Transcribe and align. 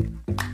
Muy 0.00 0.49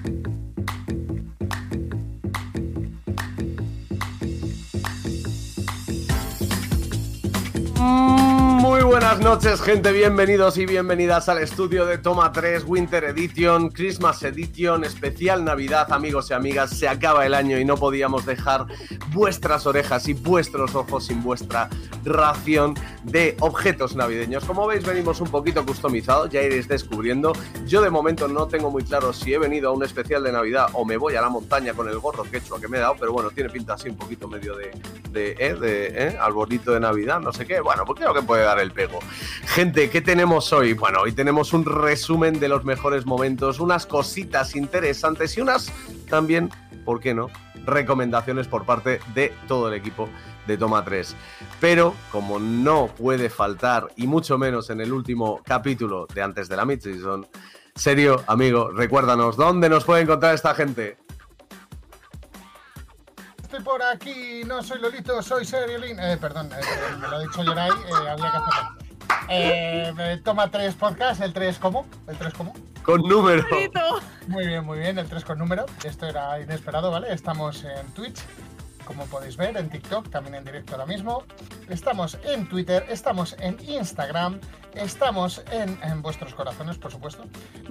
buenas 9.07 9.25
noches, 9.25 9.63
gente. 9.63 9.93
Bienvenidos 9.93 10.59
y 10.59 10.67
bienvenidas 10.67 11.29
al 11.29 11.39
estudio 11.39 11.87
de 11.87 11.97
Toma 11.97 12.33
3 12.33 12.65
Winter 12.67 13.05
Edition, 13.05 13.71
Christmas 13.71 14.21
Edition, 14.25 14.83
especial 14.83 15.45
Navidad, 15.45 15.93
amigos 15.93 16.31
y 16.31 16.35
amigas. 16.35 16.71
Se 16.71 16.89
acaba 16.89 17.25
el 17.25 17.33
año 17.33 17.57
y 17.57 17.65
no 17.65 17.77
podíamos 17.77 18.27
dejar 18.27 18.67
vuestras 19.13 19.65
orejas 19.65 20.09
y 20.09 20.15
vuestros 20.15 20.75
ojos 20.75 21.07
sin 21.07 21.23
vuestra 21.23 21.71
ración 22.05 22.75
de 23.05 23.37
objetos 23.39 23.95
navideños. 23.95 24.45
Como 24.45 24.67
veis, 24.67 24.85
venimos 24.85 25.21
un 25.21 25.29
poquito 25.29 25.65
customizados, 25.65 26.31
ya 26.31 26.43
iréis 26.43 26.67
descubriendo. 26.67 27.33
Yo 27.65 27.83
de 27.83 27.91
momento 27.91 28.27
no 28.27 28.49
tengo 28.49 28.73
muy 28.73 28.83
claro 28.83 29.13
si 29.13 29.33
he 29.33 29.39
venido 29.39 29.69
a 29.69 29.73
un 29.73 29.85
especial 29.85 30.25
de 30.25 30.33
Navidad 30.33 30.71
o 30.73 30.85
me 30.85 30.97
voy 30.97 31.15
a 31.15 31.21
la 31.21 31.29
montaña 31.29 31.75
con 31.75 31.89
el 31.89 32.01
gorro 32.01 32.25
quechua 32.25 32.61
que 32.61 32.67
me 32.67 32.79
he 32.79 32.81
dado, 32.81 32.97
pero 32.99 33.13
bueno, 33.13 33.31
tiene 33.31 33.51
pinta 33.51 33.75
así 33.75 33.89
un 33.89 33.97
poquito 33.97 34.27
medio 34.27 34.57
de, 34.57 34.73
de, 35.13 35.37
¿eh? 35.39 35.55
de 35.55 35.87
¿eh? 35.95 36.19
arbolito 36.21 36.73
de 36.73 36.81
Navidad, 36.81 37.21
no 37.21 37.33
sé 37.33 37.47
qué. 37.47 37.61
Bueno, 37.61 37.85
pues 37.85 38.01
creo 38.01 38.13
que 38.13 38.23
puede 38.23 38.43
dar 38.43 38.59
el 38.59 38.73
pego. 38.73 38.96
Gente, 39.47 39.91
¿qué 39.91 40.01
tenemos 40.01 40.53
hoy? 40.53 40.73
Bueno, 40.73 41.01
hoy 41.03 41.13
tenemos 41.13 41.53
un 41.53 41.65
resumen 41.65 42.39
de 42.41 42.49
los 42.49 42.65
mejores 42.65 43.07
momentos, 43.07 43.61
unas 43.61 43.87
cositas 43.87 44.57
interesantes 44.57 45.37
y 45.37 45.41
unas 45.41 45.73
también, 46.09 46.51
¿por 46.85 47.01
qué 47.01 47.15
no? 47.15 47.29
Recomendaciones 47.65 48.47
por 48.49 48.65
parte 48.65 49.01
de 49.15 49.33
todo 49.49 49.69
el 49.69 49.75
equipo 49.75 50.09
de 50.47 50.57
Toma 50.57 50.85
3. 50.85 51.17
Pero 51.61 51.95
como 52.13 52.39
no 52.39 52.89
puede 52.89 53.31
faltar, 53.31 53.89
y 53.97 54.07
mucho 54.07 54.39
menos 54.39 54.71
en 54.71 54.81
el 54.81 54.93
último 54.93 55.41
capítulo 55.45 56.07
de 56.15 56.23
antes 56.23 56.49
de 56.49 56.57
la 56.57 56.65
mid-season, 56.65 57.27
serio, 57.75 58.23
amigo, 58.27 58.71
recuérdanos, 58.71 59.37
¿dónde 59.37 59.69
nos 59.69 59.85
puede 59.85 60.03
encontrar 60.03 60.35
esta 60.35 60.55
gente? 60.55 60.99
Estoy 63.43 63.61
por 63.61 63.83
aquí, 63.83 64.43
no 64.45 64.63
soy 64.63 64.81
Lolito, 64.81 65.23
soy 65.23 65.45
Seriolín. 65.45 65.99
Eh, 66.01 66.17
perdón, 66.21 66.51
eh, 66.53 66.61
me 67.01 67.09
lo 67.09 67.17
ha 67.17 67.21
dicho 67.21 67.45
Yorai, 67.45 67.71
eh, 67.71 68.09
había 68.11 68.31
que 68.31 68.37
hacerlo. 68.37 68.86
Eh, 69.29 70.21
toma 70.25 70.51
tres 70.51 70.75
podcast, 70.75 71.21
el 71.21 71.33
3 71.33 71.59
¿cómo? 71.59 71.87
¿El 72.07 72.17
3 72.17 72.33
cómo? 72.35 72.55
Con 72.83 73.03
número. 73.03 73.45
Muy 74.29 74.47
bien, 74.47 74.65
muy 74.65 74.79
bien, 74.79 74.99
el 74.99 75.09
3 75.09 75.25
con 75.25 75.39
número. 75.39 75.67
Esto 75.85 76.07
era 76.07 76.41
inesperado, 76.41 76.91
¿vale? 76.91 77.13
Estamos 77.13 77.65
en 77.65 77.87
Twitch, 77.89 78.21
como 78.87 79.05
podéis 79.07 79.37
ver, 79.37 79.57
en 79.59 79.69
TikTok, 79.69 80.09
también 80.09 80.37
en 80.37 80.45
directo 80.45 80.73
ahora 80.73 80.87
mismo. 80.87 81.25
Estamos 81.69 82.19
en 82.25 82.49
Twitter, 82.49 82.87
estamos 82.89 83.37
en 83.41 83.59
Instagram, 83.69 84.41
estamos 84.75 85.43
en, 85.51 85.79
en 85.83 86.01
vuestros 86.01 86.35
corazones, 86.35 86.79
por 86.79 86.91
supuesto. 86.91 87.25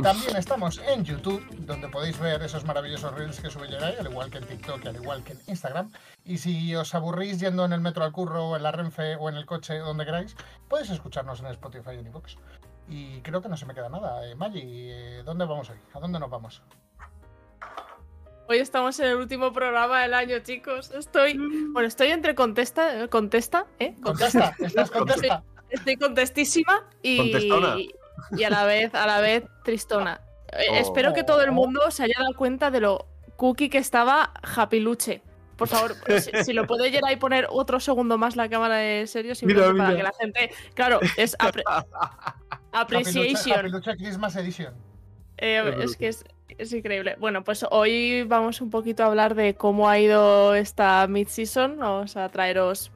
También 0.03 0.35
estamos 0.35 0.79
en 0.87 1.03
YouTube, 1.03 1.43
donde 1.65 1.87
podéis 1.87 2.19
ver 2.19 2.43
esos 2.43 2.65
maravillosos 2.65 3.13
reels 3.15 3.39
que 3.39 3.49
sube 3.49 3.65
al 3.75 4.05
igual 4.05 4.29
que 4.29 4.37
en 4.37 4.45
TikTok 4.45 4.85
y 4.85 4.87
al 4.89 4.95
igual 4.95 5.23
que 5.23 5.33
en 5.33 5.39
Instagram. 5.47 5.91
Y 6.23 6.37
si 6.37 6.75
os 6.75 6.93
aburrís 6.93 7.39
yendo 7.39 7.65
en 7.65 7.73
el 7.73 7.81
metro 7.81 8.03
al 8.03 8.11
curro, 8.11 8.49
o 8.49 8.55
en 8.55 8.63
la 8.63 8.71
Renfe 8.71 9.15
o 9.15 9.29
en 9.29 9.35
el 9.35 9.45
coche, 9.45 9.79
donde 9.79 10.05
queráis, 10.05 10.35
podéis 10.67 10.91
escucharnos 10.91 11.39
en 11.39 11.47
Spotify 11.47 11.91
y 11.95 11.99
en 11.99 12.07
iVoox. 12.07 12.35
Y 12.87 13.21
creo 13.21 13.41
que 13.41 13.49
no 13.49 13.57
se 13.57 13.65
me 13.65 13.73
queda 13.73 13.89
nada. 13.89 14.27
Eh, 14.27 14.35
Maggi, 14.35 14.61
eh, 14.61 15.23
¿dónde 15.25 15.45
vamos 15.45 15.69
hoy? 15.69 15.77
¿A 15.93 15.99
dónde 15.99 16.19
nos 16.19 16.29
vamos? 16.29 16.61
Hoy 18.47 18.57
estamos 18.59 18.99
en 18.99 19.07
el 19.07 19.15
último 19.15 19.51
programa 19.53 20.01
del 20.03 20.13
año, 20.13 20.39
chicos. 20.39 20.91
Estoy. 20.91 21.35
Bueno, 21.71 21.87
estoy 21.87 22.09
entre 22.09 22.35
contesta. 22.35 23.07
Contesta, 23.07 23.65
¿eh? 23.79 23.95
Contesta, 24.01 24.55
estás 24.59 24.91
contesta. 24.91 25.43
Estoy 25.69 25.95
contestísima 25.97 26.85
y. 27.01 27.17
Contestona. 27.17 27.75
Y 28.37 28.43
a 28.43 28.49
la 28.49 28.65
vez, 28.65 28.93
a 28.93 29.05
la 29.07 29.19
vez, 29.19 29.43
tristona. 29.63 30.21
Eh, 30.51 30.67
Oh. 30.71 30.75
Espero 30.75 31.13
que 31.13 31.23
todo 31.23 31.41
el 31.41 31.51
mundo 31.51 31.89
se 31.91 32.03
haya 32.03 32.13
dado 32.19 32.33
cuenta 32.35 32.71
de 32.71 32.79
lo 32.79 33.07
cookie 33.35 33.67
que 33.69 33.77
estaba 33.79 34.31
Happy 34.55 34.79
Luche. 34.79 35.21
Por 35.57 35.67
favor, 35.67 35.95
si, 36.21 36.31
si 36.43 36.53
lo 36.53 36.65
puede 36.67 36.91
llegar 36.91 37.11
y 37.11 37.15
poner 37.17 37.47
otro 37.49 37.79
segundo 37.79 38.17
más 38.17 38.35
la 38.35 38.47
cámara 38.47 38.75
de 38.75 39.07
serio, 39.07 39.35
simplemente 39.35 39.73
Mira, 39.73 39.83
para 39.85 39.95
mira. 39.95 39.97
que 39.97 40.03
la 40.03 40.17
gente. 40.45 40.55
Claro, 40.75 40.99
es 41.17 41.37
apre- 41.39 41.63
appreciation. 42.71 43.59
Happy 43.59 43.69
Lucha 43.69 43.95
Christmas 43.95 44.35
Edition. 44.35 44.73
Eh, 45.37 45.75
es 45.81 45.97
que 45.97 46.07
es, 46.09 46.23
es 46.57 46.71
increíble. 46.73 47.15
Bueno, 47.19 47.43
pues 47.43 47.65
hoy 47.71 48.23
vamos 48.23 48.61
un 48.61 48.69
poquito 48.69 49.03
a 49.03 49.07
hablar 49.07 49.35
de 49.35 49.55
cómo 49.55 49.89
ha 49.89 49.99
ido 49.99 50.55
esta 50.55 51.05
mid-season. 51.07 51.77
Vamos 51.77 52.15
a 52.17 52.29
traeros 52.29 52.91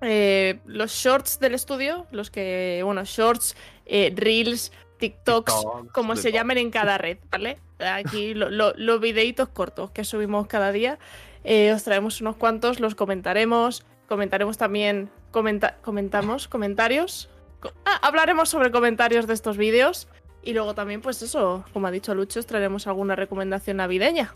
eh, 0.00 0.58
los 0.66 0.90
shorts 0.92 1.38
del 1.38 1.54
estudio, 1.54 2.06
los 2.10 2.30
que, 2.30 2.82
bueno, 2.84 3.04
shorts, 3.04 3.56
eh, 3.86 4.12
reels, 4.16 4.72
TikToks, 4.98 5.54
TikToks, 5.54 5.92
como 5.92 6.16
se 6.16 6.32
llamen 6.32 6.58
en 6.58 6.70
cada 6.70 6.98
red, 6.98 7.18
¿vale? 7.30 7.58
Aquí 7.78 8.34
lo- 8.34 8.50
lo- 8.50 8.74
los 8.76 9.00
videitos 9.00 9.48
cortos 9.48 9.90
que 9.90 10.04
subimos 10.04 10.46
cada 10.46 10.72
día. 10.72 10.98
Eh, 11.44 11.72
os 11.72 11.82
traemos 11.84 12.20
unos 12.20 12.36
cuantos, 12.36 12.78
los 12.80 12.94
comentaremos. 12.94 13.84
Comentaremos 14.08 14.58
también, 14.58 15.10
comenta- 15.32 15.76
comentamos 15.82 16.46
comentarios. 16.48 17.28
Co- 17.60 17.72
Ah, 17.84 17.98
hablaremos 18.02 18.48
sobre 18.48 18.70
comentarios 18.70 19.26
de 19.26 19.34
estos 19.34 19.56
vídeos. 19.56 20.06
Y 20.42 20.52
luego 20.52 20.74
también, 20.74 21.00
pues 21.00 21.22
eso, 21.22 21.64
como 21.72 21.86
ha 21.86 21.90
dicho 21.90 22.14
Lucho, 22.14 22.40
os 22.40 22.46
traeremos 22.46 22.86
alguna 22.86 23.14
recomendación 23.14 23.76
navideña. 23.76 24.34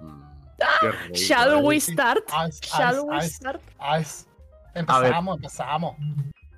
Mm, 0.00 0.22
rico, 0.82 1.14
Shall 1.14 1.58
¿eh? 1.58 1.62
we 1.62 1.80
start? 1.80 2.24
As, 2.32 2.60
Shall 2.60 2.96
as, 2.96 3.02
we 3.02 3.16
as, 3.16 3.32
start? 3.32 3.60
Empezamos, 4.74 5.36
empezamos. 5.36 5.96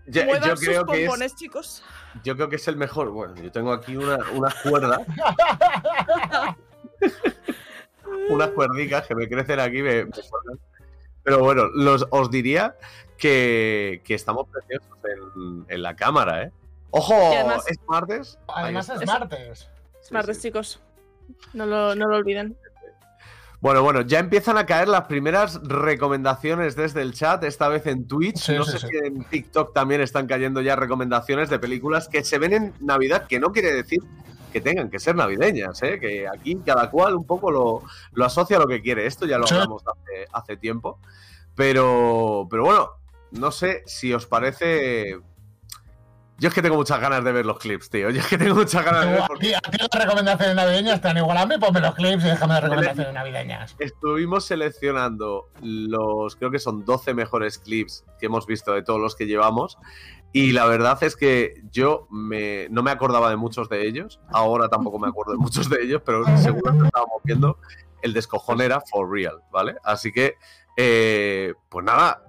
Yo, 0.06 0.22
yo 0.26 0.56
sus 0.56 0.66
creo 0.66 0.84
que 0.84 1.04
es, 1.04 1.36
chicos. 1.36 1.82
yo 2.24 2.34
creo 2.34 2.48
que 2.48 2.56
es 2.56 2.66
el 2.66 2.76
mejor. 2.76 3.10
Bueno, 3.10 3.36
yo 3.36 3.52
tengo 3.52 3.72
aquí 3.72 3.96
una, 3.96 4.18
una 4.32 4.52
cuerda, 4.62 5.00
unas 8.28 8.50
cuerdicas 8.50 9.06
que 9.06 9.14
me 9.14 9.28
crecen 9.28 9.60
aquí, 9.60 9.80
me, 9.80 10.04
me. 10.04 10.10
Pero 11.22 11.38
bueno, 11.38 11.68
los, 11.68 12.04
os 12.10 12.30
diría 12.32 12.76
que, 13.16 14.02
que 14.04 14.14
estamos 14.14 14.48
preciosos 14.48 14.98
en, 15.36 15.64
en 15.68 15.82
la 15.82 15.94
cámara, 15.94 16.42
¿eh? 16.42 16.52
¡Ojo! 16.92 17.14
Además- 17.14 17.64
¿Es 17.68 17.78
martes? 17.88 18.38
Además 18.48 18.88
es 18.88 19.06
martes. 19.06 19.68
Sí, 20.00 20.14
Martes, 20.14 20.36
sí. 20.36 20.42
chicos. 20.48 20.80
No 21.52 21.66
lo, 21.66 21.94
no 21.94 22.06
lo 22.08 22.16
olviden. 22.16 22.56
Bueno, 23.60 23.82
bueno, 23.84 24.00
ya 24.00 24.18
empiezan 24.18 24.58
a 24.58 24.66
caer 24.66 24.88
las 24.88 25.04
primeras 25.06 25.60
recomendaciones 25.62 26.74
desde 26.74 27.00
el 27.02 27.14
chat, 27.14 27.44
esta 27.44 27.68
vez 27.68 27.86
en 27.86 28.08
Twitch. 28.08 28.36
Sí, 28.38 28.54
no 28.54 28.64
sí, 28.64 28.72
sé 28.72 28.78
sí. 28.80 28.86
si 28.88 28.96
en 29.06 29.22
TikTok 29.24 29.72
también 29.72 30.00
están 30.00 30.26
cayendo 30.26 30.60
ya 30.60 30.74
recomendaciones 30.74 31.48
de 31.48 31.60
películas 31.60 32.08
que 32.08 32.24
se 32.24 32.38
ven 32.38 32.52
en 32.54 32.74
Navidad, 32.80 33.26
que 33.28 33.38
no 33.38 33.52
quiere 33.52 33.72
decir 33.72 34.00
que 34.52 34.60
tengan 34.60 34.90
que 34.90 34.98
ser 34.98 35.14
navideñas, 35.14 35.80
¿eh? 35.84 35.98
que 36.00 36.26
aquí 36.28 36.56
cada 36.66 36.90
cual 36.90 37.14
un 37.14 37.24
poco 37.24 37.50
lo, 37.52 37.82
lo 38.12 38.24
asocia 38.24 38.56
a 38.56 38.60
lo 38.60 38.66
que 38.66 38.82
quiere. 38.82 39.06
Esto 39.06 39.26
ya 39.26 39.38
lo 39.38 39.46
hablamos 39.46 39.82
hace, 39.86 40.26
hace 40.32 40.56
tiempo. 40.56 40.98
Pero, 41.54 42.48
pero 42.50 42.64
bueno, 42.64 42.90
no 43.30 43.52
sé 43.52 43.82
si 43.86 44.12
os 44.12 44.26
parece. 44.26 45.18
Yo 46.42 46.48
es 46.48 46.54
que 46.54 46.60
tengo 46.60 46.74
muchas 46.74 47.00
ganas 47.00 47.22
de 47.22 47.30
ver 47.30 47.46
los 47.46 47.56
clips, 47.60 47.88
tío. 47.88 48.10
Yo 48.10 48.18
es 48.20 48.26
que 48.26 48.36
tengo 48.36 48.56
muchas 48.56 48.84
ganas 48.84 49.06
de 49.06 49.12
ver 49.12 49.22
porque 49.28 49.54
a 49.54 49.60
ti 49.60 49.78
las 49.78 50.04
recomendaciones 50.04 50.56
navideñas 50.56 51.00
dan 51.00 51.16
igual 51.16 51.38
a 51.38 51.46
mí, 51.46 51.54
ponme 51.56 51.78
los 51.78 51.94
clips 51.94 52.24
y 52.24 52.26
déjame 52.30 52.54
las 52.54 52.64
recomendaciones 52.64 53.14
navideñas. 53.14 53.76
Estuvimos 53.78 54.44
seleccionando 54.44 55.50
los, 55.62 56.34
creo 56.34 56.50
que 56.50 56.58
son 56.58 56.84
12 56.84 57.14
mejores 57.14 57.58
clips 57.58 58.04
que 58.18 58.26
hemos 58.26 58.44
visto 58.48 58.72
de 58.72 58.82
todos 58.82 59.00
los 59.00 59.14
que 59.14 59.26
llevamos. 59.26 59.78
Y 60.32 60.50
la 60.50 60.66
verdad 60.66 61.00
es 61.04 61.14
que 61.14 61.62
yo 61.70 62.08
me, 62.10 62.66
no 62.70 62.82
me 62.82 62.90
acordaba 62.90 63.30
de 63.30 63.36
muchos 63.36 63.68
de 63.68 63.86
ellos. 63.86 64.18
Ahora 64.32 64.68
tampoco 64.68 64.98
me 64.98 65.06
acuerdo 65.06 65.34
de 65.34 65.38
muchos 65.38 65.70
de 65.70 65.80
ellos, 65.80 66.02
pero 66.04 66.24
seguro 66.38 66.72
que 66.76 66.86
estábamos 66.86 67.22
viendo. 67.22 67.58
El 68.02 68.14
descojón 68.14 68.60
era 68.60 68.80
for 68.80 69.08
real, 69.08 69.44
¿vale? 69.52 69.76
Así 69.84 70.10
que, 70.10 70.34
eh, 70.76 71.54
pues 71.68 71.84
nada, 71.84 72.20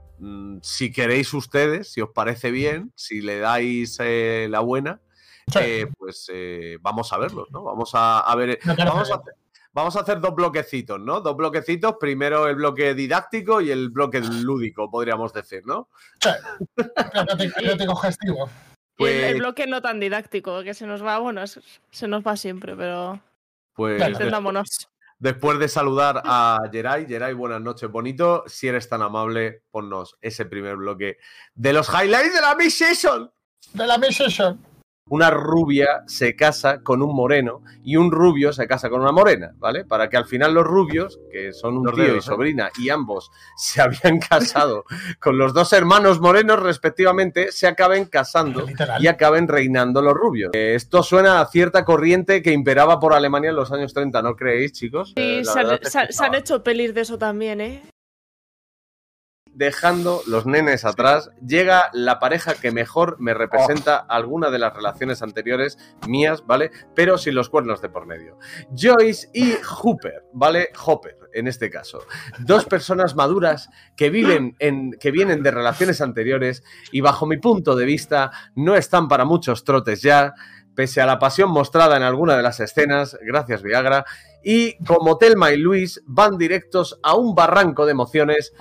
si 0.61 0.91
queréis 0.91 1.33
ustedes, 1.33 1.91
si 1.91 2.01
os 2.01 2.09
parece 2.09 2.51
bien, 2.51 2.91
si 2.95 3.21
le 3.21 3.39
dais 3.39 3.97
eh, 3.99 4.47
la 4.49 4.59
buena, 4.61 5.01
Sí. 5.47 5.59
eh, 5.61 5.87
pues 5.97 6.29
eh, 6.33 6.77
vamos 6.81 7.11
a 7.11 7.17
verlos, 7.17 7.51
¿no? 7.51 7.63
Vamos 7.63 7.91
a, 7.95 8.19
a 8.21 8.35
ver. 8.35 8.59
Vamos 8.65 9.11
a, 9.11 9.15
hacer, 9.15 9.33
vamos 9.73 9.95
a 9.97 9.99
hacer 9.99 10.21
dos 10.21 10.33
bloquecitos, 10.33 10.99
¿no? 11.01 11.19
Dos 11.19 11.35
bloquecitos. 11.35 11.95
Primero 11.99 12.47
el 12.47 12.55
bloque 12.55 12.93
didáctico 12.93 13.59
y 13.59 13.69
el 13.69 13.89
bloque 13.89 14.21
lúdico, 14.21 14.89
podríamos 14.89 15.33
decir, 15.33 15.63
¿no? 15.65 15.89
Erótico- 16.77 17.59
erótico 17.59 17.95
gestivo. 17.97 18.49
Y 18.99 19.03
el, 19.05 19.09
el 19.09 19.21
Pues, 19.31 19.37
bloque 19.39 19.67
no 19.67 19.81
tan 19.81 19.99
didáctico, 19.99 20.63
que 20.63 20.73
se 20.73 20.85
nos 20.87 21.03
va, 21.03 21.19
bueno, 21.19 21.41
se 21.45 22.07
nos 22.07 22.25
va 22.25 22.37
siempre, 22.37 22.75
pero 22.75 23.19
pues. 23.73 24.01
Después 25.23 25.57
de 25.57 25.69
saludar 25.69 26.21
a 26.25 26.59
Geray, 26.69 27.05
Geray, 27.07 27.33
buenas 27.33 27.61
noches, 27.61 27.89
bonito. 27.89 28.43
Si 28.45 28.67
eres 28.67 28.89
tan 28.89 29.01
amable, 29.01 29.63
ponnos 29.71 30.17
ese 30.19 30.43
primer 30.43 30.75
bloque 30.75 31.17
de 31.55 31.71
los 31.71 31.87
highlights 31.87 32.33
de 32.33 32.41
la 32.41 32.55
Miss 32.55 32.77
Season. 32.77 33.31
De 33.71 33.87
la 33.87 33.97
mid-session. 33.97 34.59
Una 35.09 35.29
rubia 35.29 36.03
se 36.07 36.35
casa 36.35 36.81
con 36.81 37.01
un 37.03 37.13
moreno 37.15 37.61
y 37.83 37.97
un 37.97 38.11
rubio 38.11 38.53
se 38.53 38.67
casa 38.67 38.89
con 38.89 39.01
una 39.01 39.11
morena, 39.11 39.53
¿vale? 39.57 39.85
Para 39.85 40.09
que 40.09 40.17
al 40.17 40.25
final 40.25 40.53
los 40.53 40.65
rubios, 40.65 41.19
que 41.31 41.51
son 41.53 41.77
un 41.77 41.85
Los 41.85 41.95
tío 41.95 42.15
y 42.15 42.17
¿eh? 42.17 42.21
sobrina, 42.21 42.69
y 42.79 42.89
ambos 42.89 43.29
se 43.57 43.81
habían 43.81 44.19
casado 44.19 44.85
con 45.19 45.37
los 45.37 45.53
dos 45.53 45.71
hermanos 45.73 46.19
morenos 46.19 46.59
respectivamente, 46.61 47.51
se 47.51 47.67
acaben 47.67 48.05
casando 48.05 48.65
Literal. 48.65 49.03
y 49.03 49.07
acaben 49.07 49.47
reinando 49.47 50.01
los 50.01 50.13
rubios. 50.13 50.51
Eh, 50.53 50.73
esto 50.75 51.03
suena 51.03 51.41
a 51.41 51.45
cierta 51.47 51.83
corriente 51.85 52.41
que 52.41 52.51
imperaba 52.53 52.99
por 52.99 53.13
Alemania 53.13 53.49
en 53.51 53.55
los 53.57 53.71
años 53.71 53.93
30, 53.93 54.21
¿no 54.21 54.35
creéis, 54.35 54.71
chicos? 54.73 55.13
Eh, 55.17 55.41
Y 55.41 55.43
la 55.43 55.51
se 55.53 55.59
han, 55.59 55.79
se 55.83 55.99
han- 55.99 56.13
se 56.33 56.37
hecho 56.37 56.63
pelis 56.63 56.93
de 56.95 57.01
eso 57.01 57.17
también, 57.17 57.61
¿eh? 57.61 57.83
Dejando 59.53 60.21
los 60.27 60.45
nenes 60.45 60.85
atrás, 60.85 61.31
llega 61.45 61.89
la 61.93 62.19
pareja 62.19 62.55
que 62.55 62.71
mejor 62.71 63.17
me 63.19 63.33
representa 63.33 63.97
alguna 63.97 64.49
de 64.49 64.59
las 64.59 64.73
relaciones 64.73 65.21
anteriores 65.21 65.77
mías, 66.07 66.43
¿vale? 66.45 66.71
Pero 66.95 67.17
sin 67.17 67.35
los 67.35 67.49
cuernos 67.49 67.81
de 67.81 67.89
por 67.89 68.05
medio. 68.05 68.37
Joyce 68.75 69.29
y 69.33 69.53
Hooper, 69.53 70.25
¿vale? 70.33 70.69
Hopper, 70.85 71.17
en 71.33 71.47
este 71.47 71.69
caso. 71.69 71.99
Dos 72.39 72.65
personas 72.65 73.15
maduras 73.15 73.69
que 73.95 74.09
viven 74.09 74.55
en, 74.59 74.93
que 74.99 75.11
vienen 75.11 75.43
de 75.43 75.51
relaciones 75.51 76.01
anteriores 76.01 76.63
y 76.91 77.01
bajo 77.01 77.25
mi 77.25 77.37
punto 77.37 77.75
de 77.75 77.85
vista 77.85 78.31
no 78.55 78.75
están 78.75 79.07
para 79.07 79.25
muchos 79.25 79.63
trotes 79.63 80.01
ya, 80.01 80.33
pese 80.75 81.01
a 81.01 81.05
la 81.05 81.19
pasión 81.19 81.51
mostrada 81.51 81.97
en 81.97 82.03
alguna 82.03 82.35
de 82.35 82.43
las 82.43 82.59
escenas, 82.59 83.17
gracias 83.21 83.61
Viagra, 83.61 84.05
y 84.43 84.77
como 84.85 85.17
Telma 85.17 85.51
y 85.51 85.57
Luis 85.57 86.01
van 86.05 86.37
directos 86.37 86.99
a 87.03 87.15
un 87.15 87.35
barranco 87.35 87.85
de 87.85 87.91
emociones 87.91 88.53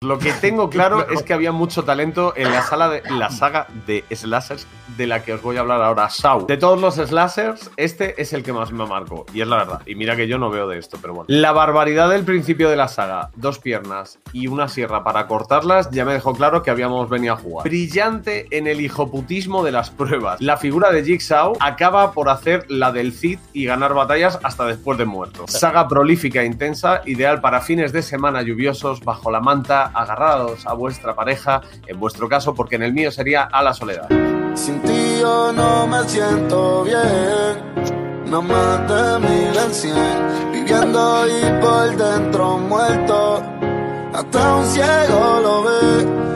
lo 0.00 0.20
que 0.20 0.32
tengo 0.32 0.70
claro 0.70 1.08
es 1.10 1.24
que 1.24 1.32
había 1.32 1.50
mucho 1.50 1.82
talento 1.82 2.32
en 2.36 2.52
la 2.52 2.62
sala 2.62 2.88
de 2.88 3.02
la 3.10 3.30
saga 3.30 3.66
de 3.84 4.04
slashers 4.14 4.64
de 4.96 5.06
la 5.06 5.22
que 5.22 5.32
os 5.32 5.42
voy 5.42 5.56
a 5.56 5.60
hablar 5.60 5.82
ahora, 5.82 6.08
Saw. 6.10 6.46
De 6.46 6.56
todos 6.56 6.80
los 6.80 6.96
slashers, 6.96 7.70
este 7.76 8.20
es 8.20 8.32
el 8.32 8.42
que 8.42 8.52
más 8.52 8.72
me 8.72 8.86
marcó 8.86 9.26
y 9.32 9.40
es 9.40 9.48
la 9.48 9.56
verdad. 9.56 9.82
Y 9.86 9.94
mira 9.94 10.16
que 10.16 10.26
yo 10.28 10.38
no 10.38 10.50
veo 10.50 10.68
de 10.68 10.78
esto, 10.78 10.98
pero 11.00 11.14
bueno. 11.14 11.26
La 11.28 11.52
barbaridad 11.52 12.10
del 12.10 12.24
principio 12.24 12.68
de 12.68 12.76
la 12.76 12.88
saga, 12.88 13.30
dos 13.36 13.58
piernas 13.58 14.18
y 14.32 14.46
una 14.46 14.68
sierra 14.68 15.04
para 15.04 15.26
cortarlas, 15.26 15.90
ya 15.90 16.04
me 16.04 16.12
dejó 16.12 16.34
claro 16.34 16.62
que 16.62 16.70
habíamos 16.70 17.08
venido 17.08 17.34
a 17.34 17.36
jugar. 17.36 17.64
Brillante 17.64 18.46
en 18.50 18.66
el 18.66 18.80
hijoputismo 18.80 19.64
de 19.64 19.72
las 19.72 19.90
pruebas. 19.90 20.40
La 20.40 20.56
figura 20.56 20.90
de 20.90 21.04
Jigsaw 21.04 21.56
acaba 21.60 22.12
por 22.12 22.28
hacer 22.28 22.64
la 22.68 22.92
del 22.92 23.12
Cid 23.12 23.38
y 23.52 23.66
ganar 23.66 23.94
batallas 23.94 24.38
hasta 24.42 24.64
después 24.66 24.98
de 24.98 25.04
muerto. 25.04 25.46
Saga 25.48 25.86
prolífica 25.86 26.42
e 26.42 26.46
intensa, 26.46 27.02
ideal 27.04 27.40
para 27.40 27.60
fines 27.60 27.92
de 27.92 28.02
semana 28.02 28.42
lluviosos 28.42 29.00
bajo 29.04 29.30
la 29.30 29.40
manta, 29.40 29.87
agarrados 29.94 30.66
a 30.66 30.72
vuestra 30.72 31.14
pareja, 31.14 31.60
en 31.86 31.98
vuestro 31.98 32.28
caso, 32.28 32.54
porque 32.54 32.76
en 32.76 32.82
el 32.82 32.92
mío 32.92 33.10
sería 33.10 33.42
a 33.44 33.62
la 33.62 33.74
soledad. 33.74 34.08
Sin 34.54 34.80
ti 34.82 35.18
yo 35.20 35.52
no 35.52 35.86
me 35.86 36.08
siento 36.08 36.84
bien. 36.84 38.24
No 38.26 38.42
más 38.42 38.88
de 38.88 39.18
mil 39.20 39.56
en 39.56 39.72
cien. 39.72 40.52
Viviendo 40.52 41.26
y 41.26 41.60
por 41.60 41.96
dentro 41.96 42.58
muerto. 42.58 43.42
Hasta 44.12 44.56
un 44.56 44.66
ciego 44.66 45.40
lo 45.42 45.62
ve. 45.62 46.27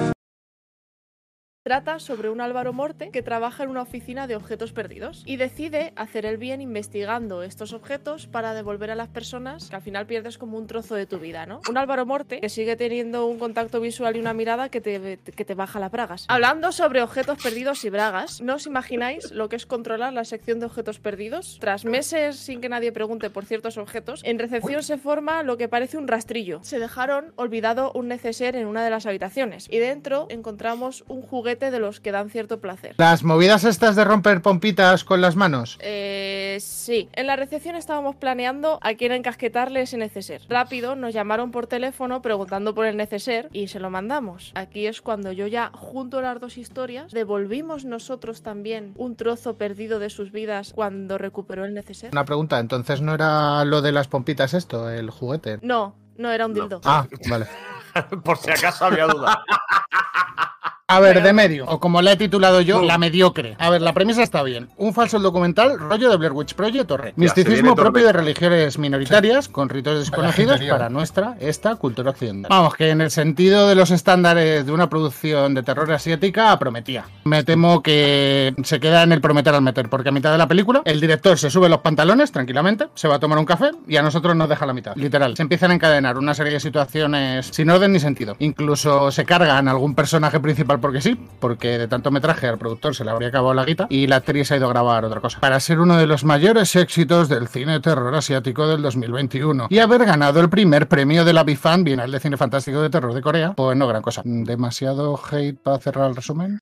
Trata 1.72 2.00
sobre 2.00 2.28
un 2.28 2.42
Álvaro 2.42 2.74
Morte 2.74 3.08
que 3.08 3.22
trabaja 3.22 3.64
en 3.64 3.70
una 3.70 3.80
oficina 3.80 4.26
de 4.26 4.36
objetos 4.36 4.74
perdidos 4.74 5.22
y 5.24 5.38
decide 5.38 5.94
hacer 5.96 6.26
el 6.26 6.36
bien 6.36 6.60
investigando 6.60 7.42
estos 7.42 7.72
objetos 7.72 8.26
para 8.26 8.52
devolver 8.52 8.90
a 8.90 8.94
las 8.94 9.08
personas 9.08 9.70
que 9.70 9.76
al 9.76 9.80
final 9.80 10.04
pierdes 10.04 10.36
como 10.36 10.58
un 10.58 10.66
trozo 10.66 10.94
de 10.94 11.06
tu 11.06 11.18
vida, 11.18 11.46
¿no? 11.46 11.62
Un 11.70 11.78
Álvaro 11.78 12.04
Morte 12.04 12.40
que 12.42 12.50
sigue 12.50 12.76
teniendo 12.76 13.24
un 13.24 13.38
contacto 13.38 13.80
visual 13.80 14.16
y 14.16 14.20
una 14.20 14.34
mirada 14.34 14.68
que 14.68 14.82
te, 14.82 15.18
que 15.18 15.44
te 15.46 15.54
baja 15.54 15.80
las 15.80 15.90
bragas. 15.90 16.26
Hablando 16.28 16.72
sobre 16.72 17.00
objetos 17.00 17.42
perdidos 17.42 17.82
y 17.86 17.88
bragas, 17.88 18.42
¿no 18.42 18.56
os 18.56 18.66
imagináis 18.66 19.32
lo 19.32 19.48
que 19.48 19.56
es 19.56 19.64
controlar 19.64 20.12
la 20.12 20.26
sección 20.26 20.60
de 20.60 20.66
objetos 20.66 20.98
perdidos? 20.98 21.56
Tras 21.58 21.86
meses 21.86 22.36
sin 22.36 22.60
que 22.60 22.68
nadie 22.68 22.92
pregunte 22.92 23.30
por 23.30 23.46
ciertos 23.46 23.78
objetos, 23.78 24.20
en 24.24 24.38
recepción 24.38 24.82
se 24.82 24.98
forma 24.98 25.42
lo 25.42 25.56
que 25.56 25.68
parece 25.68 25.96
un 25.96 26.06
rastrillo. 26.06 26.60
Se 26.64 26.78
dejaron 26.78 27.32
olvidado 27.36 27.92
un 27.94 28.08
neceser 28.08 28.56
en 28.56 28.66
una 28.66 28.84
de 28.84 28.90
las 28.90 29.06
habitaciones 29.06 29.68
y 29.70 29.78
dentro 29.78 30.26
encontramos 30.28 31.04
un 31.08 31.22
juguete 31.22 31.61
de 31.70 31.78
los 31.78 32.00
que 32.00 32.12
dan 32.12 32.30
cierto 32.30 32.60
placer. 32.60 32.94
Las 32.98 33.22
movidas 33.24 33.64
estas 33.64 33.96
de 33.96 34.04
romper 34.04 34.42
pompitas 34.42 35.04
con 35.04 35.20
las 35.20 35.36
manos. 35.36 35.78
Eh, 35.80 36.58
sí. 36.60 37.08
En 37.12 37.26
la 37.26 37.36
recepción 37.36 37.76
estábamos 37.76 38.16
planeando 38.16 38.78
a 38.82 38.94
quién 38.94 39.12
encasquetarle 39.12 39.82
ese 39.82 39.96
neceser. 39.96 40.42
Rápido 40.48 40.96
nos 40.96 41.14
llamaron 41.14 41.50
por 41.50 41.66
teléfono 41.66 42.22
preguntando 42.22 42.74
por 42.74 42.86
el 42.86 42.96
neceser 42.96 43.48
y 43.52 43.68
se 43.68 43.80
lo 43.80 43.90
mandamos. 43.90 44.52
Aquí 44.54 44.86
es 44.86 45.00
cuando 45.00 45.32
yo 45.32 45.46
ya 45.46 45.70
junto 45.74 46.20
las 46.20 46.40
dos 46.40 46.58
historias 46.58 47.12
devolvimos 47.12 47.84
nosotros 47.84 48.42
también 48.42 48.94
un 48.96 49.16
trozo 49.16 49.54
perdido 49.56 49.98
de 49.98 50.10
sus 50.10 50.32
vidas 50.32 50.72
cuando 50.74 51.18
recuperó 51.18 51.64
el 51.64 51.74
neceser. 51.74 52.10
Una 52.12 52.24
pregunta, 52.24 52.58
entonces 52.58 53.00
no 53.00 53.14
era 53.14 53.64
lo 53.64 53.82
de 53.82 53.92
las 53.92 54.08
pompitas 54.08 54.54
esto, 54.54 54.90
el 54.90 55.10
juguete. 55.10 55.58
No, 55.62 55.94
no 56.16 56.30
era 56.30 56.46
un 56.46 56.54
dildo. 56.54 56.80
Ah, 56.84 57.06
vale. 57.28 57.46
Por 58.24 58.36
si 58.38 58.50
acaso 58.50 58.86
había 58.86 59.06
duda. 59.06 59.42
A 60.88 61.00
ver, 61.00 61.22
de 61.22 61.32
medio, 61.32 61.64
o 61.66 61.80
como 61.80 62.02
le 62.02 62.12
he 62.12 62.16
titulado 62.16 62.60
yo, 62.60 62.82
la 62.82 62.98
mediocre. 62.98 63.56
A 63.58 63.70
ver, 63.70 63.80
la 63.80 63.94
premisa 63.94 64.22
está 64.22 64.42
bien. 64.42 64.68
Un 64.76 64.92
falso 64.92 65.18
documental, 65.18 65.78
rollo 65.78 66.10
de 66.10 66.16
Blair 66.16 66.32
Witch 66.32 66.54
Project 66.54 66.90
o 66.90 66.96
Red. 66.96 67.12
Misticismo 67.16 67.74
propio 67.74 68.04
de 68.04 68.12
religiones 68.12 68.78
minoritarias 68.78 69.48
con 69.48 69.68
ritos 69.68 70.00
desconocidos 70.00 70.60
para 70.60 70.90
nuestra, 70.90 71.36
esta 71.40 71.76
cultura 71.76 72.10
occidental. 72.10 72.50
Vamos, 72.50 72.74
que 72.74 72.90
en 72.90 73.00
el 73.00 73.10
sentido 73.10 73.68
de 73.68 73.74
los 73.74 73.90
estándares 73.90 74.66
de 74.66 74.72
una 74.72 74.90
producción 74.90 75.54
de 75.54 75.62
terror 75.62 75.90
asiática, 75.92 76.58
prometía. 76.58 77.04
Me 77.24 77.42
temo 77.42 77.82
que 77.82 78.54
se 78.62 78.78
queda 78.78 79.02
en 79.02 79.12
el 79.12 79.22
prometer 79.22 79.54
al 79.54 79.62
meter, 79.62 79.88
porque 79.88 80.10
a 80.10 80.12
mitad 80.12 80.32
de 80.32 80.38
la 80.38 80.48
película 80.48 80.82
el 80.84 81.00
director 81.00 81.38
se 81.38 81.48
sube 81.48 81.70
los 81.70 81.80
pantalones 81.80 82.32
tranquilamente, 82.32 82.88
se 82.94 83.08
va 83.08 83.14
a 83.14 83.18
tomar 83.20 83.38
un 83.38 83.46
café 83.46 83.70
y 83.88 83.96
a 83.96 84.02
nosotros 84.02 84.36
nos 84.36 84.48
deja 84.48 84.66
la 84.66 84.74
mitad. 84.74 84.94
Literal. 84.96 85.36
Se 85.36 85.42
empiezan 85.42 85.70
a 85.70 85.74
encadenar 85.74 86.18
una 86.18 86.34
serie 86.34 86.52
de 86.54 86.60
situaciones 86.60 87.46
sin 87.46 87.70
orden 87.70 87.92
ni 87.92 88.00
sentido. 88.00 88.36
Incluso 88.40 89.10
se 89.10 89.24
cargan 89.24 89.68
algún 89.68 89.94
personaje 89.94 90.38
principal 90.38 90.80
porque 90.82 91.00
sí, 91.00 91.18
porque 91.40 91.78
de 91.78 91.88
tanto 91.88 92.10
metraje 92.10 92.46
al 92.46 92.58
productor 92.58 92.94
se 92.94 93.04
le 93.04 93.10
habría 93.10 93.28
acabado 93.28 93.54
la 93.54 93.64
guita 93.64 93.86
y 93.88 94.06
la 94.06 94.16
actriz 94.16 94.52
ha 94.52 94.58
ido 94.58 94.66
a 94.66 94.68
grabar 94.68 95.06
otra 95.06 95.22
cosa. 95.22 95.40
Para 95.40 95.58
ser 95.60 95.80
uno 95.80 95.96
de 95.96 96.06
los 96.06 96.24
mayores 96.24 96.76
éxitos 96.76 97.30
del 97.30 97.48
cine 97.48 97.80
terror 97.80 98.14
asiático 98.14 98.66
del 98.66 98.82
2021 98.82 99.68
y 99.70 99.78
haber 99.78 100.04
ganado 100.04 100.40
el 100.40 100.50
primer 100.50 100.88
premio 100.88 101.24
de 101.24 101.32
la 101.32 101.44
Bifan 101.44 101.84
Bienal 101.84 102.12
de 102.12 102.20
Cine 102.20 102.36
Fantástico 102.36 102.82
de 102.82 102.90
Terror 102.90 103.14
de 103.14 103.22
Corea, 103.22 103.54
pues 103.54 103.78
no 103.78 103.86
gran 103.86 104.02
cosa. 104.02 104.20
¿Demasiado 104.24 105.18
hate 105.30 105.58
para 105.58 105.78
cerrar 105.78 106.10
el 106.10 106.16
resumen? 106.16 106.58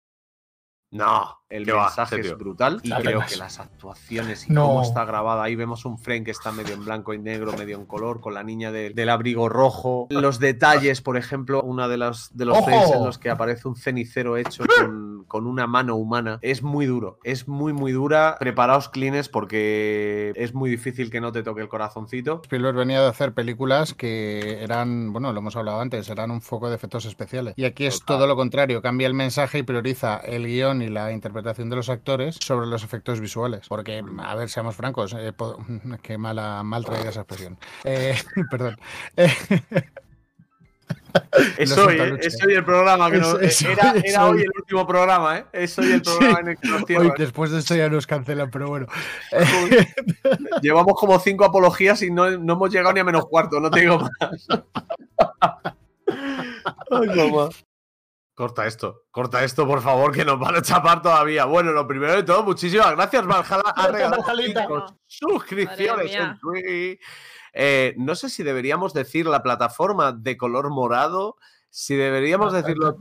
No, 0.93 1.40
el 1.51 1.67
mensaje 1.67 2.21
es 2.21 2.39
brutal 2.39 2.81
y 2.85 2.91
creo 2.91 3.23
que 3.29 3.37
las 3.37 3.59
actuaciones 3.59 4.49
y 4.49 4.53
No. 4.53 4.67
cómo 4.69 4.83
está 4.83 5.05
grabada. 5.05 5.43
Ahí 5.43 5.57
vemos 5.57 5.85
un 5.85 5.99
frame 5.99 6.23
que 6.25 6.31
está 6.31 6.53
medio 6.53 6.75
en 6.75 6.85
blanco 6.85 7.13
y 7.13 7.19
negro, 7.19 7.53
medio 7.53 7.77
en 7.77 7.87
color, 7.87 8.21
con 8.21 8.35
la 8.35 8.45
niña 8.45 8.71
de- 8.71 8.91
del 8.91 9.09
abrigo 9.09 9.49
rojo. 9.49 10.07
Los 10.11 10.39
detalles, 10.39 11.01
por 11.03 11.17
ejemplo, 11.17 11.61
una 11.63 11.89
de 11.89 11.97
los, 11.97 12.31
de 12.37 12.45
los 12.45 12.65
frames 12.65 12.91
en 12.93 13.05
los 13.05 13.19
que 13.19 13.31
aparece 13.31 13.67
un 13.67 13.75
cenicero 13.75 14.37
hecho 14.37 14.63
con, 14.79 15.25
con 15.27 15.47
una 15.49 15.67
mano 15.67 15.97
humana. 15.97 16.39
Es 16.41 16.63
muy 16.63 16.87
duro, 16.87 17.19
es 17.25 17.49
muy, 17.49 17.73
muy 17.73 17.91
dura. 17.91 18.37
Preparaos, 18.39 18.89
clines, 18.89 19.29
porque 19.29 20.33
es 20.37 20.55
muy 20.55 20.71
difícil 20.71 21.11
que 21.11 21.21
no 21.21 21.33
te 21.33 21.43
toque 21.43 21.63
el 21.63 21.69
corazoncito. 21.69 22.43
Spielberg 22.45 22.77
venía 22.77 23.01
de 23.01 23.09
hacer 23.09 23.33
películas 23.35 23.93
que 23.93 24.63
eran, 24.63 25.13
bueno, 25.13 25.33
lo 25.33 25.41
hemos 25.41 25.57
hablado 25.57 25.81
antes, 25.81 26.09
eran 26.09 26.31
un 26.31 26.41
foco 26.43 26.69
de 26.69 26.77
efectos 26.77 27.07
especiales. 27.07 27.55
Y 27.57 27.65
aquí 27.65 27.87
es 27.87 27.99
Total. 28.01 28.17
todo 28.19 28.27
lo 28.29 28.37
contrario, 28.37 28.81
cambia 28.83 29.09
el 29.09 29.15
mensaje 29.15 29.59
y 29.59 29.63
prioriza 29.65 30.19
el 30.19 30.47
guion 30.47 30.83
y 30.83 30.89
la 30.89 31.11
interpretación 31.11 31.40
de 31.43 31.77
los 31.77 31.89
actores 31.89 32.37
sobre 32.41 32.67
los 32.67 32.83
efectos 32.85 33.21
visuales. 33.21 33.67
Porque, 33.69 34.03
a 34.23 34.35
ver, 34.35 34.49
seamos 34.49 34.77
francos, 34.77 35.15
eh, 35.19 35.33
qué 36.03 36.19
mala, 36.19 36.63
mal 36.63 36.85
traída 36.85 37.11
esa 37.11 37.21
expresión. 37.21 37.59
Eh, 37.85 38.17
perdón. 38.51 38.77
Es 41.57 41.77
hoy, 41.77 41.97
¿eh? 42.01 42.19
Es 42.21 42.37
hoy 42.45 42.55
el 42.55 42.65
programa. 42.65 43.11
Que 43.11 43.17
Es- 43.17 43.23
nos- 43.23 43.43
es 43.43 43.63
era 43.63 43.95
era 44.05 44.27
hoy 44.27 44.39
hoy. 44.39 44.43
el 44.43 44.51
último 44.57 44.87
programa, 44.87 45.39
¿eh? 45.39 45.45
Es 45.53 45.77
hoy 45.79 45.93
el 45.93 46.03
programa 46.03 46.35
Sí. 46.37 46.41
en 46.43 46.49
el 46.49 46.57
que 46.59 46.69
nos 46.69 46.83
hoy, 46.83 47.13
después 47.19 47.51
de 47.51 47.59
esto 47.59 47.75
ya 47.75 47.89
nos 47.89 48.07
cancelan, 48.07 48.51
pero 48.51 48.69
bueno. 48.69 48.87
Llevamos 50.63 50.95
como 50.95 51.19
cinco 51.19 51.45
apologías 51.45 52.03
y 52.03 52.11
no, 52.11 52.31
no 52.39 52.53
hemos 52.55 52.71
llegado 52.73 52.93
ni 52.93 53.01
a 53.01 53.05
menos 53.05 53.27
cuarto, 53.27 53.59
no 53.61 53.71
te 53.71 53.81
digo 53.81 53.99
más. 53.99 54.11
Ay, 56.91 57.07
mamá. 57.09 57.49
Corta 58.41 58.67
esto, 58.67 59.03
corta 59.11 59.45
esto, 59.45 59.67
por 59.67 59.83
favor, 59.83 60.15
que 60.15 60.25
nos 60.25 60.39
van 60.39 60.57
a 60.57 60.63
chapar 60.63 61.03
todavía. 61.03 61.45
Bueno, 61.45 61.73
lo 61.73 61.87
primero 61.87 62.15
de 62.15 62.23
todo, 62.23 62.43
muchísimas 62.43 62.93
gracias, 62.93 63.27
Valhalla. 63.27 63.63
Ha 63.77 63.87
regalado 63.93 64.97
suscripciones 65.07 66.15
en 66.15 66.39
Twitch. 66.39 67.01
Eh, 67.53 67.95
no 67.99 68.15
sé 68.15 68.31
si 68.31 68.43
deberíamos 68.43 68.95
decir 68.95 69.27
la 69.27 69.43
plataforma 69.43 70.13
de 70.13 70.39
color 70.39 70.71
morado, 70.71 71.37
si 71.71 71.95
deberíamos 71.95 72.53
decirlo. 72.53 72.97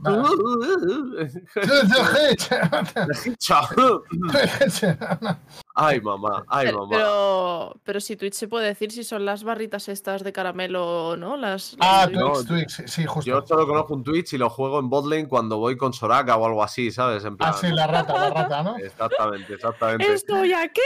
Ay, 5.74 6.00
mamá, 6.00 6.44
ay, 6.48 6.72
mamá. 6.72 6.88
pero, 6.90 7.80
pero 7.84 8.00
si 8.00 8.16
Twitch 8.16 8.34
se 8.34 8.48
puede 8.48 8.66
decir 8.66 8.92
si 8.92 9.02
son 9.04 9.24
las 9.24 9.44
barritas 9.44 9.88
estas 9.88 10.22
de 10.22 10.32
caramelo, 10.32 11.16
¿no? 11.16 11.36
Las, 11.36 11.74
las 11.78 11.88
Ah, 11.88 12.06
Twix. 12.06 12.18
No, 12.20 12.32
Twix, 12.32 12.46
Twix, 12.46 12.74
sí, 12.74 12.82
sí, 12.86 13.06
justo. 13.06 13.30
Yo 13.30 13.46
solo 13.46 13.66
conozco 13.66 13.94
un 13.94 14.04
Twitch 14.04 14.32
y 14.34 14.38
lo 14.38 14.50
juego 14.50 14.78
en 14.78 14.90
botlane 14.90 15.28
cuando 15.28 15.58
voy 15.58 15.76
con 15.76 15.92
Soraka 15.92 16.36
o 16.36 16.44
algo 16.46 16.62
así, 16.62 16.90
¿sabes? 16.90 17.24
En 17.24 17.36
plan. 17.36 17.50
Ah, 17.54 17.58
sí, 17.58 17.68
la 17.68 17.86
rata, 17.86 18.12
la 18.12 18.30
rata, 18.30 18.62
¿no? 18.62 18.76
Exactamente, 18.76 19.54
exactamente. 19.54 20.12
¡Estoy 20.12 20.52
aquí! 20.52 20.80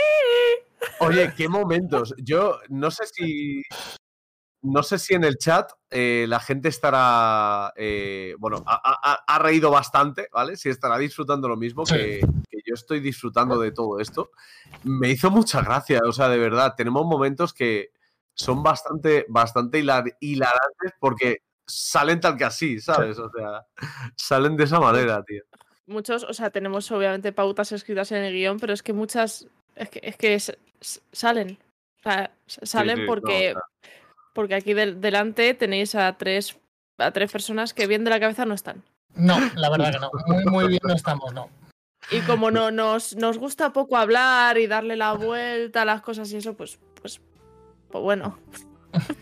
Oye, 0.99 1.33
qué 1.35 1.49
momentos. 1.49 2.13
Yo 2.17 2.59
no 2.69 2.91
sé 2.91 3.05
si. 3.07 3.63
No 4.65 4.81
sé 4.83 4.97
si 4.99 5.13
en 5.13 5.23
el 5.23 5.37
chat 5.37 5.71
eh, 5.91 6.25
la 6.27 6.39
gente 6.39 6.69
estará. 6.69 7.71
eh, 7.75 8.35
bueno, 8.39 8.63
ha, 8.65 8.81
ha- 8.83 9.23
ha 9.27 9.39
reído 9.39 9.69
bastante, 9.69 10.27
¿vale? 10.31 10.57
Si 10.57 10.69
estará 10.69 10.97
disfrutando 10.97 11.47
lo 11.47 11.55
mismo 11.55 11.85
Sí. 11.85 11.95
que, 11.95 12.19
que 12.49 12.57
yo 12.65 12.73
estoy 12.73 12.99
disfrutando 12.99 13.59
de 13.59 13.71
todo 13.71 13.99
esto. 13.99 14.31
Me 14.83 15.09
hizo 15.09 15.29
mucha 15.29 15.61
gracia, 15.61 16.01
o 16.07 16.11
sea, 16.11 16.29
de 16.29 16.37
verdad. 16.39 16.73
Tenemos 16.75 17.05
momentos 17.05 17.53
que 17.53 17.91
son 18.33 18.63
bastante, 18.63 19.25
bastante 19.29 19.79
hilar- 19.79 20.17
hilarantes 20.19 20.93
porque 20.99 21.43
salen 21.67 22.19
tal 22.19 22.35
que 22.37 22.45
así, 22.45 22.79
¿sabes? 22.79 23.17
O 23.19 23.29
sea, 23.29 23.65
salen 24.15 24.57
de 24.57 24.63
esa 24.63 24.79
manera, 24.79 25.23
tío. 25.23 25.43
Muchos, 25.87 26.23
o 26.23 26.33
sea, 26.33 26.49
tenemos 26.49 26.89
obviamente 26.91 27.31
pautas 27.31 27.71
escritas 27.71 28.11
en 28.11 28.23
el 28.23 28.33
guion, 28.33 28.59
pero 28.59 28.73
es 28.73 28.81
que 28.81 28.93
muchas. 28.93 29.47
Es 29.75 29.89
que, 29.89 29.99
es 30.01 30.17
que 30.17 30.55
salen. 31.11 31.59
O 31.99 32.01
sea, 32.03 32.31
s- 32.47 32.65
salen 32.65 32.97
sí, 32.97 33.03
porque, 33.07 33.51
o 33.51 33.53
sea. 33.53 33.61
Porque 34.35 34.53
aquí 34.53 34.73
del- 34.75 34.99
delante 35.01 35.53
tenéis 35.55 35.95
a 35.95 36.13
tres, 36.17 36.59
a 36.99 37.09
tres 37.11 37.31
personas 37.31 37.73
que 37.73 37.87
bien 37.87 38.03
de 38.03 38.09
la 38.11 38.19
cabeza 38.19 38.45
no 38.45 38.53
están. 38.53 38.83
No, 39.15 39.37
la 39.55 39.69
verdad 39.69 39.93
que 39.93 39.99
no. 39.99 40.11
Muy, 40.27 40.45
muy 40.45 40.67
bien 40.67 40.81
no 40.83 40.93
estamos, 40.93 41.33
no. 41.33 41.49
Y 42.11 42.19
como 42.19 42.51
no 42.51 42.69
nos, 42.69 43.15
nos 43.15 43.37
gusta 43.39 43.71
poco 43.73 43.97
hablar 43.97 44.57
y 44.59 44.67
darle 44.67 44.95
la 44.97 45.13
vuelta 45.13 45.81
a 45.83 45.85
las 45.85 46.01
cosas 46.01 46.31
y 46.33 46.37
eso, 46.37 46.53
pues, 46.53 46.77
pues, 47.01 47.19
pues 47.89 48.03
bueno. 48.03 48.37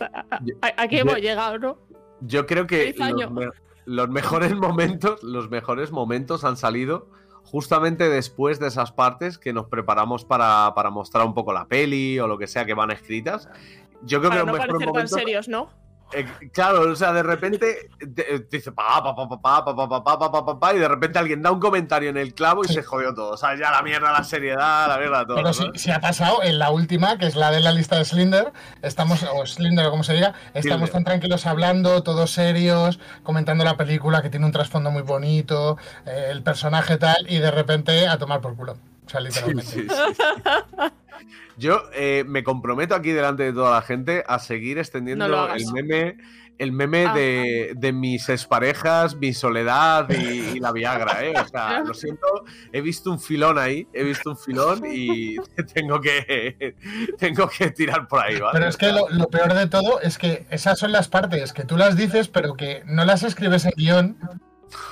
Aquí 0.77 0.98
hemos 0.98 1.17
llegado, 1.17 1.58
¿no? 1.60 1.77
Yo 2.22 2.46
creo 2.46 2.67
que 2.67 2.93
los, 2.98 3.32
me- 3.32 3.50
los 3.86 4.10
mejores 4.10 4.53
momentos, 4.55 5.22
los 5.24 5.50
mejores 5.50 5.91
momentos 5.91 6.43
han 6.43 6.58
salido 6.58 7.08
justamente 7.43 8.10
después 8.10 8.60
de 8.60 8.67
esas 8.67 8.91
partes 8.91 9.38
que 9.38 9.53
nos 9.53 9.67
preparamos 9.67 10.25
para, 10.25 10.74
para 10.75 10.89
mostrar 10.89 11.25
un 11.25 11.34
poco 11.34 11.53
la 11.53 11.67
peli 11.67 12.17
o 12.20 12.27
lo 12.27 12.38
que 12.38 12.48
sea 12.48 12.65
que 12.65 12.74
van 12.74 12.89
escritas. 12.91 13.48
Yo 14.05 14.19
creo 14.19 14.31
Para 14.31 14.41
que 14.41 14.51
no 14.51 14.57
parecer 14.57 14.91
tan 14.91 15.07
serios, 15.07 15.48
¿no? 15.48 15.69
eh, 16.13 16.25
claro, 16.51 16.91
o 16.91 16.95
sea, 16.95 17.12
de 17.12 17.24
repente 17.24 17.89
te, 18.00 18.39
te 18.39 18.57
dice 18.57 18.72
pa, 18.72 19.03
pa, 19.03 19.15
pa, 19.15 19.27
pa, 19.27 19.41
pa, 19.41 19.65
pa, 19.65 19.75
pa, 19.75 20.03
pa, 20.03 20.19
pa, 20.19 20.31
pa, 20.31 20.45
pa, 20.45 20.60
pa, 20.60 20.74
y 20.74 20.79
de 20.79 20.88
repente 20.88 21.19
alguien 21.19 21.41
da 21.41 21.51
un 21.51 21.60
comentario 21.60 22.10
en 22.10 22.17
el 22.17 22.33
clavo 22.33 22.63
y 22.63 22.67
se 22.67 22.83
jodió 22.83 23.13
todo. 23.13 23.31
O 23.31 23.38
sea, 23.38 23.55
ya 23.57 23.72
la 23.72 23.81
mierda, 23.81 24.12
la 24.12 24.24
seriedad, 24.24 24.88
la 24.88 24.98
mierda, 24.98 25.25
todo. 25.25 25.36
Pero 25.38 25.48
¿no? 25.48 25.53
si, 25.53 25.72
si 25.75 25.91
ha 25.91 26.00
pasado 26.00 26.43
en 26.43 26.60
la 26.60 26.72
última, 26.72 27.17
que 27.17 27.25
es 27.25 27.36
la 27.36 27.51
de 27.51 27.60
la 27.60 27.72
lista 27.72 27.98
de 27.98 28.05
Slinder, 28.05 28.53
estamos, 28.81 29.24
o 29.24 29.45
Slinder 29.45 29.88
o 29.88 29.91
como 29.91 30.03
se 30.03 30.13
diga, 30.13 30.33
estamos 30.53 30.89
Slinder. 30.89 30.91
tan 30.91 31.03
tranquilos 31.03 31.45
hablando, 31.45 32.03
todos 32.03 32.31
serios, 32.31 33.00
comentando 33.24 33.63
la 33.63 33.77
película 33.77 34.22
que 34.22 34.29
tiene 34.29 34.45
un 34.45 34.51
trasfondo 34.51 34.91
muy 34.91 35.01
bonito, 35.01 35.77
eh, 36.05 36.27
el 36.29 36.43
personaje 36.43 36.98
tal, 36.98 37.25
y 37.29 37.39
de 37.39 37.51
repente 37.51 38.07
a 38.07 38.17
tomar 38.17 38.41
por 38.41 38.55
culo. 38.55 38.77
O 39.05 39.10
sea, 39.10 39.19
literalmente. 39.19 39.72
Sí, 39.72 39.81
sí, 39.81 39.88
sí. 39.89 40.24
Yo 41.57 41.83
eh, 41.93 42.23
me 42.27 42.43
comprometo 42.43 42.95
aquí 42.95 43.11
delante 43.11 43.43
de 43.43 43.53
toda 43.53 43.71
la 43.71 43.81
gente 43.81 44.23
a 44.27 44.39
seguir 44.39 44.77
extendiendo 44.79 45.27
No 45.27 45.53
el 45.53 45.65
meme, 45.71 46.17
el 46.59 46.71
meme 46.71 47.05
Ah. 47.07 47.13
de, 47.13 47.73
de 47.75 47.91
mis 47.93 48.29
exparejas, 48.29 49.15
mi 49.15 49.33
soledad 49.33 50.07
y, 50.09 50.55
y 50.55 50.59
la 50.59 50.71
Viagra, 50.71 51.23
¿eh? 51.25 51.33
O 51.35 51.47
sea, 51.47 51.79
lo 51.85 51.93
siento, 51.93 52.27
he 52.71 52.81
visto 52.81 53.09
un 53.11 53.19
filón 53.19 53.57
ahí, 53.57 53.87
he 53.93 54.03
visto 54.03 54.31
un 54.31 54.37
filón 54.37 54.83
y 54.85 55.35
tengo 55.73 55.99
que, 55.99 56.75
tengo 57.17 57.49
que 57.49 57.71
tirar 57.71 58.07
por 58.07 58.19
ahí, 58.19 58.39
¿vale? 58.39 58.51
Pero 58.53 58.67
es 58.67 58.77
que 58.77 58.91
lo, 58.91 59.09
lo 59.09 59.27
peor 59.27 59.53
de 59.53 59.67
todo 59.67 59.99
es 60.01 60.17
que 60.17 60.45
esas 60.49 60.77
son 60.79 60.91
las 60.91 61.07
partes 61.07 61.53
que 61.53 61.63
tú 61.65 61.75
las 61.77 61.97
dices, 61.97 62.27
pero 62.27 62.53
que 62.55 62.83
no 62.85 63.03
las 63.05 63.23
escribes 63.23 63.65
en 63.65 63.71
guion. 63.75 64.17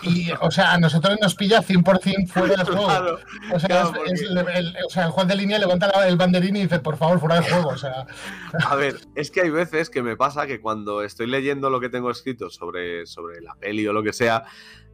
Y, 0.03 0.29
o 0.41 0.49
sea, 0.51 0.73
a 0.73 0.79
nosotros 0.79 1.17
nos 1.21 1.35
pilla 1.35 1.61
100% 1.61 2.27
fuera 2.27 2.55
del 2.55 2.65
juego. 2.65 2.85
Claro, 2.85 3.19
O 3.53 3.59
sea, 3.59 3.69
claro, 3.69 3.89
es- 3.89 3.95
porque- 3.97 4.11
es 4.13 4.21
el, 4.21 4.37
el- 4.37 4.75
o 4.85 4.89
sea, 4.89 5.05
el 5.05 5.11
juez 5.11 5.27
de 5.27 5.35
línea 5.35 5.59
levanta 5.59 5.89
el 6.07 6.17
banderín 6.17 6.55
y 6.55 6.61
dice, 6.63 6.79
por 6.79 6.97
favor, 6.97 7.19
fuera 7.19 7.35
del 7.35 7.43
juego. 7.45 7.69
O 7.69 7.77
sea, 7.77 8.05
A 8.67 8.75
ver, 8.75 8.95
es 9.15 9.29
que 9.31 9.41
hay 9.41 9.49
veces 9.49 9.89
que 9.89 10.01
me 10.01 10.15
pasa 10.17 10.47
que 10.47 10.59
cuando 10.59 11.03
estoy 11.03 11.27
leyendo 11.27 11.69
lo 11.69 11.79
que 11.79 11.89
tengo 11.89 12.09
escrito 12.09 12.49
sobre, 12.49 13.05
sobre 13.05 13.41
la 13.41 13.53
peli 13.55 13.85
o 13.87 13.93
lo 13.93 14.01
que 14.03 14.13
sea, 14.13 14.43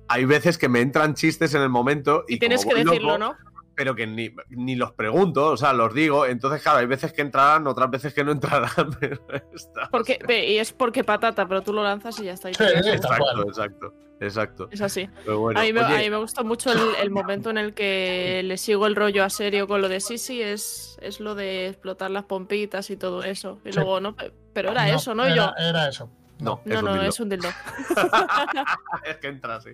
hay 0.10 0.26
veces 0.26 0.58
que 0.58 0.70
me 0.70 0.82
entran 0.82 1.16
chistes 1.16 1.54
en 1.54 1.62
el 1.62 1.70
momento 1.70 2.24
y, 2.28 2.36
Y 2.36 2.40
tienes 2.40 2.64
como 2.64 2.76
que 2.76 2.84
decirlo, 2.86 3.18
loco, 3.18 3.34
¿no? 3.44 3.57
Pero 3.78 3.94
que 3.96 4.08
ni, 4.08 4.34
ni 4.50 4.76
los 4.76 4.92
pregunto, 4.92 5.46
o 5.52 5.56
sea, 5.58 5.72
los 5.72 5.94
digo. 5.94 6.26
Entonces, 6.26 6.64
claro, 6.64 6.80
hay 6.80 6.88
veces 6.88 7.14
que 7.14 7.22
entrarán, 7.22 7.68
otras 7.68 7.90
veces 7.92 8.12
que 8.14 8.24
no 8.24 8.32
entrarán. 8.32 8.72
pero 9.00 9.22
está- 9.54 9.88
Porque, 9.92 10.18
y 10.50 10.58
es 10.58 10.74
porque 10.74 11.04
patata, 11.04 11.48
pero 11.48 11.62
tú 11.62 11.72
lo 11.74 11.84
lanzas 11.84 12.20
y 12.20 12.26
ya 12.26 12.34
está. 12.34 12.50
Sí, 12.50 12.56
tal 12.58 12.88
Exacto, 12.88 13.44
exacto, 13.48 13.94
exacto. 14.20 14.68
Es 14.72 14.82
así. 14.82 15.08
Pero 15.24 15.40
bueno, 15.40 15.60
a, 15.60 15.64
mí 15.64 15.72
me, 15.74 15.86
oye, 15.86 15.96
a 15.96 16.00
mí 16.00 16.10
me 16.10 16.18
gustó 16.18 16.44
mucho 16.44 16.72
el, 16.72 16.80
el 17.02 17.12
momento 17.12 17.52
en 17.52 17.60
el 17.60 17.76
que 17.76 18.42
le 18.44 18.58
sigo 18.58 18.88
el 18.88 18.96
rollo 18.96 19.24
a 19.24 19.30
serio 19.30 19.68
con 19.68 19.80
lo 19.82 19.90
de 19.90 20.00
sí, 20.00 20.42
es, 20.42 20.98
es 21.02 21.20
lo 21.20 21.36
de 21.36 21.68
explotar 21.68 22.10
las 22.10 22.24
pompitas 22.26 22.90
y 22.90 22.98
todo 22.98 23.22
eso. 23.24 23.60
Y 23.64 23.72
Sí. 23.74 23.76
luego, 23.78 24.02
no, 24.02 24.16
pe- 24.16 24.34
pero 24.54 24.72
era 24.72 24.90
eso, 24.90 25.14
¿no? 25.14 25.24
Era, 25.24 25.36
yo, 25.36 25.52
era 25.70 25.88
eso. 25.88 26.10
no, 26.40 26.62
no, 26.66 26.74
es 26.74 26.80
un 26.80 26.86
no, 26.86 26.94
dildo. 26.94 27.10
es 27.10 27.20
un 27.20 27.30
dildo. 27.30 27.50
es 29.06 29.18
que 29.18 29.28
entra 29.28 29.58
así. 29.58 29.70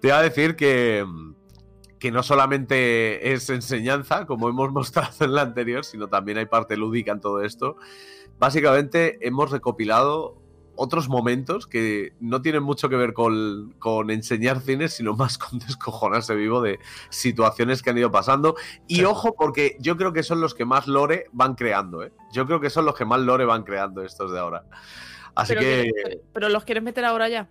Te 0.00 0.08
iba 0.08 0.18
a 0.18 0.22
decir 0.22 0.56
que, 0.56 1.04
que 2.06 2.12
no 2.12 2.22
solamente 2.22 3.32
es 3.32 3.50
enseñanza, 3.50 4.26
como 4.26 4.48
hemos 4.48 4.70
mostrado 4.78 5.24
en 5.24 5.34
la 5.34 5.42
anterior, 5.42 5.84
sino 5.84 6.06
también 6.06 6.38
hay 6.38 6.46
parte 6.46 6.76
lúdica 6.76 7.10
en 7.10 7.20
todo 7.20 7.42
esto. 7.42 7.76
Básicamente 8.38 9.18
hemos 9.26 9.50
recopilado 9.50 10.40
otros 10.76 11.08
momentos 11.08 11.66
que 11.66 12.12
no 12.20 12.42
tienen 12.42 12.62
mucho 12.62 12.88
que 12.88 12.94
ver 12.94 13.12
con, 13.12 13.74
con 13.80 14.10
enseñar 14.10 14.60
cine, 14.60 14.86
sino 14.88 15.14
más 15.16 15.36
con 15.38 15.58
descojonarse 15.58 16.36
vivo 16.36 16.60
de 16.60 16.78
situaciones 17.10 17.82
que 17.82 17.90
han 17.90 17.98
ido 17.98 18.12
pasando. 18.12 18.54
Y 18.86 18.96
Sí. 18.98 19.04
ojo, 19.04 19.34
porque 19.34 19.76
yo 19.80 19.96
creo 19.96 20.12
que 20.12 20.22
son 20.22 20.40
los 20.40 20.54
que 20.54 20.64
más 20.64 20.86
lore 20.86 21.26
van 21.32 21.56
creando, 21.56 22.04
¿eh? 22.04 22.12
Yo 22.32 22.46
creo 22.46 22.60
que 22.60 22.70
son 22.70 22.84
los 22.84 22.94
que 22.94 23.04
más 23.04 23.18
lore 23.18 23.44
van 23.46 23.64
creando 23.64 24.02
estos 24.04 24.30
de 24.30 24.38
ahora. 24.38 24.64
Así 25.34 25.54
Pero, 25.54 25.60
que... 25.62 25.90
que- 25.92 26.20
pero 26.32 26.48
los 26.50 26.62
quieres 26.62 26.84
meter 26.84 27.04
ahora 27.04 27.28
ya. 27.28 27.48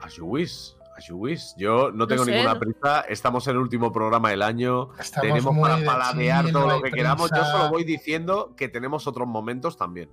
As 0.00 0.14
you 0.14 0.26
wish, 0.26 0.76
as 0.98 1.06
you 1.06 1.16
wish. 1.16 1.54
Yo 1.56 1.90
no 1.92 2.06
tengo 2.06 2.24
sé, 2.24 2.32
ninguna 2.32 2.58
prisa. 2.58 3.00
Estamos 3.08 3.46
en 3.46 3.52
el 3.52 3.58
último 3.58 3.92
programa 3.92 4.30
del 4.30 4.42
año. 4.42 4.90
Estamos 4.98 5.28
tenemos 5.28 5.56
para 5.58 5.76
de 5.76 5.86
paladear 5.86 6.50
todo 6.50 6.66
lo 6.68 6.82
que 6.82 6.90
queramos. 6.90 7.30
Yo 7.30 7.44
solo 7.44 7.70
voy 7.70 7.84
diciendo 7.84 8.52
que 8.56 8.68
tenemos 8.68 9.06
otros 9.06 9.26
momentos 9.26 9.76
también. 9.76 10.10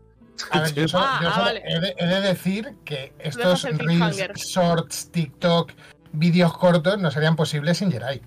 A 0.52 0.62
ver, 0.62 0.74
yo, 0.74 0.88
solo- 0.88 1.06
Ah, 1.08 1.20
yo 1.22 1.30
ah, 1.34 1.40
vale. 1.40 1.64
he, 1.66 1.80
de, 1.80 1.96
he 1.98 2.06
de 2.06 2.22
decir 2.22 2.76
que 2.86 3.14
estos 3.20 3.64
reels, 3.64 4.18
shorts, 4.38 5.12
TikTok, 5.12 5.72
vídeos 6.14 6.58
cortos 6.58 7.00
no 7.00 7.10
serían 7.12 7.36
posibles 7.36 7.78
sin 7.80 7.92
Jerai. 7.92 8.22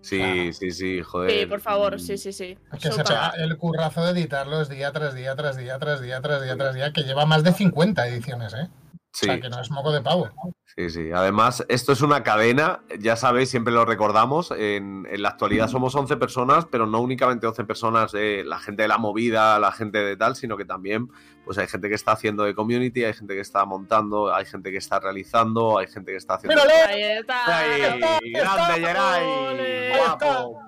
Sí, 0.00 0.18
Claro. 0.18 0.52
sí, 0.52 0.70
sí, 0.70 1.00
joder. 1.02 1.30
Sí, 1.30 1.46
por 1.46 1.60
favor, 1.62 1.98
sí, 1.98 2.18
sí, 2.18 2.32
sí. 2.34 2.58
Que 2.72 2.78
se 2.78 2.92
Solta. 2.92 3.04
pega 3.04 3.42
el 3.42 3.56
currazo 3.56 4.04
de 4.04 4.10
editarlos 4.10 4.68
día 4.68 4.92
tras 4.92 5.14
día, 5.14 5.34
tras 5.34 5.56
día, 5.56 5.78
tras 5.78 6.02
día, 6.02 6.20
tras 6.20 6.42
día, 6.42 6.56
tras 6.56 6.74
día, 6.74 6.92
que 6.92 7.04
lleva 7.04 7.24
más 7.24 7.42
de 7.42 7.52
50 7.54 8.06
ediciones, 8.08 8.52
¿eh? 8.52 8.68
Sí, 9.14 9.26
O 9.26 9.32
sea, 9.32 9.40
que 9.40 9.48
no 9.48 9.60
es 9.60 9.70
moco 9.70 9.92
de 9.92 10.00
pavo. 10.00 10.28
sí, 10.76 10.90
sí. 10.90 11.12
Además, 11.14 11.64
esto 11.68 11.92
es 11.92 12.02
una 12.02 12.24
cadena, 12.24 12.80
ya 12.98 13.14
sabéis, 13.14 13.48
siempre 13.48 13.72
lo 13.72 13.84
recordamos. 13.84 14.50
En, 14.50 15.06
en 15.08 15.22
la 15.22 15.28
actualidad 15.28 15.68
somos 15.68 15.94
11 15.94 16.16
personas, 16.16 16.66
pero 16.68 16.86
no 16.86 17.00
únicamente 17.00 17.46
11 17.46 17.64
personas 17.64 18.10
de 18.10 18.42
la 18.44 18.58
gente 18.58 18.82
de 18.82 18.88
la 18.88 18.98
movida, 18.98 19.60
la 19.60 19.70
gente 19.70 19.98
de 19.98 20.16
tal, 20.16 20.34
sino 20.34 20.56
que 20.56 20.64
también 20.64 21.08
pues 21.44 21.58
hay 21.58 21.68
gente 21.68 21.88
que 21.88 21.94
está 21.94 22.10
haciendo 22.12 22.42
de 22.42 22.56
community, 22.56 23.04
hay 23.04 23.12
gente 23.12 23.34
que 23.34 23.40
está 23.40 23.64
montando, 23.64 24.34
hay 24.34 24.46
gente 24.46 24.72
que 24.72 24.78
está 24.78 24.98
realizando, 24.98 25.78
hay 25.78 25.86
gente 25.86 26.10
que 26.10 26.16
está 26.18 26.34
haciendo. 26.34 26.60
Ahí 26.88 27.02
está. 27.02 27.58
¡Ay, 27.58 27.82
está, 27.82 28.78
grande 28.78 29.90
está. 29.92 30.18
¡Guapo! 30.18 30.60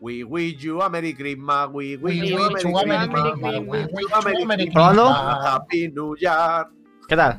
We 0.00 0.24
wish 0.24 0.56
you 0.62 0.80
a 0.82 0.88
Merry 0.88 1.14
Christmas, 1.14 1.68
we 1.70 1.96
wish 1.98 2.20
We 2.22 2.28
you 2.28 2.38
a 2.38 2.86
Merry 2.86 3.08
Christmas, 3.08 3.42
we 3.42 3.58
wish 3.60 3.86
we 3.92 4.02
you 4.02 4.08
a 4.14 4.22
Merry. 4.46 4.66
Christmas. 4.70 5.44
Happy 5.44 5.88
New 5.88 6.16
Year. 6.16 6.66
¿Qué 7.06 7.16
tal? 7.16 7.38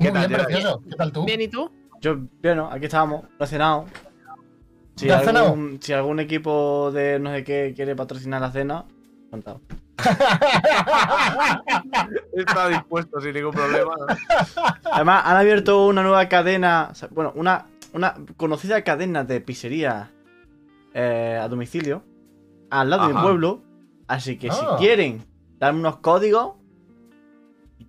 ¿Qué 0.00 0.10
Muy 0.10 0.12
tal, 0.20 0.28
bien, 0.28 0.40
precioso. 0.44 0.82
¿Qué 0.88 0.96
tal 0.96 1.12
tú? 1.12 1.24
Bien, 1.26 1.40
¿y 1.42 1.48
tú? 1.48 1.70
Yo, 2.00 2.16
bueno, 2.42 2.70
aquí 2.72 2.86
estábamos, 2.86 3.24
cenado. 3.46 3.84
Si 4.96 5.06
si 5.80 5.92
algún 5.92 6.20
equipo 6.20 6.90
de 6.90 7.18
no 7.18 7.30
sé 7.32 7.44
qué 7.44 7.72
quiere 7.76 7.94
patrocinar 7.94 8.40
la 8.40 8.50
cena, 8.50 8.86
contado. 9.30 9.60
Está 12.32 12.68
dispuesto 12.68 13.20
sin 13.20 13.34
ningún 13.34 13.52
problema. 13.52 13.92
Además, 14.92 15.22
han 15.26 15.36
abierto 15.36 15.86
una 15.86 16.02
nueva 16.02 16.26
cadena, 16.28 16.88
o 16.90 16.94
sea, 16.94 17.08
bueno, 17.12 17.32
una, 17.36 17.66
una 17.92 18.14
conocida 18.36 18.82
cadena 18.82 19.24
de 19.24 19.40
pizzería 19.42 20.10
eh, 20.94 21.38
a 21.40 21.48
domicilio 21.48 22.02
al 22.70 22.88
lado 22.90 23.02
de 23.02 23.08
mi 23.08 23.14
Ajá. 23.14 23.22
pueblo. 23.22 23.62
Así 24.08 24.38
que 24.38 24.50
si 24.50 24.64
Ah. 24.66 24.76
quieren 24.78 25.22
darme 25.58 25.80
unos 25.80 25.98
códigos, 25.98 26.54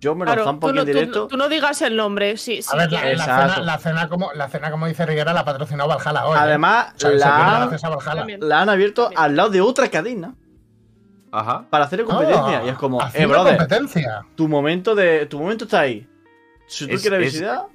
Yo 0.02 0.16
me 0.16 0.24
lo 0.24 0.32
Claro, 0.32 0.44
zampo 0.44 0.66
tú 0.66 0.70
aquí 0.70 0.74
no, 0.76 0.80
en 0.82 0.86
directo. 0.88 1.28
tú 1.28 1.36
no 1.36 1.48
digas 1.48 1.80
el 1.80 1.94
nombre, 1.96 2.36
sí, 2.36 2.60
sí. 2.60 2.68
A 2.72 2.76
ver, 2.76 2.90
la, 2.92 3.00
cena, 3.24 3.58
la, 3.60 3.78
cena 3.78 4.08
como, 4.08 4.32
la 4.32 4.48
cena, 4.48 4.72
como 4.72 4.88
dice 4.88 5.06
Riguera, 5.06 5.32
la 5.32 5.40
ha 5.40 5.44
patrocinado 5.44 5.88
Valhalla 5.88 6.26
hoy. 6.26 6.34
¿eh? 6.36 6.40
Además, 6.40 6.94
la, 7.04 7.62
han 8.60 8.68
abierto 8.68 9.02
También. 9.04 9.20
al 9.20 9.36
lado 9.36 9.50
de 9.50 9.60
otra 9.60 9.88
cadena 9.88 10.34
Ajá. 11.30 11.66
para 11.70 11.84
hacer 11.84 12.02
competencia. 12.04 12.58
Ah, 12.58 12.62
y 12.66 12.68
es 12.70 12.74
como, 12.74 13.00
eh, 13.14 13.26
brother, 13.26 13.56
competencia. 13.58 14.26
tu 14.34 14.48
momento 14.48 14.96
de. 14.96 15.26
Tu 15.26 15.38
momento 15.38 15.64
está 15.66 15.80
ahí. 15.80 16.04
Si 16.66 16.88
tú 16.88 16.94
Es- 16.96 17.00
quieres 17.02 17.24
es- 17.28 17.32
visitar, 17.34 17.66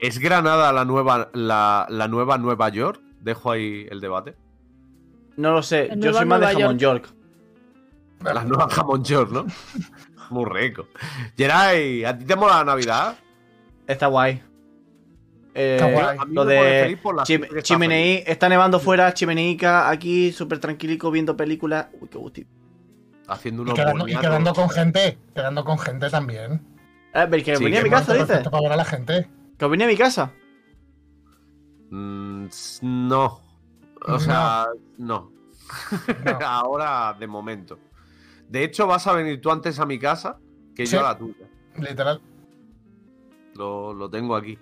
¿Es 0.00 0.18
Granada 0.18 0.72
la 0.72 0.84
nueva, 0.84 1.28
la, 1.32 1.86
la 1.90 2.08
nueva 2.08 2.38
Nueva 2.38 2.68
York? 2.70 3.00
Dejo 3.20 3.52
ahí 3.52 3.86
el 3.90 4.00
debate. 4.00 4.34
no 5.36 5.52
lo 5.52 5.62
sé. 5.62 5.90
Yo 5.96 6.12
soy 6.12 6.26
más 6.26 6.40
de 6.40 6.46
jamón 6.48 6.78
York. 6.78 7.08
La 8.24 8.42
nueva 8.42 8.68
Jamón 8.68 9.04
York, 9.04 9.30
¿no? 9.30 9.46
Muy 10.30 10.44
rico. 10.44 10.86
Geray, 11.36 12.04
¿a 12.04 12.16
ti 12.16 12.24
te 12.24 12.36
mola 12.36 12.58
la 12.58 12.64
Navidad? 12.64 13.16
Está 13.86 14.06
guay. 14.08 14.42
Eh, 15.54 15.76
Está 15.80 15.90
guay. 15.90 16.18
Lo 16.30 16.44
de 16.44 16.80
feliz 16.84 16.98
por 17.00 17.16
la 17.16 17.22
chim- 17.24 17.40
que 17.40 17.46
está 17.46 17.62
chimeneí, 17.62 18.22
está 18.26 18.48
nevando 18.48 18.78
fuera, 18.78 19.12
chimeneica, 19.14 19.88
aquí 19.88 20.30
súper 20.32 20.58
tranquilico 20.60 21.10
viendo 21.10 21.36
películas. 21.36 21.86
Uy, 22.00 22.08
qué 22.08 22.18
gusti. 22.18 22.40
feliz, 22.42 22.58
Haciendo 23.28 23.62
Y 23.62 23.64
unos 23.64 23.74
quedando, 23.74 24.08
y 24.08 24.16
quedando 24.16 24.54
con 24.54 24.70
gente. 24.70 25.18
Quedando 25.34 25.64
con 25.64 25.78
gente 25.78 26.08
también. 26.10 26.62
Eh, 27.14 27.26
pero 27.30 27.42
que 27.44 27.56
Sí, 27.56 27.64
venía 27.64 27.80
a 27.80 27.82
mi 27.82 27.90
casa, 27.90 28.14
dices. 28.14 28.48
Para 28.48 28.62
ver 28.62 28.72
a 28.72 28.76
la 28.76 28.84
gente. 28.84 29.28
Que 29.58 29.66
venía 29.66 29.86
a 29.86 29.90
mi 29.90 29.96
casa. 29.96 30.32
Mm, 31.90 32.46
no. 32.82 33.40
O 34.06 34.18
sea, 34.20 34.66
no. 34.98 35.32
No. 36.24 36.38
Ahora, 36.46 37.14
de 37.18 37.26
momento. 37.26 37.78
De 38.48 38.64
hecho, 38.64 38.86
vas 38.86 39.06
a 39.06 39.12
venir 39.12 39.40
tú 39.40 39.50
antes 39.50 39.78
a 39.78 39.86
mi 39.86 39.98
casa 39.98 40.38
que 40.74 40.86
Sí. 40.86 40.94
yo 40.94 41.00
a 41.00 41.04
la 41.12 41.18
tuya. 41.18 41.46
Literal. 41.76 42.20
Lo, 43.54 43.92
lo 43.92 44.08
tengo 44.10 44.34
aquí. 44.36 44.58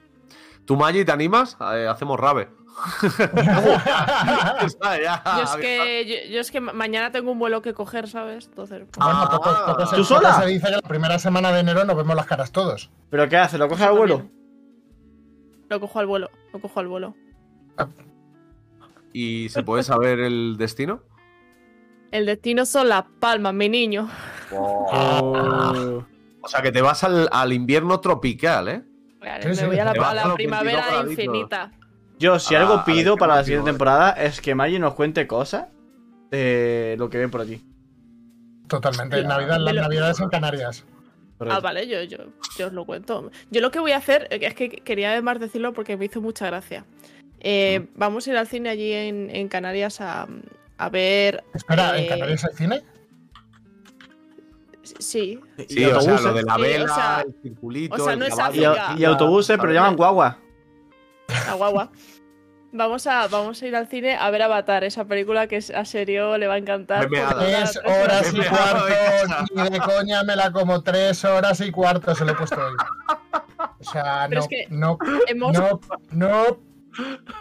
¿Tú, 0.65 0.77
Maggi, 0.77 1.05
te 1.05 1.13
animas? 1.13 1.57
Eh, 1.73 1.87
hacemos 1.89 2.19
rave. 2.19 2.49
Yo 4.61 5.43
es 5.45 5.57
que, 5.61 6.05
yo, 6.29 6.33
yo 6.35 6.41
es 6.41 6.51
que 6.51 6.61
ma- 6.61 6.73
mañana 6.73 7.11
tengo 7.11 7.31
un 7.33 7.39
vuelo 7.39 7.63
que 7.63 7.73
coger, 7.75 8.09
¿sabes? 8.09 8.47
Entonces, 8.47 8.81
pues, 8.81 8.97
Bueno, 8.99 9.21
Ah. 9.23 9.31
poco, 9.31 9.51
poco 9.67 9.87
se, 9.87 9.97
¿Tú 9.97 10.03
poco 10.03 10.15
sola? 10.21 10.33
se 10.41 10.47
dice 10.47 10.67
que 10.67 10.73
la 10.73 10.83
primera 10.83 11.19
semana 11.19 11.53
de 11.53 11.61
enero 11.61 11.85
nos 11.85 11.97
vemos 11.97 12.15
las 12.17 12.27
caras 12.27 12.53
todos. 12.53 12.91
¿Pero 13.11 13.29
qué 13.29 13.37
hace? 13.37 13.57
¿Lo 13.59 13.69
coge 13.69 13.85
al 13.85 13.97
vuelo? 13.97 14.17
también. 14.19 14.37
Lo 15.71 15.81
cojo 15.81 15.99
al 15.99 16.07
vuelo, 16.07 16.31
lo 16.53 16.61
cojo 16.61 16.81
al 16.81 16.89
vuelo. 16.89 17.15
¿Y 19.13 19.49
se 19.49 19.63
puede 19.63 19.83
saber 19.83 20.21
el 20.21 20.57
destino? 20.59 21.03
El 22.11 22.27
destino 22.27 22.65
son 22.67 22.89
las 22.89 23.05
palmas, 23.21 23.53
mi 23.55 23.69
niño. 23.69 24.09
Oh. 24.53 26.05
O 26.41 26.49
sea, 26.49 26.63
que 26.63 26.71
te 26.73 26.81
vas 26.81 27.03
al, 27.05 27.29
al 27.33 27.53
invierno 27.53 28.01
tropical, 28.01 28.69
¿eh? 28.69 28.83
Claro, 29.21 29.55
Sí, 29.55 29.61
me 29.63 29.67
voy 29.69 29.79
a 29.79 29.85
la, 29.85 29.93
te 29.93 29.99
vas 29.99 30.09
a 30.09 30.11
a 30.11 30.15
la 30.15 30.27
los 30.27 30.37
22 30.37 30.61
primavera 30.63 31.11
infinita. 31.11 31.73
Yo, 32.19 32.39
si 32.39 32.55
Ah, 32.55 32.61
algo 32.61 32.75
a 32.75 32.77
ver, 32.77 32.85
pido 32.85 33.17
para 33.17 33.37
la 33.37 33.45
siguiente 33.45 33.71
temporada 33.71 34.11
es 34.13 34.41
que 34.41 34.55
Maggi 34.55 34.79
nos 34.79 34.95
cuente 34.95 35.27
cosas 35.27 35.67
de 36.31 36.95
lo 36.99 37.11
que 37.11 37.19
ven 37.19 37.31
por 37.31 37.41
allí. 37.41 37.63
Totalmente. 38.69 39.17
Hostia, 39.17 39.29
Navidad, 39.29 39.59
las 39.59 39.75
lo- 39.75 39.83
navidades 39.83 40.21
en 40.21 40.29
Canarias. 40.29 40.85
Ah, 41.41 41.61
vale, 41.61 41.87
yo, 41.87 42.03
yo, 42.05 42.19
yo 42.57 42.69
os 42.69 42.73
lo 42.73 42.87
cuento. 42.87 43.31
Yo 43.51 43.61
lo 43.61 43.71
que 43.71 43.79
voy 43.79 43.93
a 43.93 43.99
hacer, 43.99 44.27
eh, 44.31 44.39
es 44.43 44.55
que 44.55 44.71
quería 44.71 45.11
además 45.11 45.39
decirlo 45.41 45.73
porque 45.75 45.97
me 45.97 46.07
hizo 46.07 46.23
mucha 46.23 46.47
gracia. 46.47 46.87
Eh, 47.41 47.89
vamos 47.95 48.27
a 48.27 48.31
ir 48.31 48.37
al 48.39 48.47
cine 48.47 48.71
allí 48.71 48.93
en, 48.93 49.29
en 49.31 49.49
Canarias 49.49 50.01
a, 50.01 50.27
a 50.79 50.89
ver. 50.89 51.45
Espera, 51.55 51.99
¿en 51.99 52.05
eh, 52.05 52.09
Canarias 52.09 52.45
hay 52.45 52.55
cine? 52.55 52.83
Sí, 54.83 55.41
Sí, 55.69 55.85
o 55.85 56.01
sea, 56.01 56.21
lo 56.21 56.33
de 56.33 56.43
la 56.45 56.55
Sí, 56.55 56.61
o 56.61 56.63
vela, 56.63 56.95
sea- 56.95 57.25
el 57.27 57.35
circulito. 57.43 57.95
o 57.97 57.99
sea, 57.99 58.13
el 58.13 58.19
no 58.21 58.27
es 58.27 58.35
caballo. 58.35 58.61
y, 58.63 58.65
África. 58.65 58.95
y 58.99 59.05
autobuses, 59.05 59.59
pero 59.61 59.73
llaman 59.73 59.97
guagua. 59.97 60.39
a 61.49 61.55
guagua. 61.55 61.91
Vamos 62.73 63.07
a, 63.07 63.27
vamos 63.29 63.63
a 63.63 63.67
ir 63.67 63.75
al 63.75 63.89
cine 63.89 64.17
a 64.17 64.29
ver 64.31 64.43
Avatar, 64.43 64.85
esa 64.85 65.05
película 65.07 65.47
que 65.47 65.57
a 65.75 65.85
serio 65.85 66.37
le 66.37 66.47
va 66.47 66.55
a 66.55 66.59
encantar. 66.59 67.09
Tres 67.09 67.81
horas 67.85 68.33
y 68.35 68.37
cuarto. 68.39 68.85
Ni 69.55 69.71
de 69.71 69.81
coña 69.81 70.23
me 70.25 70.37
la 70.37 70.53
como 70.53 70.83
tres 70.83 71.25
horas 71.25 71.61
y 71.63 71.71
cuarto. 71.73 72.15
Se 72.15 72.25
lo 72.25 72.33
he 72.33 72.35
puesto 72.35 72.57
hoy. 72.57 72.75
O 73.81 73.85
sea, 73.91 74.27
Pero 74.29 74.41
no, 74.41 74.45
es 74.45 74.49
que 74.49 74.67
no, 74.69 74.99
Hemos, 75.27 75.53
no, 75.53 75.81
no. 76.13 76.59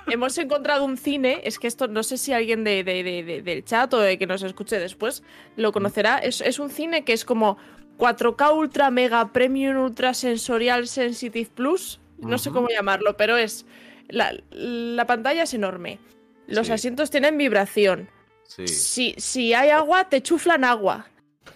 Hemos 0.07 0.37
encontrado 0.37 0.85
un 0.85 0.97
cine, 0.97 1.41
es 1.43 1.59
que 1.59 1.67
esto 1.67 1.87
no 1.87 2.03
sé 2.03 2.17
si 2.17 2.33
alguien 2.33 2.63
de, 2.63 2.83
de- 2.83 3.03
de- 3.03 3.23
de- 3.23 3.41
del 3.41 3.63
chat 3.63 3.93
o 3.93 3.99
de 3.99 4.17
que 4.17 4.27
nos 4.27 4.43
escuche 4.43 4.79
después 4.79 5.23
lo 5.55 5.71
conocerá. 5.71 6.17
Es, 6.17 6.41
es 6.41 6.59
un 6.59 6.69
cine 6.69 7.03
que 7.03 7.13
es 7.13 7.25
como 7.25 7.57
4K 7.97 8.53
Ultra 8.55 8.91
Mega 8.91 9.31
Premium 9.31 9.77
Ultra 9.77 10.13
Sensorial 10.13 10.87
Sensitive 10.87 11.49
Plus. 11.53 11.99
No 12.19 12.37
sé 12.37 12.49
cómo 12.51 12.69
llamarlo, 12.69 13.17
pero 13.17 13.37
es. 13.37 13.65
La, 14.07 14.33
la 14.51 15.05
pantalla 15.07 15.43
es 15.43 15.53
enorme. 15.53 15.99
Los 16.47 16.67
Sí. 16.67 16.73
asientos 16.73 17.09
tienen 17.09 17.37
vibración. 17.37 18.09
Sí. 18.43 18.67
Si, 18.67 19.15
si 19.17 19.53
hay 19.53 19.69
agua, 19.71 20.09
te 20.09 20.21
chuflan 20.21 20.63
agua. 20.63 21.07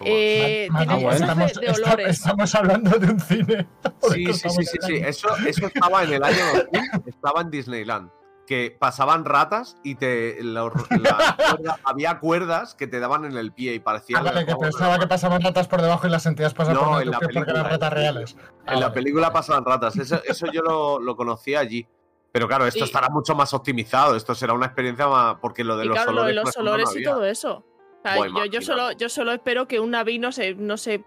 Eh, 0.04 0.68
de- 0.70 1.08
estamos, 1.14 2.52
de, 2.52 2.58
hablando 2.58 2.90
de 2.98 3.12
un 3.12 3.20
cine. 3.20 3.66
Sí, 4.12 4.32
sí, 4.32 4.48
sí, 4.50 4.64
sí, 4.64 4.78
sí. 4.80 4.94
Eso, 4.96 5.28
eso 5.46 5.66
estaba 5.66 6.04
en 6.04 6.12
el 6.14 6.24
año 6.24 6.44
2000, 6.72 6.80
estaba 7.06 7.40
en 7.42 7.50
Disneyland. 7.50 8.10
Que 8.46 8.76
pasaban 8.76 9.24
ratas 9.24 9.76
y 9.84 9.94
te 9.94 10.42
la- 10.42 10.64
la 10.64 11.36
cuerda- 11.36 11.78
había 11.84 12.18
cuerdas 12.18 12.74
que 12.74 12.88
te 12.88 12.98
daban 12.98 13.24
en 13.24 13.36
el 13.36 13.52
pie 13.52 13.74
y 13.74 13.78
parecía. 13.78 14.18
Ah, 14.18 14.22
vale, 14.22 14.44
que 14.44 14.56
pensaba 14.56 14.98
que 14.98 15.06
pasaban 15.06 15.40
ratas 15.40 15.68
por 15.68 15.82
debajo 15.82 16.06
y 16.06 16.10
las 16.10 16.24
sentías 16.24 16.52
pasar 16.54 16.74
No, 16.74 16.80
por 16.80 17.02
en 17.02 17.10
la 17.10 17.18
dentro 17.18 17.20
porque 17.20 17.38
eran 17.38 17.44
película, 17.44 17.68
ratas 17.70 17.90
en 17.92 17.96
reales. 17.96 18.36
Ah, 18.66 18.72
En 18.74 18.80
la 18.80 18.86
vale. 18.88 18.94
película 18.94 19.32
pasaban 19.32 19.64
ratas. 19.64 19.96
Eso, 19.96 20.20
eso 20.24 20.46
yo 20.52 20.62
lo, 20.62 20.98
lo 20.98 21.14
conocí 21.14 21.54
allí. 21.54 21.86
Pero 22.32 22.48
claro, 22.48 22.66
esto 22.66 22.80
Y- 22.80 22.82
estará 22.84 23.08
mucho 23.08 23.34
más 23.36 23.52
optimizado. 23.54 24.16
Esto 24.16 24.34
será 24.34 24.52
una 24.52 24.66
experiencia 24.66 25.06
más. 25.06 25.36
Porque 25.40 25.62
lo 25.62 25.76
de 25.76 25.84
Y 25.84 25.88
los 25.88 25.94
claro, 25.96 26.12
lo 26.12 26.20
olores. 26.22 26.36
de 26.36 26.42
los 26.44 26.56
no 26.56 26.62
olores 26.62 26.96
y 26.96 27.02
todo 27.04 27.24
eso. 27.24 27.64
O 28.00 28.02
sea, 28.02 28.16
Buah, 28.16 28.46
yo, 28.46 28.62
solo, 28.62 28.92
yo 28.92 29.08
solo 29.08 29.32
espero 29.32 29.68
que 29.68 29.78
un 29.78 29.90
naví 29.90 30.18
no 30.18 30.32
se, 30.32 30.54
no 30.54 30.76
se 30.76 31.04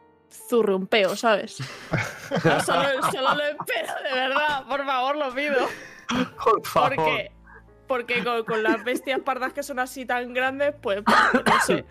zurre 0.49 0.75
un 0.75 0.87
peo, 0.87 1.15
¿sabes? 1.15 1.57
Yo 1.57 2.59
solo, 2.65 2.83
solo 3.11 3.35
lo 3.35 3.43
espero, 3.43 3.93
de 4.03 4.13
verdad, 4.13 4.65
por 4.67 4.85
favor, 4.85 5.15
lo 5.17 5.33
pido. 5.33 5.67
Por 6.43 6.65
favor. 6.65 6.95
Porque, 6.95 7.31
porque 7.87 8.23
con, 8.23 8.43
con 8.43 8.63
las 8.63 8.83
bestias 8.83 9.19
pardas 9.21 9.53
que 9.53 9.63
son 9.63 9.79
así 9.79 10.05
tan 10.05 10.33
grandes, 10.33 10.75
pues, 10.81 11.01
pues, 11.03 11.17
no 11.45 11.61
sé. 11.65 11.85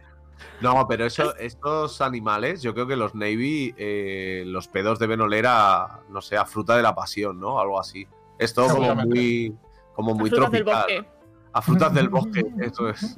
No, 0.61 0.87
pero 0.89 1.07
eso, 1.07 1.37
estos 1.37 2.01
animales, 2.01 2.63
yo 2.63 2.75
creo 2.75 2.87
que 2.87 2.97
los 2.97 3.15
Navy, 3.15 3.75
eh, 3.77 4.45
los 4.47 4.69
pedos 4.69 4.99
deben 4.99 5.21
oler 5.21 5.47
a, 5.49 6.01
no 6.09 6.21
sé, 6.21 6.37
a 6.37 6.45
fruta 6.45 6.77
de 6.77 6.83
la 6.83 6.95
pasión, 6.95 7.39
¿no? 7.41 7.61
Algo 7.61 7.79
así. 7.79 8.07
Es 8.39 8.55
todo 8.55 8.69
como 8.75 8.95
muy, 8.97 9.55
como 9.95 10.15
muy 10.15 10.31
Frutas 10.31 10.51
del 10.51 10.65
tropical. 10.65 11.03
bosque. 11.03 11.23
A 11.53 11.63
frutas 11.63 11.95
del 11.95 12.09
bosque, 12.09 12.45
eso 12.61 12.89
es. 12.89 13.17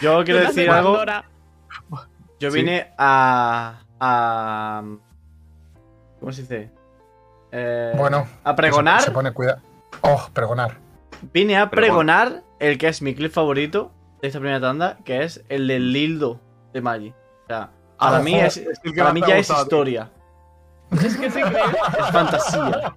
Yo 0.00 0.24
quiero 0.24 0.40
decir 0.40 0.68
algo. 0.70 0.98
Yo 2.40 2.50
Sí. 2.50 2.56
vine 2.58 2.92
a. 2.98 3.80
a. 4.00 4.82
¿Cómo 6.20 6.32
se 6.32 6.42
dice? 6.42 6.70
Eh, 7.52 7.92
Bueno, 7.96 8.26
a 8.42 8.56
pregonar. 8.56 9.00
Se 9.02 9.10
pone 9.10 9.32
cuidado. 9.32 9.60
Oh, 10.02 10.28
pregonar. 10.32 10.78
Vine 11.32 11.56
a 11.56 11.70
Pero 11.70 11.80
pregonar 11.82 12.42
el 12.58 12.76
que 12.78 12.88
es 12.88 13.00
mi 13.02 13.14
clip 13.14 13.32
favorito 13.32 13.92
de 14.20 14.28
esta 14.28 14.40
primera 14.40 14.60
tanda, 14.60 14.98
que 15.04 15.22
es 15.22 15.44
el 15.48 15.68
del 15.68 15.92
Lildo 15.92 16.40
de 16.72 16.80
Maggi. 16.80 17.10
O 17.10 17.46
sea, 17.46 17.70
para 17.98 18.16
Ah, 18.18 18.20
mí, 18.20 18.34
ojo, 18.36 18.44
es, 18.46 18.56
es 18.58 18.80
el 18.82 18.92
que 18.92 19.00
para 19.00 19.12
mí 19.12 19.20
te 19.22 19.28
ya 19.28 19.36
es 19.38 19.48
historia. 19.50 20.10
Es 20.90 21.16
que 21.16 21.26
es 21.26 21.36
increíble. 21.36 21.78
Es 21.98 22.10
fantasía. 22.10 22.94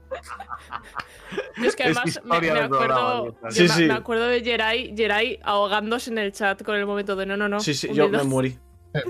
Es 1.64 1.76
que 1.76 1.84
Es 1.90 1.98
además 1.98 2.20
me, 2.24 2.40
programa, 2.40 2.66
acuerdo, 2.66 3.36
Sí, 3.50 3.64
me, 3.64 3.68
sí. 3.70 3.86
me 3.86 3.94
acuerdo 3.94 4.26
de 4.28 4.42
Jerai, 4.44 4.94
Jerai 4.96 5.40
ahogándose 5.44 6.10
en 6.12 6.18
el 6.20 6.32
chat 6.32 6.62
con 6.64 6.76
el 6.76 6.86
momento 6.86 7.16
de 7.16 7.26
no, 7.26 7.36
no, 7.38 7.50
no. 7.50 7.60
Sí, 7.60 7.74
sí, 7.74 7.90
yo 7.94 8.10
me 8.10 8.24
morí. 8.24 8.58
Sí. 8.94 9.02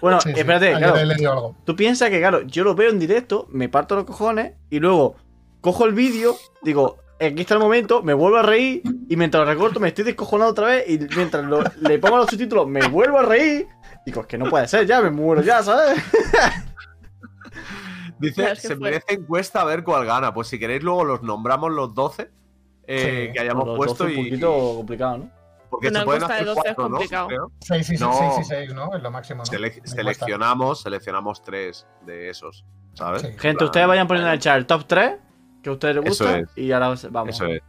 Bueno, 0.00 0.20
Sí, 0.20 0.30
sí, 0.32 0.40
espérate, 0.40 0.74
claro. 0.76 1.54
Tú 1.64 1.74
piensas 1.76 2.10
que, 2.10 2.18
claro, 2.18 2.42
yo 2.42 2.64
lo 2.64 2.74
veo 2.74 2.90
en 2.90 2.98
directo, 2.98 3.46
me 3.50 3.68
parto 3.68 3.94
los 3.96 4.04
cojones 4.04 4.52
y 4.70 4.78
luego 4.78 5.16
cojo 5.60 5.84
el 5.86 5.94
vídeo, 5.94 6.36
digo, 6.62 6.98
aquí 7.20 7.40
está 7.40 7.54
el 7.54 7.60
momento, 7.60 8.02
me 8.02 8.14
vuelvo 8.14 8.36
a 8.36 8.42
reír 8.42 8.82
y 9.08 9.16
mientras 9.16 9.44
lo 9.44 9.50
recorto 9.50 9.80
me 9.80 9.88
estoy 9.88 10.04
descojonando 10.04 10.52
otra 10.52 10.66
vez 10.68 10.84
y 10.88 10.98
mientras 11.16 11.44
lo- 11.44 11.64
le 11.80 11.98
pongo 11.98 12.18
los 12.18 12.26
subtítulos 12.30 12.68
me 12.68 12.86
vuelvo 12.88 13.18
a 13.18 13.22
reír. 13.22 13.66
Digo, 14.04 14.20
es 14.20 14.26
que 14.28 14.38
no 14.38 14.48
puede 14.48 14.68
ser, 14.68 14.86
ya 14.86 15.00
me 15.00 15.10
muero 15.10 15.42
ya, 15.42 15.62
¿sabes? 15.62 16.00
Dice, 18.18 18.50
es 18.52 18.60
se 18.60 18.68
fue. 18.76 18.90
merece 18.90 19.14
encuesta 19.14 19.60
a 19.60 19.64
ver 19.64 19.84
cuál 19.84 20.06
gana. 20.06 20.32
Pues 20.32 20.48
si 20.48 20.58
queréis, 20.58 20.82
luego 20.82 21.04
los 21.04 21.22
nombramos 21.22 21.70
los 21.72 21.94
12 21.94 22.30
eh, 22.88 23.26
Sí, 23.28 23.32
que 23.32 23.40
hayamos 23.40 23.66
Los 23.66 23.76
puesto 23.76 24.04
doce 24.04 24.14
y. 24.14 24.18
un 24.18 24.24
poquito 24.26 24.74
complicado, 24.76 25.18
¿no? 25.18 25.30
Porque 25.68 25.88
Una 25.88 25.98
se 26.00 26.04
pueden 26.04 26.22
encuesta 26.22 26.44
de 26.44 26.50
hacer 26.50 26.54
12 26.54 26.68
es 26.68 26.74
cuatro, 26.76 26.84
¿no? 26.88 26.96
complicado. 26.96 27.26
Creo. 27.28 27.52
6 27.60 27.80
y 27.80 27.84
6, 27.96 28.00
No. 28.00 28.12
6 28.12 28.32
y 28.40 28.44
6, 28.44 28.74
¿no? 28.74 28.94
Es 28.96 29.02
lo 29.02 29.10
máximo. 29.10 29.38
¿no? 29.38 29.44
Sele- 29.44 29.62
Me 29.74 29.78
cuesta. 29.80 29.96
seleccionamos, 29.96 30.80
seleccionamos 30.82 31.42
tres 31.42 31.86
de 32.06 32.28
esos. 32.30 32.64
¿Sabes? 32.94 33.22
Sí. 33.22 33.28
Gente, 33.28 33.54
plan, 33.56 33.64
ustedes 33.64 33.86
vayan 33.88 34.06
poniendo 34.06 34.28
en 34.28 34.34
el 34.34 34.40
chat 34.40 34.56
el 34.56 34.66
top 34.66 34.84
3 34.86 35.16
que 35.62 35.68
a 35.68 35.72
ustedes 35.72 35.96
les 35.96 36.04
gusta 36.04 36.38
es. 36.38 36.48
y 36.56 36.70
ahora 36.72 36.94
vamos. 37.10 37.34
Eso 37.34 37.46
es. 37.46 37.60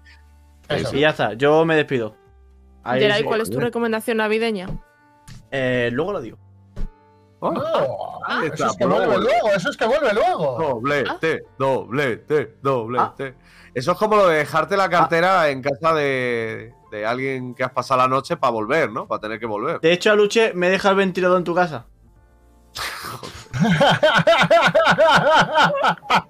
Eso. 0.70 0.96
Y 0.96 1.00
ya 1.02 1.10
está, 1.10 1.34
yo 1.34 1.66
me 1.66 1.76
despido. 1.76 2.16
Ahí 2.84 3.02
sí. 3.12 3.24
¿cuál 3.24 3.42
es 3.42 3.50
tu 3.50 3.60
recomendación 3.60 4.18
navideña? 4.18 4.68
Eh, 5.52 5.90
luego 5.92 6.14
lo 6.14 6.22
digo. 6.22 6.38
Oh, 7.40 7.52
No, 7.52 8.20
ahí 8.26 8.50
eso 8.52 8.66
es 8.66 8.76
que 8.78 8.86
luego 8.86 9.06
vuelve 9.06 9.24
luego, 9.26 9.50
eso 9.56 9.70
es 9.70 9.78
que 9.78 9.86
vuelve 9.86 10.12
luego. 10.14 10.58
Doblete, 10.60 11.44
doblete, 11.58 12.56
doblete. 12.64 13.36
Eso 13.76 13.92
es 13.92 13.98
como 13.98 14.16
lo 14.16 14.28
de 14.28 14.38
dejarte 14.40 14.76
la 14.76 14.90
cartera 14.90 15.50
en 15.50 15.62
casa 15.62 15.94
de, 15.94 16.74
de 16.92 17.06
alguien 17.06 17.54
que 17.54 17.64
has 17.64 17.72
pasado 17.72 18.02
la 18.02 18.08
noche 18.08 18.38
para 18.38 18.52
volver, 18.52 18.92
¿no? 18.92 19.08
Para 19.08 19.22
tener 19.22 19.40
que 19.40 19.46
volver. 19.46 19.80
De 19.82 19.92
hecho, 19.94 20.12
Aluche, 20.12 20.54
me 20.56 20.70
deja 20.70 20.90
el 20.90 20.96
ventilador 20.96 21.38
en 21.38 21.44
tu 21.44 21.54
casa. 21.54 21.86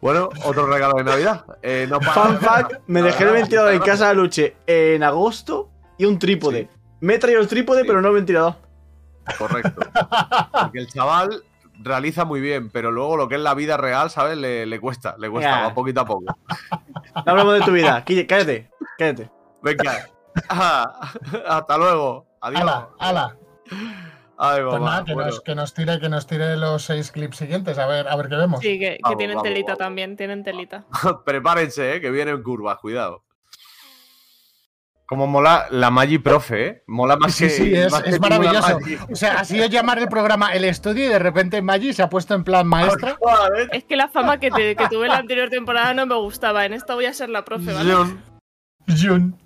Bueno, 0.00 0.30
otro 0.44 0.66
regalo 0.66 0.94
de 0.96 1.04
Navidad. 1.04 1.44
Eh, 1.62 1.86
no 1.88 2.00
para- 2.00 2.12
Fun 2.12 2.38
fact, 2.38 2.80
me 2.88 3.02
dejé 3.02 3.24
el 3.24 3.30
ventilador 3.32 3.72
en 3.72 3.80
casa 3.80 4.06
de 4.06 4.10
Aluche 4.10 4.56
en 4.66 5.02
agosto 5.04 5.70
y 5.96 6.06
un 6.06 6.18
trípode. 6.18 6.68
Sí. 6.72 6.78
Me 7.00 7.14
he 7.14 7.18
traído 7.18 7.40
el 7.40 7.46
trípode, 7.48 7.82
Sí. 7.82 7.86
pero 7.86 8.00
no 8.02 8.08
el 8.08 8.14
ventilador. 8.14 8.56
Correcto. 9.38 9.80
Porque 10.62 10.78
el 10.78 10.86
chaval 10.88 11.42
realiza 11.80 12.24
muy 12.24 12.40
bien, 12.40 12.70
pero 12.70 12.90
luego 12.90 13.16
lo 13.16 13.28
que 13.28 13.34
es 13.36 13.40
la 13.40 13.54
vida 13.54 13.76
real, 13.76 14.10
¿sabes? 14.10 14.36
Le, 14.38 14.66
le 14.66 14.80
cuesta, 14.80 15.16
le 15.18 15.28
cuesta, 15.30 15.62
va 15.62 15.74
poquito 15.74 16.00
a 16.00 16.04
poco. 16.04 16.24
No 17.14 17.22
hablamos 17.26 17.54
de 17.54 17.60
tu 17.62 17.72
vida. 17.72 18.04
Quille, 18.04 18.26
Cállate, 18.26 18.70
cállate. 18.98 19.30
Venga. 19.62 20.06
Ah, 20.48 21.10
Hasta 21.48 21.78
luego. 21.78 22.26
Adiós. 22.40 22.62
Ala, 22.62 22.88
ala. 22.98 23.36
Ay, 24.38 24.60
Pues 24.62 24.72
mamá. 24.80 24.90
nada, 24.90 25.04
que, 25.04 25.14
Bueno, 25.14 25.30
nos, 25.30 25.40
que 25.40 25.54
nos 25.54 25.74
tire, 25.74 26.00
que 26.00 26.08
nos 26.08 26.26
tire 26.26 26.56
los 26.56 26.82
seis 26.84 27.12
clips 27.12 27.36
siguientes, 27.36 27.78
a 27.78 27.86
ver, 27.86 28.08
a 28.08 28.16
ver 28.16 28.28
qué 28.28 28.36
vemos. 28.36 28.60
Sí, 28.60 28.78
que, 28.78 28.96
que 28.96 28.98
Vamos, 29.02 29.18
tienen 29.18 29.36
vamos, 29.36 29.48
telita 29.48 29.72
vamos. 29.72 29.78
también, 29.78 30.16
tienen 30.16 30.42
telita. 30.42 30.84
Prepárense, 31.24 31.94
eh, 31.96 32.00
que 32.00 32.10
vienen 32.10 32.42
curvas, 32.42 32.78
cuidado. 32.78 33.22
Como 35.06 35.26
mola 35.26 35.66
la 35.70 35.90
Magi 35.90 36.18
Profe, 36.18 36.66
¿eh? 36.66 36.82
Mola 36.86 37.16
más 37.16 37.34
Sí, 37.34 37.44
que. 37.44 37.50
sí, 37.50 37.74
es, 37.74 37.92
es 37.92 38.02
que 38.14 38.18
maravilloso. 38.18 38.78
Magi. 38.80 38.96
O 39.12 39.14
sea, 39.16 39.40
ha 39.40 39.44
sido 39.44 39.66
llamar 39.66 39.98
el 39.98 40.08
programa 40.08 40.52
El 40.54 40.64
Estudio 40.64 41.04
y 41.04 41.08
de 41.08 41.18
repente 41.18 41.60
Maggi 41.60 41.92
se 41.92 42.02
ha 42.02 42.08
puesto 42.08 42.34
en 42.34 42.44
plan 42.44 42.66
maestra. 42.66 43.16
Es 43.72 43.84
que 43.84 43.96
la 43.96 44.08
fama 44.08 44.38
que, 44.40 44.50
te- 44.50 44.74
que 44.74 44.88
tuve 44.88 45.06
en 45.06 45.12
la 45.12 45.18
anterior 45.18 45.50
temporada 45.50 45.92
no 45.92 46.06
me 46.06 46.14
gustaba. 46.16 46.64
En 46.64 46.72
esta 46.72 46.94
voy 46.94 47.04
a 47.06 47.12
ser 47.12 47.28
la 47.28 47.44
profe, 47.44 47.72
¿vale? 47.72 47.92
John. 47.92 48.22
Jun. 48.88 49.38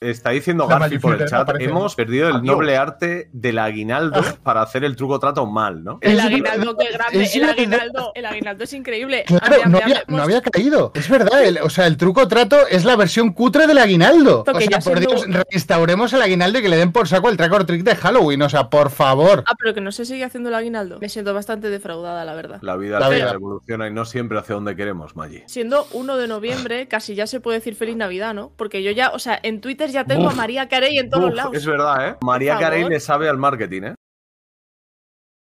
Está 0.00 0.30
diciendo 0.30 0.68
Garfi 0.68 0.98
por 0.98 1.20
el 1.20 1.28
chat. 1.28 1.40
aparece. 1.40 1.70
Hemos 1.70 1.96
perdido 1.96 2.28
el 2.28 2.42
noble 2.44 2.76
arte 2.76 3.30
del 3.32 3.58
aguinaldo 3.58 4.22
para 4.44 4.62
hacer 4.62 4.84
el 4.84 4.94
truco 4.94 5.18
trato 5.18 5.44
mal, 5.46 5.82
¿no? 5.82 5.98
El 6.02 6.20
aguinaldo, 6.20 6.76
qué 6.76 6.92
grande. 6.92 7.22
es 7.24 7.34
El 7.34 7.44
aguinaldo, 7.48 8.12
el 8.14 8.26
aguinaldo 8.26 8.62
es 8.64 8.72
increíble. 8.74 9.24
Claro, 9.26 9.46
Había- 9.46 9.66
no 9.66 9.78
había- 9.78 9.84
había, 9.96 10.04
no 10.06 10.22
había 10.22 10.40
caído. 10.40 10.92
Es 10.94 11.08
verdad, 11.08 11.42
el- 11.44 11.58
o 11.58 11.68
sea, 11.70 11.88
el 11.88 11.96
truco 11.96 12.28
trato 12.28 12.56
es 12.68 12.84
la 12.84 12.94
versión 12.94 13.32
cutre 13.32 13.66
del 13.66 13.78
aguinaldo. 13.78 14.40
O 14.42 14.44
que 14.44 14.66
sea, 14.66 14.78
ya 14.78 14.78
por 14.78 15.00
Dios, 15.00 15.26
restauremos 15.50 16.12
el 16.12 16.22
aguinaldo 16.22 16.60
y 16.60 16.62
que 16.62 16.68
le 16.68 16.76
den 16.76 16.92
por 16.92 17.08
saco 17.08 17.28
el 17.28 17.36
track 17.36 17.52
or 17.52 17.64
trick 17.66 17.82
de 17.82 17.96
Halloween. 17.96 18.42
O 18.42 18.48
sea, 18.48 18.70
por 18.70 18.90
favor. 18.90 19.42
Ah, 19.48 19.54
pero 19.58 19.74
que 19.74 19.80
no 19.80 19.90
se 19.90 20.04
sigue 20.04 20.22
haciendo 20.22 20.48
el 20.48 20.54
aguinaldo. 20.54 20.98
Me 21.00 21.08
siento 21.08 21.34
bastante 21.34 21.70
defraudada, 21.70 22.24
la 22.24 22.34
verdad. 22.34 22.58
La 22.62 22.76
vida, 22.76 23.00
La 23.00 23.08
vida. 23.08 23.32
evoluciona 23.32 23.88
y 23.88 23.92
no 23.92 24.04
siempre 24.04 24.38
hacia 24.38 24.54
donde 24.54 24.76
queremos, 24.76 25.16
Magi. 25.16 25.42
Siendo 25.46 25.88
1 25.90 26.16
de 26.16 26.28
noviembre, 26.28 26.86
casi 26.86 27.16
ya 27.16 27.26
se 27.26 27.40
puede 27.40 27.58
decir 27.58 27.74
feliz 27.74 27.96
Navidad, 27.96 28.32
¿no? 28.32 28.52
Porque 28.56 28.84
yo 28.84 28.92
ya, 28.92 29.10
o 29.10 29.18
sea, 29.18 29.40
en 29.42 29.60
Twitter 29.60 29.87
ya 29.92 30.04
tengo 30.04 30.26
Uf. 30.26 30.32
a 30.32 30.36
María 30.36 30.68
Carey 30.68 30.98
en 30.98 31.10
todos 31.10 31.30
Uf, 31.30 31.34
lados. 31.36 31.54
es 31.56 31.64
verdad, 31.66 32.08
¿eh? 32.08 32.16
María. 32.20 32.58
Carey 32.58 32.84
le 32.88 33.00
sabe 33.00 33.28
al 33.28 33.38
marketing, 33.38 33.82
¿eh? 33.82 33.94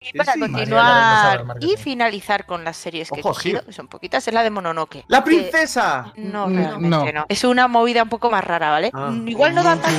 Y 0.04 0.17
para 0.17 0.34
sí. 0.34 0.39
Continuar 0.39 1.45
y 1.60 1.77
finalizar 1.77 2.47
con 2.47 2.63
las 2.63 2.75
series 2.75 3.12
que 3.12 3.19
he 3.19 3.23
que 3.63 3.71
son 3.71 3.88
poquitas, 3.88 4.27
es 4.27 4.34
la 4.34 4.41
de 4.41 4.49
Mononoke. 4.49 5.06
¡La 5.08 5.19
que- 5.19 5.25
princesa! 5.25 6.12
No, 6.15 6.47
Mm, 6.47 6.56
realmente 6.56 7.13
no. 7.13 7.19
no. 7.19 7.25
Es 7.30 7.43
una 7.43 7.67
movida 7.67 8.01
un 8.01 8.10
poco 8.10 8.32
más 8.32 8.43
rara, 8.43 8.71
¿vale? 8.71 8.89
Ah. 8.93 9.12
Mm, 9.12 9.27
Igual 9.27 9.54
no 9.54 9.62
da 9.62 9.75
tan... 9.75 9.93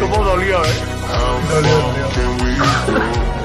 ¿Cómo 0.00 0.24
dolió, 0.24 0.64
eh? 0.64 0.68
Dolió, 1.50 1.78
dolió. 2.38 3.39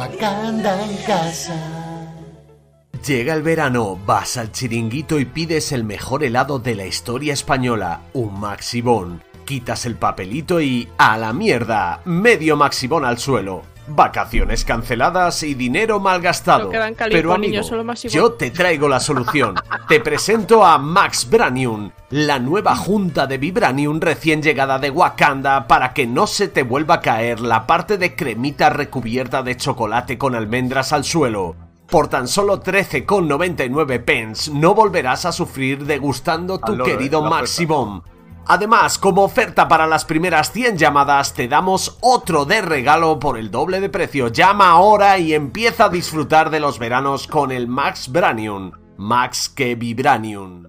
Wakanda 0.00 0.82
en 0.82 0.96
casa. 1.06 1.54
Llega 3.06 3.34
el 3.34 3.42
verano, 3.42 3.98
vas 4.06 4.38
al 4.38 4.50
chiringuito 4.50 5.20
y 5.20 5.26
pides 5.26 5.72
el 5.72 5.84
mejor 5.84 6.24
helado 6.24 6.58
de 6.58 6.74
la 6.74 6.86
historia 6.86 7.34
española, 7.34 8.00
un 8.14 8.40
Maxibón. 8.40 9.22
Quitas 9.44 9.84
el 9.84 9.96
papelito 9.96 10.62
y 10.62 10.88
¡a 10.96 11.18
la 11.18 11.34
mierda! 11.34 12.00
Medio 12.06 12.56
Maxibón 12.56 13.04
al 13.04 13.18
suelo. 13.18 13.69
Vacaciones 13.92 14.64
canceladas 14.64 15.42
y 15.42 15.54
dinero 15.54 15.98
malgastado. 15.98 16.70
Pero 17.10 17.32
amigo, 17.32 17.60
yo 18.08 18.32
te 18.32 18.52
traigo 18.52 18.88
la 18.88 19.00
solución. 19.00 19.56
Te 19.88 19.98
presento 19.98 20.64
a 20.64 20.78
Max 20.78 21.28
Branium, 21.28 21.90
la 22.10 22.38
nueva 22.38 22.76
junta 22.76 23.26
de 23.26 23.38
Vibranium 23.38 24.00
recién 24.00 24.42
llegada 24.42 24.78
de 24.78 24.90
Wakanda 24.90 25.66
para 25.66 25.92
que 25.92 26.06
no 26.06 26.28
se 26.28 26.46
te 26.46 26.62
vuelva 26.62 26.94
a 26.96 27.00
caer 27.00 27.40
la 27.40 27.66
parte 27.66 27.98
de 27.98 28.14
cremita 28.14 28.70
recubierta 28.70 29.42
de 29.42 29.56
chocolate 29.56 30.16
con 30.16 30.36
almendras 30.36 30.92
al 30.92 31.04
suelo. 31.04 31.56
Por 31.88 32.06
tan 32.06 32.28
solo 32.28 32.62
13,99 32.62 34.04
pence 34.04 34.52
no 34.54 34.76
volverás 34.76 35.24
a 35.24 35.32
sufrir 35.32 35.84
degustando 35.84 36.60
tu 36.60 36.76
loro, 36.76 36.84
querido 36.84 37.18
eh, 37.18 37.26
oferta. 37.26 38.19
Además, 38.46 38.98
como 38.98 39.22
oferta 39.22 39.68
para 39.68 39.86
las 39.86 40.04
primeras 40.04 40.52
100 40.52 40.78
llamadas, 40.78 41.34
te 41.34 41.48
damos 41.48 41.98
otro 42.00 42.44
de 42.44 42.62
regalo 42.62 43.18
por 43.18 43.38
el 43.38 43.50
doble 43.50 43.80
de 43.80 43.88
precio. 43.88 44.28
Llama 44.28 44.70
ahora 44.70 45.18
y 45.18 45.34
empieza 45.34 45.84
a 45.84 45.88
disfrutar 45.88 46.50
de 46.50 46.60
los 46.60 46.78
veranos 46.78 47.26
con 47.26 47.52
el 47.52 47.68
Max 47.68 48.10
Branium. 48.10 48.72
Max 48.96 49.48
que 49.48 49.74
Vibranium. 49.74 50.66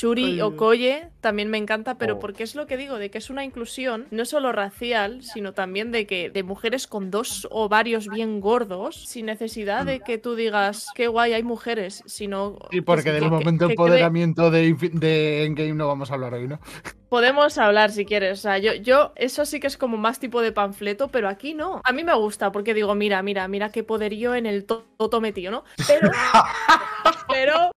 Shuri 0.00 0.40
Okoye 0.40 1.08
también 1.20 1.50
me 1.50 1.58
encanta, 1.58 1.96
pero 1.98 2.14
Oh. 2.16 2.18
porque 2.20 2.42
es 2.44 2.54
lo 2.54 2.66
que 2.66 2.76
digo, 2.76 2.98
de 2.98 3.10
que 3.10 3.18
es 3.18 3.30
una 3.30 3.44
inclusión 3.44 4.06
no 4.10 4.24
solo 4.24 4.52
racial, 4.52 5.22
sino 5.22 5.52
también 5.52 5.90
de 5.92 6.06
que 6.06 6.30
de 6.30 6.42
mujeres 6.42 6.86
con 6.86 7.10
dos 7.10 7.48
ovarios 7.50 8.08
bien 8.08 8.40
gordos, 8.40 9.04
sin 9.06 9.26
necesidad 9.26 9.84
de 9.84 10.00
que 10.00 10.18
tú 10.18 10.34
digas 10.36 10.86
qué 10.94 11.08
guay 11.08 11.32
hay 11.32 11.42
mujeres, 11.42 12.02
sino 12.06 12.56
Y 12.70 12.80
porque 12.82 13.04
que- 13.04 13.12
del 13.12 13.24
que- 13.24 13.30
momento 13.30 13.66
que 13.66 13.72
empoderamiento 13.72 14.50
de, 14.50 14.74
de 14.92 15.44
Endgame 15.44 15.74
no 15.74 15.88
vamos 15.88 16.10
a 16.10 16.14
hablar 16.14 16.34
hoy, 16.34 16.46
¿no? 16.48 16.60
Podemos 17.08 17.56
hablar 17.58 17.90
si 17.90 18.04
quieres. 18.04 18.38
O 18.38 18.42
sea, 18.42 18.58
yo, 18.58 18.74
yo, 18.74 19.12
eso 19.16 19.44
sí 19.46 19.60
que 19.60 19.66
es 19.66 19.76
como 19.78 19.96
más 19.96 20.20
tipo 20.20 20.42
de 20.42 20.52
panfleto, 20.52 21.08
pero 21.08 21.28
aquí 21.28 21.54
no. 21.54 21.80
A 21.84 21.92
mí 21.92 22.04
me 22.04 22.14
gusta 22.14 22.52
porque 22.52 22.74
digo, 22.74 22.94
mira, 22.94 23.22
mira, 23.22 23.48
mira 23.48 23.70
qué 23.70 23.82
poderío 23.82 24.34
en 24.34 24.44
el 24.46 24.64
to- 24.66 24.86
toto 24.98 25.20
metido, 25.20 25.50
¿no? 25.50 25.64
Pero, 25.86 26.10
pero, 27.28 27.70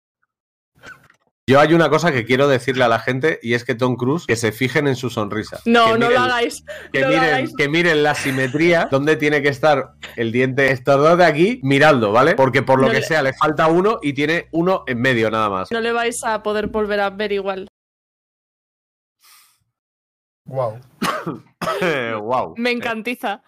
Yo 1.51 1.59
hay 1.59 1.73
una 1.73 1.89
cosa 1.89 2.13
que 2.13 2.23
quiero 2.23 2.47
decirle 2.47 2.85
a 2.85 2.87
la 2.87 2.99
gente 2.99 3.37
y 3.43 3.55
es 3.55 3.65
que 3.65 3.75
Tom 3.75 3.97
Cruise 3.97 4.25
que 4.25 4.37
se 4.37 4.53
fijen 4.53 4.87
en 4.87 4.95
su 4.95 5.09
sonrisa. 5.09 5.59
no, 5.65 5.97
no 5.97 6.09
lo 6.09 6.17
hagáis. 6.19 6.63
Que 6.93 7.01
no 7.01 7.07
lo 7.09 7.13
miren, 7.15 7.29
hagáis. 7.29 7.53
que 7.57 7.67
miren 7.67 8.03
la 8.03 8.15
simetría, 8.15 8.87
donde 8.89 9.17
tiene 9.17 9.41
que 9.41 9.49
estar 9.49 9.95
el 10.15 10.31
diente 10.31 10.71
estos 10.71 10.97
dos 10.97 11.17
de 11.17 11.25
aquí, 11.25 11.59
mirando, 11.61 12.13
¿vale? 12.13 12.35
Porque 12.35 12.61
por 12.63 12.79
lo 12.79 12.87
No 12.87 12.93
que 12.93 13.01
le- 13.01 13.05
sea 13.05 13.21
le 13.21 13.33
falta 13.33 13.67
uno 13.67 13.99
y 14.01 14.13
tiene 14.13 14.47
uno 14.53 14.83
en 14.87 15.01
medio 15.01 15.29
nada 15.29 15.49
más. 15.49 15.69
No 15.71 15.81
le 15.81 15.91
vais 15.91 16.23
a 16.23 16.41
poder 16.41 16.67
volver 16.67 17.01
a 17.01 17.09
ver 17.09 17.33
igual. 17.33 17.67
Wow. 20.45 20.79
wow. 22.21 22.53
Me 22.57 22.71
encantiza. 22.71 23.43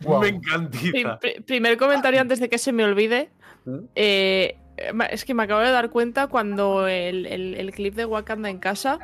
wow. 0.00 0.20
Me 0.20 0.28
encantiza. 0.28 1.18
pri- 1.18 1.40
primer 1.40 1.76
comentario 1.78 2.20
antes 2.20 2.38
de 2.38 2.48
que 2.50 2.58
se 2.58 2.72
me 2.72 2.84
olvide. 2.84 3.30
¿Mm? 3.64 3.78
Eh, 3.94 4.58
es 5.10 5.24
que 5.24 5.34
me 5.34 5.42
acabo 5.44 5.60
de 5.60 5.70
dar 5.70 5.90
cuenta 5.90 6.26
cuando 6.26 6.86
el, 6.88 7.26
el- 7.26 7.54
el 7.54 7.70
clip 7.72 7.94
de 7.94 8.04
Wakanda 8.04 8.50
en 8.50 8.58
casa, 8.58 8.98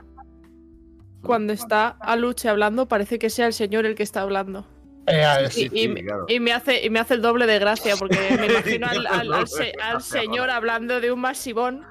cuando 1.22 1.52
está 1.52 1.88
Aluche 2.00 2.48
hablando, 2.48 2.86
parece 2.88 3.18
que 3.18 3.30
sea 3.30 3.46
el 3.46 3.52
señor 3.52 3.86
el 3.86 3.94
que 3.94 4.02
está 4.02 4.22
hablando. 4.22 4.66
Eh, 5.06 5.24
Y, 5.46 5.50
sí, 5.50 5.70
y 5.72 5.88
me- 5.88 6.02
claro. 6.04 6.26
y 6.28 6.40
me 6.40 6.52
hace, 6.52 6.84
y 6.84 6.90
me 6.90 7.00
hace 7.00 7.14
el 7.14 7.22
doble 7.22 7.46
de 7.46 7.58
gracia, 7.58 7.94
porque 7.98 8.18
me 8.40 8.46
imagino 8.46 8.86
al, 8.86 9.06
al- 9.06 9.32
al 9.32 9.48
se- 9.48 9.72
al 9.82 10.00
señor 10.02 10.50
hablando 10.50 11.00
de 11.00 11.10
un 11.12 11.20
masivón 11.20 11.84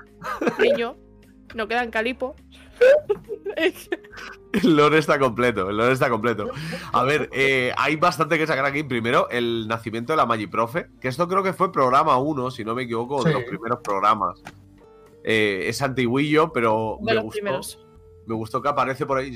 niño. 0.60 0.98
No 1.56 1.67
quedan 1.67 1.91
calipo. 1.91 2.36
El 4.54 4.76
lore 4.76 4.98
está 4.98 5.17
completo, 5.20 5.70
el 5.70 5.78
lore 5.78 5.94
está 5.94 6.10
completo. 6.10 6.50
A 6.91 7.04
ver, 7.04 7.30
eh, 7.32 7.72
hay 7.78 7.96
bastante 7.96 8.38
que 8.38 8.46
sacar 8.48 8.65
aquí. 8.65 8.84
Primero, 8.84 9.30
el 9.30 9.67
nacimiento 9.67 10.12
de 10.13 10.17
la 10.17 10.26
Magiprofe, 10.26 10.88
que 11.00 11.08
esto 11.08 11.28
creo 11.28 11.41
que 11.44 11.54
fue 11.54 11.72
programa 11.72 12.17
1, 12.17 12.52
si 12.52 12.65
no 12.65 12.76
me 12.76 12.84
equivoco, 12.84 13.24
de 13.24 13.34
los 13.34 13.44
primeros 13.44 13.80
programas. 13.84 14.41
Eh, 15.24 15.65
es 15.67 15.82
antiguillo, 15.82 16.52
pero 16.52 16.98
De 17.00 17.06
me 17.06 17.13
los 17.15 17.24
gustó. 17.26 17.36
primeros. 17.38 17.80
Me 18.28 18.36
gustó 18.36 18.62
que 18.62 18.70
aparece 18.70 19.06
por 19.06 19.17
ahí, 19.17 19.36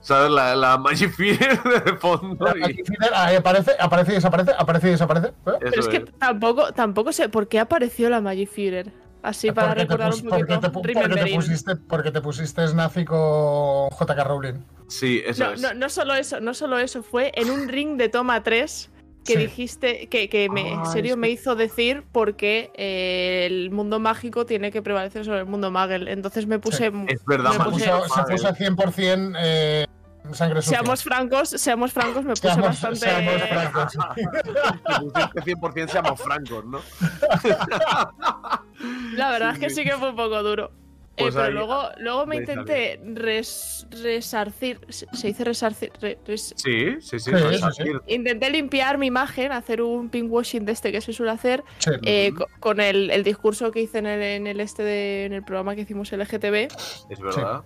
¿sabes? 0.00 0.30
La, 0.30 0.54
la 0.54 0.78
Magifear 0.78 1.62
de 1.84 1.96
fondo. 1.96 2.44
La 2.44 2.56
y- 2.56 2.60
Magnificer, 2.60 3.10
ahí 3.14 3.36
aparece, 3.36 3.72
aparece 3.80 4.12
y 4.12 4.14
desaparece, 4.16 4.52
aparece 4.56 4.88
y 4.88 4.90
desaparece. 4.92 5.26
¿eh? 5.28 5.32
Pero 5.44 5.58
eso 5.60 5.80
es 5.80 5.88
que 5.88 5.96
es. 5.98 6.04
tampoco, 6.18 6.72
tampoco 6.72 7.12
sé 7.12 7.28
por 7.28 7.48
qué 7.48 7.58
apareció 7.58 8.08
la 8.10 8.20
Magiführer. 8.20 8.92
Así 9.24 9.50
para 9.52 9.68
Porque 9.68 9.80
te 9.80 9.86
recordar 9.88 10.10
pus- 10.10 10.22
un 10.22 10.28
porque 10.28 10.44
poquito. 10.44 10.60
te 10.60 10.70
porque 10.70 10.92
te 10.92 11.00
Remembering. 11.00 11.36
pusiste, 11.36 11.76
porque 11.76 12.10
te 12.10 12.20
pusiste 12.20 12.74
nazi 12.74 13.04
con 13.06 13.88
JK 13.88 14.22
Rowling. 14.22 14.54
Sí, 14.88 15.22
eso 15.24 15.44
No, 15.46 15.52
es. 15.52 15.60
no, 15.62 15.72
no 15.72 15.88
solo 15.88 16.14
eso, 16.14 16.40
no 16.40 16.52
solo 16.52 16.78
eso, 16.78 17.02
fue 17.02 17.32
en 17.34 17.50
un 17.50 17.68
ring 17.68 17.96
de 17.96 18.10
toma 18.10 18.42
3 18.42 18.90
que 19.24 19.32
Sí. 19.32 19.38
dijiste 19.38 20.08
que, 20.10 20.28
que 20.28 20.50
me, 20.50 20.74
en 20.74 20.80
Ah, 20.80 20.84
serio 20.84 21.12
es 21.12 21.16
me 21.16 21.30
hizo 21.30 21.54
decir 21.56 22.04
porque 22.12 22.70
eh, 22.74 23.46
el 23.50 23.70
mundo 23.70 23.98
mágico 23.98 24.44
tiene 24.44 24.70
que 24.70 24.82
prevalecer 24.82 25.24
sobre 25.24 25.38
el 25.38 25.46
mundo 25.46 25.70
magel. 25.70 26.06
Entonces 26.08 26.46
me 26.46 26.58
puse. 26.58 26.90
mu- 26.90 27.06
Es 27.08 27.24
verdad, 27.24 27.52
me 27.52 27.56
Se 27.56 27.62
puse- 27.70 27.90
puso, 27.90 28.14
se 28.14 28.22
puso 28.30 28.48
100% 28.54 29.36
eh, 29.40 29.86
sangre 30.32 30.60
sucia. 30.60 30.78
Seamos 30.80 31.02
francos, 31.02 31.48
seamos 31.48 31.92
francos, 31.94 32.24
me 32.24 32.30
puse 32.34 32.42
Seamos- 32.42 32.66
bastante. 32.66 32.98
seamos 32.98 33.42
francos. 33.48 33.92
Que 35.32 35.40
pusiste 35.40 35.40
100% 35.56 35.88
seamos 35.90 36.20
francos, 36.20 36.64
¿no? 36.66 36.80
La 39.14 39.30
verdad 39.30 39.52
es 39.54 39.58
que 39.58 39.70
sí. 39.70 39.84
que 39.84 39.92
fue 39.92 40.10
un 40.10 40.16
poco 40.16 40.42
duro. 40.42 40.72
Eh, 41.16 41.22
Pues 41.22 41.34
pero 41.36 41.46
ahí- 41.46 41.52
luego, 41.52 41.82
luego 41.98 42.26
me 42.26 42.36
intenté 42.38 43.00
res- 43.14 43.86
resarcir. 44.02 44.80
¿Se 44.88 45.28
dice 45.28 45.44
resarcir? 45.44 45.92
Re- 46.00 46.18
res- 46.26 46.54
Sí, 46.56 47.00
sí, 47.00 47.20
sí. 47.20 47.30
Así. 47.62 47.84
Intenté 48.08 48.50
limpiar 48.50 48.98
mi 48.98 49.06
imagen, 49.06 49.52
hacer 49.52 49.80
un 49.80 50.08
pinkwashing 50.08 50.64
de 50.64 50.72
este 50.72 50.90
que 50.90 51.00
se 51.00 51.12
suele 51.12 51.30
hacer, 51.30 51.62
Sí. 51.78 51.92
eh, 52.02 52.32
co- 52.36 52.48
con 52.58 52.80
el, 52.80 53.10
el 53.12 53.22
discurso 53.22 53.70
que 53.70 53.82
hice 53.82 53.98
en 53.98 54.06
el, 54.06 54.22
en 54.22 54.46
el 54.48 54.58
este 54.60 54.82
de- 54.82 55.24
en 55.26 55.32
el 55.34 55.44
programa 55.44 55.76
que 55.76 55.82
hicimos 55.82 56.12
LGTB. 56.12 56.66
Es 57.08 57.20
verdad. 57.20 57.62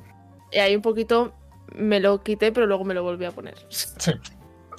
Y 0.53 0.59
ahí 0.59 0.77
un 0.77 0.83
poquito 0.83 1.33
me 1.75 2.01
lo 2.01 2.23
quité, 2.23 2.53
pero 2.53 2.67
luego 2.67 2.85
me 2.85 2.93
lo 2.93 3.03
volví 3.03 3.25
a 3.25 3.31
poner. 3.31 3.55
Sí. 3.71 4.11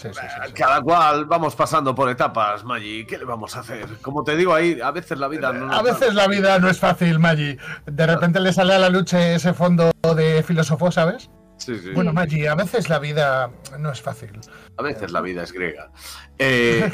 Sí, 0.01 0.07
sí, 0.13 0.19
sí, 0.21 0.41
sí. 0.47 0.53
Cada 0.53 0.81
cual 0.81 1.25
vamos 1.25 1.55
pasando 1.55 1.93
por 1.93 2.09
etapas, 2.09 2.63
Maggi. 2.63 3.05
¿Qué 3.05 3.17
le 3.17 3.25
vamos 3.25 3.55
a 3.55 3.59
hacer? 3.59 3.85
Como 4.01 4.23
te 4.23 4.35
digo 4.37 4.53
ahí, 4.53 4.79
a 4.81 4.91
veces 4.91 5.19
la 5.19 5.27
vida 5.27 5.51
no 5.51 5.73
A 5.73 5.81
veces 5.81 6.13
la 6.13 6.27
vida 6.27 6.57
no 6.59 6.69
es 6.69 6.79
fácil, 6.79 7.19
Maggi. 7.19 7.57
De 7.85 8.07
repente 8.07 8.39
le 8.39 8.53
sale 8.53 8.73
a 8.75 8.79
la 8.79 8.89
lucha 8.89 9.33
ese 9.33 9.53
fondo 9.53 9.91
de 10.15 10.41
filósofo, 10.43 10.89
¿sabes? 10.91 11.29
Sí, 11.57 11.77
sí. 11.77 11.89
Bueno, 11.93 12.13
Maggi, 12.13 12.47
a 12.47 12.55
veces 12.55 12.87
la 12.87 12.99
vida 12.99 13.51
no 13.77 13.91
es 13.91 14.01
fácil. 14.01 14.31
A 14.77 14.81
veces 14.81 15.11
la 15.11 15.19
vida 15.19 15.43
es 15.43 15.51
griega. 15.51 15.91
Eh, 16.41 16.89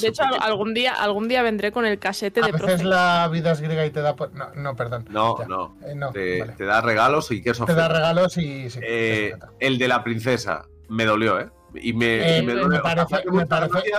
De 0.00 0.06
hecho, 0.06 0.22
al- 0.22 0.40
algún 0.40 0.72
día, 0.72 0.94
algún 0.94 1.26
día 1.26 1.42
vendré 1.42 1.72
con 1.72 1.84
el 1.84 1.98
casete 1.98 2.38
A 2.40 2.46
de 2.46 2.52
veces 2.52 2.66
profe. 2.68 2.84
la 2.84 3.26
vida 3.26 3.50
es 3.50 3.60
griega 3.60 3.84
y 3.84 3.90
te 3.90 4.00
da... 4.02 4.14
No, 4.34 4.54
no 4.54 4.76
perdón. 4.76 5.04
No, 5.10 5.36
Ya. 5.40 5.48
no. 5.48 5.76
Eh, 5.84 5.94
no, 5.96 6.12
Te, 6.12 6.38
vale. 6.38 6.52
te 6.52 6.64
da 6.64 6.80
regalos 6.80 7.32
y 7.32 7.42
queso 7.42 7.64
Te 7.64 7.74
da 7.74 7.88
regalos 7.88 8.36
y... 8.38 8.70
Sí, 8.70 8.78
Eh, 8.84 9.34
el 9.58 9.78
de 9.78 9.88
la 9.88 10.04
princesa 10.04 10.64
me 10.88 11.04
dolió, 11.06 11.40
¿eh? 11.40 11.50
Y 11.80 11.92
me, 11.92 12.36
Eh, 12.36 12.38
y 12.38 12.42
me 12.42 12.54
me 12.54 12.78
parece- 12.80 13.24
me 13.26 13.30
mucha 13.32 13.46
parece- 13.46 13.72
gracia, 13.72 13.98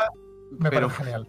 Me 0.52 0.70
pero- 0.70 0.88
parece 0.88 1.04
genial. 1.04 1.28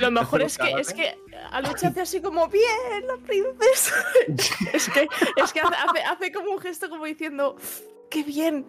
Lo 0.00 0.10
mejor 0.10 0.42
es 0.42 0.58
que, 0.58 0.72
es 0.72 0.92
que 0.92 1.16
Aluche 1.52 1.86
hace 1.86 2.00
así 2.00 2.20
como, 2.20 2.48
bien, 2.48 3.06
la 3.06 3.16
princesa. 3.26 3.94
es 4.74 4.88
que, 4.90 5.08
es 5.36 5.52
que 5.52 5.60
hace, 5.60 5.74
hace- 5.74 6.04
hace 6.04 6.32
como 6.32 6.50
un 6.50 6.58
gesto 6.58 6.90
como 6.90 7.04
diciendo, 7.04 7.56
qué 8.10 8.22
bien. 8.24 8.66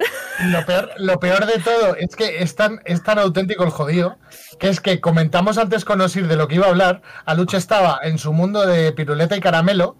Lo 0.51 0.63
peor, 0.65 0.91
lo 0.97 1.19
peor 1.19 1.45
de 1.47 1.59
todo 1.59 1.95
es 1.95 2.15
que 2.15 2.43
es 2.43 2.55
tan, 2.55 2.81
es 2.85 3.03
tan 3.03 3.17
auténtico 3.19 3.63
el 3.63 3.71
jodido 3.71 4.17
que 4.59 4.69
es 4.69 4.79
que 4.79 5.01
comentamos 5.01 5.57
antes 5.57 5.85
con 5.85 5.99
Osir 6.01 6.27
de 6.27 6.35
lo 6.37 6.47
que 6.47 6.55
iba 6.55 6.67
a 6.67 6.69
hablar. 6.69 7.01
Aluche 7.25 7.57
estaba 7.57 7.99
en 8.03 8.19
su 8.19 8.31
mundo 8.31 8.65
de 8.67 8.91
piruleta 8.93 9.35
y 9.35 9.41
caramelo 9.41 9.97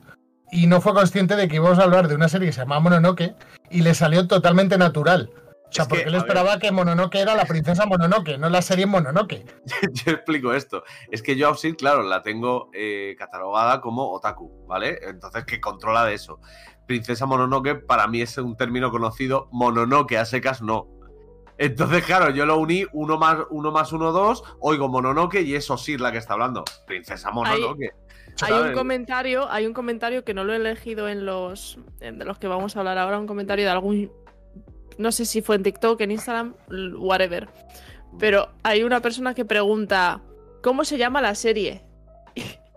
y 0.51 0.67
no 0.67 0.81
fue 0.81 0.93
consciente 0.93 1.35
de 1.35 1.47
que 1.47 1.55
íbamos 1.57 1.79
a 1.79 1.83
hablar 1.83 2.07
de 2.07 2.15
una 2.15 2.29
serie 2.29 2.47
que 2.47 2.53
se 2.53 2.61
llama 2.61 2.79
Mononoke 2.79 3.35
y 3.71 3.81
le 3.81 3.95
salió 3.95 4.27
totalmente 4.27 4.77
natural. 4.77 5.31
O 5.69 5.73
sea, 5.73 5.83
Es 5.83 5.87
que, 5.87 5.95
porque 5.95 6.03
él 6.03 6.13
ver. 6.13 6.21
esperaba 6.21 6.59
que 6.59 6.71
Mononoke 6.71 7.15
era 7.15 7.35
la 7.35 7.45
princesa 7.45 7.85
Mononoke, 7.85 8.37
no 8.37 8.49
la 8.49 8.61
serie 8.61 8.85
Mononoke. 8.85 9.45
yo 9.93 10.11
explico 10.13 10.53
esto. 10.53 10.83
Es 11.11 11.21
que 11.21 11.35
yo 11.35 11.47
a 11.47 11.51
Obsid, 11.51 11.75
claro, 11.75 12.03
la 12.03 12.21
tengo 12.21 12.69
eh, 12.73 13.15
catalogada 13.17 13.81
como 13.81 14.11
otaku, 14.13 14.65
¿vale? 14.67 14.99
Entonces, 15.01 15.43
que 15.45 15.59
controla 15.59 16.05
de 16.05 16.13
eso. 16.13 16.39
Princesa 16.87 17.25
Mononoke 17.25 17.85
para 17.85 18.07
mí 18.07 18.21
es 18.21 18.37
un 18.37 18.55
término 18.55 18.91
conocido, 18.91 19.49
Mononoke 19.51 20.17
a 20.17 20.25
secas 20.25 20.61
no. 20.61 20.87
Entonces, 21.57 22.05
claro, 22.05 22.29
yo 22.29 22.45
lo 22.45 22.57
uní 22.57 22.85
uno 22.93 23.17
más 23.17 23.39
uno 23.49 23.71
más 23.71 23.91
uno 23.91 24.11
dos, 24.11 24.43
oigo 24.59 24.87
Mononoke 24.87 25.41
y 25.41 25.55
es 25.55 25.69
Osir 25.69 25.99
la 25.99 26.11
que 26.11 26.19
está 26.19 26.33
hablando. 26.33 26.63
Princesa 26.85 27.31
Mononoke. 27.31 27.93
Hay 28.41 28.53
un 28.53 28.73
comentario, 28.73 29.49
hay 29.49 29.65
un 29.65 29.73
comentario 29.73 30.23
que 30.23 30.33
no 30.33 30.43
lo 30.43 30.53
he 30.53 30.57
elegido 30.57 31.09
en 31.09 31.25
los 31.25 31.79
en 31.99 32.19
de 32.19 32.25
los 32.25 32.37
que 32.37 32.47
vamos 32.47 32.75
a 32.75 32.79
hablar 32.79 32.99
ahora, 32.99 33.17
un 33.17 33.27
comentario 33.27 33.65
de 33.65 33.71
algún 33.71 34.11
no 34.97 35.11
sé 35.11 35.25
si 35.25 35.41
fue 35.41 35.55
en 35.55 35.63
TikTok, 35.63 35.99
en 36.01 36.11
Instagram, 36.11 36.55
whatever. 36.97 37.47
Pero 38.19 38.49
hay 38.63 38.83
una 38.83 38.99
persona 39.01 39.33
que 39.33 39.45
pregunta 39.45 40.21
¿Cómo 40.63 40.83
se 40.83 40.97
llama 40.97 41.21
la 41.21 41.33
serie? 41.35 41.83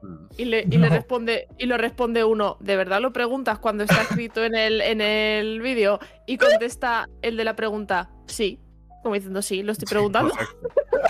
Mm. 0.02 0.26
Y 0.36 0.44
le, 0.44 0.60
y 0.62 0.78
le 0.78 0.88
No. 0.88 0.94
responde 0.94 1.48
y 1.58 1.66
lo 1.66 1.76
responde 1.76 2.22
uno, 2.24 2.56
¿de 2.60 2.76
verdad 2.76 3.00
lo 3.00 3.12
preguntas 3.12 3.58
cuando 3.58 3.84
está 3.84 4.02
escrito 4.02 4.44
en 4.44 4.54
el 4.54 4.80
en 4.80 5.00
el 5.00 5.60
vídeo? 5.60 5.98
Y 6.26 6.36
contesta 6.38 7.08
el 7.22 7.36
de 7.36 7.44
la 7.44 7.56
pregunta, 7.56 8.10
sí. 8.26 8.60
Como 9.02 9.14
diciendo, 9.14 9.42
sí, 9.42 9.62
lo 9.62 9.72
estoy 9.72 9.88
preguntando. 9.88 10.30
Correcto. 10.34 10.68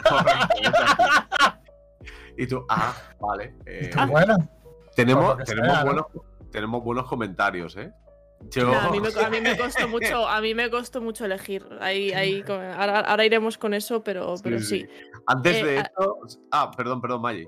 Correcto, 0.09 1.59
y 2.39 2.47
tú, 2.47 2.65
ah, 2.69 2.95
vale. 3.21 3.55
eh, 3.67 3.81
Y 3.85 3.91
tú, 3.91 3.99
bueno, 4.07 4.37
tenemos, 4.97 5.37
tenemos, 5.45 5.71
sea, 5.73 5.79
¿no? 5.81 5.85
buenos, 5.85 6.07
tenemos 6.51 6.85
buenos 6.85 7.07
comentarios, 7.09 7.77
¿eh? 7.77 7.93
Yo, 8.49 8.71
Nah, 8.71 8.87
a, 8.87 8.91
mí 8.91 9.01
me, 9.01 9.09
a 9.09 9.31
mí 9.31 9.41
me 9.41 9.57
costó 9.57 9.87
mucho, 9.89 10.27
a 10.27 10.41
mí 10.41 10.55
me 10.55 10.71
costó 10.71 11.01
mucho 11.01 11.25
elegir. 11.27 11.65
Ahí, 11.81 12.13
ahí, 12.13 12.43
ahora, 12.49 13.01
ahora 13.01 13.25
iremos 13.25 13.59
con 13.59 13.75
eso, 13.75 14.03
pero 14.03 14.37
sí. 14.37 14.43
Pero 14.45 14.61
sí. 14.61 14.87
Antes 15.27 15.57
Eh, 15.57 15.65
de 15.65 15.79
a- 15.79 15.83
esto. 15.83 16.19
Ah, 16.51 16.71
perdón, 16.77 17.01
perdón, 17.01 17.23
Maggi. 17.23 17.47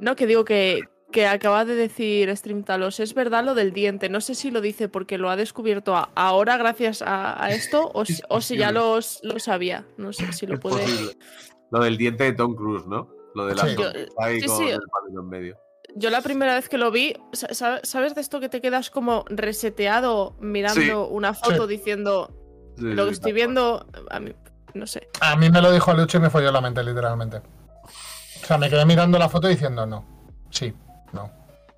No, 0.00 0.14
que 0.14 0.26
digo 0.26 0.44
que, 0.44 0.82
que 1.10 1.26
acaba 1.26 1.64
de 1.64 1.74
decir 1.74 2.34
Streamtalos, 2.36 3.00
es 3.00 3.14
verdad 3.14 3.42
lo 3.42 3.54
del 3.54 3.72
diente. 3.72 4.08
No 4.10 4.20
sé 4.20 4.34
si 4.34 4.50
lo 4.50 4.60
dice 4.60 4.88
porque 4.88 5.18
lo 5.18 5.30
ha 5.30 5.36
descubierto 5.36 5.96
a- 5.96 6.10
ahora 6.14 6.56
gracias 6.58 7.02
a, 7.02 7.42
a 7.42 7.50
esto 7.50 7.90
o, 7.94 8.04
si- 8.04 8.22
o 8.28 8.40
si 8.40 8.56
ya 8.58 8.70
lo 8.70 9.00
sabía. 9.38 9.86
No 9.96 10.12
sé 10.12 10.32
si 10.34 10.46
lo 10.46 10.60
puede. 10.60 10.84
Lo 11.70 11.80
del 11.80 11.96
diente 11.96 12.24
de 12.24 12.32
Tom 12.34 12.54
Cruise, 12.54 12.86
¿no? 12.86 13.08
Lo 13.34 13.46
de 13.46 13.54
la 13.54 13.64
Sí. 13.66 13.76
ahí 14.18 14.40
Sí, 14.40 14.46
con 14.46 14.56
sí. 14.58 14.68
el 14.68 14.78
en 15.18 15.28
medio. 15.28 15.58
Yo 15.94 16.10
la 16.10 16.20
primera 16.22 16.54
vez 16.54 16.68
que 16.68 16.78
lo 16.78 16.90
vi, 16.90 17.14
sa- 17.32 17.52
sa- 17.54 17.80
¿sabes 17.82 18.14
de 18.14 18.20
esto 18.20 18.40
que 18.40 18.48
te 18.48 18.60
quedas 18.60 18.90
como 18.90 19.24
reseteado 19.28 20.36
mirando 20.40 20.80
Sí. 20.80 20.90
una 21.10 21.34
foto 21.34 21.66
Sí. 21.66 21.76
diciendo 21.76 22.30
Sí, 22.76 22.84
lo 22.84 23.04
que 23.04 23.10
sí, 23.10 23.14
estoy 23.14 23.32
viendo? 23.32 23.86
A 24.10 24.20
mí, 24.20 24.32
no 24.74 24.86
sé. 24.86 25.08
a 25.20 25.34
mí 25.36 25.50
me 25.50 25.60
lo 25.62 25.72
dijo 25.72 25.90
Aluche 25.90 26.18
y 26.18 26.20
me 26.20 26.30
folló 26.30 26.52
la 26.52 26.60
mente, 26.60 26.82
literalmente. 26.84 27.38
O 27.38 28.46
sea, 28.46 28.58
me 28.58 28.68
quedé 28.70 28.84
mirando 28.86 29.18
la 29.18 29.28
foto 29.28 29.48
diciendo 29.48 29.84
no, 29.86 30.04
sí, 30.50 30.72
no, 31.12 31.30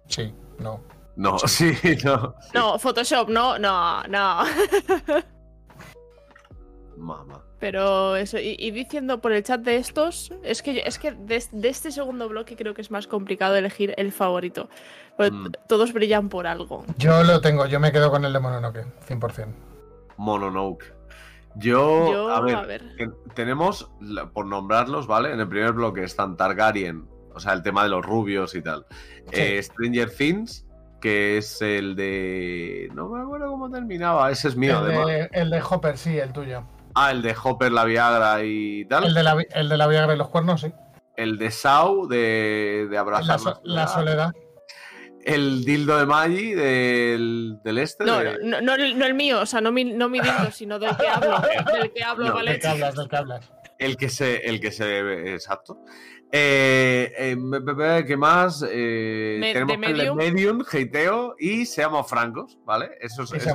sí, 0.08 0.34
no. 0.58 0.82
No, 1.16 1.38
sí, 1.40 1.72
no. 2.04 2.34
No, 2.54 2.78
Photoshop, 2.78 3.28
no, 3.28 3.58
no, 3.58 4.02
no. 4.04 4.42
Mamá. 6.96 7.42
Pero 7.60 8.16
eso, 8.16 8.38
y, 8.38 8.56
y 8.58 8.70
diciendo 8.70 9.20
por 9.20 9.32
el 9.32 9.42
chat 9.42 9.60
de 9.60 9.76
estos, 9.76 10.32
es 10.42 10.62
que, 10.62 10.82
es 10.86 10.98
que 10.98 11.12
de, 11.12 11.44
de 11.52 11.68
este 11.68 11.92
segundo 11.92 12.26
bloque 12.28 12.56
creo 12.56 12.72
que 12.74 12.80
es 12.80 12.90
más 12.90 13.06
complicado 13.06 13.54
elegir 13.54 13.92
el 13.98 14.12
favorito. 14.12 14.68
Porque 15.16 15.32
Mm. 15.32 15.52
todos 15.68 15.92
brillan 15.92 16.30
por 16.30 16.46
algo. 16.46 16.84
Yo 16.96 17.22
lo 17.22 17.40
tengo, 17.42 17.66
yo 17.66 17.78
me 17.78 17.92
quedo 17.92 18.10
con 18.10 18.24
el 18.24 18.32
de 18.32 18.40
Mononoke, 18.40 18.86
100%. 19.06 19.46
Mononoke. 20.16 20.94
Yo, 21.56 22.12
Yo, 22.12 22.30
a 22.30 22.40
ver, 22.40 22.54
a 22.54 22.62
ver. 22.62 22.82
tenemos, 23.34 23.90
por 24.32 24.46
nombrarlos, 24.46 25.06
¿vale? 25.06 25.32
En 25.32 25.40
el 25.40 25.48
primer 25.48 25.72
bloque 25.72 26.04
están 26.04 26.36
Targaryen, 26.36 27.06
o 27.34 27.40
sea, 27.40 27.52
el 27.54 27.62
tema 27.62 27.82
de 27.82 27.88
los 27.90 28.06
rubios 28.06 28.54
y 28.54 28.62
tal. 28.62 28.86
Sí. 29.32 29.40
Eh, 29.40 29.62
Stranger 29.62 30.10
Things, 30.10 30.64
que 31.00 31.38
es 31.38 31.60
el 31.60 31.96
de. 31.96 32.88
No 32.94 33.08
me 33.08 33.20
acuerdo 33.20 33.50
cómo 33.50 33.68
terminaba, 33.68 34.30
ese 34.30 34.48
es 34.48 34.56
mío, 34.56 34.78
el, 34.78 34.84
además. 34.92 35.06
de, 35.08 35.28
el 35.32 35.50
de 35.50 35.60
Hopper, 35.68 35.98
sí, 35.98 36.16
el 36.18 36.32
tuyo. 36.32 36.62
Ah, 36.94 37.10
el 37.12 37.22
de 37.22 37.34
Hopper, 37.42 37.70
la 37.72 37.84
Viagra 37.84 38.42
y 38.44 38.84
tal. 38.86 39.04
El 39.04 39.14
de 39.14 39.22
la, 39.22 39.36
el 39.54 39.68
de 39.68 39.76
la 39.76 39.86
Viagra 39.86 40.14
y 40.14 40.18
los 40.18 40.28
cuernos, 40.28 40.60
sí. 40.62 40.72
El 41.16 41.38
de 41.38 41.50
Sau, 41.50 42.06
de, 42.08 42.86
de 42.90 42.98
Abrazar 42.98 43.26
La, 43.26 43.38
so- 43.38 43.60
la 43.64 43.86
soledad. 43.88 44.32
El 45.22 45.64
dildo 45.66 45.98
de 45.98 46.06
Maggi 46.06 46.54
del, 46.54 47.58
del 47.62 47.78
este. 47.78 48.04
No, 48.04 48.18
de- 48.20 48.38
no, 48.42 48.60
no, 48.62 48.74
el- 48.74 48.98
no 48.98 49.04
el 49.04 49.12
mío, 49.14 49.40
o 49.40 49.46
sea, 49.46 49.60
no 49.60 49.70
mi, 49.70 49.84
no 49.84 50.08
mi 50.08 50.18
dildo, 50.20 50.50
sino 50.50 50.78
del 50.78 50.96
que 50.96 51.08
hablo. 51.08 51.40
Del 51.74 51.92
que 51.92 52.02
hablo, 52.02 52.28
No, 52.28 52.34
¿vale? 52.34 52.52
¿De 52.52 52.58
qué 52.58 52.68
hablas? 52.68 52.94
¿De 52.96 53.06
qué 53.08 53.16
hablas? 53.16 53.52
El 53.78 53.96
que 53.98 54.08
se. 54.08 54.36
El 54.48 54.60
que 54.60 54.72
se. 54.72 55.34
Exacto. 55.34 55.78
Eh, 56.32 57.12
eh, 57.18 58.04
¿Qué 58.06 58.16
más? 58.16 58.64
Eh, 58.70 59.36
Me- 59.40 59.52
tenemos 59.52 59.78
de 59.80 59.86
el 59.86 59.92
de 59.92 59.96
Medium. 60.14 60.16
Medium, 60.16 60.64
Hateo 60.70 61.34
y 61.38 61.66
Seamos 61.66 62.08
Francos, 62.08 62.56
¿vale? 62.64 62.90
Eso 63.00 63.24
es 63.24 63.32
Y 63.34 63.36
eso 63.36 63.50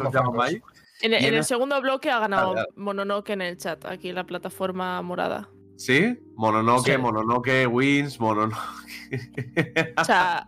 Maggi. 1.09 1.13
En, 1.13 1.13
el- 1.13 1.21
Y 1.21 1.23
en 1.23 1.27
en 1.29 1.33
el 1.33 1.39
el- 1.39 1.43
segundo 1.45 1.81
bloque 1.81 2.09
ha 2.11 2.19
ganado. 2.19 2.55
Mononoke 2.75 3.29
en 3.31 3.41
el 3.41 3.57
chat, 3.57 3.85
aquí 3.85 4.09
en 4.09 4.15
la 4.15 4.25
plataforma 4.25 5.01
morada. 5.01 5.49
¿Sí? 5.77 6.17
Mononoke, 6.35 6.93
Sí. 6.93 6.97
Mononoke, 6.97 7.67
Wins, 7.67 8.19
Mononoke. 8.19 8.55
O 9.97 10.03
sea, 10.03 10.45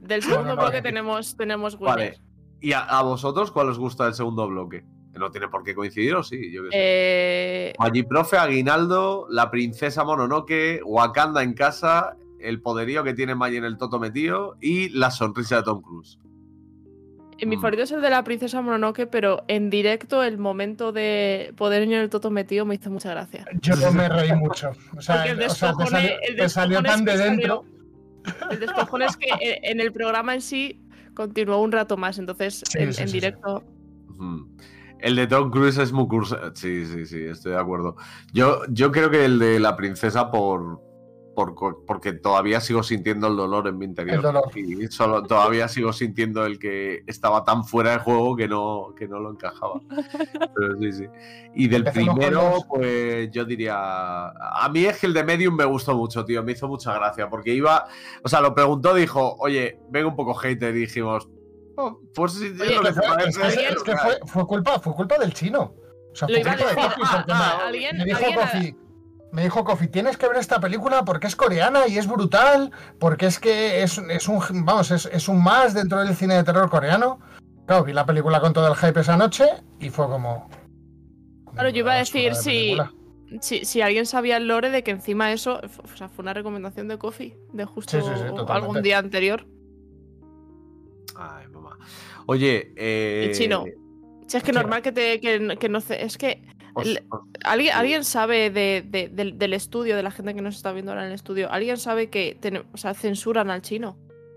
del 0.00 0.22
segundo 0.22 0.42
Mononoke. 0.44 0.60
bloque 0.70 0.82
tenemos, 0.82 1.36
tenemos 1.36 1.74
winner. 1.74 1.88
Vale. 1.88 2.18
¿Y 2.60 2.72
a, 2.72 2.80
a 2.80 3.02
vosotros 3.02 3.50
cuál 3.50 3.68
os 3.68 3.78
gusta 3.78 4.06
el 4.06 4.14
segundo 4.14 4.46
bloque? 4.48 4.84
Que 5.12 5.18
no 5.20 5.30
tiene 5.30 5.48
por 5.48 5.62
qué 5.62 5.74
coincidir, 5.76 6.14
¿o 6.16 6.22
sí? 6.24 6.50
Yo 6.52 6.62
qué 6.64 6.68
sé. 6.70 6.76
Eh, 6.76 7.72
Maggi 7.78 8.02
Profe, 8.02 8.36
Aguinaldo, 8.36 9.26
la 9.30 9.50
princesa 9.50 10.02
Mononoke, 10.02 10.80
Wakanda 10.84 11.42
en 11.44 11.54
casa, 11.54 12.16
el 12.40 12.60
poderío 12.60 13.04
que 13.04 13.14
tiene 13.14 13.34
Maggi 13.36 13.58
en 13.58 13.64
el 13.64 13.78
Toto 13.78 14.00
metido 14.00 14.56
y 14.60 14.88
la 14.88 15.10
sonrisa 15.12 15.56
de 15.58 15.62
Tom 15.62 15.82
Cruise. 15.82 16.18
Eh, 17.38 17.46
Mi 17.46 17.56
Mm. 17.56 17.60
favorito 17.60 17.82
es 17.82 17.90
el 17.92 18.00
de 18.00 18.10
la 18.10 18.22
princesa 18.24 18.60
Mononoke, 18.62 19.06
pero 19.06 19.44
en 19.48 19.70
directo 19.70 20.22
el 20.22 20.38
momento 20.38 20.92
de 20.92 21.52
poder 21.56 21.82
en 21.82 21.92
el 21.92 22.08
toto 22.10 22.30
metido 22.30 22.64
me 22.64 22.76
hizo 22.76 22.90
mucha 22.90 23.10
gracia. 23.10 23.44
Yo 23.60 23.74
me 23.92 24.08
reí 24.08 24.32
mucho. 24.34 24.70
O 24.96 25.02
sea, 25.02 25.24
el 25.26 25.40
o 25.42 25.50
sea, 25.50 25.74
te 25.76 25.86
salió, 25.86 26.10
el 26.28 26.36
te 26.36 26.48
salió 26.48 26.80
despojone 26.82 27.04
tan 27.04 27.04
de 27.04 27.24
dentro. 27.24 27.64
salió- 28.24 28.50
El 28.52 28.60
despojón 28.60 29.02
es 29.02 29.16
que 29.16 29.28
eh, 29.40 29.60
en 29.64 29.80
el 29.80 29.92
programa 29.92 30.34
en 30.34 30.40
sí 30.42 30.80
continuó 31.14 31.60
un 31.60 31.72
rato 31.72 31.96
más, 31.96 32.18
entonces 32.18 32.62
Sí, 32.66 32.78
en, 32.78 32.92
sí, 32.94 33.02
en 33.02 33.08
sí, 33.08 33.12
sí. 33.12 33.20
directo. 33.20 33.62
El 35.00 35.16
de 35.16 35.26
Tom 35.26 35.50
Cruise 35.50 35.76
es 35.78 35.92
muy 35.92 36.06
cursa. 36.08 36.52
Sí, 36.54 36.86
sí, 36.86 37.04
sí, 37.04 37.24
estoy 37.24 37.52
de 37.52 37.58
acuerdo. 37.58 37.96
Yo, 38.32 38.62
yo 38.70 38.90
creo 38.90 39.10
que 39.10 39.24
el 39.26 39.38
de 39.38 39.60
la 39.60 39.76
princesa 39.76 40.30
por, 40.30 40.80
por 41.34 41.54
porque 41.86 42.12
todavía 42.12 42.60
sigo 42.60 42.82
sintiendo 42.82 43.26
el 43.26 43.36
dolor 43.36 43.66
en 43.68 43.76
mi 43.78 43.84
interior. 43.84 44.16
El 44.16 44.22
dolor. 44.22 44.50
Y 44.54 44.86
solo, 44.88 45.22
todavía 45.24 45.68
sigo 45.68 45.92
sintiendo 45.92 46.44
el 46.46 46.58
que 46.58 47.02
estaba 47.06 47.44
tan 47.44 47.64
fuera 47.64 47.92
de 47.92 47.98
juego 47.98 48.36
que 48.36 48.48
no, 48.48 48.94
que 48.96 49.08
no 49.08 49.18
lo 49.20 49.30
encajaba. 49.32 49.80
Pero 50.54 50.78
sí, 50.80 50.92
sí. 50.92 51.04
Y 51.54 51.68
del 51.68 51.80
Empecemos 51.86 52.14
primero, 52.16 52.50
los- 52.50 52.64
pues 52.66 53.30
yo 53.30 53.44
diría. 53.44 53.74
A 54.28 54.68
mí 54.72 54.84
es 54.84 54.98
que 54.98 55.06
el 55.06 55.14
de 55.14 55.24
Medium 55.24 55.54
me 55.56 55.64
gustó 55.64 55.94
mucho, 55.96 56.24
tío. 56.24 56.42
Me 56.42 56.52
hizo 56.52 56.68
mucha 56.68 56.94
gracia. 56.94 57.28
Porque 57.28 57.52
iba. 57.54 57.86
O 58.22 58.28
sea, 58.28 58.40
lo 58.40 58.54
preguntó, 58.54 58.94
dijo, 58.94 59.36
oye, 59.38 59.78
venga 59.90 60.08
un 60.08 60.16
poco 60.16 60.34
hater. 60.34 60.74
Y 60.76 60.80
dijimos, 60.80 61.28
"Oh, 61.76 62.00
pues 62.14 62.32
sí, 62.32 62.52
es 62.54 62.60
Oye, 62.60 62.74
lo 62.76 62.82
que 62.82 62.92
fue- 62.92 63.02
parece". 63.06 63.46
es 63.46 63.56
que- 63.56 63.68
es 63.68 63.82
que 63.82 63.96
fue, 63.96 64.18
fue 64.26 64.46
culpa, 64.46 64.78
fue 64.78 64.94
culpa 64.94 65.18
del 65.18 65.32
chino. 65.34 65.74
O 66.12 66.16
sea, 66.16 66.28
Lo 66.28 66.34
fue 66.34 66.40
iba 66.42 66.52
a 66.52 66.56
culpa 66.56 66.70
de 66.70 66.74
decir. 66.80 66.94
Kofi, 66.94 67.02
Ah, 67.04 67.24
ah, 67.28 67.56
me- 67.58 67.64
alguien- 67.68 67.96
me 67.98 68.04
dijo 68.04 68.18
alguien- 68.18 68.78
me 69.34 69.42
dijo 69.42 69.64
Kofi, 69.64 69.88
tienes 69.88 70.16
que 70.16 70.28
ver 70.28 70.36
esta 70.36 70.60
película 70.60 71.04
porque 71.04 71.26
es 71.26 71.34
coreana 71.34 71.88
y 71.88 71.98
es 71.98 72.06
brutal, 72.06 72.70
porque 73.00 73.26
es 73.26 73.40
que 73.40 73.82
es, 73.82 73.98
es 73.98 74.28
un 74.28 74.40
vamos, 74.64 74.92
es, 74.92 75.06
es 75.06 75.28
un 75.28 75.42
más 75.42 75.74
dentro 75.74 75.98
del 75.98 76.14
cine 76.14 76.34
de 76.34 76.44
terror 76.44 76.70
coreano. 76.70 77.18
Claro, 77.66 77.82
vi 77.82 77.92
la 77.92 78.06
película 78.06 78.40
con 78.40 78.52
todo 78.52 78.68
el 78.68 78.76
hype 78.76 79.00
esa 79.00 79.16
noche 79.16 79.46
y 79.80 79.90
fue 79.90 80.06
como. 80.06 80.48
Claro, 81.52 81.68
yo 81.70 81.78
iba 81.78 81.94
a 81.94 81.96
decir, 81.96 82.32
de 82.32 82.42
película. 82.44 82.92
Si, 83.40 83.64
si 83.64 83.80
alguien 83.80 84.06
sabía 84.06 84.36
el 84.36 84.46
lore 84.46 84.70
de 84.70 84.84
que 84.84 84.92
encima 84.92 85.32
eso 85.32 85.60
o 85.82 85.96
sea, 85.96 86.08
fue 86.08 86.22
una 86.22 86.34
recomendación 86.34 86.86
de 86.86 86.98
Coffee 86.98 87.36
de 87.52 87.64
justo 87.64 87.90
Sí, 87.90 88.06
sí, 88.06 88.12
sí, 88.14 88.20
totalmente. 88.26 88.52
algún 88.52 88.82
día 88.82 88.98
anterior. 88.98 89.48
Ay, 91.16 91.48
mamá. 91.48 91.76
Oye, 92.26 92.72
eh. 92.76 93.26
El 93.30 93.36
chino. 93.36 93.64
Si 94.28 94.36
es 94.36 94.42
que 94.44 94.52
Chino. 94.52 94.62
normal 94.62 94.82
que 94.82 94.92
te 94.92 95.20
que, 95.20 95.56
que 95.58 95.68
no 95.68 95.78
es 95.78 96.18
que 96.18 96.42
alguien 97.44 98.04
sabe 98.04 98.50
de, 98.50 98.84
de- 98.86 99.08
del, 99.08 99.38
del 99.38 99.52
estudio 99.54 99.96
de 99.96 100.02
la 100.02 100.10
gente 100.10 100.34
que 100.34 100.42
nos 100.42 100.56
está 100.56 100.72
viendo 100.72 100.92
ahora 100.92 101.02
en 101.04 101.08
el 101.08 101.14
estudio 101.14 101.50
alguien 101.50 101.76
sabe 101.76 102.08
que 102.10 102.38
o 102.72 102.76
sea, 102.76 102.94
censuran 102.94 103.50
al 103.50 103.62
chino. 103.62 103.96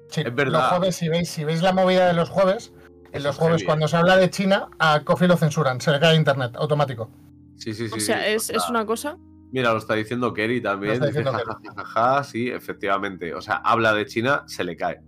Sí, 0.09 0.21
Es 0.21 0.33
verdad. 0.33 0.59
Los 0.61 0.69
jueves, 0.69 0.95
si 0.95 1.09
veis, 1.09 1.29
si 1.29 1.43
veis 1.43 1.61
la 1.61 1.73
movida 1.73 2.07
de 2.07 2.13
los 2.13 2.29
jueves, 2.29 2.71
en 3.11 3.23
los 3.23 3.35
es 3.35 3.39
jueves 3.39 3.63
cuando 3.63 3.87
se 3.87 3.97
habla 3.97 4.17
de 4.17 4.29
China, 4.29 4.69
a 4.79 5.01
Kofi 5.03 5.27
lo 5.27 5.35
censuran, 5.37 5.81
se 5.81 5.91
le 5.91 5.99
cae 5.99 6.15
internet, 6.15 6.51
automático. 6.55 7.09
Sí, 7.57 7.73
sí, 7.73 7.87
sí. 7.89 7.95
o 7.95 7.99
sea, 7.99 8.17
sí, 8.19 8.23
es, 8.33 8.49
es 8.51 8.69
una 8.69 8.85
cosa. 8.85 9.17
Mira, 9.51 9.71
lo 9.71 9.79
está 9.79 9.95
diciendo 9.95 10.33
Kerry 10.33 10.61
también. 10.61 10.99
Lo 10.99 11.05
está 11.05 11.07
dice, 11.07 11.19
diciendo 11.19 11.31
"Ja, 11.45 11.53
ja, 11.73 11.83
ja, 11.83 11.83
ja, 11.85 12.15
ja", 12.17 12.23
sí, 12.23 12.49
efectivamente. 12.49 13.33
O 13.33 13.41
sea, 13.41 13.55
habla 13.55 13.93
de 13.93 14.05
China, 14.05 14.43
se 14.45 14.63
le 14.63 14.75
cae. 14.75 14.99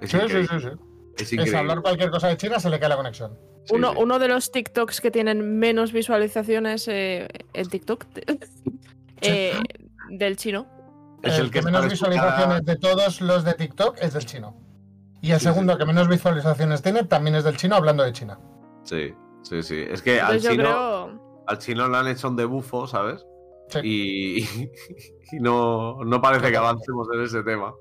Es 0.00 0.10
Sí, 0.10 0.18
sí, 0.18 0.24
increíble. 0.24 0.48
sí, 0.48 0.60
sí. 0.60 0.68
Es 1.16 1.22
Es 1.22 1.32
increíble. 1.32 1.58
hablar 1.58 1.80
cualquier 1.82 2.10
cosa 2.10 2.28
de 2.28 2.36
China, 2.36 2.60
se 2.60 2.68
le 2.68 2.78
cae 2.78 2.88
la 2.90 2.96
conexión. 2.96 3.38
Uno, 3.70 3.92
sí. 3.92 3.96
uno 4.00 4.18
de 4.18 4.28
los 4.28 4.52
TikToks 4.52 5.00
que 5.00 5.10
tienen 5.10 5.58
menos 5.58 5.92
visualizaciones 5.92 6.86
eh, 6.88 7.28
en 7.52 7.68
TikTok 7.68 8.04
eh, 9.22 9.52
del 10.10 10.36
chino. 10.36 10.66
Es 11.22 11.38
el 11.38 11.50
que 11.50 11.62
menos 11.62 11.88
visualizaciones 11.88 12.64
de 12.64 12.76
todos 12.76 13.20
los 13.20 13.44
de 13.44 13.54
TikTok 13.54 13.96
es 14.00 14.12
del 14.14 14.24
chino. 14.26 14.56
Y 15.22 15.32
el 15.32 15.40
Sí, 15.40 15.46
segundo 15.46 15.72
sí. 15.72 15.78
que 15.78 15.86
menos 15.86 16.08
visualizaciones 16.08 16.82
tiene 16.82 17.02
también 17.04 17.34
es 17.36 17.44
del 17.44 17.56
chino 17.56 17.74
hablando 17.74 18.04
de 18.04 18.12
China. 18.12 18.38
Sí, 18.84 19.12
sí, 19.42 19.62
sí. 19.62 19.84
Es 19.90 20.02
que 20.02 20.20
al 20.20 20.40
chino, 20.40 20.54
creo. 20.54 21.42
al 21.46 21.58
chino 21.58 21.88
le 21.88 21.96
han 21.96 22.06
hecho 22.06 22.28
un 22.28 22.36
debufo, 22.36 22.86
¿sabes? 22.86 23.26
Sí. 23.70 23.80
Y, 23.82 24.44
y 25.36 25.40
no, 25.40 26.04
no 26.04 26.20
parece 26.20 26.50
que 26.50 26.56
avancemos 26.56 27.08
en 27.12 27.22
ese 27.22 27.42
tema. 27.42 27.74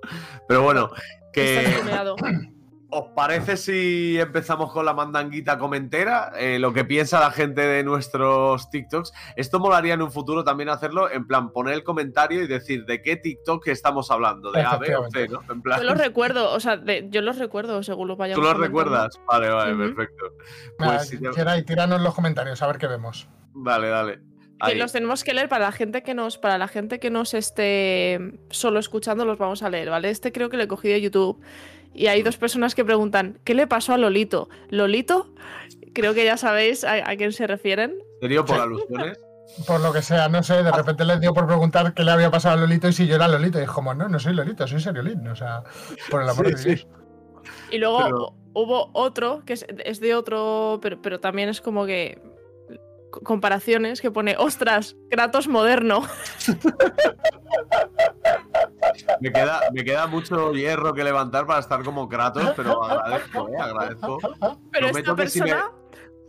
Pero 0.48 0.64
bueno, 0.64 0.90
que. 1.34 1.64
¿Os 2.98 3.10
parece 3.14 3.58
si 3.58 4.18
empezamos 4.18 4.72
con 4.72 4.86
la 4.86 4.94
mandanguita 4.94 5.58
comentera? 5.58 6.32
Eh, 6.38 6.60
lo 6.60 6.72
que 6.72 6.86
piensa 6.86 7.20
la 7.20 7.30
gente 7.32 7.62
de 7.62 7.84
nuestros 7.84 8.70
TikToks. 8.70 9.12
Esto 9.36 9.60
molaría 9.60 9.96
en 9.96 10.02
un 10.02 10.12
futuro 10.12 10.46
también 10.46 10.70
hacerlo, 10.70 11.12
en 11.12 11.28
plan, 11.28 11.52
poner 11.52 11.74
el 11.74 11.84
comentario 11.84 12.42
y 12.42 12.48
decir 12.48 12.86
de 12.86 13.02
qué 13.02 13.18
TikTok 13.18 13.68
estamos 13.68 14.12
hablando, 14.12 14.50
de 14.52 14.62
A, 14.62 14.78
B 14.78 14.96
o 14.96 15.10
C, 15.12 15.28
¿no? 15.28 15.42
En 15.52 15.62
plan, 15.62 15.80
Yo 15.82 15.86
los 15.86 15.98
recuerdo, 15.98 16.54
o 16.54 16.60
sea, 16.62 16.78
de- 16.78 17.08
yo 17.10 17.22
los 17.22 17.38
recuerdo 17.38 17.84
según 17.84 18.08
lo 18.08 18.14
¿tú 18.14 18.20
vayamos 18.20 18.44
lo 18.46 18.54
comentando. 18.54 18.80
recuerdas? 18.84 19.20
Vale, 19.28 19.50
vale, 19.50 19.76
perfecto. 19.76 20.26
Pues 20.78 21.36
Geray, 21.36 21.64
tíranos 21.64 22.00
los 22.02 22.14
comentarios 22.16 22.62
a 22.62 22.68
ver 22.68 22.78
qué 22.78 22.88
vemos. 22.88 23.28
Dale, 23.54 23.90
dale. 23.90 24.20
Que 24.58 24.72
Ahí. 24.72 24.78
los 24.78 24.94
tenemos 24.94 25.26
que 25.26 25.34
leer 25.34 25.50
para 25.50 25.66
la 25.66 25.72
gente 25.74 26.02
que 26.02 26.14
nos, 26.14 26.38
para 26.38 26.58
la 26.58 26.70
gente 26.70 26.98
que 27.02 27.10
nos 27.10 27.34
esté 27.34 28.40
solo 28.52 28.80
escuchando, 28.80 29.26
los 29.26 29.38
vamos 29.38 29.64
a 29.64 29.70
leer, 29.70 29.90
¿vale? 29.90 30.10
Este 30.10 30.32
creo 30.32 30.50
que 30.50 30.56
le 30.56 30.70
cogí 30.70 30.88
de 30.88 31.02
YouTube. 31.02 31.42
Y 31.96 32.08
hay 32.08 32.22
dos 32.24 32.38
personas 32.38 32.76
que 32.76 32.84
preguntan, 32.86 33.40
¿qué 33.46 33.54
le 33.56 33.66
pasó 33.68 33.94
a 33.94 33.98
Lolito? 33.98 34.50
¿Lolito? 34.70 35.34
Creo 35.94 36.14
que 36.14 36.26
ya 36.26 36.36
sabéis 36.38 36.84
a, 36.84 37.10
a 37.10 37.16
quién 37.16 37.32
se 37.32 37.48
refieren. 37.48 37.96
¿Serio 38.22 38.44
por 38.46 38.60
alusiones? 38.60 39.18
Por 39.66 39.80
lo 39.80 39.94
que 39.94 40.02
sea, 40.02 40.28
no 40.28 40.44
sé, 40.44 40.62
de 40.64 40.72
repente 40.72 41.06
les 41.06 41.22
dio 41.22 41.34
por 41.34 41.48
preguntar 41.48 41.94
qué 41.94 42.04
le 42.04 42.12
había 42.12 42.30
pasado 42.30 42.56
a 42.56 42.58
Lolito 42.62 42.90
y 42.90 42.94
si 42.94 43.08
yo 43.08 43.16
era 43.16 43.28
Lolito. 43.30 43.60
Y 43.60 43.62
dijo, 43.62 43.76
como, 43.76 43.94
no, 43.94 44.10
no 44.10 44.20
soy 44.20 44.34
Lolito, 44.34 44.68
soy 44.68 44.82
Seriolín. 44.82 45.26
O 45.28 45.36
sea, 45.36 45.64
por 46.12 46.22
el 46.24 46.30
amor 46.30 46.48
Sí, 46.48 46.52
de 46.52 46.58
sí. 46.58 46.70
Dios. 46.70 46.88
Y 47.72 47.78
luego 47.78 48.00
Pero- 48.04 48.34
hubo 48.54 48.90
otro, 48.94 49.44
que 49.46 49.54
es, 49.54 49.66
es 49.86 50.00
de 50.02 50.16
otro, 50.16 50.80
pero, 50.82 51.02
pero 51.02 51.20
también 51.22 51.48
es 51.48 51.62
como 51.62 51.86
que 51.86 52.20
co- 53.12 53.22
comparaciones 53.22 54.02
que 54.02 54.12
pone, 54.12 54.36
ostras, 54.38 54.98
Kratos 55.10 55.48
moderno. 55.48 56.04
Me 59.22 59.32
queda, 59.32 59.62
me 59.74 59.84
queda 59.84 60.08
mucho 60.08 60.52
hierro 60.54 60.94
que 60.94 61.04
levantar 61.04 61.46
para 61.46 61.60
estar 61.60 61.84
como 61.84 62.08
Kratos, 62.08 62.52
pero 62.56 62.84
agradezco, 62.84 63.50
¿eh? 63.50 63.58
Agradezco. 63.60 64.18
Pero 64.72 64.88
Prometo 64.88 65.12
esta 65.12 65.16
que 65.24 65.30
si 65.30 65.40
me- 65.42 65.46
persona, 65.52 65.72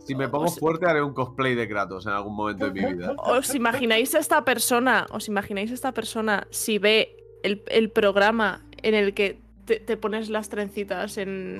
Si 0.05 0.15
me 0.15 0.27
pongo 0.29 0.47
fuerte, 0.49 0.85
haré 0.89 1.01
un 1.01 1.13
cosplay 1.13 1.53
de 1.55 1.67
Kratos 1.67 2.05
en 2.05 2.13
algún 2.13 2.35
momento 2.35 2.69
de 2.69 2.71
mi 2.71 2.93
vida. 2.93 3.13
¿os 3.17 3.53
imagináis 3.55 4.15
a 4.15 4.19
esta 4.19 4.45
persona? 4.45 5.05
¿Os 5.11 5.27
imagináis 5.27 5.71
a 5.71 5.73
esta 5.73 5.91
persona 5.91 6.47
si 6.49 6.77
ve 6.79 7.17
el, 7.43 7.61
el 7.67 7.89
programa 7.91 8.63
en 8.83 8.93
el 8.95 9.13
que 9.13 9.39
te, 9.65 9.79
te 9.81 9.97
pones 9.97 10.29
las 10.29 10.47
trencitas 10.47 11.17
en, 11.17 11.57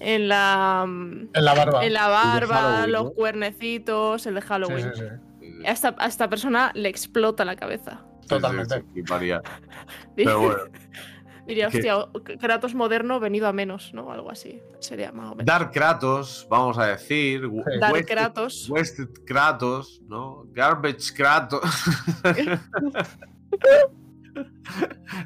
en 0.00 0.28
la 0.28 0.84
En 0.86 1.28
la 1.44 1.54
barba. 1.54 1.84
en 1.84 1.92
la 1.92 2.08
barba, 2.08 2.86
los 2.86 3.04
¿no? 3.04 3.10
cuernecitos, 3.12 4.26
el 4.26 4.34
de 4.34 4.40
Sí, 4.40 4.46
Halloween? 4.48 4.92
sí, 4.94 5.00
sí. 5.40 5.66
A, 5.66 5.70
esta, 5.72 5.94
a 5.98 6.06
esta 6.06 6.28
persona 6.30 6.70
le 6.74 6.88
explota 6.88 7.44
la 7.44 7.54
cabeza. 7.56 8.02
Totalmente. 8.28 8.84
Sí. 8.94 9.02
Pero 10.16 10.40
bueno. 10.40 10.58
Diría, 11.46 11.68
que- 11.68 11.92
hostia, 11.92 12.38
Kratos 12.40 12.74
moderno 12.74 13.20
venido 13.20 13.46
a 13.46 13.52
menos, 13.52 13.92
¿no? 13.92 14.10
Algo 14.10 14.30
así. 14.30 14.62
Sería 14.78 15.12
más 15.12 15.26
o 15.26 15.30
menos. 15.34 15.44
Dark 15.44 15.72
Kratos, 15.72 16.46
vamos 16.48 16.78
a 16.78 16.86
decir. 16.86 17.42
Sí. 17.42 17.78
Dark 17.80 17.94
Wasted- 17.94 18.06
Kratos. 18.06 18.70
Wasted 18.70 19.08
Kratos, 19.26 20.00
¿no? 20.08 20.44
Garbage 20.52 21.12
Kratos. 21.14 21.60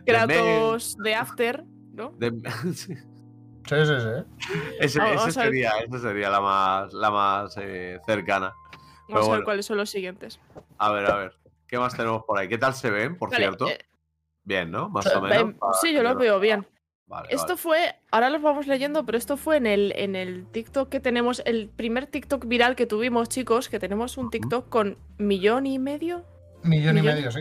Kratos 0.05 0.97
de 0.99 1.15
After, 1.15 1.65
¿no? 1.93 2.11
De- 2.19 2.33
sí. 2.75 2.95
Sí, 3.69 3.75
sí, 3.85 3.93
sí. 4.01 4.55
Ese, 4.81 4.99
ver. 4.99 5.33
sería, 5.33 5.73
esa 5.87 5.99
sería 5.99 6.31
la 6.31 6.41
más, 6.41 6.93
la 6.95 7.11
más 7.11 7.55
eh, 7.61 7.99
cercana. 8.07 8.55
Vamos 9.09 9.11
a 9.11 9.15
ver 9.21 9.29
bueno. 9.29 9.45
cuáles 9.45 9.67
son 9.67 9.77
los 9.77 9.91
siguientes. 9.91 10.41
A 10.79 10.91
ver, 10.91 11.05
a 11.11 11.17
ver. 11.17 11.38
¿Qué 11.69 11.79
más 11.79 11.95
tenemos 11.97 12.25
por 12.25 12.39
ahí? 12.39 12.49
¿Qué 12.49 12.59
tal 12.59 12.75
se 12.75 12.91
ven, 12.91 13.17
por 13.17 13.31
Vale, 13.31 13.45
cierto? 13.45 13.69
eh, 13.69 13.79
Bien, 14.45 14.71
¿no? 14.71 14.89
Más 14.89 15.07
o 15.15 15.21
menos. 15.21 15.55
sí, 15.81 15.93
yo 15.93 16.03
los 16.03 16.13
tener- 16.13 16.17
veo 16.31 16.41
bien. 16.41 16.67
Vale, 17.07 17.29
Esto 17.31 17.49
vale. 17.49 17.57
fue, 17.59 17.95
ahora 18.11 18.29
los 18.31 18.43
vamos 18.43 18.67
leyendo, 18.67 19.05
pero 19.07 19.17
esto 19.19 19.37
fue 19.37 19.57
en 19.59 19.67
el, 19.67 19.93
en 19.97 20.15
el 20.17 20.47
TikTok 20.47 20.89
que 20.89 21.01
tenemos, 21.01 21.43
el 21.47 21.69
primer 21.69 22.07
TikTok 22.07 22.47
viral 22.47 22.77
que 22.77 22.87
tuvimos, 22.87 23.29
chicos, 23.29 23.69
que 23.69 23.79
tenemos 23.79 24.17
un 24.19 24.31
TikTok 24.31 24.69
con 24.69 24.99
millón 25.19 25.67
y 25.67 25.79
medio. 25.79 26.25
Millón 26.65 26.99
y 26.99 27.03
medio, 27.03 27.31
sí. 27.31 27.41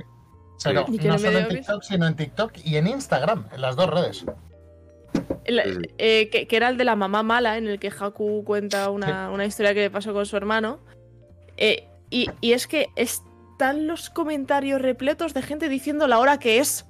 Pero 0.64 0.86
no 0.88 1.20
solo 1.20 1.38
en 1.40 1.48
TikTok, 1.50 1.82
sino 1.84 2.08
en 2.08 2.16
TikTok 2.16 2.52
y 2.64 2.78
en 2.78 2.88
Instagram, 2.88 3.48
en 3.54 3.62
las 3.62 3.76
dos 3.76 3.90
redes. 3.90 4.26
El- 5.46 5.62
Sí, 5.64 5.74
sí. 5.82 5.94
eh, 5.98 6.30
que, 6.30 6.48
que 6.48 6.56
era 6.58 6.70
el 6.70 6.78
de 6.78 6.84
la 6.84 6.96
mamá 6.96 7.24
mala, 7.24 7.58
en 7.58 7.68
el 7.68 7.80
que 7.80 7.90
Haku 7.90 8.44
cuenta 8.44 8.90
una, 8.90 9.30
una 9.32 9.46
historia 9.46 9.74
que 9.74 9.82
le 9.82 9.90
pasó 9.90 10.14
con 10.14 10.26
su 10.26 10.36
hermano. 10.36 10.80
Eh, 11.58 11.88
y, 12.10 12.30
y 12.42 12.54
es 12.54 12.68
que 12.68 12.88
están 13.58 13.88
los 13.88 14.12
comentarios 14.12 14.80
repletos 14.80 15.34
de 15.34 15.42
gente 15.42 15.68
diciendo 15.68 16.06
la 16.06 16.20
hora 16.20 16.38
que 16.38 16.60
es. 16.60 16.86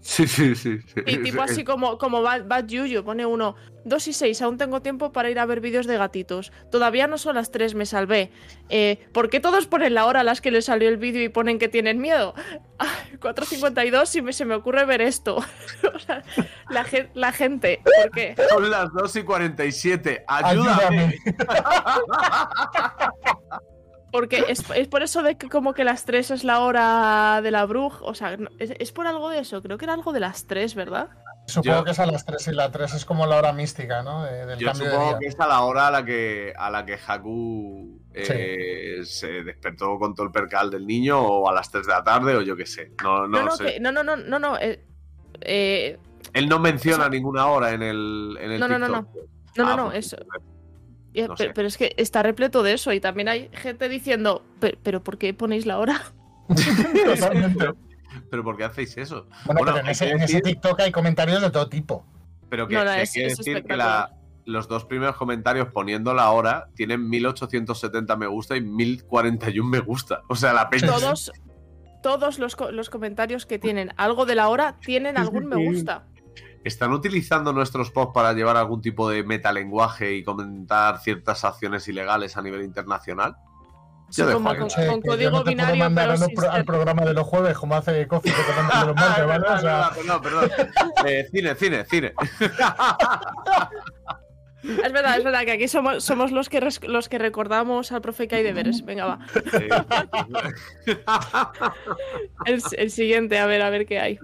Sí, 0.00 0.26
sí, 0.26 0.56
sí. 0.56 0.80
sí. 0.80 1.00
Y 1.06 1.18
tipo 1.18 1.42
así 1.42 1.62
como, 1.62 1.96
como 1.96 2.22
Bad, 2.22 2.48
Bad 2.48 2.66
Yuyu, 2.66 3.04
pone 3.04 3.24
uno, 3.24 3.54
2 3.84 4.08
y 4.08 4.12
6, 4.12 4.42
aún 4.42 4.58
tengo 4.58 4.82
tiempo 4.82 5.12
para 5.12 5.30
ir 5.30 5.38
a 5.38 5.46
ver 5.46 5.60
vídeos 5.60 5.86
de 5.86 5.96
gatitos. 5.96 6.50
Todavía 6.72 7.06
no 7.06 7.18
son 7.18 7.36
las 7.36 7.52
3, 7.52 7.76
me 7.76 7.86
salvé. 7.86 8.32
Eh, 8.68 9.06
¿Por 9.12 9.30
qué 9.30 9.38
todos 9.38 9.68
ponen 9.68 9.94
la 9.94 10.06
hora 10.06 10.20
a 10.20 10.24
las 10.24 10.40
que 10.40 10.50
les 10.50 10.64
salió 10.64 10.88
el 10.88 10.96
vídeo 10.96 11.22
y 11.22 11.28
ponen 11.28 11.60
que 11.60 11.68
tienen 11.68 12.00
miedo? 12.00 12.34
Ay, 12.78 13.16
4.52 13.20 14.16
y 14.16 14.22
me, 14.22 14.32
se 14.32 14.44
me 14.44 14.56
ocurre 14.56 14.84
ver 14.86 15.00
esto. 15.00 15.38
O 15.94 15.98
sea, 16.00 16.24
la, 16.68 16.84
la 17.14 17.32
gente, 17.32 17.80
¿por 17.84 18.10
qué? 18.10 18.34
Son 18.48 18.68
las 18.68 18.92
2 18.92 19.16
y 19.16 19.22
47. 19.22 20.24
Ayúdame. 20.26 20.82
Ayúdame. 20.82 21.18
Porque 24.10 24.44
es, 24.48 24.62
es 24.74 24.88
por 24.88 25.02
eso 25.02 25.22
de 25.22 25.36
que 25.36 25.48
como 25.48 25.74
que 25.74 25.84
las 25.84 26.04
3 26.04 26.30
es 26.30 26.44
la 26.44 26.60
hora 26.60 27.40
de 27.42 27.50
la 27.50 27.66
bruja. 27.66 27.98
O 28.02 28.14
sea, 28.14 28.36
no- 28.36 28.48
es, 28.58 28.72
es 28.78 28.92
por 28.92 29.06
algo 29.06 29.28
de 29.30 29.40
eso. 29.40 29.60
Creo 29.62 29.76
que 29.78 29.84
era 29.84 29.94
algo 29.94 30.12
de 30.12 30.20
las 30.20 30.46
3, 30.46 30.74
¿verdad? 30.74 31.08
Supongo 31.46 31.78
Yo- 31.78 31.84
que 31.84 31.90
es 31.92 31.98
a 31.98 32.06
las 32.06 32.24
3 32.26 32.48
y 32.48 32.52
la 32.52 32.70
3 32.70 32.94
es 32.94 33.04
como 33.04 33.26
la 33.26 33.36
hora 33.36 33.52
mística, 33.52 34.02
¿no? 34.02 34.24
De- 34.24 34.46
del 34.46 34.58
Yo 34.58 34.68
de 34.68 34.74
supongo 34.74 35.08
día. 35.10 35.18
que 35.18 35.26
es 35.26 35.40
a 35.40 35.46
la 35.46 35.62
hora 35.62 35.86
a 35.88 35.90
la 35.90 36.04
que, 36.04 36.52
a 36.56 36.70
la 36.70 36.84
que 36.84 36.98
Haku 37.06 38.00
eh, 38.14 39.00
se 39.04 39.42
despertó 39.44 39.98
con 39.98 40.14
todo 40.14 40.26
el 40.26 40.32
percal 40.32 40.70
del 40.70 40.86
niño, 40.86 41.20
o 41.20 41.48
a 41.48 41.52
las 41.54 41.70
3 41.70 41.86
de 41.86 41.92
la 41.92 42.02
tarde, 42.04 42.34
o 42.36 42.42
yo 42.42 42.56
qué 42.56 42.66
sé. 42.66 42.92
No, 43.02 43.26
no, 43.26 43.38
No, 43.40 43.44
no, 43.46 43.50
sé. 43.52 43.64
que- 43.74 43.80
no, 43.80 43.92
no, 43.92 44.02
no, 44.02 44.16
no, 44.16 44.38
no, 44.38 44.58
eh, 44.58 44.84
eh, 45.40 45.98
Él 46.32 46.48
no 46.48 46.58
menciona 46.58 46.96
o 46.96 47.00
sea- 47.02 47.10
ninguna 47.10 47.46
hora 47.46 47.72
en 47.72 47.82
el, 47.82 48.36
en 48.40 48.52
el 48.52 48.60
No, 48.60 48.68
no, 48.68 48.78
no, 48.78 48.88
no. 48.88 49.08
No, 49.56 49.64
no, 49.64 49.72
Ah, 49.72 49.76
no, 49.76 49.84
pues, 49.86 50.06
eso. 50.06 50.16
Eh, 51.20 51.28
no 51.28 51.34
pero, 51.36 51.48
sé. 51.50 51.54
pero 51.54 51.68
es 51.68 51.76
que 51.76 51.94
está 51.96 52.22
repleto 52.22 52.62
de 52.62 52.72
eso 52.74 52.92
y 52.92 53.00
también 53.00 53.28
hay 53.28 53.50
gente 53.52 53.88
diciendo, 53.88 54.44
pero, 54.60 54.78
pero 54.82 55.02
¿por 55.04 55.18
qué 55.18 55.34
ponéis 55.34 55.66
la 55.66 55.78
hora? 55.78 56.02
Pero 58.30 58.42
¿por 58.44 58.56
qué 58.56 58.64
hacéis 58.64 58.96
eso? 58.96 59.26
Bueno, 59.44 59.60
Bueno, 59.60 59.72
pero 59.74 59.84
en 59.86 59.90
ese, 59.90 60.10
en 60.10 60.42
TikTok 60.42 60.80
hay 60.80 60.90
comentarios 60.92 61.40
de 61.42 61.50
todo 61.50 61.68
tipo. 61.68 62.04
Pero 62.48 62.66
que 62.66 62.74
No, 62.74 62.80
hay 62.82 63.02
es- 63.02 63.12
que 63.12 63.26
es 63.26 63.36
decir 63.38 63.62
que 63.64 63.76
la- 63.76 64.14
los 64.44 64.66
dos 64.66 64.84
primeros 64.86 65.16
comentarios 65.16 65.68
poniendo 65.68 66.14
la 66.14 66.30
hora 66.30 66.68
tienen 66.74 67.08
1870 67.08 68.16
me 68.16 68.26
gusta 68.26 68.56
y 68.56 68.62
1041 68.62 69.68
me 69.68 69.78
gusta. 69.80 70.22
O 70.28 70.34
sea, 70.34 70.52
la 70.54 70.70
peña. 70.70 70.86
Todos, 70.88 71.30
todos 72.02 72.38
los, 72.38 72.56
co- 72.56 72.70
los 72.72 72.88
comentarios 72.88 73.44
que 73.44 73.58
tienen 73.58 73.92
algo 73.96 74.24
de 74.24 74.34
la 74.34 74.48
hora 74.48 74.76
tienen 74.80 75.18
algún 75.18 75.46
me 75.48 75.56
gusta. 75.56 76.06
¿Están 76.68 76.92
utilizando 76.92 77.52
nuestros 77.52 77.90
posts 77.90 78.12
para 78.14 78.32
llevar 78.34 78.56
algún 78.56 78.80
tipo 78.82 79.08
de 79.10 79.24
metalenguaje 79.24 80.14
y 80.14 80.22
comentar 80.22 81.00
ciertas 81.00 81.44
acciones 81.44 81.88
ilegales 81.88 82.36
a 82.36 82.42
nivel 82.42 82.62
internacional? 82.62 83.34
Sí, 84.10 84.22
Yo 84.22 84.32
como 84.32 84.48
con, 84.56 84.68
yo 84.68 85.00
código 85.02 85.30
no 85.30 85.44
te 85.44 85.44
puedo 85.44 85.46
binario, 85.50 85.84
mandar 85.84 86.14
pero 86.18 86.28
pro- 86.34 86.50
al 86.50 86.64
programa 86.64 87.04
de 87.04 87.12
los 87.14 87.26
jueves, 87.26 87.58
como 87.58 87.74
hace 87.74 88.06
Coffee, 88.06 88.32
que 88.32 88.42
te 88.42 88.52
manda 88.62 88.80
de 88.80 88.86
los 88.86 88.96
Ah, 88.96 89.00
martes, 89.00 89.18
es 89.18 89.26
¿vale? 89.26 89.40
verdad, 89.40 89.56
O 89.56 89.60
sea, 89.60 89.88
es 89.88 89.96
verdad, 89.96 90.20
perdón, 90.22 90.22
perdón. 90.22 90.50
Eh, 91.06 91.28
cine, 91.30 91.54
cine, 91.56 91.84
cine. 91.84 92.14
Es 94.60 94.92
verdad, 94.92 95.16
es 95.18 95.22
verdad 95.24 95.44
que 95.44 95.52
aquí 95.52 95.68
somos, 95.68 96.02
somos 96.04 96.32
los, 96.32 96.48
que 96.48 96.58
res- 96.58 96.84
los 96.86 97.08
que 97.08 97.16
recordamos 97.18 97.92
al 97.92 98.00
profe 98.02 98.26
que 98.26 98.34
hay 98.36 98.42
deberes. 98.42 98.84
Venga, 98.84 99.06
va. 99.06 99.18
El, 102.44 102.60
el 102.76 102.90
siguiente, 102.90 103.38
a 103.38 103.46
ver, 103.46 103.62
a 103.62 103.70
ver 103.70 103.86
qué 103.86 104.00
hay. 104.00 104.18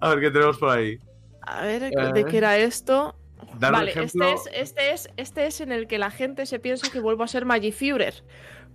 a 0.00 0.08
ver 0.10 0.20
qué 0.20 0.30
tenemos 0.32 0.58
por 0.58 0.70
ahí. 0.70 0.98
A 1.46 1.62
ver, 1.62 1.82
Eh. 1.84 2.12
¿de 2.14 2.24
qué 2.24 2.38
era 2.38 2.56
esto? 2.58 3.16
Vale, 3.58 3.90
ejemplo. 3.92 4.26
este, 4.26 4.60
es, 4.60 4.70
este, 4.70 4.92
es, 4.92 5.08
este 5.16 5.46
es 5.46 5.60
en 5.60 5.70
el 5.72 5.86
que 5.86 5.98
la 5.98 6.10
gente 6.10 6.46
se 6.46 6.58
piensa 6.58 6.90
que 6.90 7.00
vuelvo 7.00 7.22
a 7.24 7.28
ser 7.28 7.44
Magiführer. 7.44 8.24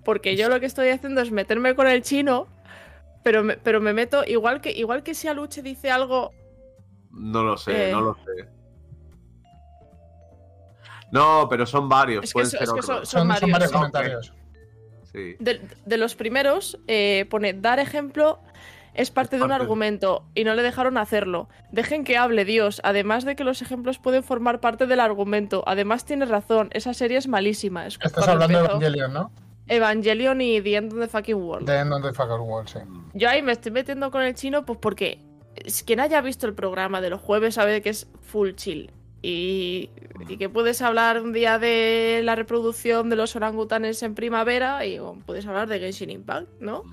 Porque 0.06 0.36
yo 0.38 0.48
lo 0.50 0.60
que 0.60 0.66
estoy 0.66 0.90
haciendo 0.90 1.22
es 1.22 1.32
meterme 1.32 1.76
con 1.76 1.88
el 1.88 2.02
chino, 2.02 2.48
pero 3.24 3.44
me, 3.44 3.58
pero 3.58 3.82
me 3.82 3.94
meto, 3.94 4.24
igual 4.26 4.62
que, 4.62 4.72
igual 4.72 5.04
que 5.04 5.14
si 5.14 5.28
Aluche 5.28 5.62
dice 5.62 5.92
algo. 5.92 6.32
No 7.12 7.44
lo 7.44 7.58
sé, 7.58 7.90
Eh. 7.90 7.92
no 7.92 8.02
lo 8.02 8.16
sé. 8.16 8.48
No, 11.12 11.48
pero 11.50 11.66
son 11.66 11.90
varios. 11.90 12.24
Es 12.24 12.30
que, 12.30 12.34
pueden 12.34 12.50
so- 12.52 12.58
ser 12.58 12.64
es 12.68 12.74
que 12.74 12.82
son, 12.82 12.96
otros. 12.96 13.10
son 13.10 13.28
varios, 13.28 13.52
varios 13.52 13.72
comentarios. 13.72 14.34
Sí. 15.12 15.36
De, 15.40 15.60
de 15.86 15.98
los 15.98 16.16
primeros, 16.16 16.80
eh, 16.88 17.26
pone 17.32 17.54
dar 17.54 17.80
ejemplo 17.80 18.40
es 19.00 19.12
parte 19.12 19.38
de 19.38 19.44
un 19.44 19.54
argumento 19.54 20.26
y 20.36 20.44
no 20.44 20.56
le 20.56 20.62
dejaron 20.62 20.98
hacerlo. 20.98 21.48
Dejen 21.72 22.04
que 22.04 22.18
hable 22.18 22.44
Dios, 22.44 22.82
además 22.84 23.24
de 23.24 23.38
que 23.38 23.46
los 23.46 23.62
ejemplos 23.62 23.98
pueden 23.98 24.24
formar 24.24 24.60
parte 24.60 24.88
del 24.88 25.00
argumento. 25.00 25.64
Además 25.68 26.04
tiene 26.04 26.26
razón, 26.26 26.68
esa 26.74 26.94
serie 26.94 27.18
es 27.18 27.30
malísima. 27.30 27.88
Es 27.88 27.98
Estás 28.04 28.28
hablando 28.28 28.60
de 28.60 28.66
Evangelion, 28.66 29.14
¿no? 29.14 29.32
Evangelion 29.70 30.42
y 30.42 30.60
The 30.60 30.76
End 30.76 30.92
of 30.92 31.00
the 31.00 31.08
Fucking 31.08 31.36
World. 31.36 31.66
De 31.66 31.78
End 31.78 31.94
of 31.94 32.02
the 32.02 32.12
Fucker 32.12 32.42
World, 32.42 32.68
sí. 32.68 32.80
Yo 33.14 33.30
ahí 33.30 33.42
me 33.42 33.54
estoy 33.54 33.72
metiendo 33.72 34.12
con 34.12 34.22
el 34.22 34.34
chino, 34.34 34.66
pues 34.66 34.78
porque 34.82 35.22
quien 35.86 36.02
haya 36.02 36.20
visto 36.20 36.46
el 36.46 36.54
programa 36.54 37.00
de 37.00 37.10
los 37.10 37.22
jueves 37.22 37.56
sabe 37.56 37.82
que 37.82 37.92
es 37.92 38.06
full 38.20 38.52
chill. 38.56 38.92
Y, 39.22 39.92
y 40.28 40.36
que 40.38 40.50
puedes 40.50 40.82
hablar 40.82 41.22
un 41.22 41.32
día 41.32 41.58
de 41.58 42.20
la 42.24 42.36
reproducción 42.36 43.10
de 43.10 43.16
los 43.16 43.34
orangutanes 43.38 44.04
en 44.04 44.14
primavera 44.14 44.86
y 44.86 45.00
bueno, 45.00 45.22
puedes 45.26 45.46
hablar 45.46 45.70
de 45.70 45.80
Genshin 45.80 46.10
Impact, 46.10 46.50
¿no? 46.60 46.84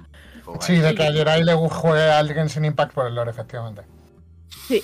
Pues 0.55 0.65
Sí, 0.65 0.77
de 0.79 0.95
que 0.95 1.03
ayer 1.03 1.29
ahí 1.29 1.45
le 1.45 1.55
juegue 1.55 2.03
a 2.11 2.19
alguien 2.19 2.49
sin 2.49 2.65
Impact 2.65 2.93
por 2.95 3.07
el 3.07 3.15
lore, 3.15 3.31
efectivamente. 3.31 3.83
Sí. 4.69 4.83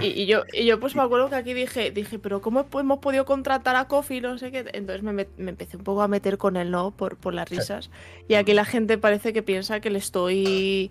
Y, 0.00 0.06
y 0.22 0.26
yo, 0.26 0.42
y 0.54 0.64
yo 0.64 0.80
pues 0.80 0.96
me 0.96 1.02
acuerdo 1.02 1.28
que 1.28 1.34
aquí 1.36 1.52
dije, 1.52 1.90
dije, 1.90 2.18
pero 2.18 2.40
¿cómo 2.40 2.66
hemos 2.72 2.98
podido 2.98 3.26
contratar 3.26 3.76
a 3.76 3.86
Kofi? 3.88 4.22
No 4.22 4.38
sé 4.38 4.50
qué. 4.50 4.64
Entonces 4.72 5.02
me, 5.02 5.12
met- 5.12 5.28
me 5.36 5.50
empecé 5.50 5.76
un 5.76 5.84
poco 5.84 6.00
a 6.02 6.08
meter 6.08 6.38
con 6.38 6.56
él, 6.56 6.70
¿no? 6.70 6.92
Por, 6.92 7.16
por 7.18 7.34
las 7.34 7.48
risas. 7.48 7.90
Y 8.26 8.34
aquí 8.34 8.54
la 8.54 8.64
gente 8.64 8.96
parece 8.96 9.32
que 9.34 9.42
piensa 9.42 9.80
que 9.80 9.90
le 9.90 9.98
estoy. 9.98 10.90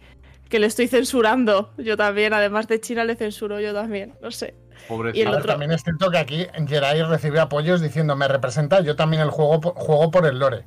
que 0.49 0.59
le 0.59 0.67
estoy 0.67 0.87
censurando. 0.87 1.71
Yo 1.77 1.97
también, 1.97 2.33
además 2.33 2.67
de 2.67 2.79
China, 2.79 3.03
le 3.05 3.15
censuro 3.15 3.59
yo 3.59 3.73
también. 3.73 4.13
No 4.21 4.29
sé. 4.29 4.53
Pobrecito. 4.87 5.17
y 5.17 5.21
el 5.27 5.33
A 5.33 5.37
otro- 5.39 5.47
también 5.53 5.71
es 5.71 5.81
cierto 5.81 6.11
que 6.11 6.19
aquí 6.19 6.45
Jerai 6.67 7.01
recibe 7.01 7.39
apoyos 7.39 7.81
diciendo, 7.81 8.15
me 8.15 8.27
representa, 8.27 8.81
yo 8.81 8.95
también 8.95 9.23
el 9.23 9.31
juego, 9.31 9.59
juego 9.73 10.11
por 10.11 10.27
el 10.27 10.37
lore. 10.37 10.63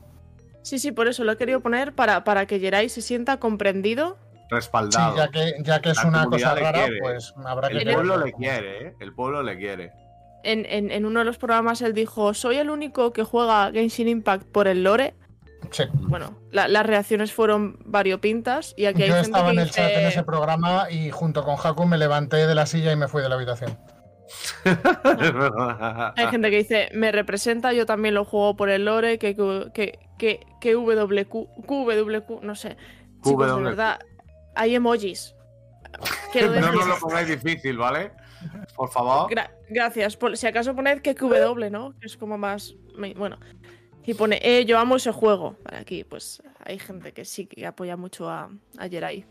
Sí, 0.68 0.78
sí, 0.78 0.92
por 0.92 1.08
eso 1.08 1.24
lo 1.24 1.32
he 1.32 1.36
querido 1.38 1.60
poner 1.60 1.94
para, 1.94 2.24
para 2.24 2.44
que 2.46 2.60
Jerai 2.60 2.88
se 2.90 3.00
sienta 3.00 3.38
comprendido. 3.38 4.18
Sí, 4.32 4.44
Respaldado. 4.50 5.16
ya 5.16 5.28
que, 5.28 5.54
ya 5.62 5.80
que 5.80 5.90
es 5.90 5.96
La 6.02 6.08
una 6.08 6.26
cosa 6.26 6.54
rara, 6.54 6.72
quiere. 6.84 6.98
pues 7.00 7.32
habrá 7.46 7.68
que 7.70 7.78
El 7.78 7.92
pueblo 7.94 8.16
le 8.18 8.32
quiere, 8.32 8.88
¿eh? 8.88 8.94
El 9.00 9.14
pueblo 9.14 9.42
le 9.42 9.56
quiere. 9.56 9.92
En, 10.44 10.66
en- 10.66 10.90
en 10.90 11.06
uno 11.06 11.20
de 11.20 11.24
los 11.24 11.38
programas 11.38 11.80
él 11.80 11.94
dijo, 11.94 12.34
soy 12.34 12.56
el 12.58 12.68
único 12.68 13.12
que 13.14 13.22
juega 13.24 13.70
Genshin 13.72 14.08
Impact 14.08 14.44
por 14.52 14.68
el 14.68 14.84
lore. 14.84 15.14
Sí. 15.70 15.84
Bueno, 15.92 16.38
la- 16.50 16.68
las 16.68 16.84
reacciones 16.86 17.32
fueron 17.32 17.78
variopintas 17.86 18.74
y 18.76 18.84
aquí 18.86 19.02
hay 19.04 19.08
Yo 19.08 19.14
gente 19.14 19.26
estaba 19.28 19.46
que 19.50 19.54
en 19.54 19.58
el 19.60 19.70
chat 19.70 19.90
en 19.90 20.06
ese 20.06 20.22
programa 20.22 20.90
y 20.90 21.10
junto 21.10 21.44
con 21.44 21.56
Haku 21.62 21.86
me 21.86 21.96
levanté 21.98 22.46
de 22.46 22.54
la 22.54 22.66
silla 22.66 22.92
y 22.92 22.96
me 22.96 23.08
fui 23.08 23.22
de 23.22 23.28
la 23.30 23.34
habitación. 23.36 23.78
Hay 26.16 26.26
gente 26.28 26.50
que 26.50 26.56
dice, 26.58 26.88
me 26.94 27.12
representa, 27.12 27.72
yo 27.72 27.86
también 27.86 28.14
lo 28.14 28.24
juego 28.24 28.56
por 28.56 28.68
el 28.70 28.84
lore, 28.84 29.18
que, 29.18 29.34
que, 29.72 29.98
que, 30.18 30.46
que 30.60 30.74
WQ, 30.74 31.64
QWQ, 31.66 32.42
no 32.42 32.54
sé. 32.54 32.76
Chicos, 33.24 33.46
de 33.46 33.52
QWQ. 33.52 33.64
verdad, 33.64 34.00
hay 34.54 34.74
emojis. 34.74 35.34
Quiero 36.32 36.52
no 36.60 36.72
nos 36.72 36.86
lo 36.86 36.98
pongáis 36.98 37.28
difícil, 37.28 37.76
¿vale? 37.78 38.12
Por 38.76 38.90
favor. 38.90 39.30
gra- 39.30 39.50
gracias. 39.68 40.16
Por- 40.16 40.36
si 40.36 40.46
acaso 40.46 40.74
poned 40.74 41.00
que 41.00 41.14
QW, 41.14 41.70
¿no? 41.70 41.94
Que 41.98 42.06
es 42.06 42.16
como 42.16 42.36
más... 42.38 42.74
Bueno. 43.16 43.38
Y 44.04 44.14
pone, 44.14 44.38
eh, 44.42 44.64
yo 44.64 44.78
amo 44.78 44.96
ese 44.96 45.12
juego. 45.12 45.56
Vale, 45.64 45.78
aquí, 45.78 46.02
pues, 46.04 46.42
hay 46.64 46.78
gente 46.78 47.12
que 47.12 47.24
sí 47.24 47.46
que 47.46 47.66
apoya 47.66 47.96
mucho 47.96 48.28
a, 48.30 48.48
a 48.78 48.88
Jerai. 48.88 49.26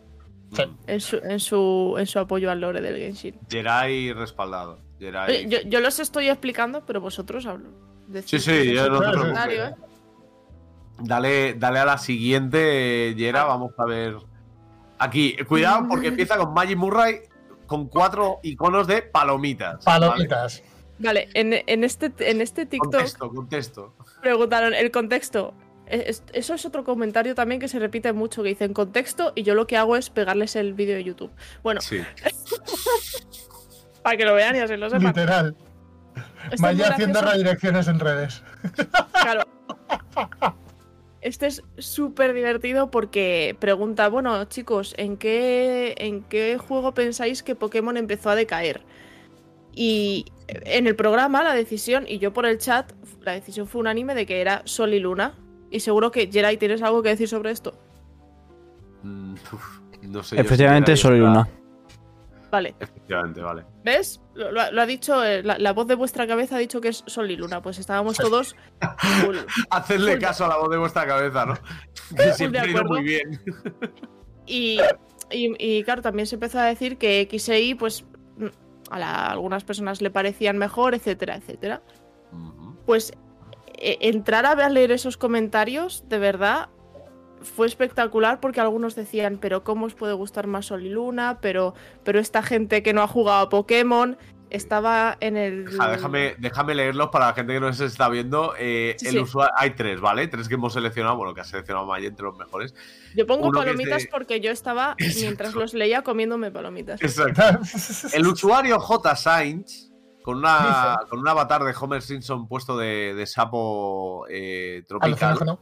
Sí. 0.55 0.63
En 0.87 1.01
su, 1.01 1.17
en, 1.17 1.39
su, 1.39 1.95
en 1.97 2.05
su 2.05 2.19
apoyo 2.19 2.51
al 2.51 2.61
lore 2.61 2.79
del 2.81 2.95
Genshin. 2.97 3.39
Jerai 3.49 4.13
respaldado. 4.13 4.79
Jerai. 4.99 5.29
Oye, 5.29 5.49
yo, 5.49 5.57
yo 5.69 5.79
los 5.79 5.99
estoy 5.99 6.29
explicando, 6.29 6.85
pero 6.85 7.01
vosotros 7.01 7.45
hablo. 7.45 7.69
Sí, 8.25 8.39
sí, 8.39 8.73
yo 8.73 8.89
no 8.89 8.99
te 8.99 9.17
Dale, 10.99 11.53
dale 11.55 11.79
a 11.79 11.85
la 11.85 11.97
siguiente, 11.97 13.13
Yera. 13.15 13.43
Vamos 13.45 13.71
a 13.77 13.85
ver. 13.85 14.15
Aquí, 14.99 15.35
cuidado, 15.47 15.87
porque 15.87 16.07
empieza 16.07 16.37
con 16.37 16.53
Maggie 16.53 16.75
Murray 16.75 17.19
con 17.67 17.87
cuatro 17.87 18.39
iconos 18.43 18.87
de 18.87 19.01
palomitas. 19.03 19.83
Palomitas. 19.83 20.63
Vale, 20.99 21.29
en, 21.35 21.53
en 21.67 21.83
este, 21.83 22.11
en 22.19 22.41
este. 22.41 22.65
TikTok 22.65 22.91
Contexto, 22.91 23.29
contexto. 23.29 23.93
preguntaron 24.21 24.73
el 24.73 24.89
contexto. 24.89 25.53
Es- 25.85 26.23
eso 26.33 26.53
es 26.55 26.65
otro 26.65 26.83
comentario 26.83 27.35
también 27.35 27.61
que 27.61 27.67
se 27.67 27.77
repite 27.79 28.11
mucho, 28.13 28.41
que 28.43 28.49
dicen 28.49 28.73
contexto 28.73 29.31
y 29.35 29.43
yo 29.43 29.53
lo 29.53 29.67
que 29.67 29.77
hago 29.77 29.95
es 29.95 30.09
pegarles 30.09 30.55
el 30.55 30.73
vídeo 30.73 30.95
de 30.95 31.03
YouTube. 31.03 31.31
Bueno, 31.63 31.79
Sí. 31.81 32.01
para 34.03 34.17
que 34.17 34.25
lo 34.25 34.33
vean 34.33 34.55
y 34.55 34.59
así 34.59 34.75
lo 34.75 34.89
sepan. 34.89 35.05
Literal. 35.07 35.55
Vaya 36.59 36.87
haciendo 36.89 37.21
redirecciones 37.21 37.87
en 37.87 37.99
redes. 37.99 38.41
Claro. 39.21 39.43
Este 41.27 41.47
es 41.47 41.61
súper 41.77 42.33
divertido 42.33 42.89
porque 42.89 43.57
pregunta, 43.59 44.07
bueno, 44.07 44.45
chicos, 44.45 44.93
¿en 44.97 45.17
qué, 45.17 45.93
¿en 45.97 46.23
qué 46.23 46.57
juego 46.57 46.93
pensáis 46.93 47.43
que 47.43 47.53
Pokémon 47.53 47.97
empezó 47.97 48.29
a 48.29 48.35
decaer? 48.35 48.85
Y 49.73 50.23
en 50.47 50.87
el 50.87 50.95
programa 50.95 51.43
la 51.43 51.53
decisión, 51.53 52.05
y 52.07 52.19
yo 52.19 52.31
por 52.31 52.45
el 52.45 52.59
chat, 52.59 52.93
la 53.23 53.33
decisión 53.33 53.67
fue 53.67 53.81
unánime 53.81 54.15
de 54.15 54.25
que 54.25 54.39
era 54.39 54.61
Sol 54.63 54.93
y 54.93 55.01
Luna. 55.01 55.33
Y 55.69 55.81
seguro 55.81 56.11
que 56.11 56.31
Jerai, 56.31 56.55
¿tienes 56.55 56.81
algo 56.81 57.03
que 57.03 57.09
decir 57.09 57.27
sobre 57.27 57.51
esto? 57.51 57.77
Mm, 59.03 59.33
uf, 59.51 59.79
no 60.03 60.23
sé. 60.23 60.37
si 60.37 60.41
Efectivamente, 60.41 60.95
Sol 60.95 61.17
y 61.17 61.19
Luna. 61.19 61.49
Vale, 62.49 62.75
Efectivamente, 62.79 63.41
vale. 63.41 63.65
¿ves? 63.83 64.21
Lo, 64.33 64.51
lo 64.51 64.61
ha- 64.61 64.71
lo 64.71 64.81
ha 64.81 64.85
dicho, 64.85 65.23
eh, 65.23 65.43
la, 65.43 65.57
la 65.57 65.73
voz 65.73 65.87
de 65.87 65.95
vuestra 65.95 66.25
cabeza 66.27 66.55
ha 66.55 66.59
dicho 66.59 66.79
que 66.79 66.87
es 66.89 67.03
Sol 67.07 67.29
y 67.31 67.35
Luna. 67.35 67.61
Pues 67.61 67.77
estábamos 67.79 68.17
todos 68.17 68.55
full. 69.23 69.37
Hacedle 69.69 70.11
Full 70.11 70.19
de- 70.19 70.25
caso 70.25 70.45
a 70.45 70.47
la 70.47 70.57
voz 70.57 70.69
de 70.69 70.77
vuestra 70.77 71.05
cabeza, 71.05 71.45
¿no? 71.45 71.53
Que 72.15 72.23
de 72.27 72.33
siempre 72.33 72.59
ha 72.61 72.67
ido 72.67 72.83
muy 72.85 73.03
bien. 73.03 73.41
Y, 74.45 74.79
Y, 75.29 75.53
y, 75.59 75.83
claro, 75.83 76.01
también 76.01 76.25
se 76.25 76.35
empezó 76.35 76.57
a 76.59 76.63
decir 76.65 76.97
que 76.97 77.19
X 77.21 77.49
e 77.49 77.59
Y, 77.59 77.75
pues 77.75 78.05
mm, 78.37 78.45
a 78.91 78.99
la- 78.99 79.25
algunas 79.25 79.65
personas 79.65 80.01
le 80.01 80.09
parecían 80.09 80.57
mejor, 80.57 80.95
etcétera, 80.95 81.35
etcétera. 81.35 81.81
Pues 82.85 83.11
eh, 83.77 83.97
entrar 84.01 84.45
a 84.45 84.55
ver 84.55 84.71
leer 84.71 84.91
esos 84.91 85.17
comentarios, 85.17 86.07
de 86.07 86.17
verdad, 86.17 86.69
fue 87.41 87.67
espectacular 87.67 88.39
porque 88.39 88.59
algunos 88.61 88.95
decían, 88.95 89.37
pero 89.39 89.63
¿cómo 89.63 89.85
os 89.85 89.93
puede 89.93 90.13
gustar 90.13 90.47
más 90.47 90.67
Sol 90.67 90.85
y 90.85 90.89
Luna? 90.89 91.39
Pero, 91.41 91.73
pero 92.03 92.19
esta 92.19 92.41
gente 92.43 92.83
que 92.83 92.93
no 92.93 93.01
ha 93.01 93.07
jugado 93.07 93.39
a 93.45 93.49
Pokémon 93.49 94.17
estaba 94.49 95.17
en 95.19 95.35
el... 95.35 95.65
Deja- 95.65 95.89
déjame, 95.91 96.35
déjame 96.39 96.73
leerlos 96.73 97.09
para 97.09 97.27
la 97.27 97.33
gente 97.33 97.53
que 97.53 97.59
no 97.59 97.71
se 97.73 97.83
está 97.85 98.07
viendo. 98.07 98.53
Eh, 98.57 98.95
Sí, 98.97 99.07
el 99.07 99.11
sí. 99.13 99.19
usuario, 99.19 99.53
hay 99.57 99.71
tres, 99.71 99.99
¿vale? 99.99 100.27
Tres 100.27 100.47
que 100.47 100.53
hemos 100.55 100.71
seleccionado, 100.73 101.17
bueno, 101.17 101.33
que 101.33 101.41
ha 101.41 101.43
seleccionado 101.43 101.85
Maya 101.85 102.07
entre 102.07 102.25
los 102.25 102.37
mejores. 102.37 102.73
Yo 103.15 103.27
pongo 103.27 103.49
uno 103.49 103.59
palomitas 103.59 104.03
de- 104.03 104.09
porque 104.09 104.39
yo 104.39 104.51
estaba, 104.51 104.95
mientras 105.19 105.53
los 105.53 105.73
leía, 105.73 106.01
comiéndome 106.01 106.49
palomitas. 106.51 107.01
Exacto. 107.01 107.41
El 108.13 108.25
usuario 108.25 108.79
J. 108.79 109.15
Sainz, 109.17 109.91
con, 110.23 110.37
una, 110.37 110.97
con 111.09 111.19
un 111.19 111.27
avatar 111.27 111.63
de 111.65 111.73
Homer 111.79 112.01
Simpson 112.01 112.47
puesto 112.47 112.77
de, 112.77 113.13
de 113.15 113.25
sapo 113.27 114.25
eh, 114.29 114.83
tropical, 114.87 115.29
Alucinógeno. 115.31 115.59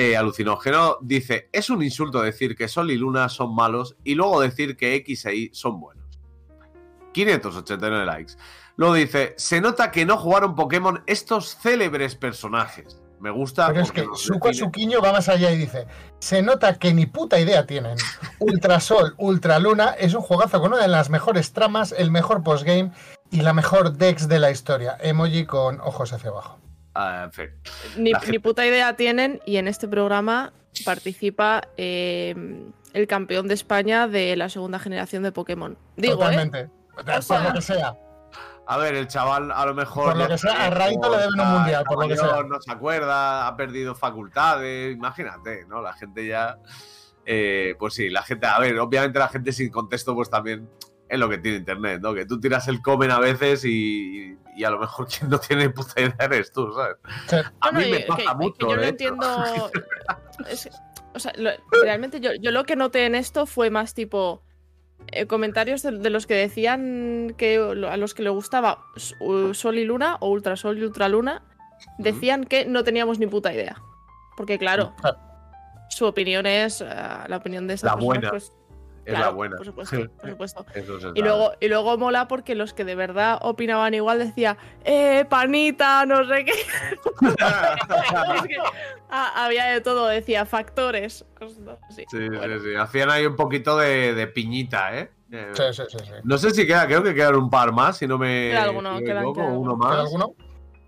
Eh, 0.00 0.16
alucinógeno, 0.16 0.98
dice: 1.00 1.48
Es 1.52 1.70
un 1.70 1.82
insulto 1.82 2.22
decir 2.22 2.54
que 2.54 2.68
Sol 2.68 2.92
y 2.92 2.96
Luna 2.96 3.28
son 3.28 3.52
malos 3.52 3.96
y 4.04 4.14
luego 4.14 4.40
decir 4.40 4.76
que 4.76 4.94
X 4.94 5.26
e 5.26 5.34
Y 5.34 5.50
son 5.52 5.80
buenos. 5.80 6.20
589 7.12 8.06
likes. 8.06 8.34
Luego 8.76 8.94
dice: 8.94 9.34
Se 9.36 9.60
nota 9.60 9.90
que 9.90 10.06
no 10.06 10.16
jugaron 10.16 10.54
Pokémon 10.54 11.02
estos 11.08 11.56
célebres 11.56 12.14
personajes. 12.14 13.02
Me 13.18 13.32
gusta. 13.32 13.66
Pero 13.66 13.80
es 13.80 13.90
que 13.90 14.06
Suco. 14.14 14.54
Suquiño 14.54 15.02
va 15.02 15.10
más 15.10 15.28
allá 15.28 15.50
y 15.50 15.56
dice: 15.56 15.88
Se 16.20 16.42
nota 16.42 16.78
que 16.78 16.94
ni 16.94 17.06
puta 17.06 17.40
idea 17.40 17.66
tienen. 17.66 17.98
Ultrasol, 18.38 19.14
Ultraluna 19.16 19.90
es 19.98 20.14
un 20.14 20.22
juegazo 20.22 20.60
con 20.60 20.74
una 20.74 20.82
de 20.82 20.86
las 20.86 21.10
mejores 21.10 21.52
tramas, 21.52 21.90
el 21.90 22.12
mejor 22.12 22.44
postgame 22.44 22.92
y 23.32 23.40
la 23.40 23.52
mejor 23.52 23.94
dex 23.94 24.28
de 24.28 24.38
la 24.38 24.52
historia. 24.52 24.96
Emoji 25.00 25.44
con 25.44 25.80
ojos 25.80 26.12
hacia 26.12 26.30
abajo. 26.30 26.57
Ah, 27.00 27.22
en 27.24 27.32
fin. 27.32 27.50
Ni, 27.96 28.10
La 28.10 28.18
gente- 28.20 28.32
ni 28.32 28.38
puta 28.40 28.66
idea 28.66 28.96
tienen 28.96 29.40
y 29.46 29.56
en 29.58 29.68
este 29.68 29.86
programa 29.86 30.52
participa 30.84 31.62
eh, 31.76 32.34
el 32.92 33.06
campeón 33.06 33.46
de 33.46 33.54
España 33.54 34.08
de 34.08 34.34
la 34.36 34.48
segunda 34.48 34.78
generación 34.78 35.22
de 35.22 35.30
Pokémon. 35.32 35.78
Digo, 35.96 36.14
¿eh? 36.14 36.16
Totalmente. 36.16 36.70
Por 36.94 37.22
sea- 37.22 37.40
lo 37.48 37.52
que 37.54 37.62
sea. 37.62 37.94
A 38.66 38.76
ver, 38.76 38.96
el 38.96 39.06
chaval 39.06 39.50
a 39.52 39.64
lo 39.64 39.74
mejor. 39.74 40.06
Por 40.12 40.16
lo 40.18 40.28
que 40.28 40.36
sea, 40.38 40.66
a 40.66 40.70
Raito 40.70 41.08
le 41.10 41.16
deben 41.22 41.40
un 41.40 41.46
mundial, 41.52 41.84
por 41.84 42.02
lo 42.02 42.08
que 42.08 42.16
sea. 42.16 42.42
No 42.42 42.60
se 42.60 42.70
acuerda, 42.72 43.46
ha 43.46 43.56
perdido 43.56 43.94
facultades. 43.94 44.94
Imagínate, 44.94 45.64
¿no? 45.66 45.80
La 45.80 45.92
gente 45.94 46.26
ya. 46.26 46.58
eh, 47.24 47.74
pues 47.78 47.94
sí, 47.94 48.10
la 48.10 48.22
gente. 48.22 48.46
A 48.46 48.58
ver, 48.58 48.78
obviamente 48.78 49.18
la 49.18 49.28
gente 49.28 49.52
sin 49.52 49.70
contexto, 49.70 50.14
pues 50.14 50.28
también 50.30 50.68
es 51.08 51.18
lo 51.18 51.28
que 51.28 51.38
tiene 51.38 51.58
internet, 51.58 52.00
¿no? 52.02 52.14
Que 52.14 52.26
tú 52.26 52.38
tiras 52.40 52.68
el 52.68 52.82
comen 52.82 53.10
a 53.10 53.18
veces 53.18 53.64
y, 53.64 54.36
y 54.56 54.64
a 54.64 54.70
lo 54.70 54.78
mejor 54.78 55.06
quien 55.18 55.30
no 55.30 55.38
tiene 55.38 55.70
puta 55.70 56.00
idea 56.00 56.14
eres 56.20 56.52
tú, 56.52 56.70
¿sabes? 56.72 56.96
A 57.60 57.70
No, 57.70 57.78
mí 57.78 57.84
no, 57.86 57.90
me 57.90 58.00
pasa 58.00 58.22
que, 58.22 58.34
mucho. 58.36 58.56
yo 58.68 58.76
no 58.76 58.82
hecho. 58.82 58.88
entiendo. 58.90 59.26
o 61.14 61.18
sea, 61.18 61.32
lo- 61.36 61.50
realmente 61.82 62.20
yo, 62.20 62.30
yo 62.40 62.50
lo 62.50 62.64
que 62.64 62.76
noté 62.76 63.06
en 63.06 63.14
esto 63.14 63.46
fue 63.46 63.70
más 63.70 63.94
tipo 63.94 64.42
eh, 65.12 65.26
comentarios 65.26 65.82
de, 65.82 65.92
de 65.98 66.10
los 66.10 66.26
que 66.26 66.34
decían 66.34 67.34
que 67.38 67.58
lo- 67.58 67.90
a 67.90 67.96
los 67.96 68.14
que 68.14 68.22
le 68.22 68.30
gustaba 68.30 68.84
Sol 69.52 69.78
y 69.78 69.84
Luna 69.84 70.16
o 70.20 70.28
Ultrasol 70.30 70.78
y 70.78 70.84
Ultraluna 70.84 71.42
decían 71.98 72.44
que 72.44 72.66
no 72.66 72.84
teníamos 72.84 73.18
ni 73.18 73.26
puta 73.26 73.52
idea. 73.52 73.80
Porque 74.36 74.58
claro, 74.58 74.94
su 75.90 76.04
opinión 76.04 76.46
es 76.46 76.80
eh, 76.80 76.86
la 77.26 77.36
opinión 77.36 77.66
de 77.66 77.74
esa 77.74 77.86
La 77.86 77.92
persona, 77.94 78.06
buena. 78.06 78.30
pues, 78.30 78.44
Es 78.44 78.52
claro, 79.10 79.24
la 79.26 79.30
buena. 79.30 79.56
Por 79.56 79.66
supuesto, 79.66 79.96
por 80.20 80.30
supuesto. 80.30 80.66
Eso 80.74 81.00
se 81.00 81.08
Y 81.14 81.22
luego, 81.22 81.52
y 81.60 81.68
luego 81.68 81.96
mola 81.98 82.28
porque 82.28 82.54
los 82.54 82.74
que 82.74 82.84
de 82.84 82.94
verdad 82.94 83.38
opinaban 83.42 83.94
igual 83.94 84.18
decía, 84.18 84.56
eh, 84.84 85.24
panita, 85.28 86.04
no 86.06 86.26
sé 86.26 86.44
qué. 86.44 86.52
Es 87.22 88.42
que, 88.42 88.56
ah, 89.10 89.44
había 89.44 89.66
de 89.66 89.80
todo, 89.80 90.06
decía 90.06 90.44
factores. 90.46 91.24
cosas 91.38 91.58
así. 91.88 92.04
Sí, 92.10 92.28
Bueno, 92.28 92.58
sí, 92.58 92.64
sí. 92.70 92.74
Hacían 92.76 93.10
ahí 93.10 93.26
un 93.26 93.36
poquito 93.36 93.76
de, 93.78 94.14
de 94.14 94.26
piñita, 94.26 94.96
¿eh? 94.98 95.10
Eh, 95.30 95.50
Sí, 95.52 95.62
sí, 95.72 95.82
sí. 95.88 95.98
sí. 96.04 96.12
No 96.24 96.38
sé 96.38 96.50
si 96.50 96.66
queda, 96.66 96.86
creo 96.86 97.02
que 97.02 97.14
quedan 97.14 97.34
un 97.36 97.50
par 97.50 97.72
más, 97.72 97.98
si 97.98 98.06
no 98.06 98.16
me. 98.18 98.48
Queda 98.50 98.62
alguno, 98.64 98.98
quedan- 98.98 99.16
equivoco, 99.18 99.40
queda 99.42 99.50
uno 99.52 99.76
más. 99.76 99.90
¿Queda 99.90 100.00
alguno? 100.02 100.34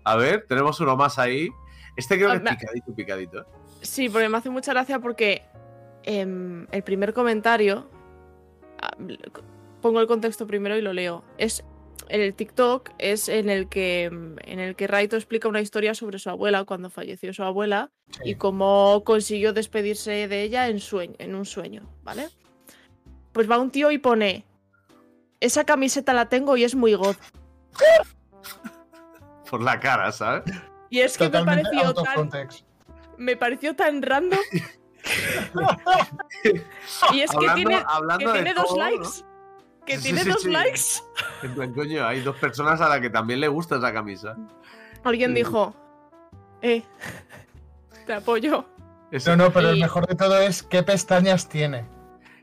A 0.03 0.15
ver, 0.15 0.45
tenemos 0.47 0.79
uno 0.79 0.95
más 0.95 1.19
ahí. 1.19 1.49
Este 1.95 2.15
creo 2.17 2.31
Ah, 2.31 2.39
que 2.39 2.49
es 2.49 2.55
picadito, 2.57 2.95
picadito. 2.95 3.39
¿eh? 3.41 3.45
Sí, 3.81 4.09
porque 4.09 4.29
me 4.29 4.37
hace 4.37 4.49
mucha 4.49 4.71
gracia 4.73 4.99
porque 4.99 5.43
em, 6.03 6.65
el 6.71 6.83
primer 6.83 7.13
comentario, 7.13 7.87
pongo 9.81 9.99
el 9.99 10.07
contexto 10.07 10.47
primero 10.47 10.77
y 10.77 10.81
lo 10.81 10.93
leo. 10.93 11.23
Es 11.37 11.63
el 12.09 12.33
TikTok 12.33 12.89
es 12.97 13.29
en 13.29 13.49
el 13.49 13.69
que 13.69 14.05
en 14.05 14.59
el 14.59 14.75
que 14.75 14.87
Raito 14.87 15.15
explica 15.15 15.47
una 15.47 15.61
historia 15.61 15.93
sobre 15.93 16.19
su 16.19 16.29
abuela 16.29 16.65
cuando 16.65 16.89
falleció 16.89 17.33
su 17.33 17.43
abuela 17.43 17.89
y 18.23 18.35
cómo 18.35 19.03
consiguió 19.05 19.53
despedirse 19.53 20.27
de 20.27 20.43
ella 20.43 20.67
en 20.67 20.79
sueño, 20.79 21.15
en 21.19 21.35
un 21.35 21.45
sueño, 21.45 21.89
¿vale? 22.03 22.29
Pues 23.31 23.49
va 23.49 23.59
un 23.59 23.71
tío 23.71 23.91
y 23.91 23.97
pone 23.97 24.45
esa 25.39 25.63
camiseta 25.65 26.13
la 26.13 26.27
tengo 26.27 26.57
y 26.57 26.63
es 26.63 26.75
muy 26.75 26.93
god. 26.95 27.15
Por 29.49 29.61
la 29.61 29.79
cara, 29.79 30.11
¿sabes? 30.11 30.43
Y 30.89 30.99
es 30.99 31.17
que 31.17 31.29
me 31.29 31.43
pareció 31.43 31.93
tan 31.93 32.29
me 33.17 33.37
pareció 33.37 33.75
tan 33.75 34.01
random. 34.01 34.39
y 37.13 37.21
es 37.21 37.31
que 37.31 37.37
hablando 37.37 37.55
tiene, 37.55 37.83
hablando 37.87 38.25
que 38.27 38.33
tiene 38.33 38.53
dos 38.53 38.67
todo, 38.67 38.77
¿no? 38.77 38.83
likes. 38.83 39.09
Que 39.85 39.97
Sí, 39.97 40.03
tiene 40.03 40.23
sí, 40.23 40.29
dos 40.29 40.41
sí. 40.43 40.51
likes. 40.51 40.81
En 41.43 41.55
plan, 41.55 41.73
coño, 41.73 42.05
hay 42.05 42.21
dos 42.21 42.35
personas 42.37 42.79
a 42.81 42.89
las 42.89 42.99
que 42.99 43.09
también 43.09 43.39
le 43.39 43.47
gusta 43.47 43.77
esa 43.77 43.91
camisa. 43.91 44.35
Alguien 45.03 45.31
Sí. 45.31 45.35
dijo, 45.37 45.73
eh, 46.61 46.83
te 48.05 48.13
apoyo. 48.13 48.65
No, 49.25 49.35
no, 49.35 49.51
pero 49.51 49.69
el 49.69 49.79
mejor 49.79 50.07
de 50.07 50.15
todo 50.15 50.39
es 50.39 50.63
qué 50.63 50.83
pestañas 50.83 51.49
tiene. 51.49 51.85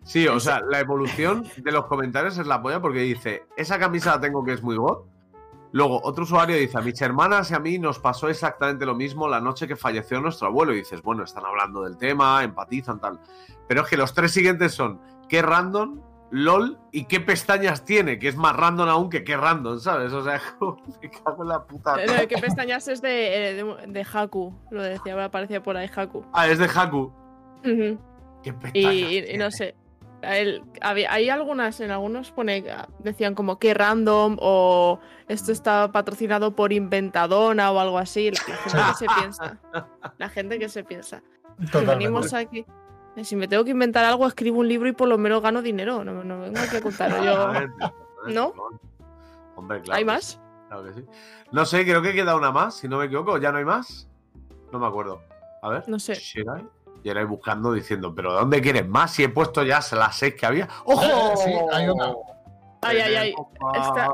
Sí, 0.02 0.26
o 0.26 0.40
sea, 0.40 0.60
la 0.60 0.80
evolución 0.80 1.46
de 1.56 1.72
los 1.72 1.86
comentarios 1.86 2.36
es 2.38 2.46
la 2.46 2.60
polla 2.60 2.80
porque 2.80 3.00
dice, 3.00 3.44
esa 3.56 3.78
camisa 3.78 4.16
la 4.16 4.20
tengo 4.20 4.44
que 4.44 4.52
es 4.54 4.62
muy 4.62 4.76
god. 4.76 5.04
Luego, 5.72 6.00
otro 6.02 6.24
usuario 6.24 6.56
dice, 6.56 6.78
a 6.78 6.80
mis 6.80 7.00
hermanas 7.02 7.50
y 7.50 7.54
a 7.54 7.58
mí 7.58 7.78
nos 7.78 7.98
pasó 7.98 8.28
exactamente 8.28 8.86
lo 8.86 8.94
mismo 8.94 9.28
la 9.28 9.40
noche 9.40 9.68
que 9.68 9.76
falleció 9.76 10.20
nuestro 10.20 10.48
abuelo. 10.48 10.72
Y 10.72 10.76
dices, 10.78 11.02
bueno, 11.02 11.24
están 11.24 11.44
hablando 11.44 11.82
del 11.82 11.96
tema, 11.96 12.42
empatizan, 12.42 13.00
tal. 13.00 13.20
Pero 13.66 13.82
es 13.82 13.88
que 13.88 13.96
los 13.96 14.14
tres 14.14 14.32
siguientes 14.32 14.72
son, 14.72 15.00
qué 15.28 15.42
random, 15.42 16.00
lol 16.30 16.78
y 16.92 17.04
qué 17.04 17.20
pestañas 17.20 17.84
tiene, 17.84 18.18
que 18.18 18.28
es 18.28 18.36
más 18.36 18.54
random 18.54 18.88
aún 18.88 19.08
que 19.10 19.24
qué 19.24 19.36
random, 19.36 19.78
¿sabes? 19.78 20.12
O 20.12 20.22
sea, 20.22 20.40
me 21.02 21.10
cago 21.10 21.42
en 21.42 21.48
la 21.48 21.64
puta. 21.64 22.02
Eh, 22.02 22.06
Lo 22.06 22.12
de 22.14 22.28
que 22.28 22.38
pestañas 22.38 22.86
es 22.88 23.00
de, 23.02 23.50
eh, 23.50 23.54
de, 23.64 23.86
de 23.88 24.06
Haku. 24.12 24.54
Lo 24.70 24.82
decía, 24.82 25.22
aparecía 25.24 25.62
por 25.62 25.76
ahí 25.76 25.88
Haku. 25.94 26.24
Ah, 26.32 26.48
es 26.48 26.58
de 26.58 26.66
Haku. 26.66 27.12
Qué 28.42 28.52
pestañas 28.52 28.92
y- 28.94 29.36
no 29.38 29.50
sé. 29.50 29.74
Hay 30.22 31.30
algunas, 31.30 31.80
en 31.80 31.90
algunos 31.90 32.32
pone, 32.32 32.64
decían 33.00 33.34
como 33.34 33.58
que 33.58 33.74
random 33.74 34.36
o 34.40 34.98
esto 35.28 35.52
está 35.52 35.92
patrocinado 35.92 36.54
por 36.54 36.72
Inventadona 36.72 37.70
o 37.70 37.78
algo 37.78 37.98
así. 37.98 38.30
La, 38.30 38.38
la 38.48 38.56
gente 38.56 38.86
que 38.86 38.94
se 38.94 39.06
piensa. 39.18 39.58
La 40.18 40.28
gente 40.28 40.58
que 40.58 40.68
se 40.68 40.84
piensa. 40.84 41.22
Totalmente. 41.56 41.94
Venimos 41.94 42.34
aquí. 42.34 42.64
Si 43.22 43.34
me 43.34 43.48
tengo 43.48 43.64
que 43.64 43.70
inventar 43.70 44.04
algo, 44.04 44.26
escribo 44.26 44.60
un 44.60 44.68
libro 44.68 44.88
y 44.88 44.92
por 44.92 45.08
lo 45.08 45.18
menos 45.18 45.42
gano 45.42 45.60
dinero. 45.60 46.04
No, 46.04 46.22
no 46.22 46.40
vengo 46.40 46.58
aquí 46.58 46.76
a 46.76 46.80
contar 46.80 47.22
yo. 47.22 47.52
¿No? 48.32 48.52
Hombre, 49.56 49.80
claro. 49.82 49.98
¿Hay 49.98 50.04
más? 50.04 50.40
Claro 50.68 50.84
que 50.84 50.92
sí. 50.94 51.04
No 51.50 51.66
sé, 51.66 51.84
creo 51.84 52.00
que 52.02 52.12
queda 52.12 52.36
una 52.36 52.52
más, 52.52 52.76
si 52.76 52.88
no 52.88 52.98
me 52.98 53.06
equivoco. 53.06 53.38
¿Ya 53.38 53.50
no 53.50 53.58
hay 53.58 53.64
más? 53.64 54.08
No 54.72 54.78
me 54.78 54.86
acuerdo. 54.86 55.22
A 55.62 55.68
ver. 55.70 55.88
No 55.88 55.98
sé. 55.98 56.14
Shirai. 56.14 56.64
Y 57.08 57.10
ahora 57.10 57.24
buscando 57.24 57.72
diciendo, 57.72 58.14
¿pero 58.14 58.34
dónde 58.34 58.60
quieres 58.60 58.86
más? 58.86 59.14
Si 59.14 59.24
he 59.24 59.30
puesto 59.30 59.62
ya 59.62 59.80
las 59.92 60.14
seis 60.18 60.34
que 60.34 60.44
había. 60.44 60.68
¡Ojo! 60.84 61.36
Sí, 61.42 61.50
hay 61.72 61.88
una. 61.88 62.12
Ay, 62.82 62.98
ay, 62.98 63.14
ay. 63.14 63.34
Esta- 63.74 64.10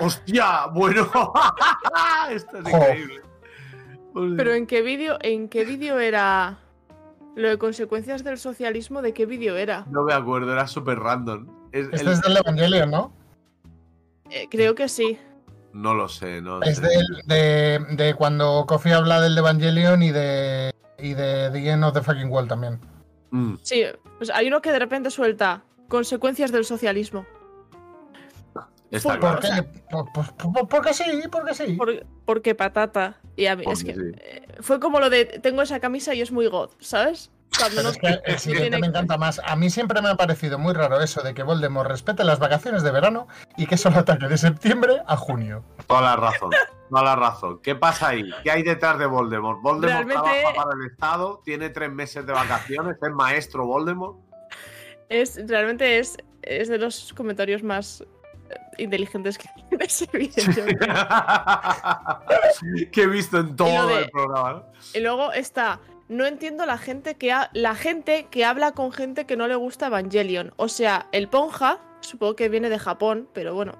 ¡Hostia! 0.00 0.66
Bueno. 0.74 1.08
Esto 2.30 2.58
es 2.58 2.66
increíble. 2.74 3.22
Pero 4.36 4.52
en 4.52 4.66
qué 4.66 4.82
vídeo, 4.82 5.16
en 5.20 5.48
qué 5.48 5.64
vídeo 5.64 6.00
era 6.00 6.58
lo 7.36 7.48
de 7.48 7.56
consecuencias 7.56 8.24
del 8.24 8.38
socialismo, 8.38 9.00
¿de 9.00 9.14
qué 9.14 9.26
vídeo 9.26 9.56
era? 9.56 9.84
No 9.88 10.02
me 10.02 10.12
acuerdo, 10.12 10.52
era 10.52 10.66
súper 10.66 10.98
random. 10.98 11.46
Es- 11.70 11.86
Este 11.92 12.00
el- 12.00 12.08
es 12.08 12.20
del 12.20 12.36
Evangelion, 12.38 12.90
¿no? 12.90 13.12
Eh, 14.28 14.48
creo 14.50 14.74
que 14.74 14.88
sí. 14.88 15.20
No 15.72 15.94
lo 15.94 16.08
sé, 16.08 16.42
no 16.42 16.60
Es 16.62 16.78
sé. 16.78 16.88
del- 16.88 17.22
de, 17.26 17.78
de 17.94 18.14
cuando 18.14 18.64
Kofi 18.66 18.90
habla 18.90 19.20
del 19.20 19.38
Evangelion 19.38 20.02
y 20.02 20.10
de, 20.10 20.72
y 20.98 21.14
de 21.14 21.50
The 21.50 21.68
End 21.70 21.84
of 21.84 21.94
the 21.94 22.02
Fucking 22.02 22.28
World 22.30 22.48
también. 22.48 22.78
Mm, 23.30 23.54
Sí, 23.62 23.82
pues 24.18 24.30
hay 24.30 24.46
uno 24.48 24.60
que 24.62 24.70
de 24.72 24.78
repente 24.78 25.10
suelta 25.10 25.62
consecuencias 25.88 26.52
del 26.52 26.64
socialismo. 26.64 27.26
está 28.90 29.10
Por- 29.10 29.18
claro. 29.20 29.40
¿Por 29.40 29.50
qué? 29.50 29.62
Por- 29.90 30.12
por- 30.12 30.52
por- 30.52 30.68
porque 30.68 30.94
sí, 30.94 31.04
porque 31.30 31.54
sí. 31.54 31.72
Por- 31.74 32.06
porque 32.24 32.54
patata. 32.54 33.20
Y 33.36 33.46
a 33.46 33.56
mí, 33.56 33.64
es 33.66 33.82
que 33.82 33.94
sí. 33.94 34.00
eh, 34.18 34.46
fue 34.60 34.78
como 34.78 35.00
lo 35.00 35.10
de 35.10 35.24
tengo 35.24 35.62
esa 35.62 35.80
camisa 35.80 36.14
y 36.14 36.20
es 36.20 36.30
muy 36.30 36.46
god, 36.46 36.70
¿sabes? 36.78 37.30
Cuando 37.56 37.88
es 37.88 37.98
que 37.98 38.08
el 38.24 38.38
siguiente 38.38 38.68
tiene- 38.70 38.80
me 38.80 38.86
encanta 38.88 39.16
más. 39.16 39.40
A 39.44 39.54
mí 39.54 39.70
siempre 39.70 40.02
me 40.02 40.08
ha 40.08 40.16
parecido 40.16 40.58
muy 40.58 40.74
raro 40.74 41.00
eso 41.00 41.22
de 41.22 41.34
que 41.34 41.44
Voldemort 41.44 41.88
respete 41.88 42.24
las 42.24 42.40
vacaciones 42.40 42.82
de 42.82 42.90
verano 42.90 43.28
y 43.56 43.66
que 43.66 43.76
solo 43.76 43.98
ataque 44.00 44.26
de 44.26 44.36
septiembre 44.38 45.02
a 45.06 45.16
junio. 45.16 45.64
Toda 45.86 46.00
la 46.02 46.16
razón. 46.16 46.50
Toda 46.90 47.02
la 47.04 47.14
razón. 47.16 47.60
¿Qué 47.62 47.76
pasa 47.76 48.08
ahí? 48.08 48.28
¿Qué 48.42 48.50
hay 48.50 48.64
detrás 48.64 48.98
de 48.98 49.06
Voldemort? 49.06 49.60
Voldemort 49.62 50.08
Realmente- 50.08 50.40
trabaja 50.42 50.64
para 50.64 50.76
el 50.80 50.86
Estado, 50.90 51.42
tiene 51.44 51.70
tres 51.70 51.92
meses 51.92 52.26
de 52.26 52.32
vacaciones, 52.32 52.96
es 53.00 53.10
maestro 53.12 53.66
Voldemort. 53.66 54.16
Es, 55.08 55.38
realmente 55.46 55.98
es, 55.98 56.16
es 56.42 56.68
de 56.68 56.78
los 56.78 57.12
comentarios 57.14 57.62
más 57.62 58.00
eh, 58.00 58.06
inteligentes 58.78 59.38
que 59.38 59.48
ese 59.80 60.06
creo. 60.08 60.26
que 62.92 63.02
he 63.02 63.06
visto 63.06 63.38
en 63.38 63.56
todo 63.56 63.86
de- 63.88 64.02
el 64.02 64.10
programa. 64.10 64.52
¿no? 64.54 64.64
Y 64.94 65.00
luego 65.00 65.32
está, 65.32 65.80
no 66.08 66.26
entiendo 66.26 66.66
la 66.66 66.78
gente 66.78 67.14
que 67.16 67.32
ha- 67.32 67.50
la 67.54 67.74
gente 67.74 68.26
que 68.30 68.44
habla 68.44 68.72
con 68.72 68.92
gente 68.92 69.24
que 69.26 69.36
no 69.36 69.48
le 69.48 69.54
gusta 69.54 69.86
Evangelion. 69.86 70.52
O 70.56 70.68
sea, 70.68 71.08
el 71.12 71.28
Ponja, 71.28 71.78
supongo 72.00 72.36
que 72.36 72.48
viene 72.48 72.68
de 72.68 72.78
Japón, 72.78 73.28
pero 73.32 73.54
bueno. 73.54 73.72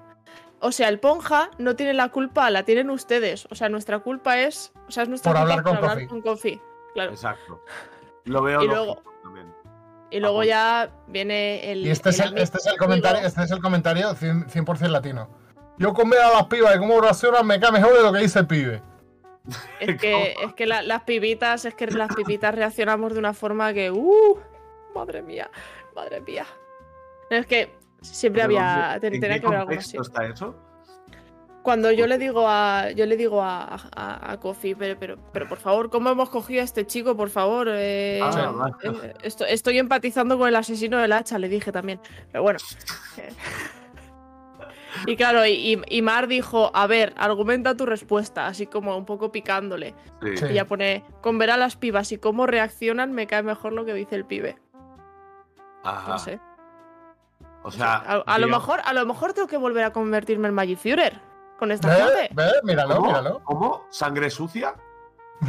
O 0.59 0.71
sea, 0.71 0.89
el 0.89 0.99
Ponja 0.99 1.51
no 1.59 1.75
tiene 1.75 1.93
la 1.93 2.09
culpa, 2.09 2.49
la 2.49 2.63
tienen 2.63 2.89
ustedes. 2.89 3.47
O 3.51 3.55
sea, 3.55 3.69
nuestra 3.69 3.99
culpa 3.99 4.39
es, 4.39 4.73
o 4.87 4.91
sea, 4.91 5.03
es 5.03 5.09
nuestra 5.09 5.31
Por 5.31 5.41
culpa 5.41 5.53
hablar 5.53 5.63
con 5.63 5.75
por 5.79 5.89
hablar 5.91 6.07
con 6.07 6.21
Kofi. 6.21 6.59
Claro. 6.93 7.11
Exacto. 7.11 7.61
Lo 8.23 8.41
veo 8.41 8.63
Y 8.63 8.67
luego- 8.67 9.03
también. 9.21 9.53
Y 10.09 10.19
luego 10.19 10.43
ya 10.43 10.89
viene 11.07 11.71
el 11.71 11.85
Y 11.85 11.89
este 11.89 12.09
es 12.11 12.19
el, 12.19 12.37
este 12.37 12.57
es 12.57 12.65
el 12.65 12.71
amigo. 12.71 12.85
comentario, 12.85 13.27
este 13.27 13.43
es 13.43 13.51
el 13.51 13.59
comentario 13.59 14.15
100%, 14.15 14.47
100% 14.47 14.87
latino. 14.91 15.29
Yo 15.77 15.93
con 15.93 16.09
ver 16.09 16.21
a 16.21 16.31
las 16.31 16.45
pibas 16.45 16.75
y 16.75 16.79
cómo 16.79 17.01
reaccionan 17.01 17.45
me 17.45 17.59
cae 17.59 17.71
mejor 17.73 17.93
de 17.97 18.01
lo 18.01 18.13
que 18.13 18.19
dice 18.19 18.39
el 18.39 18.47
pibe. 18.47 18.81
Es 19.79 19.97
que, 20.01 20.35
es 20.43 20.53
que 20.53 20.65
la- 20.65 20.81
las 20.81 21.03
pibitas, 21.03 21.65
es 21.65 21.75
que 21.75 21.87
las 21.87 22.13
pibitas 22.15 22.53
reaccionamos 22.55 23.13
de 23.13 23.19
una 23.19 23.33
forma 23.33 23.73
que. 23.73 23.91
¡Uh! 23.91 24.37
Madre 24.93 25.21
mía, 25.21 25.49
madre 25.95 26.21
mía. 26.21 26.45
Es 27.29 27.45
que 27.45 27.75
siempre 28.01 28.43
Pero 28.43 28.59
había. 28.59 28.95
¿en 28.95 29.01
ten- 29.01 29.13
qué 29.13 29.19
Tenía 29.19 29.39
que 29.39 29.47
algo 29.47 29.71
así. 29.77 29.97
está 29.97 30.25
eso? 30.25 30.55
Cuando 31.63 31.91
yo 31.91 32.05
le 32.05 32.17
digo 32.19 32.45
a. 32.47 32.91
Yo 32.91 33.05
le 33.07 33.17
digo 33.17 33.41
a, 33.41 33.63
a, 33.95 34.31
a 34.31 34.39
Kofi, 34.39 34.75
pero, 34.75 34.97
pero, 34.99 35.17
pero 35.33 35.49
por 35.49 35.57
favor, 35.57 35.89
¿cómo 35.89 36.11
hemos 36.11 36.29
cogido 36.29 36.61
a 36.61 36.63
este 36.63 36.85
chico? 36.85 37.17
Por 37.17 37.29
favor. 37.31 37.67
eh, 37.71 38.19
Ah, 38.21 38.69
eh, 38.83 39.13
esto- 39.23 39.45
estoy 39.45 39.79
empatizando 39.79 40.37
con 40.37 40.47
el 40.47 40.55
asesino 40.55 40.99
del 40.99 41.11
hacha, 41.11 41.39
le 41.39 41.49
dije 41.49 41.71
también. 41.71 41.99
Pero 42.31 42.43
bueno. 42.43 42.59
Y 45.05 45.15
claro, 45.15 45.45
y, 45.45 46.01
Mar 46.01 46.27
dijo, 46.27 46.71
a 46.73 46.87
ver, 46.87 47.13
argumenta 47.17 47.75
tu 47.75 47.85
respuesta, 47.85 48.47
así 48.47 48.67
como 48.67 48.97
un 48.97 49.05
poco 49.05 49.31
picándole. 49.31 49.93
Sí. 50.35 50.45
Y 50.49 50.53
ya 50.53 50.65
pone, 50.65 51.03
con 51.21 51.37
ver 51.37 51.51
a 51.51 51.57
las 51.57 51.75
pibas 51.75 52.11
y 52.11 52.17
cómo 52.17 52.45
reaccionan, 52.47 53.13
me 53.13 53.27
cae 53.27 53.43
mejor 53.43 53.73
lo 53.73 53.85
que 53.85 53.93
dice 53.93 54.15
el 54.15 54.25
pibe. 54.25 54.57
Ajá. 55.83 56.11
No 56.11 56.19
sé. 56.19 56.39
O 57.63 57.71
sea, 57.71 57.95
A, 57.95 58.23
a 58.25 58.39
lo 58.39 58.47
mejor, 58.47 58.79
a 58.85 58.93
lo 58.93 59.05
mejor 59.05 59.33
tengo 59.33 59.47
que 59.47 59.57
volver 59.57 59.83
a 59.85 59.91
convertirme 59.91 60.47
en 60.47 60.53
Magic 60.53 60.77
Führer 60.77 61.19
con 61.57 61.71
esta 61.71 61.87
¿Ve? 61.89 61.95
gente. 61.95 62.29
¿Ve? 62.33 62.51
Míralo, 62.63 62.95
¿cómo? 62.97 63.07
míralo. 63.07 63.41
¿Cómo? 63.43 63.85
¿Sangre 63.89 64.29
sucia? 64.29 64.75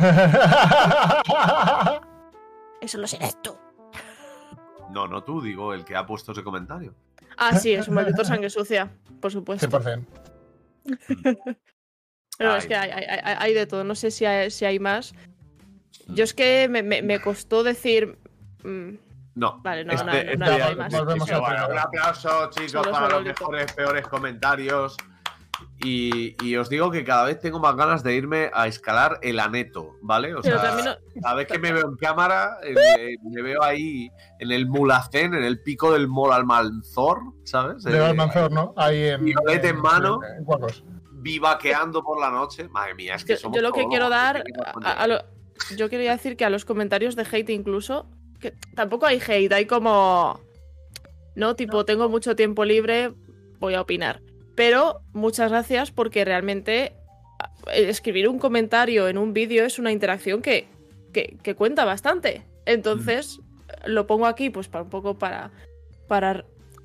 Eso 2.80 2.98
lo 2.98 3.06
serás 3.06 3.40
tú. 3.42 3.56
No, 4.90 5.06
no 5.08 5.22
tú, 5.24 5.40
digo 5.42 5.74
el 5.74 5.84
que 5.84 5.96
ha 5.96 6.06
puesto 6.06 6.32
ese 6.32 6.42
comentario. 6.44 6.94
Ah, 7.36 7.58
sí, 7.58 7.72
es 7.72 7.88
un 7.88 7.94
maldito 7.94 8.24
sangre 8.24 8.50
sucia, 8.50 8.90
por 9.20 9.30
supuesto. 9.32 9.66
100%. 9.68 10.04
Pero 12.38 12.52
Ay. 12.52 12.58
es 12.58 12.66
que 12.66 12.74
hay, 12.74 12.90
hay- 12.90 13.04
hay- 13.22 13.36
hay 13.38 13.54
de 13.54 13.66
todo, 13.66 13.84
no 13.84 13.94
sé 13.94 14.10
si 14.10 14.24
hay, 14.24 14.50
si 14.50 14.64
hay 14.64 14.78
más. 14.78 15.14
Yo 16.08 16.24
es 16.24 16.34
que 16.34 16.68
me, 16.68 16.82
me- 16.82 17.02
me 17.02 17.20
costó 17.20 17.62
decir. 17.62 18.18
mm, 18.62 18.94
No. 19.34 19.60
Vale, 19.62 19.84
no, 19.84 19.92
Este- 19.92 20.04
no, 20.06 20.12
no, 20.12 20.18
este 20.18 20.36
no, 20.38 20.46
no 20.46 20.58
ya- 20.58 20.66
hay 20.68 20.76
más. 20.76 20.92
Un 20.94 21.78
aplauso, 21.78 22.50
chicos, 22.50 22.70
Solo 22.72 22.90
para 22.92 23.08
los 23.08 23.24
mejores, 23.24 23.72
peores 23.72 24.06
comentarios. 24.08 24.96
Y, 25.84 26.34
y 26.42 26.56
os 26.56 26.70
digo 26.70 26.90
que 26.90 27.04
cada 27.04 27.24
vez 27.24 27.38
tengo 27.38 27.58
más 27.60 27.76
ganas 27.76 28.02
de 28.02 28.14
irme 28.14 28.50
a 28.54 28.66
escalar 28.66 29.18
el 29.22 29.38
aneto, 29.38 29.96
¿vale? 30.00 30.34
O 30.34 30.40
Pero 30.40 30.58
sea, 30.58 30.70
no- 30.82 31.20
cada 31.20 31.34
vez 31.34 31.46
que 31.46 31.58
me 31.58 31.70
veo 31.72 31.86
en 31.88 31.96
cámara, 31.96 32.56
eh, 32.64 33.16
me 33.22 33.42
veo 33.42 33.62
ahí 33.62 34.10
en 34.38 34.52
el 34.52 34.66
Mulacén, 34.66 35.34
en 35.34 35.44
el 35.44 35.60
pico 35.60 35.92
del 35.92 36.08
Molalmanzor, 36.08 37.20
¿sabes? 37.44 37.82
De 37.84 37.94
Eh, 37.96 38.00
Almanzor, 38.00 38.50
¿no? 38.50 38.72
Ahí 38.76 39.04
en. 39.04 39.24
Violeta 39.24 39.68
en 39.68 39.76
mano. 39.80 40.20
En 40.24 40.46
vivaqueando 41.22 42.02
por 42.02 42.20
la 42.20 42.30
noche. 42.30 42.68
Madre 42.68 42.94
mía, 42.94 43.14
es 43.16 43.24
que 43.24 43.34
yo, 43.34 43.38
somos 43.40 43.56
yo 43.56 43.62
lo 43.62 43.72
que 43.72 43.86
quiero 43.88 44.08
dar. 44.08 44.44
¿qué 44.44 44.52
quieres 44.52 44.72
a- 44.82 44.92
a 45.02 45.06
lo- 45.06 45.22
yo 45.76 45.88
quería 45.90 46.12
decir 46.12 46.36
que 46.36 46.44
a 46.44 46.50
los 46.50 46.64
comentarios 46.64 47.16
de 47.16 47.26
hate 47.30 47.50
incluso. 47.50 48.06
Que 48.40 48.52
tampoco 48.74 49.06
hay 49.06 49.20
hate, 49.26 49.52
hay 49.52 49.66
como. 49.66 50.40
No, 51.34 51.54
tipo, 51.56 51.84
tengo 51.84 52.08
mucho 52.08 52.34
tiempo 52.36 52.64
libre, 52.64 53.12
voy 53.58 53.74
a 53.74 53.80
opinar. 53.82 54.20
Pero 54.56 55.02
muchas 55.12 55.50
gracias 55.50 55.92
porque 55.92 56.24
realmente 56.24 56.94
eh, 57.72 57.88
escribir 57.88 58.28
un 58.28 58.38
comentario 58.38 59.06
en 59.06 59.18
un 59.18 59.32
vídeo 59.32 59.64
es 59.64 59.78
una 59.78 59.92
interacción 59.92 60.42
que, 60.42 60.66
que, 61.12 61.36
que 61.42 61.54
cuenta 61.54 61.84
bastante. 61.84 62.42
Entonces, 62.64 63.38
lo 63.84 64.06
pongo 64.06 64.26
aquí 64.26 64.50
pues 64.50 64.68
para 64.68 64.82
un 64.82 64.90
poco 64.90 65.18
para, 65.18 65.52
para 66.08 66.44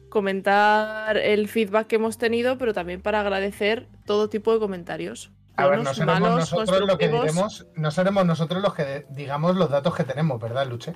comentar 0.10 1.18
el 1.18 1.48
feedback 1.48 1.88
que 1.88 1.96
hemos 1.96 2.18
tenido, 2.18 2.58
pero 2.58 2.74
también 2.74 3.02
para 3.02 3.22
agradecer 3.22 3.88
todo 4.06 4.30
tipo 4.30 4.54
de 4.54 4.60
comentarios. 4.60 5.32
A 5.56 5.68
ver, 5.68 5.80
no 5.80 5.84
Buenos, 5.84 5.98
seremos 5.98 6.20
malos, 6.20 6.40
nosotros 6.52 6.88
lo 6.88 6.98
que 6.98 7.08
diremos, 7.10 7.68
no 7.76 7.92
seremos 7.92 8.26
nosotros 8.26 8.62
los 8.62 8.74
que 8.74 9.06
digamos 9.10 9.56
los 9.56 9.70
datos 9.70 9.96
que 9.96 10.04
tenemos, 10.04 10.40
¿verdad, 10.40 10.68
Luche? 10.68 10.94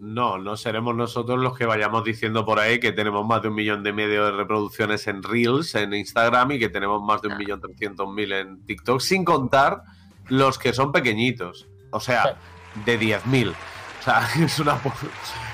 No, 0.00 0.38
no 0.38 0.56
seremos 0.56 0.94
nosotros 0.94 1.38
los 1.38 1.56
que 1.56 1.64
vayamos 1.64 2.04
diciendo 2.04 2.44
por 2.44 2.58
ahí 2.58 2.78
que 2.78 2.92
tenemos 2.92 3.26
más 3.26 3.42
de 3.42 3.48
un 3.48 3.54
millón 3.54 3.82
de 3.82 3.92
medio 3.92 4.24
de 4.26 4.32
reproducciones 4.32 5.06
en 5.06 5.22
Reels, 5.22 5.74
en 5.74 5.94
Instagram 5.94 6.52
y 6.52 6.58
que 6.58 6.68
tenemos 6.68 7.02
más 7.02 7.22
de 7.22 7.28
un 7.28 7.38
millón 7.38 7.60
trescientos 7.60 8.12
mil 8.12 8.32
en 8.32 8.64
TikTok, 8.66 9.00
sin 9.00 9.24
contar 9.24 9.82
los 10.28 10.58
que 10.58 10.72
son 10.72 10.92
pequeñitos, 10.92 11.68
o 11.90 12.00
sea, 12.00 12.38
de 12.84 13.00
10.000. 13.00 13.50
O 13.50 14.02
sea, 14.02 14.28
es 14.44 14.58
una, 14.58 14.80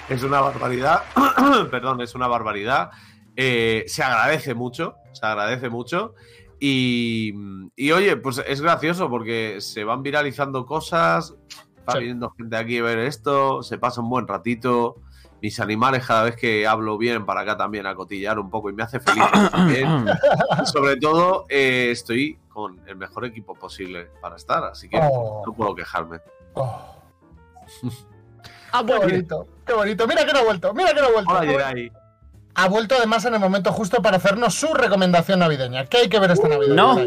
es 0.08 0.22
una 0.22 0.40
barbaridad. 0.40 1.02
Perdón, 1.70 2.00
es 2.00 2.14
una 2.14 2.26
barbaridad. 2.26 2.90
Eh, 3.36 3.84
se 3.86 4.02
agradece 4.02 4.54
mucho, 4.54 4.96
se 5.12 5.26
agradece 5.26 5.68
mucho. 5.68 6.14
Y, 6.58 7.32
y, 7.74 7.90
oye, 7.90 8.16
pues 8.16 8.40
es 8.46 8.60
gracioso 8.60 9.08
porque 9.10 9.60
se 9.60 9.82
van 9.82 10.02
viralizando 10.02 10.64
cosas, 10.64 11.34
va 11.88 11.92
Sí. 11.94 11.98
viniendo 12.00 12.30
gente 12.30 12.56
aquí 12.56 12.78
a 12.78 12.82
ver 12.82 12.98
esto, 12.98 13.62
se 13.62 13.78
pasa 13.78 14.00
un 14.00 14.08
buen 14.10 14.26
ratito. 14.28 14.96
Mis 15.40 15.58
animales 15.58 16.06
cada 16.06 16.22
vez 16.22 16.36
que 16.36 16.66
hablo 16.68 16.96
bien 16.98 17.26
para 17.26 17.40
acá 17.40 17.56
también 17.56 17.84
a 17.86 17.96
cotillar 17.96 18.38
un 18.38 18.48
poco 18.48 18.70
y 18.70 18.72
me 18.74 18.84
hace 18.84 19.00
feliz 19.00 19.24
también. 19.50 20.06
Sobre 20.64 20.96
todo 20.96 21.46
eh, 21.48 21.88
estoy 21.90 22.38
con 22.48 22.80
el 22.86 22.94
mejor 22.96 23.24
equipo 23.24 23.54
posible 23.54 24.08
para 24.20 24.36
estar, 24.36 24.62
así 24.64 24.88
que 24.88 25.00
Oh. 25.02 25.42
no 25.46 25.52
puedo 25.52 25.74
quejarme. 25.74 26.20
Oh, 26.54 26.80
Ah, 28.72 28.82
qué 28.86 28.96
bonito, 28.98 29.46
qué 29.66 29.72
bonito. 29.74 30.06
Mira 30.06 30.24
que 30.24 30.32
no 30.32 30.38
ha 30.40 30.44
vuelto, 30.44 30.72
mira 30.74 30.94
que 30.94 31.00
no 31.00 31.08
ha 31.08 31.12
vuelto. 31.12 31.32
Hola. 31.32 31.74
Ha 32.54 32.68
vuelto 32.68 32.94
además 32.96 33.24
en 33.24 33.34
el 33.34 33.40
momento 33.40 33.72
justo 33.72 34.00
para 34.02 34.18
hacernos 34.18 34.54
su 34.54 34.72
recomendación 34.74 35.40
navideña. 35.40 35.86
¿Qué 35.86 35.98
hay 35.98 36.08
que 36.08 36.18
ver 36.18 36.30
esta 36.32 36.48
Navidad? 36.48 36.74
No. 36.74 36.98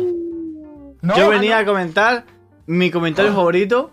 Yo 1.16 1.26
Ah, 1.26 1.30
venía 1.30 1.60
a 1.60 1.66
comentar 1.66 2.26
mi 2.66 2.90
comentario 2.90 3.32
favorito. 3.34 3.92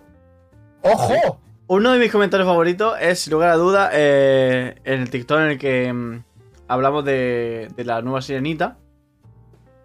¡Ojo! 0.83 1.39
Uno 1.67 1.93
de 1.93 1.99
mis 1.99 2.11
comentarios 2.11 2.47
favoritos 2.47 2.95
es, 2.99 3.21
sin 3.21 3.33
lugar 3.33 3.49
a 3.49 3.55
duda, 3.55 3.89
eh, 3.93 4.75
en 4.83 5.01
el 5.01 5.09
TikTok 5.09 5.39
en 5.39 5.45
el 5.45 5.57
que 5.57 5.91
mm, 5.91 6.23
hablamos 6.67 7.05
de, 7.05 7.69
de 7.75 7.85
la 7.85 8.01
nueva 8.01 8.21
sirenita. 8.21 8.77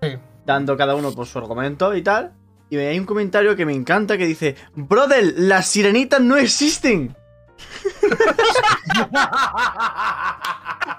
Sí. 0.02 0.16
Dando 0.44 0.76
cada 0.76 0.96
uno 0.96 1.12
por 1.12 1.26
su 1.26 1.38
argumento 1.38 1.94
y 1.94 2.02
tal. 2.02 2.32
Y 2.70 2.76
hay 2.76 2.98
un 2.98 3.06
comentario 3.06 3.56
que 3.56 3.64
me 3.64 3.72
encanta 3.72 4.18
que 4.18 4.26
dice: 4.26 4.56
Brother, 4.74 5.34
las 5.36 5.68
sirenitas 5.68 6.20
no 6.20 6.36
existen. 6.36 7.16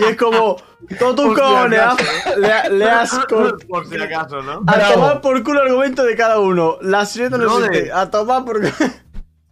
Y 0.00 0.04
es 0.04 0.16
como, 0.16 0.56
todos 0.98 1.16
tus 1.16 1.38
cojones, 1.38 1.80
¿ah? 1.80 1.96
le, 2.36 2.78
le 2.78 2.84
has 2.90 3.10
Por 3.68 3.86
si 3.86 4.00
acaso, 4.00 4.42
¿no? 4.42 4.62
A 4.66 4.76
Bravo. 4.76 4.94
tomar 4.94 5.20
por 5.20 5.42
culo 5.42 5.62
el 5.62 5.68
argumento 5.68 6.02
de 6.04 6.16
cada 6.16 6.38
uno. 6.38 6.78
Las 6.80 7.12
sirenitas 7.12 7.40
no 7.40 7.46
Brother. 7.46 7.70
existen. 7.72 7.96
A 7.96 8.10
tomar 8.10 8.44
por 8.44 8.60
culo. 8.60 8.72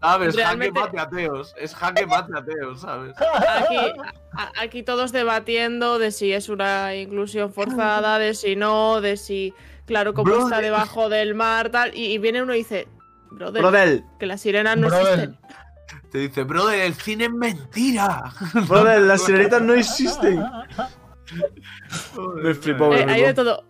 ¿Sabes? 0.01 0.37
Realmente- 0.37 0.79
Jaque 0.81 0.97
mate 0.97 1.17
ateos. 1.17 1.55
Es 1.59 1.75
jaque 1.75 2.07
mate 2.07 2.33
ateos, 2.37 2.81
¿sabes? 2.81 3.15
aquí, 3.19 3.77
a- 4.33 4.53
aquí 4.63 4.83
todos 4.85 5.11
debatiendo 5.13 5.99
de 5.99 6.13
si 6.13 6.33
es 6.33 6.49
una 6.49 6.95
inclusión 6.95 7.53
forzada, 7.53 8.19
de 8.21 8.35
si 8.35 8.55
no, 8.55 9.01
de 9.01 9.17
si, 9.17 9.53
claro, 9.87 10.15
como 10.15 10.27
Brother. 10.31 10.45
está 10.45 10.61
debajo 10.61 11.09
del 11.09 11.35
mar, 11.35 11.71
tal. 11.71 11.95
Y, 11.97 12.13
y 12.13 12.19
viene 12.19 12.43
uno 12.43 12.55
y 12.55 12.59
dice, 12.59 12.87
brother, 13.33 13.61
Brother, 13.61 14.03
que 14.21 14.27
las 14.27 14.41
sirenas 14.41 14.77
no 14.77 14.87
Brother. 14.87 15.19
existen. 15.19 15.39
Te 16.11 16.19
dice, 16.19 16.45
brother, 16.45 16.81
el 16.81 16.95
cine 16.95 17.25
es 17.25 17.33
mentira. 17.33 18.33
brother, 18.69 19.03
las 19.03 19.23
sirenitas 19.25 19.61
no 19.63 19.75
existen. 19.75 20.43
Me 22.43 22.55
flipó, 22.55 22.89
me 22.89 23.01
Eh, 23.01 23.07
hay 23.09 23.21
de 23.23 23.27
flipó. 23.35 23.45
todo. 23.45 23.65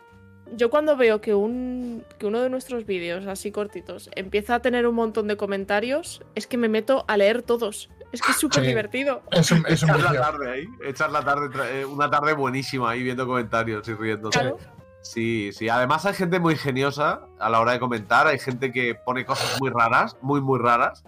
yo 0.55 0.71
cuando 0.71 0.97
veo 0.97 1.21
que, 1.21 1.35
un, 1.35 2.05
que 2.19 2.27
uno 2.27 2.41
de 2.41 2.49
nuestros 2.51 2.87
vídeos 2.87 3.27
así 3.27 3.51
cortitos 3.51 4.09
empieza 4.15 4.55
a 4.55 4.61
tener 4.61 4.87
un 4.87 4.95
montón 4.95 5.27
de 5.29 5.37
comentarios, 5.37 6.23
es 6.35 6.47
que 6.47 6.57
me 6.57 6.69
meto 6.69 7.05
a 7.09 7.17
leer 7.17 7.43
todos. 7.43 7.91
Es 8.13 8.23
que 8.23 8.31
es 8.33 8.39
súper 8.39 8.63
Sí. 8.63 8.69
divertido. 8.69 9.23
Es 9.33 9.51
un, 9.51 9.67
es 9.67 9.83
un 9.83 9.91
Echar 9.91 10.01
la 10.15 10.21
tarde 10.21 10.51
ahí, 10.51 10.65
echar 10.85 11.11
la 11.11 11.23
tarde, 11.25 11.81
eh, 11.81 11.85
una 11.85 12.09
tarde 12.09 12.33
buenísima 12.33 12.91
ahí 12.91 13.03
viendo 13.03 13.27
comentarios 13.27 13.87
y 13.89 13.95
riéndose. 13.95 14.39
Claro. 14.39 14.57
Sí, 15.03 15.51
sí. 15.53 15.69
Además 15.69 16.07
hay 16.07 16.15
gente 16.15 16.41
muy 16.41 16.55
ingeniosa 16.55 17.21
a 17.39 17.51
la 17.51 17.61
hora 17.61 17.73
de 17.73 17.81
comentar. 17.81 18.27
Hay 18.27 18.39
gente 18.39 18.73
que 18.73 18.95
pone 18.95 19.25
cosas 19.27 19.59
muy 19.61 19.71
raras, 19.71 20.17
muy, 20.23 20.41
muy 20.41 20.59
raras. 20.59 21.05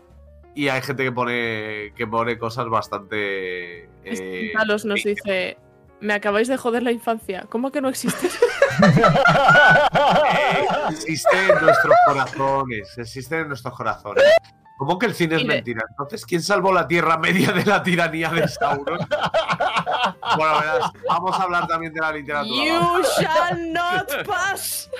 Y 0.55 0.68
hay 0.68 0.82
gente 0.82 1.05
que 1.05 1.12
pone, 1.12 1.92
que 1.94 2.07
pone 2.07 2.38
cosas 2.38 2.68
bastante... 2.68 3.88
eh, 4.05 4.53
Carlos 4.55 4.84
nos 4.84 5.03
dice, 5.03 5.57
me 6.01 6.14
acabáis 6.14 6.48
de 6.48 6.57
joder 6.57 6.82
la 6.82 6.92
infancia. 6.92 7.46
¿Cómo 7.48 7.70
que 7.70 7.80
no 7.80 7.88
existe? 7.88 8.26
eh, 8.26 8.30
existe 10.90 11.48
en 11.48 11.64
nuestros 11.64 11.94
corazones. 12.07 12.98
Existe 12.98 13.40
en 13.40 13.48
nuestros 13.48 13.74
corazones. 13.74 14.24
¿Cómo 14.80 14.98
que 14.98 15.05
el 15.05 15.14
cine 15.14 15.36
es 15.36 15.44
mentira? 15.44 15.84
Entonces, 15.90 16.24
¿quién 16.24 16.40
salvó 16.40 16.72
la 16.72 16.88
Tierra 16.88 17.18
Media 17.18 17.53
de 17.53 17.66
la 17.66 17.82
tiranía 17.82 18.30
de 18.30 18.48
Sauron? 18.48 18.98
bueno, 20.38 20.59
verás, 20.59 20.90
vamos 21.07 21.38
a 21.38 21.42
hablar 21.42 21.66
también 21.66 21.92
de 21.92 22.01
la 22.01 22.12
literatura. 22.12 22.64
you 22.64 23.03
shall 23.18 23.72
not 23.72 24.26
pass. 24.26 24.90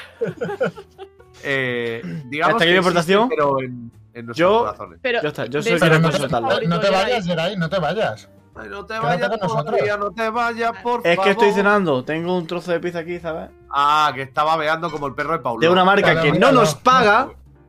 Eh, 1.43 2.03
digamos 2.27 2.57
Hasta 2.57 2.65
aquí 2.65 2.75
que 2.75 2.89
existe, 2.89 3.27
pero 3.31 3.63
en, 3.63 3.91
en 4.15 4.27
nuestros 4.27 4.37
Yo- 4.37 4.59
corazones. 4.61 4.99
Pero 5.03 5.23
Ya 5.23 5.29
está, 5.29 5.47
yo 5.47 5.63
soy 5.63 5.79
Pero 5.79 5.99
no 5.99 6.11
te, 6.11 6.19
no 6.67 6.81
te 6.81 6.91
vayas, 6.91 7.27
Geray, 7.27 7.57
no 7.57 7.69
te 7.71 7.79
vayas. 7.79 8.29
Ay, 8.57 8.69
no 8.69 8.85
te 8.85 8.99
vayas 8.99 9.31
todavía, 9.41 9.97
no 9.97 10.11
te 10.11 10.29
vayas, 10.29 10.73
por 10.83 11.01
Es 11.07 11.15
favor. 11.17 11.25
que 11.25 11.31
estoy 11.31 11.53
cenando, 11.53 12.05
tengo 12.05 12.37
un 12.37 12.47
trozo 12.47 12.73
de 12.73 12.81
pizza 12.81 12.99
aquí, 12.99 13.19
¿sabes? 13.21 13.49
Ah, 13.71 14.11
que 14.15 14.23
estaba 14.23 14.57
veando 14.57 14.91
como 14.91 15.07
el 15.07 15.15
perro 15.15 15.33
de 15.33 15.39
Paulo. 15.39 15.61
De 15.61 15.69
una 15.69 15.85
marca 15.85 16.13
Claro, 16.13 16.33
que 16.33 16.39
no 16.39 16.51
nos 16.53 16.75
paga 16.75 17.29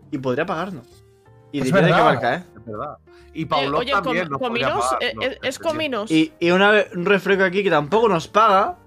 y 0.10 0.18
podría 0.18 0.46
pagarnos. 0.46 0.88
Y 1.52 1.60
Es 1.60 1.66
diré 1.66 1.82
de 1.82 1.88
qué 1.94 2.02
marca, 2.02 2.36
¿eh? 2.36 2.44
Es 2.58 2.66
verdad. 2.66 2.98
Y 3.34 3.44
Eh, 3.44 3.46
Paulo 3.46 3.78
oye, 3.78 3.92
también 3.92 4.24
com- 4.28 4.32
nos 4.32 4.40
podría 4.42 4.68
cominos, 4.72 4.86
pagar, 4.90 5.04
eh, 5.04 5.14
no, 5.16 5.22
eh, 5.22 5.26
es 5.26 5.32
dependiendo. 5.60 5.70
cominos. 5.70 6.12
Y, 6.12 6.34
y 6.40 6.52
una 6.52 6.72
vez- 6.72 6.90
un 6.96 7.06
refresco 7.06 7.44
aquí 7.44 7.64
que 7.64 7.70
tampoco 7.70 8.10
nos 8.10 8.28
paga. 8.28 8.78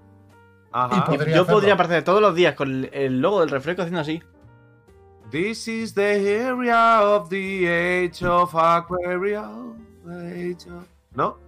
Ajá. 0.73 0.97
Y 0.97 0.99
y 0.99 1.03
Podría 1.17 1.37
yo 1.37 1.43
hacerlo. 1.43 1.57
podría 1.61 1.75
aparecer 1.75 2.03
todos 2.03 2.21
los 2.21 2.35
días 2.35 2.55
con 2.55 2.69
el, 2.69 2.91
el 2.93 3.21
logo 3.21 3.41
del 3.41 3.49
refresco 3.51 3.83
haciendo 3.83 4.01
así. 4.01 4.21
This 5.35 5.67
is 5.67 5.95
the 5.95 6.03
area 6.05 6.77
of 6.77 7.29
the 7.29 7.67
age 7.67 8.23
of 8.23 8.55
Aquarius. 8.55 9.75
Age 10.33 10.65
of- 10.67 10.87
¿No? 11.17 11.39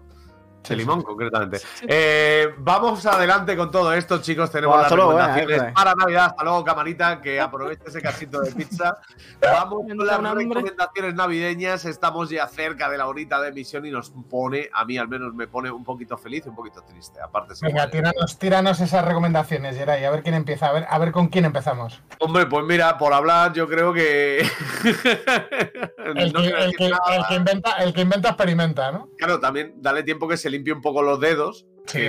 De 0.69 0.77
limón, 0.77 1.03
concretamente. 1.03 1.61
Eh, 1.87 2.55
vamos 2.59 3.05
adelante 3.07 3.57
con 3.57 3.71
todo 3.71 3.93
esto, 3.93 4.21
chicos. 4.21 4.51
Tenemos 4.51 4.77
Bueno, 4.77 4.89
las 4.89 4.97
luego, 4.97 5.13
recomendaciones 5.13 5.63
eh, 5.63 5.73
para 5.75 5.95
Navidad. 5.95 6.27
Hasta 6.27 6.45
luego, 6.45 6.65
camarita, 6.65 7.21
que 7.21 7.41
aproveche 7.47 7.83
ese 7.87 8.01
casito 8.03 8.41
de 8.41 8.53
pizza. 8.53 8.99
Vamos 9.41 9.85
con 9.87 10.07
las 10.07 10.35
recomendaciones 10.35 11.15
navideñas. 11.15 11.85
Estamos 11.85 12.31
ya 12.31 12.47
cerca 12.49 12.89
de 12.89 12.99
la 12.99 13.07
horita 13.07 13.41
de 13.41 13.49
emisión 13.49 13.87
y 13.87 13.91
nos 13.91 14.11
pone, 14.29 14.69
a 14.73 14.85
mí 14.85 14.99
al 14.99 15.09
menos 15.09 15.35
me 15.35 15.47
pone 15.47 15.71
un 15.71 15.85
poquito 15.85 16.17
feliz 16.17 16.45
y 16.47 16.49
un 16.49 16.57
poquito 16.57 16.83
triste. 16.83 17.21
Aparte. 17.21 17.55
Venga, 17.63 17.91
tíranos, 17.91 18.39
tíranos 18.39 18.81
esas 18.81 19.05
recomendaciones, 19.05 19.77
Geray. 19.77 20.05
A 20.05 20.11
ver 20.11 20.23
quién 20.23 20.35
empieza. 20.35 20.67
A 20.67 20.73
ver, 20.73 20.87
a 20.89 20.99
ver 20.99 21.13
con 21.13 21.29
quién 21.29 21.45
empezamos. 21.45 22.03
Hombre, 22.21 22.47
pues 22.47 22.65
mira, 22.65 22.99
por 22.99 23.13
hablar, 23.13 23.53
yo 23.53 23.69
creo 23.69 23.93
que. 23.93 24.39
El 24.39 26.33
que 27.29 27.35
inventa, 27.35 27.73
el 27.79 27.93
que 27.93 28.01
inventa 28.01 28.29
experimenta, 28.31 28.93
¿no? 28.93 29.09
Claro, 29.19 29.41
también 29.41 29.75
dale 29.77 30.03
tiempo 30.03 30.29
que 30.29 30.37
se 30.37 30.51
limpie 30.57 30.73
un 30.73 30.81
poco 30.83 31.03
los 31.03 31.21
dedos. 31.21 31.67
Sí, 31.87 32.01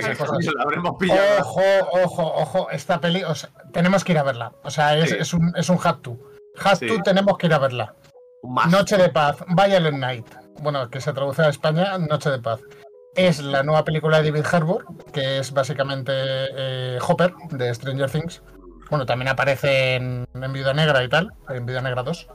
la 0.56 0.62
habremos 0.62 0.96
pillado. 0.98 1.20
Ojo, 1.40 1.60
ojo, 1.92 2.22
ojo. 2.34 2.70
Esta 2.70 3.00
peli, 3.00 3.22
o 3.22 3.34
sea, 3.34 3.50
tenemos 3.72 4.02
que 4.02 4.12
ir 4.12 4.18
a 4.18 4.24
verla. 4.24 4.52
O 4.64 4.70
sea, 4.70 4.96
es, 4.98 5.10
Sí. 5.10 5.16
es 5.20 5.32
un, 5.34 5.52
es 5.56 5.68
un 5.68 5.78
hat 5.82 5.98
to. 6.02 6.18
Sí. 6.78 6.86
to, 6.88 7.02
tenemos 7.04 7.38
que 7.38 7.46
ir 7.46 7.54
a 7.54 7.58
verla. 7.58 7.94
Más. 8.42 8.68
Noche 8.70 8.96
de 8.96 9.08
Paz, 9.10 9.36
Violent 9.48 9.98
Night. 9.98 10.26
Bueno, 10.60 10.90
que 10.90 11.00
se 11.00 11.12
traduce 11.12 11.42
a 11.42 11.48
España, 11.48 11.96
Noche 11.98 12.30
de 12.30 12.40
Paz. 12.40 12.60
Es 13.14 13.40
la 13.40 13.62
nueva 13.62 13.84
película 13.84 14.20
de 14.20 14.30
David 14.30 14.46
Harbour, 14.50 14.84
que 15.12 15.38
es 15.38 15.52
básicamente 15.52 16.12
eh, 16.14 16.98
Hopper 17.06 17.32
de 17.50 17.72
Stranger 17.74 18.10
Things. 18.10 18.42
Bueno, 18.90 19.06
también 19.06 19.28
aparece 19.28 19.96
en, 19.96 20.26
en 20.34 20.52
Viuda 20.52 20.72
Negra 20.72 21.04
y 21.04 21.08
tal, 21.08 21.30
en 21.48 21.66
Viuda 21.66 21.82
Negra 21.82 22.02
2. 22.02 22.28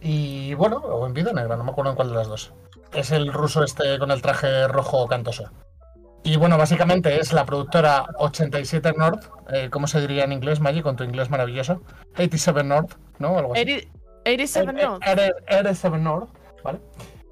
Y 0.00 0.52
bueno, 0.54 0.76
o 0.78 1.06
en 1.06 1.14
Viuda 1.14 1.32
Negra, 1.32 1.56
no 1.56 1.64
me 1.64 1.70
acuerdo 1.70 1.90
en 1.90 1.96
cuál 1.96 2.08
de 2.10 2.14
las 2.16 2.28
dos. 2.28 2.52
Es 2.94 3.10
el 3.10 3.32
ruso 3.32 3.64
este 3.64 3.98
con 3.98 4.10
el 4.10 4.22
traje 4.22 4.68
rojo 4.68 5.06
cantoso. 5.08 5.50
Y 6.22 6.36
bueno, 6.36 6.56
básicamente 6.56 7.20
es 7.20 7.34
la 7.34 7.44
productora 7.44 8.06
87 8.18 8.94
North, 8.96 9.26
eh, 9.52 9.68
¿cómo 9.70 9.86
se 9.86 10.00
diría 10.00 10.24
en 10.24 10.32
inglés, 10.32 10.58
Maggie, 10.58 10.82
con 10.82 10.96
tu 10.96 11.04
inglés 11.04 11.28
maravilloso? 11.28 11.82
87 12.14 12.64
North, 12.64 12.94
¿no? 13.18 13.36
Algo 13.36 13.52
así. 13.52 13.60
80 13.60 14.04
87 14.24 14.72
no. 14.72 14.98
R7 15.00 16.00
North, 16.00 16.30
¿vale? 16.62 16.80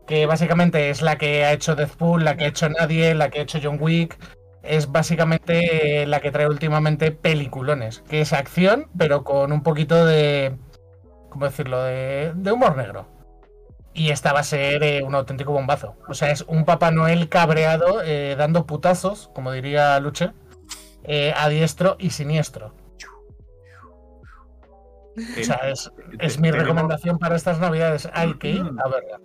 Que 0.07 0.27
básicamente 0.27 0.91
es 0.91 1.01
la 1.01 1.17
que 1.17 1.45
ha 1.45 1.53
hecho 1.55 1.75
Deathpool, 1.75 2.23
la 2.23 2.37
que 2.37 2.45
ha 2.45 2.49
hecho 2.49 2.69
Nadie, 2.69 3.15
la 3.15 3.31
que 3.31 3.39
ha 3.39 3.43
hecho 3.43 3.61
John 3.63 3.79
Wick. 3.81 4.19
Es 4.63 4.93
básicamente 4.93 6.03
eh, 6.03 6.07
la 6.07 6.21
que 6.21 6.31
trae 6.31 6.47
últimamente 6.47 7.13
peliculones, 7.13 8.05
que 8.09 8.21
es 8.21 8.35
acción, 8.35 8.89
pero 8.97 9.25
con 9.25 9.53
un 9.53 9.63
poquito 9.63 10.05
de. 10.05 10.55
¿Cómo 11.31 11.47
decirlo? 11.47 11.83
De, 11.83 12.33
de 12.35 12.53
humor 12.53 12.77
negro. 12.77 13.07
Y 13.95 14.11
esta 14.11 14.33
va 14.33 14.41
a 14.41 14.45
ser 14.45 14.83
eh, 14.83 15.03
un 15.03 15.15
auténtico 15.15 15.53
bombazo. 15.53 15.97
O 16.09 16.15
sea, 16.15 16.31
es 16.31 16.43
un 16.43 16.65
Papá 16.65 16.91
Noel 16.91 17.29
cabreado, 17.29 18.03
eh, 18.03 18.35
dando 18.39 18.67
putazos, 18.67 19.31
como 19.35 19.53
diría 19.53 19.99
Luche, 20.01 20.33
eh, 21.05 21.35
a 21.37 21.49
diestro 21.49 21.97
y 21.99 22.11
siniestro. 22.11 22.75
O 25.17 25.45
sea, 25.45 25.69
es, 25.69 25.93
es 26.21 26.39
mi 26.39 26.51
recomendación 26.51 27.19
para 27.19 27.37
estas 27.37 27.61
navidades. 27.61 28.09
Hay 28.15 28.35
que 28.35 28.51
ir 28.51 28.63
a 28.63 28.89
verla. 28.89 29.21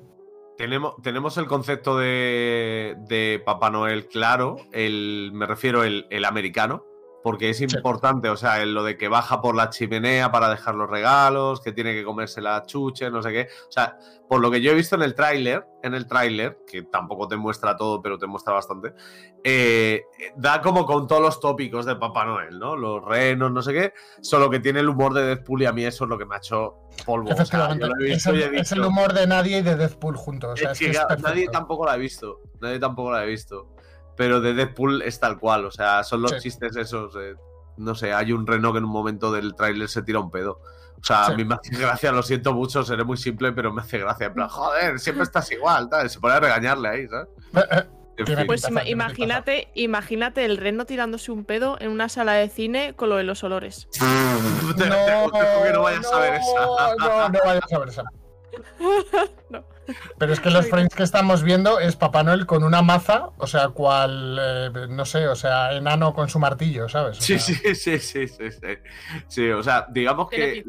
Tenemos, 0.58 0.96
tenemos 1.04 1.38
el 1.38 1.46
concepto 1.46 1.98
de, 2.00 2.96
de 3.08 3.42
Papá 3.46 3.70
Noel 3.70 4.08
claro, 4.08 4.58
el, 4.72 5.30
me 5.34 5.46
refiero 5.46 5.84
el, 5.84 6.08
el 6.10 6.26
americano, 6.26 6.84
porque 7.28 7.50
es 7.50 7.60
importante, 7.60 8.30
o 8.30 8.38
sea, 8.38 8.62
en 8.62 8.74
lo 8.74 8.86
de 8.86 8.96
que 8.96 9.10
baja 9.10 9.42
por 9.42 9.54
la 9.54 9.70
chimenea 9.70 10.32
para 10.32 10.48
dejar 10.50 10.76
los 10.76 10.90
regalos, 10.90 11.60
que 11.60 11.74
tiene 11.74 11.94
que 11.94 12.06
comerse 12.06 12.40
la 12.40 12.64
chuche, 12.66 13.12
no 13.12 13.22
sé 13.22 13.34
qué. 13.34 13.50
O 13.68 13.72
sea, 13.74 13.98
por 14.30 14.40
lo 14.40 14.50
que 14.50 14.62
yo 14.62 14.72
he 14.72 14.74
visto 14.76 14.96
en 14.96 15.02
el 15.02 15.14
tráiler, 15.14 15.66
en 15.84 15.94
el 15.94 16.08
tráiler, 16.08 16.60
que 16.66 16.84
tampoco 16.84 17.28
te 17.28 17.36
muestra 17.36 17.76
todo, 17.76 18.02
pero 18.02 18.18
te 18.18 18.28
muestra 18.28 18.54
bastante, 18.54 18.94
eh, 19.44 20.04
da 20.38 20.62
como 20.62 20.86
con 20.86 21.06
todos 21.06 21.22
los 21.22 21.42
tópicos 21.42 21.86
de 21.86 21.98
Papá 21.98 22.24
Noel, 22.24 22.58
¿no? 22.60 22.78
Los 22.78 23.04
renos, 23.04 23.52
no 23.52 23.62
sé 23.62 23.74
qué, 23.74 23.94
solo 24.22 24.50
que 24.50 24.62
tiene 24.62 24.80
el 24.80 24.88
humor 24.88 25.14
de 25.14 25.26
Deadpool 25.26 25.64
y 25.64 25.66
a 25.66 25.74
mí 25.74 25.84
eso 25.84 26.06
es 26.06 26.10
lo 26.10 26.18
que 26.18 26.26
me 26.26 26.36
ha 26.36 26.38
hecho 26.38 26.76
polvo. 27.06 27.30
O 27.30 27.46
sea, 27.46 27.76
yo 27.76 27.88
lo 27.88 27.94
he 28.00 28.06
es, 28.06 28.16
visto 28.16 28.34
y 28.34 28.42
el, 28.42 28.56
he 28.56 28.60
es 28.62 28.72
el 28.72 28.78
dicho- 28.78 28.88
humor 28.88 29.12
de 29.12 29.28
nadie 29.28 29.58
y 29.58 29.62
de 29.64 29.76
Deathpool 29.76 30.16
juntos. 30.16 30.54
O 30.54 30.56
sea, 30.56 30.72
es 30.72 30.74
es 30.74 30.80
que, 30.80 30.86
que 30.86 30.92
es 30.92 31.06
claro, 31.06 31.22
nadie 31.22 31.48
tampoco 31.50 31.86
la 31.86 31.92
ha 31.92 31.98
visto. 31.98 32.40
Nadie 32.62 32.80
tampoco 32.80 33.12
la 33.12 33.20
ha 33.20 33.26
visto. 33.26 33.68
Pero 34.18 34.42
de 34.42 34.54
Deadpool 34.54 35.02
es 35.04 35.20
tal 35.20 35.38
cual. 35.40 35.64
O 35.66 35.72
sea, 35.72 36.04
son 36.04 36.22
los 36.24 36.32
Sí. 36.32 36.38
chistes 36.42 36.76
esos. 36.76 37.16
eh, 37.16 37.36
no 37.78 37.94
sé, 37.96 38.12
hay 38.12 38.32
un 38.34 38.46
reno 38.48 38.72
que 38.74 38.80
en 38.80 38.86
un 38.86 38.92
momento 38.92 39.32
del 39.32 39.54
tráiler 39.56 39.88
se 39.88 40.02
tira 40.02 40.20
un 40.20 40.32
pedo. 40.32 40.60
O 41.00 41.04
sea, 41.04 41.26
Sí. 41.28 41.34
a 41.34 41.36
mí 41.36 41.46
me 41.46 41.54
hace 41.56 41.78
gracia, 41.78 42.12
lo 42.12 42.24
siento 42.24 42.54
mucho, 42.54 42.84
seré 42.84 43.04
muy 43.04 43.18
simple, 43.18 43.52
pero 43.52 43.72
me 43.72 43.82
hace 43.84 44.00
gracia. 44.00 44.26
En 44.28 44.34
plan, 44.34 44.50
joder, 44.50 45.00
siempre 45.00 45.24
estás 45.24 45.52
igual, 45.52 45.88
tal. 45.88 46.10
Se 46.10 46.20
pone 46.20 46.34
a 46.34 46.40
regañarle 46.40 46.90
ahí, 46.90 47.08
¿sabes? 47.08 47.28
Pues 48.48 48.68
ima- 48.68 48.84
imagínate, 48.90 49.68
imagínate 49.76 50.44
el 50.44 50.58
reno 50.58 50.86
tirándose 50.88 51.32
un 51.32 51.46
pedo 51.46 51.78
en 51.80 51.92
una 51.92 52.10
sala 52.10 52.34
de 52.34 52.50
cine 52.50 52.96
con 52.96 53.10
lo 53.10 53.16
de 53.18 53.24
los 53.24 53.44
olores. 53.44 53.88
Aconsejo 54.00 55.64
que 55.64 55.72
no 55.72 55.84
vayas 55.84 56.12
a 56.12 56.20
ver 56.20 56.34
esa. 56.34 56.66
No, 56.98 57.30
no 57.30 57.40
vayas 57.46 57.72
a 57.74 57.78
ver 57.78 57.90
esa. 57.90 58.04
No. 59.52 59.64
Pero 60.18 60.34
es 60.34 60.40
que 60.40 60.50
los 60.50 60.68
frames 60.68 60.94
que 60.96 61.04
estamos 61.04 61.44
viendo 61.44 61.80
es 61.80 61.96
Papá 61.96 62.24
Noel 62.24 62.46
con 62.46 62.64
una 62.64 62.82
maza, 62.82 63.30
o 63.38 63.48
sea, 63.48 63.70
cual, 63.70 64.38
eh, 64.42 64.72
no 64.90 65.06
sé, 65.06 65.28
o 65.28 65.36
sea, 65.36 65.74
enano 65.76 66.14
con 66.14 66.28
su 66.30 66.40
martillo, 66.40 66.90
¿sabes? 66.90 67.20
O 67.20 67.22
Sí, 67.22 67.40
sea, 67.40 67.56
sí, 67.56 67.76
sí, 67.76 68.00
sí, 68.00 68.28
sí, 68.28 68.52
sí. 68.52 68.68
Sí, 69.28 69.50
o 69.50 69.64
sea, 69.64 69.86
digamos 69.90 70.30
que 70.30 70.64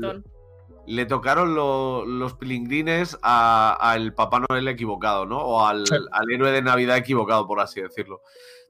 le 0.87 1.05
tocaron 1.07 1.55
lo- 1.55 2.07
los 2.07 2.35
pilingrines 2.35 3.19
a- 3.23 3.77
al 3.81 4.15
Papá 4.15 4.41
Noel 4.49 4.69
equivocado, 4.69 5.27
¿no? 5.27 5.39
O 5.39 5.67
al, 5.67 5.87
Sí. 5.87 5.95
al 6.13 6.31
héroe 6.31 6.51
de 6.51 6.63
Navidad 6.63 6.97
equivocado, 6.97 7.47
por 7.47 7.61
así 7.61 7.81
decirlo. 7.83 8.23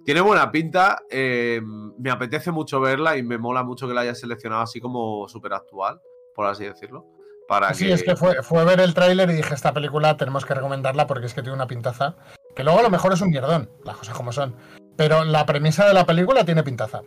Tiene 0.05 0.21
buena 0.21 0.51
pinta, 0.51 1.01
eh, 1.11 1.61
me 1.99 2.11
apetece 2.11 2.51
mucho 2.51 2.81
verla 2.81 3.17
y 3.17 3.23
me 3.23 3.39
mola 3.39 3.63
mucho 3.63 3.87
que 3.87 3.95
la 3.95 4.01
haya 4.03 4.15
seleccionado 4.15 4.63
así 4.63 4.81
como 4.81 5.29
súper 5.29 5.53
actual, 5.53 6.01
por 6.35 6.47
así 6.47 6.65
decirlo. 6.65 7.05
Para 7.49 7.73
Sí, 7.75 7.87
que... 7.87 7.95
es 7.95 8.03
que 8.05 8.15
fue, 8.15 8.43
fue 8.43 8.65
ver 8.65 8.79
el 8.81 8.93
tráiler 8.95 9.31
y 9.31 9.35
dije, 9.35 9.55
esta 9.55 9.73
película 9.73 10.17
tenemos 10.19 10.45
que 10.45 10.55
recomendarla 10.55 11.07
porque 11.07 11.27
es 11.27 11.35
que 11.35 11.41
tiene 11.43 11.55
una 11.57 11.67
pintaza. 11.67 12.15
Que 12.55 12.63
luego 12.63 12.79
a 12.79 12.83
lo 12.83 12.91
mejor 12.91 13.13
es 13.15 13.21
un 13.23 13.31
mierdón, 13.31 13.71
las 13.85 13.97
cosas 13.97 14.15
como 14.15 14.33
son. 14.33 14.55
Pero 14.97 15.25
la 15.25 15.47
premisa 15.47 15.87
de 15.87 15.95
la 15.95 16.05
película 16.05 16.45
tiene 16.45 16.63
pintaza. 16.63 17.01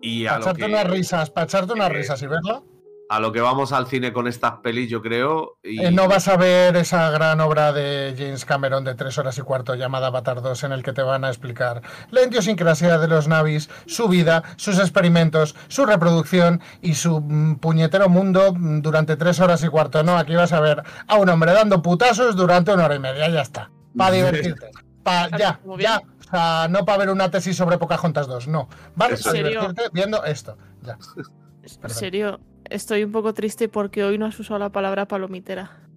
Y 0.00 0.26
a 0.26 0.30
Para 0.32 0.42
echarte 0.42 0.60
que- 0.60 0.66
unas 0.66 0.86
risas, 0.90 1.30
para 1.30 1.44
echarte 1.46 1.72
unas 1.72 1.90
Eh, 1.90 1.94
risas 1.94 2.20
y 2.22 2.26
verla. 2.26 2.62
A 3.08 3.20
lo 3.20 3.32
que 3.32 3.40
vamos 3.40 3.72
al 3.72 3.86
cine 3.86 4.12
con 4.12 4.26
estas 4.26 4.58
pelis, 4.62 4.90
yo 4.90 5.00
creo. 5.00 5.58
Y... 5.62 5.84
Eh, 5.84 5.90
no 5.90 6.08
vas 6.08 6.28
a 6.28 6.36
ver 6.36 6.76
esa 6.76 7.10
gran 7.10 7.40
obra 7.40 7.72
de 7.72 8.14
James 8.16 8.44
Cameron 8.44 8.84
de 8.84 8.94
tres 8.94 9.16
horas 9.18 9.38
y 9.38 9.42
cuarto 9.42 9.74
llamada 9.74 10.08
Avatar 10.08 10.42
2 10.42 10.64
en 10.64 10.72
el 10.72 10.82
que 10.82 10.92
te 10.92 11.02
van 11.02 11.24
a 11.24 11.28
explicar 11.28 11.82
la 12.10 12.22
idiosincrasia 12.22 12.98
de 12.98 13.08
los 13.08 13.26
navis, 13.26 13.70
su 13.86 14.08
vida, 14.08 14.42
sus 14.56 14.78
experimentos, 14.78 15.56
su 15.68 15.86
reproducción 15.86 16.60
y 16.82 16.94
su 16.94 17.20
mm, 17.20 17.56
puñetero 17.56 18.08
mundo 18.08 18.52
mm, 18.52 18.80
durante 18.80 19.16
tres 19.16 19.40
horas 19.40 19.64
y 19.64 19.68
cuarto. 19.68 20.02
No, 20.02 20.18
aquí 20.18 20.34
vas 20.34 20.52
a 20.52 20.60
ver 20.60 20.82
a 21.06 21.16
un 21.16 21.28
hombre 21.28 21.52
dando 21.52 21.80
putazos 21.80 22.36
durante 22.36 22.72
una 22.72 22.84
hora 22.84 22.94
y 22.94 23.00
media, 23.00 23.28
ya 23.28 23.40
está. 23.40 23.70
Para 23.96 24.12
divertirte. 24.12 24.70
Pa, 25.02 25.28
ya, 25.30 25.60
ya. 25.78 26.02
O 26.20 26.30
sea, 26.30 26.66
no 26.68 26.84
para 26.84 26.98
ver 26.98 27.10
una 27.10 27.30
tesis 27.30 27.56
sobre 27.56 27.78
Pocahontas 27.78 28.26
2, 28.26 28.48
no. 28.48 28.68
Vas 28.94 29.26
a 29.26 29.30
es. 29.30 29.32
divertirte 29.32 29.82
viendo 29.92 30.22
esto. 30.24 30.58
Ya. 30.82 30.98
En 31.82 31.90
serio, 31.90 32.40
estoy 32.70 33.04
un 33.04 33.12
poco 33.12 33.34
triste 33.34 33.68
porque 33.68 34.04
hoy 34.04 34.18
no 34.18 34.26
has 34.26 34.38
usado 34.38 34.58
la 34.58 34.70
palabra 34.70 35.06
palomitera. 35.08 35.70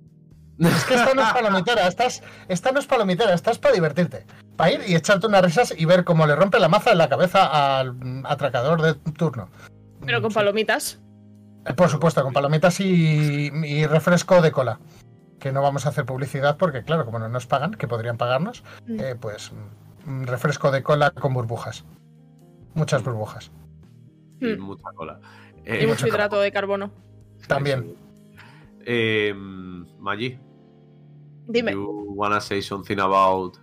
Es 0.60 0.84
que 0.86 0.94
esta 0.94 1.14
no 1.16 1.24
es 1.24 1.34
palomitera, 1.34 1.88
estás, 1.88 2.22
esta 2.48 2.72
no 2.72 2.80
es 2.80 2.86
palomitera, 2.86 3.34
estás 3.34 3.58
para 3.58 3.74
divertirte. 3.74 4.26
Para 4.56 4.72
ir 4.74 4.82
y 4.88 4.94
echarte 4.96 5.26
unas 5.26 5.44
risas 5.44 5.74
y 5.76 5.86
ver 5.86 6.04
cómo 6.04 6.28
le 6.28 6.36
rompe 6.36 6.60
la 6.60 6.68
maza 6.68 6.92
en 6.92 7.00
la 7.00 7.10
cabeza 7.10 7.80
al 7.80 7.96
atracador 8.26 8.80
de 8.82 8.94
turno. 9.14 9.50
Pero 10.06 10.22
con 10.22 10.32
palomitas. 10.32 11.00
Eh, 11.66 11.74
Por 11.74 11.90
supuesto, 11.90 12.22
con 12.22 12.34
palomitas 12.34 12.80
y, 12.80 13.50
y 13.66 13.88
refresco 13.88 14.40
de 14.42 14.52
cola. 14.52 14.80
Que 15.40 15.52
no 15.52 15.64
vamos 15.64 15.88
a 15.88 15.90
hacer 15.90 16.06
publicidad 16.06 16.58
porque, 16.58 16.84
claro, 16.84 17.06
como 17.06 17.18
no 17.18 17.28
nos 17.28 17.48
pagan, 17.48 17.72
que 17.74 17.88
podrían 17.88 18.18
pagarnos, 18.18 18.64
Mm. 18.86 19.00
eh, 19.00 19.16
pues 19.20 19.52
mm, 20.06 20.26
refresco 20.26 20.70
de 20.70 20.84
cola 20.84 21.10
con 21.10 21.34
burbujas. 21.34 21.86
Muchas 22.76 23.04
burbujas. 23.04 23.50
y 24.40 24.56
Mm. 24.58 24.62
mucha 24.62 24.90
cola. 24.96 25.20
Y 25.66 25.72
Eh, 25.84 25.88
mucho 25.88 26.08
hidrato 26.08 26.40
de 26.40 26.52
carbono. 26.52 26.92
También. 27.48 27.96
Eh, 28.86 29.34
Maggi, 29.36 30.38
Dime, 31.48 31.72
you 31.74 32.14
wanna 32.16 32.40
say 32.42 32.62
something 32.62 32.98
about... 33.00 33.58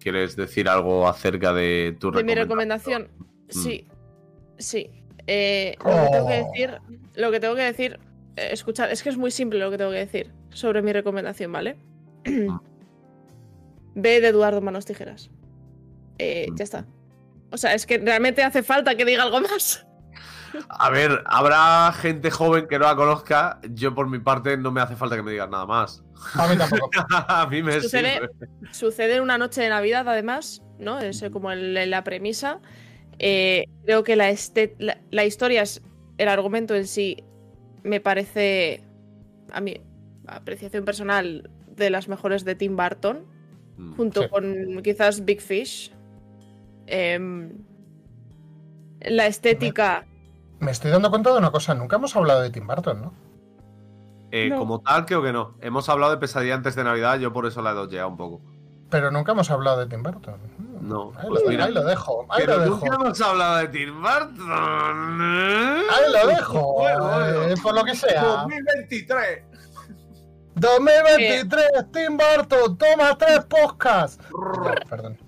¿Quieres 0.00 0.36
decir 0.36 0.68
algo 0.68 1.08
acerca 1.08 1.52
de 1.54 1.96
tu 1.98 2.10
de 2.10 2.22
mi 2.24 2.34
recomendación. 2.34 3.08
Mm. 3.18 3.50
Sí, 3.50 3.86
sí. 4.58 4.90
Eh, 5.26 5.76
lo 5.82 5.90
que 5.90 6.08
tengo 6.10 6.26
que 6.28 6.40
Oh. 6.42 6.46
decir, 6.52 6.78
lo 7.14 7.30
que 7.30 7.40
tengo 7.40 7.54
que 7.54 7.62
decir, 7.62 7.98
eh, 8.36 8.48
escuchad, 8.52 8.90
es 8.92 9.02
que 9.02 9.08
es 9.08 9.16
muy 9.16 9.30
simple 9.30 9.58
lo 9.60 9.70
que 9.70 9.78
tengo 9.78 9.90
que 9.92 9.96
decir 9.98 10.30
sobre 10.50 10.82
mi 10.82 10.92
recomendación, 10.92 11.50
¿vale? 11.52 11.76
Ve 13.94 14.20
de 14.20 14.28
Eduardo 14.28 14.60
Manos 14.60 14.84
Tijeras. 14.84 15.30
Eh, 16.18 16.48
Mm. 16.50 16.56
ya 16.56 16.64
está. 16.64 16.86
O 17.50 17.56
sea, 17.56 17.72
es 17.74 17.86
que 17.86 17.96
realmente 17.98 18.42
hace 18.42 18.62
falta 18.62 18.96
que 18.96 19.04
diga 19.04 19.22
algo 19.22 19.40
más. 19.40 19.86
A 20.68 20.90
ver, 20.90 21.22
habrá 21.26 21.92
gente 21.92 22.30
joven 22.30 22.66
que 22.68 22.78
no 22.78 22.84
la 22.86 22.94
conozca. 22.96 23.60
Yo, 23.70 23.94
por 23.94 24.08
mi 24.08 24.18
parte, 24.18 24.56
no 24.56 24.70
me 24.70 24.80
hace 24.80 24.94
falta 24.96 25.16
que 25.16 25.22
me 25.22 25.32
digas 25.32 25.48
nada 25.50 25.66
más. 25.66 26.04
A 26.34 26.46
mí 26.48 26.56
tampoco. 26.56 26.90
A 27.28 27.46
mí 27.48 27.62
me 27.62 27.80
Sucede- 27.80 28.14
sirve. 28.14 28.28
Sucede 28.72 29.16
en 29.16 29.22
una 29.22 29.36
noche 29.38 29.60
de 29.62 29.68
Navidad, 29.68 30.08
además, 30.08 30.62
¿no? 30.78 30.98
Es 31.00 31.22
eh, 31.22 31.30
como 31.30 31.50
el- 31.50 31.90
la 31.90 32.04
premisa. 32.04 32.60
Eh, 33.18 33.64
creo 33.84 34.04
que 34.04 34.16
la, 34.16 34.30
este- 34.30 34.74
la, 34.78 34.98
la 35.10 35.24
historia, 35.24 35.62
es, 35.62 35.82
el 36.18 36.28
argumento 36.28 36.74
en 36.74 36.86
sí, 36.86 37.22
me 37.82 38.00
parece, 38.00 38.82
a 39.52 39.60
mi 39.60 39.80
apreciación 40.26 40.84
personal, 40.84 41.50
de 41.76 41.90
las 41.90 42.06
mejores 42.08 42.44
de 42.44 42.54
Tim 42.54 42.76
Burton, 42.76 43.26
Mm. 43.76 43.94
junto 43.96 44.22
Sí. 44.22 44.28
con 44.28 44.82
quizás 44.84 45.24
Big 45.24 45.40
Fish. 45.40 45.92
Em, 46.86 47.50
la 49.06 49.26
estética. 49.26 50.06
Me 50.60 50.70
estoy 50.70 50.90
dando 50.90 51.10
cuenta 51.10 51.30
de 51.32 51.38
una 51.38 51.50
cosa, 51.50 51.74
nunca 51.74 51.96
hemos 51.96 52.14
hablado 52.16 52.40
de 52.42 52.50
Tim 52.50 52.66
Burton, 52.66 53.00
¿no? 53.02 53.14
Eh, 54.30 54.48
No. 54.50 54.58
Como 54.58 54.80
tal, 54.80 55.04
creo 55.06 55.22
que 55.22 55.32
no. 55.32 55.56
Hemos 55.60 55.88
hablado 55.88 56.12
de 56.12 56.18
pesadilla 56.18 56.54
antes 56.54 56.74
de 56.74 56.84
Navidad, 56.84 57.18
yo 57.18 57.32
por 57.32 57.46
eso 57.46 57.62
la 57.62 57.70
he 57.72 57.74
doseado 57.74 58.08
un 58.08 58.16
poco. 58.16 58.40
Pero 58.90 59.10
nunca 59.10 59.32
hemos 59.32 59.50
hablado 59.50 59.80
de 59.80 59.86
Tim 59.86 60.02
Burton. 60.02 60.38
No, 60.80 61.12
Ahí, 61.16 61.26
pues 61.28 61.42
lo, 61.42 61.48
mira. 61.50 61.64
ahí 61.64 61.72
lo 61.72 61.84
dejo, 61.84 62.26
ahí 62.28 62.42
Pero 62.44 62.56
lo 62.58 62.62
dejo. 62.64 62.74
nunca 62.76 62.94
hemos 62.96 63.20
hablado 63.20 63.56
de 63.56 63.68
Tim 63.68 64.02
Burton. 64.02 65.20
¿eh? 65.22 65.82
Ahí 65.90 66.12
lo 66.12 66.26
dejo, 66.28 66.72
Bueno, 66.78 67.04
bueno. 67.04 67.42
eh, 67.44 67.54
por 67.62 67.74
lo 67.74 67.84
que 67.84 67.94
sea. 67.94 68.22
2023. 68.22 69.42
2023, 70.56 71.66
Tim 71.92 72.16
Burton, 72.16 72.78
toma 72.78 73.16
tres 73.18 73.44
podcasts. 73.46 74.24
Perdón. 74.88 75.18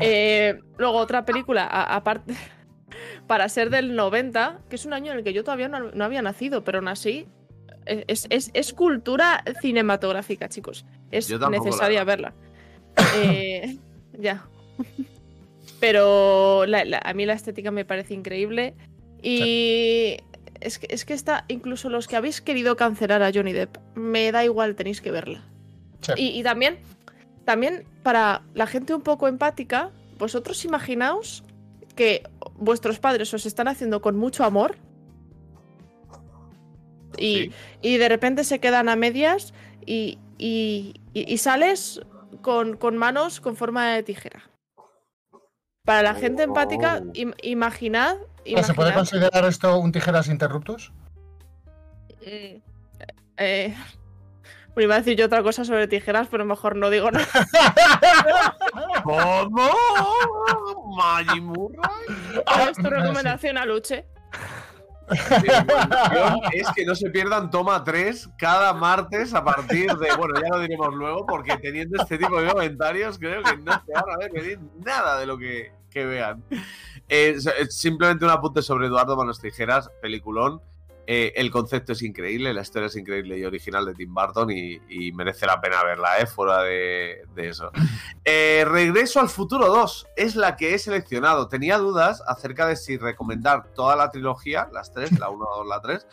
Eh, 0.00 0.58
luego 0.78 0.98
otra 0.98 1.24
película, 1.24 1.66
aparte, 1.66 2.34
para 3.26 3.48
ser 3.48 3.70
del 3.70 3.94
90, 3.96 4.60
que 4.68 4.76
es 4.76 4.84
un 4.86 4.92
año 4.92 5.12
en 5.12 5.18
el 5.18 5.24
que 5.24 5.32
yo 5.32 5.44
todavía 5.44 5.68
no, 5.68 5.90
no 5.92 6.04
había 6.04 6.22
nacido, 6.22 6.64
pero 6.64 6.78
aún 6.78 6.88
así 6.88 7.26
eh, 7.86 8.04
es, 8.08 8.26
es- 8.30 8.50
es 8.54 8.72
cultura 8.72 9.42
cinematográfica, 9.60 10.48
chicos. 10.48 10.84
Es 11.10 11.28
necesaria 11.50 12.04
verla. 12.04 12.34
Eh, 13.16 13.76
ya. 14.18 14.44
Pero 15.80 16.64
la- 16.66 16.84
la- 16.84 16.98
a 17.04 17.12
mí 17.14 17.26
la 17.26 17.32
estética 17.34 17.70
me 17.70 17.84
parece 17.84 18.14
increíble. 18.14 18.74
Y 19.22 20.16
es, 20.60 20.78
que, 20.78 20.86
es 20.90 21.04
que 21.04 21.14
está, 21.14 21.44
incluso 21.48 21.88
los 21.88 22.06
que 22.08 22.16
habéis 22.16 22.40
querido 22.40 22.76
cancelar 22.76 23.22
a 23.22 23.30
Johnny 23.32 23.52
Depp, 23.52 23.76
me 23.94 24.30
da 24.32 24.44
igual, 24.44 24.74
tenéis 24.74 25.00
que 25.00 25.10
verla. 25.10 25.42
Sí. 26.00 26.12
Y, 26.16 26.38
y 26.40 26.42
también, 26.42 26.78
también 27.44 27.84
para 28.02 28.42
la 28.54 28.66
gente 28.66 28.94
un 28.94 29.02
poco 29.02 29.28
empática, 29.28 29.90
vosotros 30.18 30.64
imaginaos 30.64 31.44
que 31.96 32.22
vuestros 32.54 32.98
padres 32.98 33.32
os 33.34 33.44
están 33.46 33.68
haciendo 33.68 34.00
con 34.00 34.16
mucho 34.16 34.44
amor 34.44 34.76
y, 37.18 37.34
Sí. 37.34 37.52
y 37.82 37.96
de 37.98 38.08
repente 38.08 38.44
se 38.44 38.58
quedan 38.60 38.88
a 38.88 38.96
medias 38.96 39.52
y, 39.84 40.18
y- 40.38 40.94
y- 41.12 41.32
y 41.32 41.38
sales 41.38 42.00
con, 42.40 42.76
con 42.76 42.96
manos 42.96 43.40
con 43.40 43.56
forma 43.56 43.90
de 43.92 44.02
tijera. 44.02 44.42
Para 45.84 46.02
la 46.02 46.14
gente 46.14 46.44
empática, 46.44 47.00
im- 47.14 47.34
imaginad, 47.42 48.16
¿No 48.44 48.62
¿Se 48.64 48.74
puede 48.74 48.90
imaginad, 48.90 48.94
considerar 48.96 49.44
esto 49.44 49.78
un 49.78 49.92
tijeras 49.92 50.28
interruptus? 50.28 50.92
eh, 52.20 52.60
bueno, 54.74 54.84
iba 54.86 54.94
a 54.94 54.98
decir 54.98 55.16
yo 55.16 55.26
otra 55.26 55.42
cosa 55.42 55.64
sobre 55.64 55.86
tijeras, 55.88 56.28
pero 56.30 56.44
mejor 56.44 56.76
no 56.76 56.88
digo 56.90 57.10
nada. 57.10 57.26
¿Cómo? 59.04 59.70
Maggi 60.96 61.40
Murray. 61.40 61.78
¿Cuál 62.46 62.68
es 62.68 62.76
tu 62.76 62.88
recomendación, 62.88 63.58
Aluche? 63.58 64.06
Mi 65.10 65.48
recomendación 65.48 66.40
es 66.52 66.68
que 66.74 66.86
no 66.86 66.94
se 66.94 67.10
pierdan 67.10 67.50
Toma 67.50 67.84
3 67.84 68.30
cada 68.38 68.72
martes 68.72 69.34
a 69.34 69.44
partir 69.44 69.92
de. 69.92 70.16
Bueno, 70.16 70.34
ya 70.40 70.48
lo 70.56 70.60
diremos 70.60 70.94
luego, 70.94 71.26
porque 71.26 71.56
teniendo 71.58 72.00
este 72.00 72.18
tipo 72.18 72.40
de 72.40 72.50
comentarios, 72.50 73.18
creo 73.18 73.42
que 73.42 73.56
no 73.58 73.72
se 73.72 73.92
van 73.92 74.04
a 74.10 74.16
ver 74.18 74.32
venir 74.32 74.60
nada 74.84 75.18
de 75.18 75.26
lo 75.26 75.36
que, 75.36 75.72
que 75.90 76.06
vean. 76.06 76.42
Eh, 77.08 77.36
eh, 77.36 77.66
simplemente 77.68 78.24
un 78.24 78.30
apunte 78.30 78.62
sobre 78.62 78.86
Eduardo 78.86 79.16
Manos 79.16 79.40
Tijeras, 79.40 79.90
peliculón. 80.00 80.62
Eh, 81.06 81.32
el 81.36 81.50
concepto 81.50 81.92
es 81.92 82.02
increíble, 82.02 82.54
la 82.54 82.62
historia 82.62 82.86
es 82.86 82.96
increíble 82.96 83.36
y 83.36 83.44
original 83.44 83.84
de 83.84 83.94
Tim 83.94 84.14
Burton 84.14 84.50
y, 84.52 84.78
y 84.88 85.10
merece 85.12 85.46
la 85.46 85.60
pena 85.60 85.82
verla, 85.82 86.18
¿eh? 86.18 86.26
fuera 86.26 86.62
de, 86.62 87.22
de 87.34 87.48
eso. 87.48 87.70
Eh, 88.24 88.64
Regreso 88.68 89.18
al 89.18 89.28
futuro 89.28 89.66
2 89.66 90.06
es 90.16 90.36
la 90.36 90.54
que 90.56 90.74
he 90.74 90.78
seleccionado. 90.78 91.48
Tenía 91.48 91.76
dudas 91.78 92.22
acerca 92.28 92.66
de 92.68 92.76
si 92.76 92.96
recomendar 92.96 93.72
toda 93.74 93.96
la 93.96 94.12
trilogía, 94.12 94.68
las 94.72 94.92
tres, 94.92 95.18
la 95.18 95.28
1, 95.28 95.44
la 95.44 95.56
2, 95.56 95.66
la 95.66 95.80
3, 95.80 96.06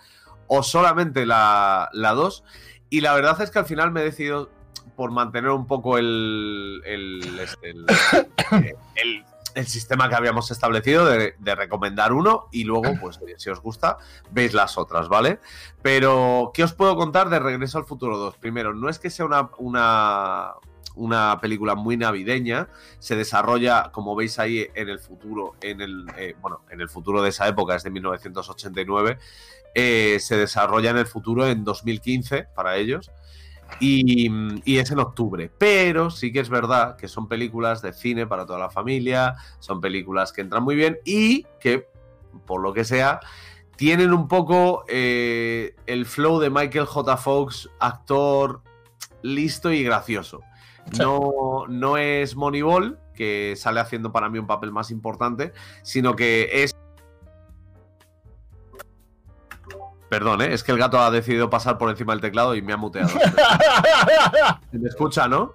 o 0.48 0.64
solamente 0.64 1.28
la, 1.28 1.90
la 1.94 2.14
2. 2.14 2.44
Y 2.90 3.02
la 3.02 3.14
verdad 3.14 3.40
es 3.44 3.52
que 3.52 3.60
al 3.60 3.66
final 3.66 3.92
me 3.92 4.02
he 4.02 4.06
decidido 4.06 4.50
por 4.96 5.12
mantener 5.12 5.52
un 5.52 5.68
poco 5.68 6.00
el, 6.00 6.82
el, 6.84 7.40
este, 7.40 7.70
el- 7.70 7.86
eh, 8.66 8.76
el- 8.96 9.24
el 9.56 9.68
sistema 9.68 10.10
que 10.10 10.16
habíamos 10.16 10.52
establecido 10.52 11.06
de, 11.06 11.34
recomendar 11.56 12.14
uno 12.14 12.48
y 12.52 12.64
luego, 12.64 12.94
pues 13.02 13.20
si 13.38 13.50
os 13.50 13.62
gusta, 13.62 13.98
veis 14.32 14.54
las 14.54 14.78
otras, 14.78 15.10
¿vale? 15.10 15.40
Pero, 15.82 16.52
¿qué 16.54 16.64
os 16.64 16.74
puedo 16.74 16.96
contar 16.96 17.30
de 17.30 17.40
Regreso 17.40 17.78
al 17.78 17.86
Futuro 17.86 18.18
2? 18.18 18.38
Primero, 18.38 18.74
no 18.74 18.90
es 18.90 19.00
que 19.00 19.10
sea 19.10 19.26
una, 19.26 19.50
una, 19.58 20.54
una 20.96 21.40
película 21.42 21.76
muy 21.76 21.98
navideña, 21.98 22.70
se 23.00 23.16
desarrolla, 23.16 23.92
como 23.92 24.16
veis 24.16 24.40
ahí, 24.40 24.68
en 24.74 24.90
el 24.90 25.00
futuro, 25.00 25.56
en 25.62 25.82
el, 25.82 26.06
eh, 26.18 26.36
bueno, 26.42 26.62
en 26.70 26.82
el 26.82 26.90
futuro 26.90 27.22
de 27.22 27.30
esa 27.30 27.48
época, 27.48 27.76
es 27.76 27.84
de 27.84 27.90
1989, 27.90 29.18
eh, 29.76 30.18
se 30.20 30.38
desarrolla 30.38 30.92
en 30.92 30.98
el 30.98 31.06
futuro 31.06 31.48
en 31.48 31.64
2015 31.64 32.48
para 32.56 32.76
ellos. 32.78 33.12
Y, 33.80 34.30
y 34.66 34.78
es 34.78 34.92
en 34.92 35.00
octubre. 35.00 35.52
Pero 35.58 36.10
sí 36.10 36.32
que 36.32 36.40
es 36.40 36.50
verdad 36.50 36.96
que 36.98 37.08
son 37.08 37.28
películas 37.28 37.82
de 37.82 37.94
cine 37.94 38.28
para 38.28 38.46
toda 38.46 38.60
la 38.60 38.70
familia, 38.70 39.36
son 39.60 39.82
películas 39.82 40.34
que 40.34 40.42
entran 40.42 40.64
muy 40.64 40.76
bien 40.76 41.00
y 41.06 41.46
que, 41.60 41.88
por 42.46 42.62
lo 42.62 42.74
que 42.74 42.84
sea, 42.84 43.20
tienen 43.80 44.12
un 44.12 44.28
poco 44.28 44.84
eh, 44.90 45.76
el 45.86 46.06
flow 46.06 46.40
de 46.40 46.50
Michael 46.50 46.86
J. 46.86 47.16
Fox, 47.16 47.70
actor 47.80 48.62
listo 49.22 49.72
y 49.72 49.84
gracioso. 49.84 50.42
No, 50.98 51.66
no 51.68 51.98
es 51.98 52.36
Moneyball, 52.36 53.00
que 53.14 53.54
sale 53.56 53.80
haciendo 53.80 54.12
para 54.12 54.30
mí 54.30 54.40
un 54.40 54.48
papel 54.48 54.72
más 54.72 54.92
importante, 54.92 55.54
sino 55.84 56.16
que 56.16 56.50
es 56.64 56.76
Perdón, 60.10 60.42
¿eh? 60.42 60.54
es 60.54 60.64
que 60.64 60.72
el 60.72 60.80
gato 60.80 61.00
ha 61.00 61.12
decidido 61.12 61.50
pasar 61.50 61.78
por 61.78 61.90
encima 61.90 62.14
del 62.14 62.22
teclado 62.22 62.56
y 62.56 62.62
me 62.62 62.74
ha 62.74 62.78
muteado. 62.78 63.10
¿Me 64.72 64.90
escucha, 64.90 65.28
no? 65.28 65.54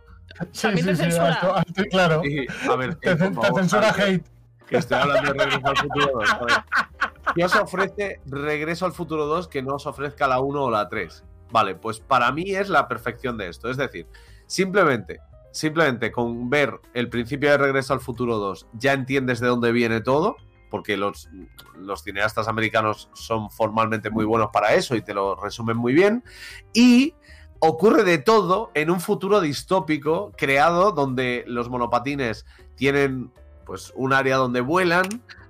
Sí, 0.53 0.69
sí, 0.77 0.83
te 0.85 0.97
sí, 0.97 1.03
censura. 1.03 1.29
alto, 1.35 1.57
alto 1.57 1.83
y 1.83 1.89
claro. 1.89 2.23
Y, 2.25 2.47
a 2.69 2.77
ver, 2.77 2.95
Te, 2.97 3.11
eh, 3.11 3.17
te 3.17 3.31
favor, 3.33 3.61
censura 3.61 3.91
hate. 3.91 4.25
Que 4.69 4.79
estoy 4.79 4.99
hablando 4.99 5.33
de 5.33 5.39
Regreso 5.45 5.69
al 5.69 5.77
Futuro 5.77 6.11
2. 6.15 6.31
a 6.33 6.39
ver. 6.39 6.55
¿Qué 7.35 7.45
os 7.45 7.57
ofrece 7.57 8.21
Regreso 8.27 8.87
al 8.87 8.93
Futuro 8.93 9.27
2 9.27 9.49
que 9.49 9.63
no 9.63 9.75
os 9.75 9.87
ofrezca 9.87 10.29
la 10.29 10.41
1 10.41 10.63
o 10.63 10.71
la 10.71 10.89
3? 10.89 11.25
Vale, 11.51 11.75
pues 11.75 12.01
para 12.01 12.31
mí 12.33 12.55
es 12.55 12.69
la 12.69 12.89
perfección 12.89 13.37
de 13.37 13.49
esto. 13.49 13.69
Es 13.71 13.77
decir, 13.77 14.07
simplemente, 14.47 15.21
simplemente 15.53 16.13
con 16.13 16.49
ver 16.49 16.81
el 16.95 17.09
principio 17.09 17.51
de 17.51 17.59
Regreso 17.59 17.93
al 17.93 18.01
Futuro 18.01 18.39
2 18.39 18.67
ya 18.75 18.93
entiendes 18.93 19.41
de 19.41 19.49
dónde 19.49 19.73
viene 19.73 20.01
todo, 20.01 20.37
porque 20.75 20.97
los, 20.97 21.29
los 21.77 22.03
cineastas 22.03 22.49
americanos 22.49 23.09
son 23.13 23.49
formalmente 23.49 24.11
muy 24.11 24.25
buenos 24.25 24.49
para 24.53 24.75
eso 24.75 24.97
y 24.97 25.03
te 25.03 25.15
lo 25.15 25.37
resumen 25.37 25.77
muy 25.77 25.93
bien. 25.93 26.25
Y 26.73 27.15
ocurre 27.61 28.03
de 28.03 28.19
todo 28.19 28.73
en 28.75 28.91
un 28.91 28.99
futuro 28.99 29.41
distópico 29.41 30.33
creado 30.37 30.91
donde 30.91 31.45
los 31.47 31.69
monopatines 31.71 32.45
tienen 32.75 33.31
pues 33.65 33.93
un 33.95 34.13
área 34.13 34.37
donde 34.37 34.63
vuelan, 34.63 35.05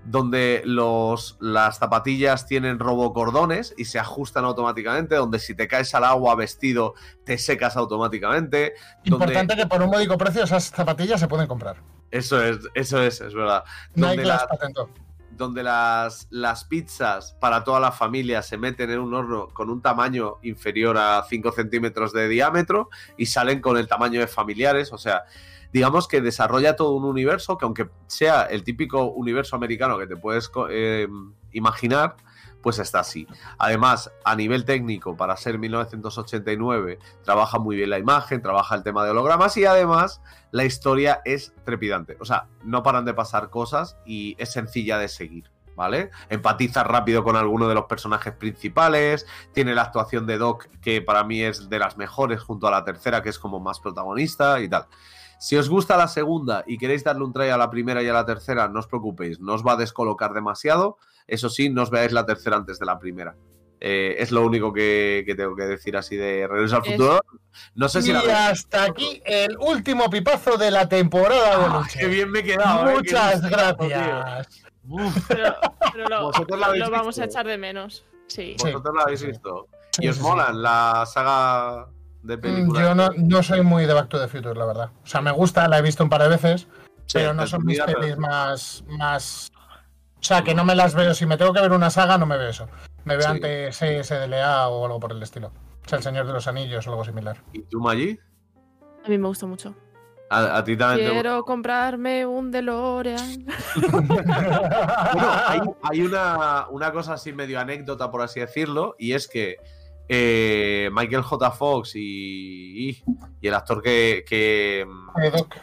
donde 0.05 0.61
los, 0.67 1.39
las 1.41 1.79
zapatillas 1.79 2.47
tienen 2.47 2.79
robocordones 2.79 3.73
y 3.79 3.87
se 3.87 3.99
ajustan 3.99 4.45
automáticamente, 4.45 5.15
donde 5.15 5.39
si 5.39 5.55
te 5.55 5.67
caes 5.69 5.95
al 5.95 6.05
agua 6.05 6.35
vestido 6.35 6.93
te 7.25 7.39
secas 7.39 7.79
automáticamente. 7.79 8.75
donde- 9.07 9.25
Importante 9.25 9.57
que 9.57 9.67
por 9.67 9.81
un 9.81 9.89
módico 9.89 10.19
precio 10.19 10.45
esas 10.45 10.65
zapatillas 10.65 11.19
se 11.19 11.29
pueden 11.29 11.47
comprar. 11.47 11.77
Eso 12.11 12.41
es, 12.45 12.59
eso 12.75 13.03
es, 13.03 13.21
es 13.23 13.35
verdad. 13.35 13.65
Donde, 13.93 14.25
la-. 14.25 14.47
Donde 15.37 15.63
las, 15.63 16.27
las 16.31 16.65
pizzas 16.65 17.37
para 17.41 17.65
toda 17.65 17.81
la 17.81 17.93
familia 17.93 18.43
se 18.43 18.57
meten 18.57 18.91
en 18.91 19.01
un 19.01 19.15
horno 19.15 19.49
con 19.49 19.71
un 19.71 19.83
tamaño 19.83 20.37
inferior 20.43 20.97
a 20.99 21.25
5 21.29 21.53
centímetros 21.53 22.13
de 22.13 22.29
diámetro 22.29 22.89
y 23.17 23.27
salen 23.27 23.61
con 23.61 23.77
el 23.77 23.89
tamaño 23.89 24.21
de 24.21 24.27
familiares. 24.27 24.93
O 24.93 24.99
sea, 24.99 25.25
digamos 25.73 26.07
que 26.07 26.21
desarrolla 26.21 26.77
todo 26.77 26.93
un 26.93 27.05
universo 27.05 27.59
que 27.59 27.65
aunque 27.65 27.89
sea 28.07 28.45
el 28.45 28.63
típico 28.63 29.07
universo 29.07 29.57
americano 29.57 29.99
que 29.99 30.07
te 30.07 30.17
puedes 30.17 30.51
eh, 30.71 31.09
imaginar, 31.53 32.17
pues 32.65 32.79
está 32.79 33.01
así. 33.01 33.29
Además, 33.59 34.11
a 34.25 34.35
nivel 34.35 34.65
técnico, 34.65 35.19
para 35.19 35.37
ser 35.37 35.59
1989, 35.59 36.99
trabaja 37.23 37.59
muy 37.59 37.77
bien 37.77 37.91
la 37.91 37.99
imagen, 37.99 38.41
trabaja 38.41 38.75
el 38.75 38.83
tema 38.83 39.05
de 39.05 39.11
hologramas 39.11 39.55
y 39.59 39.67
además 39.67 40.23
la 40.51 40.65
historia 40.65 41.21
es 41.27 41.53
trepidante. 41.67 42.17
O 42.21 42.25
sea, 42.25 42.49
no 42.63 42.83
paran 42.83 43.05
de 43.05 43.13
pasar 43.13 43.51
cosas 43.51 43.99
y 44.07 44.35
es 44.39 44.51
sencilla 44.51 44.97
de 44.97 45.09
seguir. 45.09 45.51
¿Vale? 45.77 46.11
Empatiza 46.31 46.85
rápido 46.85 47.25
con 47.25 47.35
alguno 47.35 47.69
de 47.69 47.75
los 47.75 47.87
personajes 47.87 48.33
principales. 48.33 49.27
Tiene 49.53 49.75
la 49.75 49.83
actuación 49.83 50.25
de 50.25 50.39
Doc, 50.39 50.69
que 50.81 51.03
para 51.03 51.25
mí 51.25 51.43
es 51.43 51.69
de 51.69 51.81
las 51.81 51.97
mejores, 51.97 52.41
junto 52.41 52.69
a 52.69 52.71
la 52.71 52.85
tercera, 52.85 53.23
que 53.23 53.29
es 53.29 53.41
como 53.41 53.59
más 53.59 53.81
protagonista 53.81 54.61
y 54.61 54.69
tal. 54.69 54.87
Si 55.41 55.57
os 55.57 55.69
gusta 55.69 55.97
la 55.97 56.07
segunda 56.07 56.63
y 56.67 56.79
queréis 56.79 57.03
darle 57.03 57.25
un 57.25 57.33
try 57.33 57.49
a 57.51 57.59
la 57.59 57.71
primera 57.71 58.03
y 58.03 58.09
a 58.09 58.13
la 58.13 58.25
tercera, 58.25 58.69
no 58.69 58.79
os 58.79 58.87
preocupéis, 58.87 59.41
no 59.41 59.55
os 59.55 59.67
va 59.67 59.73
a 59.73 59.77
descolocar 59.77 60.33
demasiado. 60.33 60.97
Eso 61.27 61.49
sí, 61.49 61.71
no 61.71 61.83
os 61.83 61.91
veáis 61.91 62.13
la 62.13 62.27
tercera 62.27 62.57
antes 62.57 62.79
de 62.79 62.87
la 62.87 62.99
primera. 62.99 63.35
Eh, 63.81 64.17
es 64.19 64.31
lo 64.33 64.43
único 64.45 64.73
que, 64.73 65.25
que 65.27 65.35
tengo 65.35 65.55
que 65.55 65.65
decir 65.65 65.97
así 65.97 66.17
de 66.17 66.47
Regreso 66.47 66.77
al 66.77 66.85
Futuro. 66.85 67.21
No 67.75 67.89
sé 67.89 68.01
si 68.03 68.11
Y 68.11 68.13
la 68.15 68.49
hasta 68.49 68.85
aquí 68.85 69.21
el 69.27 69.57
último 69.59 70.09
pipazo 70.09 70.57
de 70.57 70.71
la 70.71 70.89
temporada 70.89 71.59
de 71.59 71.65
Ah, 71.69 71.87
qué 71.93 72.07
bien 72.07 72.31
me 72.31 72.39
he 72.41 72.45
quedado. 72.45 72.89
eh, 72.91 72.95
Muchas 72.95 73.43
gracias. 73.43 74.63
Uf, 74.89 75.17
Pero, 75.29 75.55
pero 75.93 76.09
lo, 76.09 76.23
¿Vosotros 76.27 76.59
la 76.61 76.67
lo- 76.67 76.71
habéis 76.71 76.85
lo 76.85 76.91
vamos 76.91 77.19
a 77.19 77.23
visto? 77.25 77.39
echar 77.39 77.47
de 77.47 77.59
menos. 77.59 78.05
Sí. 78.27 78.55
Sí. 78.59 78.65
vosotros 78.73 78.95
la 78.97 79.03
habéis 79.03 79.23
visto. 79.23 79.69
¿Y 79.99 80.09
os 80.09 80.19
molan 80.21 80.61
la 80.63 81.05
saga 81.07 81.87
de 82.23 82.37
Mm, 82.37 82.41
películas? 82.41 82.83
Yo 82.83 82.95
no, 82.95 83.09
no 83.17 83.43
soy 83.43 83.63
muy 83.63 83.87
de 83.87 83.93
Back 83.95 84.09
to 84.09 84.19
the 84.19 84.29
Future, 84.29 84.55
la 84.59 84.67
verdad. 84.67 84.91
O 85.03 85.07
sea, 85.07 85.21
me 85.21 85.31
gusta, 85.31 85.69
la 85.69 85.79
he 85.79 85.83
visto 85.83 86.03
un 86.05 86.11
par 86.11 86.23
de 86.23 86.29
veces, 86.29 86.63
Sí, 87.07 87.19
pero 87.19 87.35
no 87.35 87.47
son 87.47 87.65
mis 87.67 87.81
pelis 87.81 88.17
más, 88.17 88.83
más. 88.89 89.51
O 90.25 90.27
sea, 90.27 90.43
que 90.43 90.55
no 90.55 90.65
me 90.65 90.75
las 90.75 90.95
veo. 90.95 91.13
Si 91.13 91.27
me 91.27 91.37
tengo 91.37 91.53
que 91.53 91.61
ver 91.61 91.73
una 91.73 91.91
saga, 91.91 92.17
no 92.17 92.25
me 92.25 92.39
veo 92.39 92.49
eso. 92.49 92.67
Me 93.05 93.15
veo 93.19 93.27
Sí. 93.27 93.31
ante 93.33 93.71
SDLA 93.73 94.69
o 94.69 94.87
algo 94.87 94.99
por 94.99 95.13
el 95.13 95.23
estilo. 95.23 95.49
O 95.85 95.89
sea, 95.89 95.99
El 95.99 96.03
Señor 96.03 96.27
de 96.27 96.33
los 96.33 96.49
Anillos 96.49 96.87
o 96.87 96.91
algo 96.93 97.05
similar. 97.05 97.43
¿Y 97.53 97.61
tú, 97.65 97.79
Maggi? 97.79 98.19
A 99.05 99.09
mí 99.11 99.19
me 99.19 99.29
gusta 99.29 99.45
mucho. 99.45 99.75
A, 100.31 100.57
a 100.57 100.65
ti 100.65 100.79
también 100.79 101.09
te 101.09 101.13
Quiero 101.13 101.45
comprarme 101.45 102.25
un 102.25 102.51
DeLorean. 102.51 103.45
Bueno, 103.93 105.31
hay, 105.47 105.61
hay 105.83 106.01
una, 106.01 106.69
una 106.71 106.91
cosa 106.91 107.13
así 107.13 107.35
medio 107.35 107.61
anécdota, 107.61 108.11
por 108.11 108.23
así 108.23 108.41
decirlo, 108.41 108.97
y 108.99 109.13
es 109.13 109.29
que 109.29 109.57
eh, 110.09 110.89
Michael 110.93 111.23
J. 111.23 111.51
Fox 111.51 111.93
y, 111.97 112.89
y- 112.91 113.05
y 113.43 113.49
el 113.49 113.55
actor 113.55 113.83
que, 113.83 114.25
que, 114.27 114.87
Doc, 115.37 115.55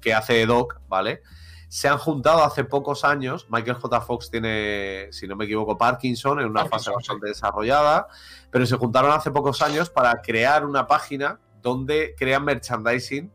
que 0.00 0.14
hace 0.14 0.46
Doc, 0.46 0.80
¿vale? 0.88 1.20
Se 1.68 1.86
han 1.86 1.98
juntado 1.98 2.42
hace 2.42 2.64
pocos 2.64 3.04
años. 3.04 3.46
Michael 3.50 3.76
J. 3.76 4.00
Fox 4.00 4.30
tiene, 4.30 5.08
si 5.12 5.28
no 5.28 5.36
me 5.36 5.44
equivoco, 5.44 5.76
Parkinson 5.76 6.40
en 6.40 6.46
una 6.46 6.66
fase 6.66 6.90
bastante 6.90 7.28
desarrollada, 7.28 8.08
pero 8.50 8.64
se 8.66 8.76
juntaron 8.76 9.12
hace 9.12 9.30
pocos 9.30 9.60
años 9.62 9.90
para 9.90 10.22
crear 10.22 10.64
una 10.64 10.86
página 10.86 11.38
donde 11.60 12.14
crean 12.16 12.44
merchandising 12.44 13.30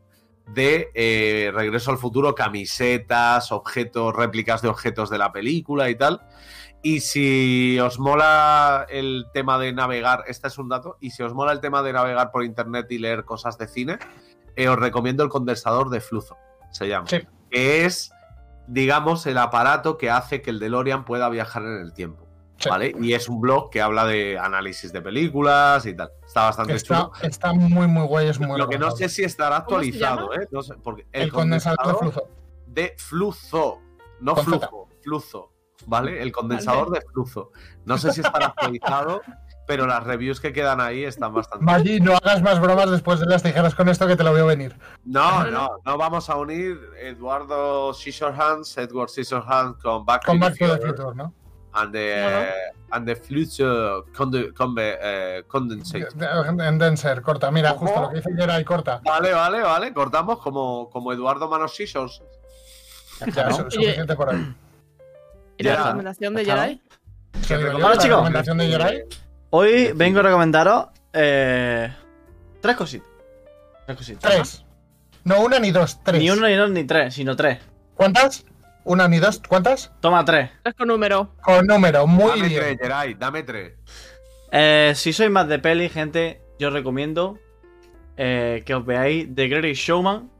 de 0.48 0.90
eh, 0.94 1.50
Regreso 1.54 1.90
al 1.90 1.98
Futuro, 1.98 2.34
camisetas, 2.34 3.52
objetos, 3.52 4.14
réplicas 4.14 4.62
de 4.62 4.68
objetos 4.68 5.10
de 5.10 5.18
la 5.18 5.32
película 5.32 5.88
y 5.88 5.94
tal. 5.94 6.20
Y 6.82 7.00
si 7.00 7.78
os 7.80 7.98
mola 7.98 8.86
el 8.90 9.26
tema 9.32 9.58
de 9.58 9.72
navegar, 9.72 10.24
este 10.26 10.48
es 10.48 10.58
un 10.58 10.68
dato, 10.68 10.98
y 11.00 11.10
si 11.10 11.22
os 11.22 11.32
mola 11.32 11.52
el 11.52 11.60
tema 11.60 11.82
de 11.82 11.94
navegar 11.94 12.30
por 12.30 12.44
internet 12.44 12.86
y 12.90 12.98
leer 12.98 13.24
cosas 13.24 13.56
de 13.56 13.66
cine, 13.66 13.98
eh, 14.54 14.68
os 14.68 14.78
recomiendo 14.78 15.22
el 15.22 15.30
condensador 15.30 15.88
de 15.88 16.02
flujo, 16.02 16.36
se 16.70 16.86
llama. 16.86 17.06
Sí. 17.08 17.20
Que 17.50 17.86
es, 17.86 18.12
digamos, 18.66 19.26
el 19.26 19.38
aparato 19.38 19.98
que 19.98 20.10
hace 20.10 20.42
que 20.42 20.50
el 20.50 20.58
DeLorean 20.58 21.04
pueda 21.04 21.28
viajar 21.28 21.62
en 21.62 21.80
el 21.80 21.92
tiempo. 21.92 22.26
Sí. 22.58 22.68
¿Vale? 22.68 22.94
Y 23.00 23.14
es 23.14 23.28
un 23.28 23.40
blog 23.40 23.68
que 23.68 23.82
habla 23.82 24.04
de 24.04 24.38
análisis 24.38 24.92
de 24.92 25.02
películas 25.02 25.84
y 25.86 25.94
tal. 25.94 26.10
Está 26.24 26.44
bastante 26.44 26.74
está, 26.74 27.10
chulo. 27.10 27.12
está 27.22 27.52
muy, 27.52 27.88
muy 27.88 28.06
guay. 28.06 28.28
Es 28.28 28.38
muy 28.38 28.56
Lo 28.56 28.68
que 28.68 28.78
no 28.78 28.92
sé 28.92 29.08
si 29.08 29.24
estará 29.24 29.64
¿Cómo 29.64 29.82
se 29.82 29.88
actualizado, 29.88 30.32
¿eh? 30.34 30.48
No 30.52 30.62
sé, 30.62 30.74
porque 30.82 31.06
El, 31.12 31.32
condensador 31.32 31.84
de 31.86 31.94
flujo. 31.98 32.28
de 32.66 32.94
flujo, 32.96 33.82
no 34.20 34.34
Con 34.34 34.44
Z. 34.44 34.58
flujo, 34.68 34.88
flujo, 35.02 35.52
¿vale? 35.86 36.22
El 36.22 36.30
condensador 36.30 36.90
de 36.90 37.00
flujo. 37.00 37.50
No 37.84 37.98
sé 37.98 38.12
si 38.12 38.20
estará 38.20 38.46
actualizado, 38.46 39.20
pero 39.66 39.86
las 39.86 40.04
reviews 40.04 40.40
que 40.40 40.52
quedan 40.52 40.80
ahí 40.80 41.04
están 41.04 41.32
bastante. 41.32 41.64
Maggi, 41.64 42.00
no 42.00 42.14
hagas 42.16 42.42
más 42.42 42.60
bromas 42.60 42.90
después 42.90 43.20
de 43.20 43.26
las 43.26 43.42
tijeras 43.42 43.74
con 43.74 43.88
esto 43.88 44.06
que 44.06 44.16
te 44.16 44.22
lo 44.24 44.32
veo 44.32 44.46
venir. 44.46 44.76
No, 45.04 45.44
no, 45.50 45.70
no 45.84 45.98
vamos 45.98 46.28
a 46.30 46.36
unir 46.36 46.78
Eduardo 47.00 47.94
Scissorhands, 47.94 48.76
Edward 48.78 49.08
Scissorhands 49.08 49.80
con 49.82 50.04
Back 50.04 50.24
Con 50.26 50.38
to 50.38 50.44
Back 50.46 50.54
the 50.58 50.66
to 50.66 50.74
the 50.76 50.86
Future 50.86 51.14
¿no? 51.14 51.32
and 51.72 51.92
the, 51.92 52.50
and 52.90 53.06
the 53.06 53.16
future 53.16 54.02
conde- 54.16 54.52
conde- 54.54 54.98
eh, 55.00 55.44
condensate. 55.48 56.06
En 56.60 56.78
Denser, 56.78 57.20
corta. 57.22 57.50
Mira, 57.50 57.74
¿Cómo? 57.74 57.86
justo 57.86 58.00
lo 58.02 58.08
que 58.10 58.16
dice 58.16 58.30
Geray, 58.36 58.64
corta. 58.64 59.00
Vale, 59.04 59.32
vale, 59.32 59.60
vale, 59.60 59.92
cortamos 59.92 60.38
como, 60.40 60.88
como 60.90 61.12
Eduardo 61.12 61.48
Manos 61.48 61.72
Scissors. 61.72 62.22
Ya, 63.34 63.48
¿no? 63.48 63.56
su- 63.56 63.70
suficiente 63.70 64.14
por 64.14 64.28
hoy. 64.28 64.54
¿Y 65.56 65.62
la 65.64 65.76
recomendación 65.76 66.34
de 66.34 66.44
¿no? 66.44 66.54
Jedi? 66.56 66.82
¿Qué 67.48 67.56
recomendación 67.56 68.58
de 68.58 68.66
Geray. 68.68 69.04
Hoy 69.56 69.92
vengo 69.94 70.18
a 70.18 70.22
recomendaros 70.24 70.86
eh, 71.12 71.88
tres 72.60 72.74
cositas. 72.76 73.08
Tres 73.86 73.96
cositas. 73.96 74.32
Tres. 74.32 74.64
No 75.22 75.42
una 75.42 75.60
ni 75.60 75.70
dos, 75.70 76.02
tres. 76.02 76.20
Ni 76.20 76.28
uno, 76.28 76.48
ni 76.48 76.54
dos, 76.54 76.70
ni 76.70 76.82
tres, 76.82 77.14
sino 77.14 77.36
tres. 77.36 77.60
¿Cuántas? 77.94 78.44
Una 78.82 79.06
ni 79.06 79.20
dos, 79.20 79.40
¿cuántas? 79.48 79.92
Toma 80.00 80.24
tres. 80.24 80.50
Tres 80.64 80.74
con 80.74 80.88
número. 80.88 81.36
Con 81.40 81.68
número, 81.68 82.04
muy 82.08 82.30
dame 82.30 82.48
bien. 82.48 82.60
tres, 82.60 82.78
Geray, 82.82 83.14
dame 83.14 83.44
tres. 83.44 83.74
Eh, 84.50 84.92
si 84.96 85.12
sois 85.12 85.30
más 85.30 85.46
de 85.46 85.60
peli, 85.60 85.88
gente, 85.88 86.42
yo 86.58 86.66
os 86.66 86.74
recomiendo 86.74 87.38
eh, 88.16 88.64
que 88.66 88.74
os 88.74 88.84
veáis 88.84 89.32
The 89.36 89.46
Greatest 89.46 89.80
Showman. 89.82 90.32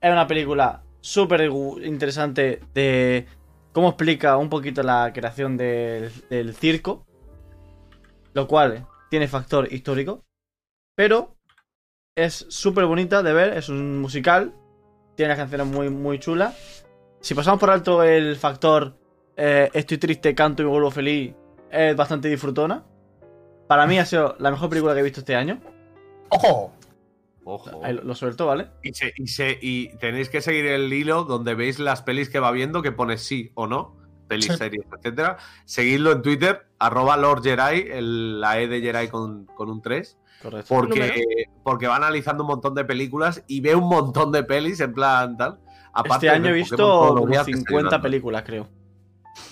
Es 0.00 0.10
una 0.10 0.26
película 0.26 0.84
súper 1.02 1.50
interesante 1.84 2.60
de 2.72 3.26
cómo 3.72 3.88
explica 3.88 4.38
un 4.38 4.48
poquito 4.48 4.82
la 4.82 5.12
creación 5.12 5.58
del, 5.58 6.10
del 6.30 6.54
circo, 6.54 7.04
lo 8.36 8.46
cual 8.46 8.86
tiene 9.10 9.28
factor 9.28 9.72
histórico, 9.72 10.22
pero 10.94 11.36
es 12.14 12.44
súper 12.50 12.84
bonita 12.84 13.22
de 13.22 13.32
ver, 13.32 13.56
es 13.56 13.70
un 13.70 13.98
musical, 13.98 14.54
tiene 15.16 15.30
las 15.30 15.38
canciones 15.38 15.66
muy, 15.66 15.88
muy 15.88 16.18
chulas. 16.18 16.84
Si 17.20 17.34
pasamos 17.34 17.58
por 17.58 17.70
alto 17.70 18.02
el 18.02 18.36
factor 18.36 18.94
eh, 19.36 19.70
estoy 19.72 19.96
triste, 19.96 20.34
canto 20.34 20.62
y 20.62 20.66
me 20.66 20.70
vuelvo 20.70 20.90
feliz, 20.90 21.34
es 21.70 21.96
bastante 21.96 22.28
disfrutona. 22.28 22.84
Para 23.66 23.86
mí 23.86 23.98
ha 23.98 24.04
sido 24.04 24.36
la 24.38 24.50
mejor 24.50 24.68
película 24.68 24.92
que 24.92 25.00
he 25.00 25.02
visto 25.04 25.20
este 25.20 25.34
año. 25.34 25.58
¡Ojo! 26.28 26.72
Ojo. 27.44 27.80
Ahí 27.84 27.94
lo, 27.94 28.02
lo 28.02 28.14
suelto, 28.14 28.46
¿vale? 28.46 28.68
Y, 28.82 28.92
se- 28.92 29.14
y 29.16 29.28
se- 29.28 29.58
y 29.62 29.96
tenéis 29.96 30.28
que 30.28 30.42
seguir 30.42 30.66
el 30.66 30.92
hilo 30.92 31.24
donde 31.24 31.54
veis 31.54 31.78
las 31.78 32.02
pelis 32.02 32.28
que 32.28 32.38
va 32.40 32.50
viendo 32.50 32.82
que 32.82 32.92
pone 32.92 33.16
sí 33.18 33.50
o 33.54 33.66
no. 33.66 33.96
Pelis, 34.26 34.46
Sí. 34.46 34.56
series, 34.56 34.84
etcétera. 34.98 35.36
Seguidlo 35.64 36.12
en 36.12 36.22
Twitter, 36.22 36.66
arroba 36.78 37.16
Lord 37.16 37.42
Jedi, 37.42 37.88
el- 37.90 38.40
la 38.40 38.60
E 38.60 38.68
de 38.68 38.80
Jedi 38.80 39.08
con, 39.08 39.46
con 39.46 39.70
un 39.70 39.80
3. 39.82 40.18
Correcto. 40.42 40.66
Porque, 40.68 41.24
porque 41.64 41.86
va 41.86 41.96
analizando 41.96 42.44
un 42.44 42.48
montón 42.48 42.74
de 42.74 42.84
películas 42.84 43.42
y 43.46 43.60
ve 43.60 43.74
un 43.74 43.88
montón 43.88 44.30
de 44.32 44.42
pelis 44.44 44.80
en 44.80 44.92
plan 44.92 45.36
tal. 45.36 45.58
Aparte 45.92 46.26
Este 46.26 46.30
año 46.36 46.50
he 46.50 46.52
visto 46.52 46.76
Pokémon 46.76 46.90
todos 46.98 47.06
los 47.14 47.20
como 47.20 47.26
días, 47.32 47.44
que 47.46 47.50
estoy 47.52 47.64
50 47.66 47.84
llorando. 47.88 48.02
películas, 48.02 48.42
creo. 48.44 48.68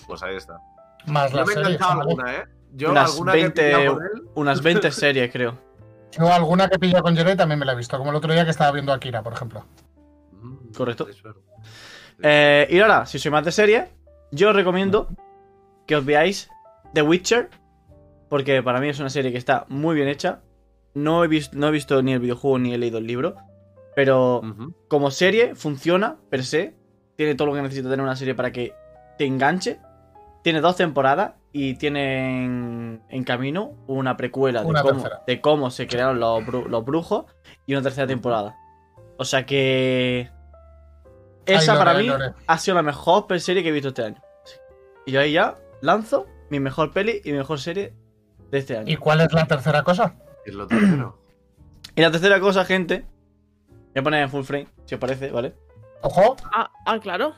Pues 0.07 0.23
ahí 0.23 0.37
está. 0.37 0.59
Más 1.07 1.31
Yo 1.33 1.39
las 1.39 1.47
me 1.47 1.53
he 1.55 1.57
¿vale? 1.57 1.79
alguna, 1.81 2.35
¿eh? 2.35 2.45
Yo 2.75 2.91
Unas 2.91 3.13
alguna 3.13 3.33
que 3.33 3.39
he 3.39 3.43
20 3.43 3.63
pillado 3.65 3.95
con 3.95 4.03
él, 4.05 4.11
Unas 4.35 4.63
20 4.63 4.91
series, 4.91 5.33
creo. 5.33 5.59
Yo 6.13 6.33
alguna 6.33 6.69
que 6.69 6.79
pillado 6.79 7.03
con 7.03 7.17
Jerry 7.17 7.37
también 7.37 7.59
me 7.59 7.65
la 7.67 7.73
he 7.73 7.77
visto, 7.77 7.97
como 7.99 8.11
el 8.11 8.17
otro 8.17 8.33
día 8.33 8.45
que 8.45 8.51
estaba 8.51 8.71
viendo 8.73 8.93
Akira, 8.93 9.23
por 9.23 9.33
ejemplo. 9.33 9.65
Mm, 10.43 10.73
Correcto. 10.77 11.09
Eh, 12.23 12.67
y 12.71 12.79
ahora, 12.81 13.07
si 13.07 13.19
sois 13.19 13.33
más 13.33 13.45
de 13.45 13.53
series, 13.53 13.85
yo 14.35 14.51
os 14.51 14.57
recomiendo 14.57 15.09
que 15.87 15.97
os 15.97 16.05
veáis 16.05 16.49
The 16.93 17.03
Witcher. 17.03 17.51
Porque 18.29 18.63
para 18.63 18.81
mí 18.81 18.89
es 18.89 18.99
una 19.01 19.11
serie 19.11 19.31
que 19.33 19.39
está 19.39 19.65
muy 19.69 19.95
bien 19.95 20.09
hecha. 20.09 20.41
No 20.95 21.23
he, 21.25 21.29
vis- 21.29 21.53
no 21.53 21.69
he 21.69 21.71
visto 21.71 22.03
ni 22.03 22.13
el 22.13 22.21
videojuego 22.21 22.59
ni 22.59 22.73
he 22.75 22.79
leído 22.79 22.99
el 22.99 23.07
libro. 23.07 23.37
Pero 23.95 24.41
como 24.89 25.11
serie 25.11 25.55
funciona 25.55 26.17
per 26.31 26.45
se. 26.45 26.75
Tiene 27.17 27.35
todo 27.37 27.47
lo 27.49 27.55
que 27.55 27.63
necesita 27.63 27.89
tener 27.89 28.03
una 28.03 28.17
serie 28.17 28.35
para 28.35 28.51
que 28.51 28.73
te 29.19 29.25
enganche. 29.25 29.79
Tiene 30.43 30.61
dos 30.61 30.77
temporadas 30.77 31.35
y 31.53 31.75
tiene 31.75 32.45
en, 32.45 33.03
en 33.09 33.25
camino 33.25 33.73
una 33.87 34.17
precuela 34.17 34.63
de 34.63 34.67
cómo, 34.83 35.01
de 35.27 35.41
cómo 35.41 35.71
se 35.71 35.87
crearon 35.87 36.19
los, 36.19 36.43
bru- 36.43 36.67
los 36.67 36.85
brujos 36.85 37.27
y 37.67 37.75
una 37.75 37.83
tercera 37.83 38.07
temporada. 38.09 38.57
O 39.17 39.25
sea 39.25 39.47
que. 39.47 40.29
Esa 41.47 41.73
Ay, 41.75 41.79
para 41.79 41.95
mí 41.95 42.09
ha 42.47 42.59
sido 42.59 42.75
la 42.75 42.83
mejor 42.83 43.27
serie 43.39 43.63
que 43.63 43.69
he 43.69 43.73
visto 43.73 43.89
este 43.89 44.03
año. 44.05 44.21
Y 45.07 45.13
yo 45.13 45.21
ahí 45.21 45.33
ya 45.33 45.57
lanzo 45.81 46.27
mi 46.51 46.61
mejor 46.61 46.93
peli 46.93 47.21
y 47.25 47.33
mi 47.33 47.39
mejor 47.39 47.61
serie 47.61 47.95
de 48.51 48.59
este 48.59 48.77
año. 48.77 48.91
¿Y 48.91 48.97
cuál 48.97 49.21
es 49.21 49.33
la 49.33 49.47
tercera 49.47 49.83
cosa? 49.83 50.15
Es 50.45 50.55
lo 50.55 50.67
tercero. 50.67 51.19
Y 51.97 52.01
la 52.03 52.11
tercera 52.11 52.41
cosa, 52.41 52.65
gente. 52.65 53.07
Voy 53.69 54.01
a 54.01 54.03
poner 54.03 54.23
en 54.23 54.29
full 54.31 54.43
frame, 54.43 54.67
si 54.85 54.97
os 54.97 55.01
parece, 55.01 55.31
¿vale? 55.31 55.55
Ojo, 56.03 56.37
Ah, 56.53 56.69
ah, 56.87 56.99
claro. 56.99 57.35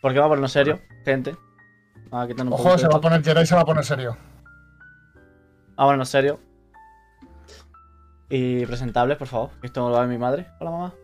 Porque 0.00 0.18
vamos 0.18 0.28
a 0.28 0.30
ponernos 0.30 0.52
serio, 0.52 0.80
gente. 1.04 1.34
Vamos 2.08 2.24
a 2.24 2.28
quitarnos 2.28 2.52
un 2.52 2.60
ojo, 2.60 2.62
poquito 2.70 2.78
se 2.78 2.88
va 2.88 2.98
a 2.98 3.00
poner 3.00 3.24
Jerry, 3.24 3.46
se 3.46 3.54
va 3.56 3.62
a 3.62 3.64
poner 3.64 3.84
serio. 3.84 4.16
Vamos 5.74 5.76
a 5.76 5.84
ponernos 5.84 6.08
serio. 6.08 6.38
Y 8.28 8.64
presentables, 8.66 9.16
por 9.16 9.26
favor. 9.26 9.50
Esto 9.62 9.82
me 9.82 9.88
lo 9.88 9.94
va 9.96 10.02
a 10.02 10.06
ver 10.06 10.10
mi 10.10 10.18
madre. 10.18 10.46
Hola, 10.60 10.70
mamá. 10.70 10.94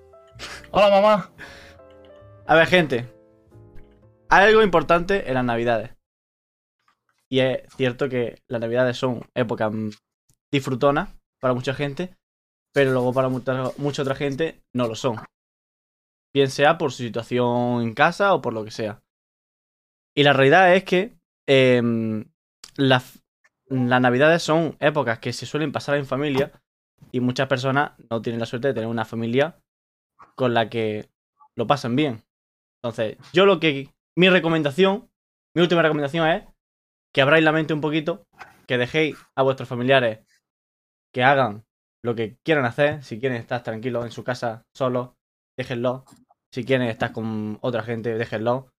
Hola, 0.70 0.90
mamá. 0.90 1.30
A 2.46 2.54
ver, 2.54 2.66
gente. 2.68 3.12
Hay 4.28 4.48
algo 4.48 4.62
importante 4.62 5.28
en 5.28 5.34
las 5.34 5.44
navidades. 5.44 5.96
Y 7.28 7.40
es 7.40 7.62
cierto 7.76 8.08
que 8.08 8.42
las 8.48 8.60
navidades 8.60 8.96
son 8.96 9.22
épocas 9.34 9.72
mm, 9.72 9.90
disfrutonas 10.52 11.10
para 11.40 11.54
mucha 11.54 11.74
gente, 11.74 12.16
pero 12.72 12.92
luego 12.92 13.12
para 13.12 13.28
mucha, 13.28 14.02
otra 14.02 14.14
gente 14.14 14.62
no 14.74 14.86
lo 14.86 14.94
son. 14.94 15.16
Bien 16.34 16.50
sea 16.50 16.78
por 16.78 16.92
su 16.92 17.02
situación 17.02 17.82
en 17.82 17.94
casa 17.94 18.34
o 18.34 18.42
por 18.42 18.52
lo 18.52 18.64
que 18.64 18.70
sea. 18.70 19.02
Y 20.14 20.22
la 20.22 20.32
realidad 20.32 20.74
es 20.74 20.84
que 20.84 21.16
em, 21.46 22.24
las, 22.76 23.22
las 23.68 24.00
navidades 24.00 24.42
son 24.42 24.76
épocas 24.80 25.18
que 25.18 25.32
se 25.32 25.46
suelen 25.46 25.72
pasar 25.72 25.96
en 25.96 26.06
familia 26.06 26.52
y 27.12 27.20
muchas 27.20 27.48
personas 27.48 27.92
no 28.10 28.22
tienen 28.22 28.40
la 28.40 28.46
suerte 28.46 28.68
de 28.68 28.74
tener 28.74 28.88
una 28.88 29.04
familia 29.04 29.58
con 30.34 30.54
la 30.54 30.68
que 30.68 31.08
lo 31.54 31.66
pasan 31.66 31.96
bien. 31.96 32.24
Entonces, 32.82 33.16
yo 33.32 33.46
lo 33.46 33.58
que. 33.58 33.88
Mi 34.16 34.30
recomendación, 34.30 35.10
mi 35.54 35.62
última 35.62 35.82
recomendación 35.82 36.26
es 36.28 36.44
que 37.12 37.20
abráis 37.20 37.44
la 37.44 37.52
mente 37.52 37.74
un 37.74 37.82
poquito, 37.82 38.26
que 38.66 38.78
dejéis 38.78 39.16
a 39.34 39.42
vuestros 39.42 39.68
familiares 39.68 40.20
que 41.12 41.22
hagan 41.22 41.66
lo 42.02 42.14
que 42.14 42.38
quieran 42.42 42.64
hacer. 42.64 43.02
Si 43.04 43.20
quieren 43.20 43.38
estar 43.38 43.62
tranquilos 43.62 44.06
en 44.06 44.12
su 44.12 44.24
casa 44.24 44.64
solos, 44.74 45.10
déjenlo. 45.58 46.04
Si 46.50 46.64
quieren 46.64 46.88
estar 46.88 47.12
con 47.12 47.58
otra 47.60 47.82
gente, 47.82 48.14
déjenlo. 48.14 48.72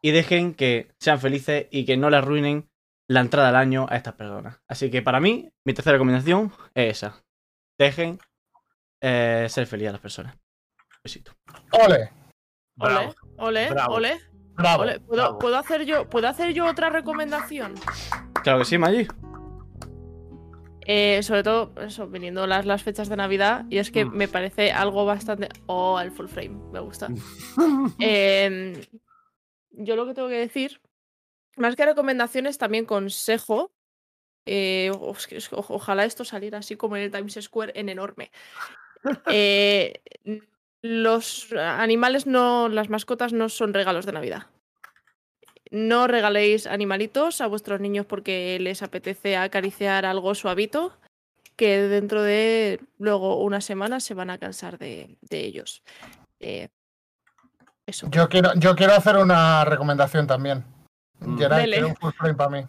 Y 0.00 0.12
dejen 0.12 0.54
que 0.54 0.94
sean 1.00 1.18
felices 1.18 1.66
y 1.72 1.84
que 1.84 1.96
no 1.96 2.08
le 2.08 2.18
arruinen 2.18 2.70
la 3.08 3.20
entrada 3.20 3.48
al 3.48 3.56
año 3.56 3.86
a 3.88 3.96
estas 3.96 4.14
personas. 4.14 4.60
Así 4.68 4.90
que 4.90 5.02
para 5.02 5.18
mí, 5.18 5.50
mi 5.64 5.74
tercera 5.74 5.94
recomendación 5.94 6.52
es 6.74 6.98
esa. 6.98 7.24
Dejen 7.78 8.20
eh, 9.00 9.46
ser 9.48 9.66
felices 9.66 9.88
a 9.88 9.92
las 9.92 10.00
personas. 10.00 10.38
Besito. 11.02 11.32
Ole. 11.72 12.10
Ole, 12.80 13.12
ole, 13.88 14.20
bravo. 14.58 14.82
¿Puedo, 14.84 15.00
bravo. 15.08 15.38
¿puedo 15.38 15.56
hacer 15.56 15.84
yo, 15.86 16.08
¿Puedo 16.08 16.28
hacer 16.28 16.52
yo 16.52 16.66
otra 16.66 16.90
recomendación? 16.90 17.74
Claro 18.42 18.58
que 18.60 18.64
sí, 18.66 18.76
Maggi. 18.78 19.06
Eh, 20.90 21.22
sobre 21.22 21.42
todo, 21.42 21.72
eso, 21.82 22.06
viniendo 22.08 22.46
las, 22.46 22.64
las 22.64 22.82
fechas 22.82 23.08
de 23.10 23.16
Navidad, 23.16 23.66
y 23.68 23.76
es 23.78 23.90
que 23.90 24.04
Mm. 24.06 24.16
me 24.16 24.26
parece 24.28 24.72
algo 24.72 25.04
bastante. 25.04 25.48
Oh, 25.66 26.00
el 26.00 26.10
full 26.10 26.28
frame, 26.28 26.56
me 26.72 26.80
gusta. 26.80 27.08
Em, 27.98 28.74
yo 29.70 29.96
lo 29.96 30.06
que 30.06 30.14
tengo 30.14 30.28
que 30.28 30.38
decir, 30.38 30.80
más 31.56 31.76
que 31.76 31.84
recomendaciones, 31.84 32.56
también 32.58 32.84
consejo. 32.86 33.70
eh, 34.50 34.90
o- 34.98 35.14
ojalá 35.68 36.06
esto 36.06 36.24
saliera 36.24 36.56
así 36.60 36.74
como 36.74 36.96
en 36.96 37.02
el 37.02 37.10
Times 37.10 37.38
Square 37.38 37.72
en 37.74 37.90
enorme. 37.90 38.30
Los 40.82 41.52
animales 41.52 42.26
no, 42.26 42.68
las 42.68 42.88
mascotas 42.88 43.32
no 43.32 43.48
son 43.48 43.74
regalos 43.74 44.06
de 44.06 44.12
Navidad. 44.12 44.46
No 45.70 46.06
regaléis 46.06 46.66
animalitos 46.66 47.40
a 47.40 47.46
vuestros 47.46 47.80
niños 47.80 48.06
porque 48.06 48.58
les 48.60 48.82
apetece 48.82 49.36
acariciar 49.36 50.06
algo 50.06 50.34
suavito, 50.34 50.96
que 51.56 51.78
dentro 51.80 52.22
de 52.22 52.80
luego 52.98 53.42
unas 53.42 53.64
semanas 53.64 54.04
se 54.04 54.14
van 54.14 54.30
a 54.30 54.38
cansar 54.38 54.78
de, 54.78 55.18
de 55.20 55.40
ellos. 55.40 55.82
Eh, 56.40 56.68
eso. 57.86 58.08
Yo 58.10 58.28
quiero, 58.28 58.54
yo 58.54 58.76
quiero 58.76 58.94
hacer 58.94 59.16
una 59.16 59.64
recomendación 59.64 60.26
también. 60.26 60.64
Mm. 61.18 61.38
Gerard, 61.38 61.60
Dele. 61.60 61.72
quiero 61.76 61.88
un 61.88 61.96
full 61.96 62.12
frame 62.12 62.34
para 62.34 62.50
mí. 62.50 62.66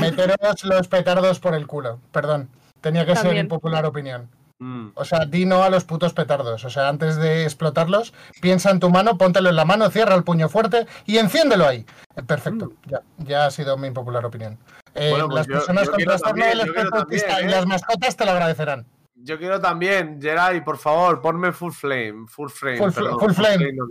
Meteros 0.00 0.64
los 0.64 0.88
petardos 0.88 1.40
por 1.40 1.54
el 1.54 1.66
culo. 1.66 1.98
Perdón. 2.12 2.50
Tenía 2.80 3.04
que 3.04 3.16
ser 3.16 3.36
impopular 3.36 3.84
opinión. 3.84 4.28
Mm. 4.58 4.88
O 4.94 5.04
sea, 5.04 5.26
di 5.26 5.44
no 5.44 5.62
a 5.62 5.70
los 5.70 5.84
putos 5.84 6.14
petardos. 6.14 6.64
O 6.64 6.70
sea, 6.70 6.88
antes 6.88 7.16
de 7.16 7.44
explotarlos, 7.44 8.14
piensa 8.40 8.70
en 8.70 8.80
tu 8.80 8.88
mano, 8.90 9.18
póntelo 9.18 9.50
en 9.50 9.56
la 9.56 9.64
mano, 9.66 9.90
cierra 9.90 10.14
el 10.14 10.24
puño 10.24 10.48
fuerte 10.48 10.86
y 11.04 11.18
enciéndelo 11.18 11.66
ahí. 11.66 11.84
Eh, 12.16 12.22
Perfecto, 12.22 12.72
ya, 12.86 13.02
ya 13.18 13.46
ha 13.46 13.50
sido 13.50 13.76
mi 13.76 13.88
impopular 13.88 14.24
opinión. 14.24 14.58
Eh, 14.94 15.10
Bueno, 15.10 15.26
pues 15.26 15.36
las 15.40 15.46
yo- 15.46 15.52
personas 15.54 15.84
yo 15.86 15.92
con 15.92 16.04
trastorno 16.04 16.46
del 16.46 16.60
espectro 16.60 16.98
autista 17.00 17.40
y 17.42 17.44
¿eh? 17.44 17.48
las 17.50 17.66
mascotas 17.66 18.16
te 18.16 18.24
lo 18.24 18.30
agradecerán. 18.30 18.86
Yo 19.16 19.38
quiero 19.38 19.60
también, 19.60 20.20
Geray, 20.22 20.62
por 20.64 20.78
favor, 20.78 21.20
ponme 21.20 21.52
full 21.52 21.72
flame. 21.72 22.26
Full 22.28 22.48
frame. 22.48 22.78
Full 22.78 22.92
perdón, 22.92 23.18
full 23.20 23.32
flame. 23.32 23.72
no. 23.72 23.84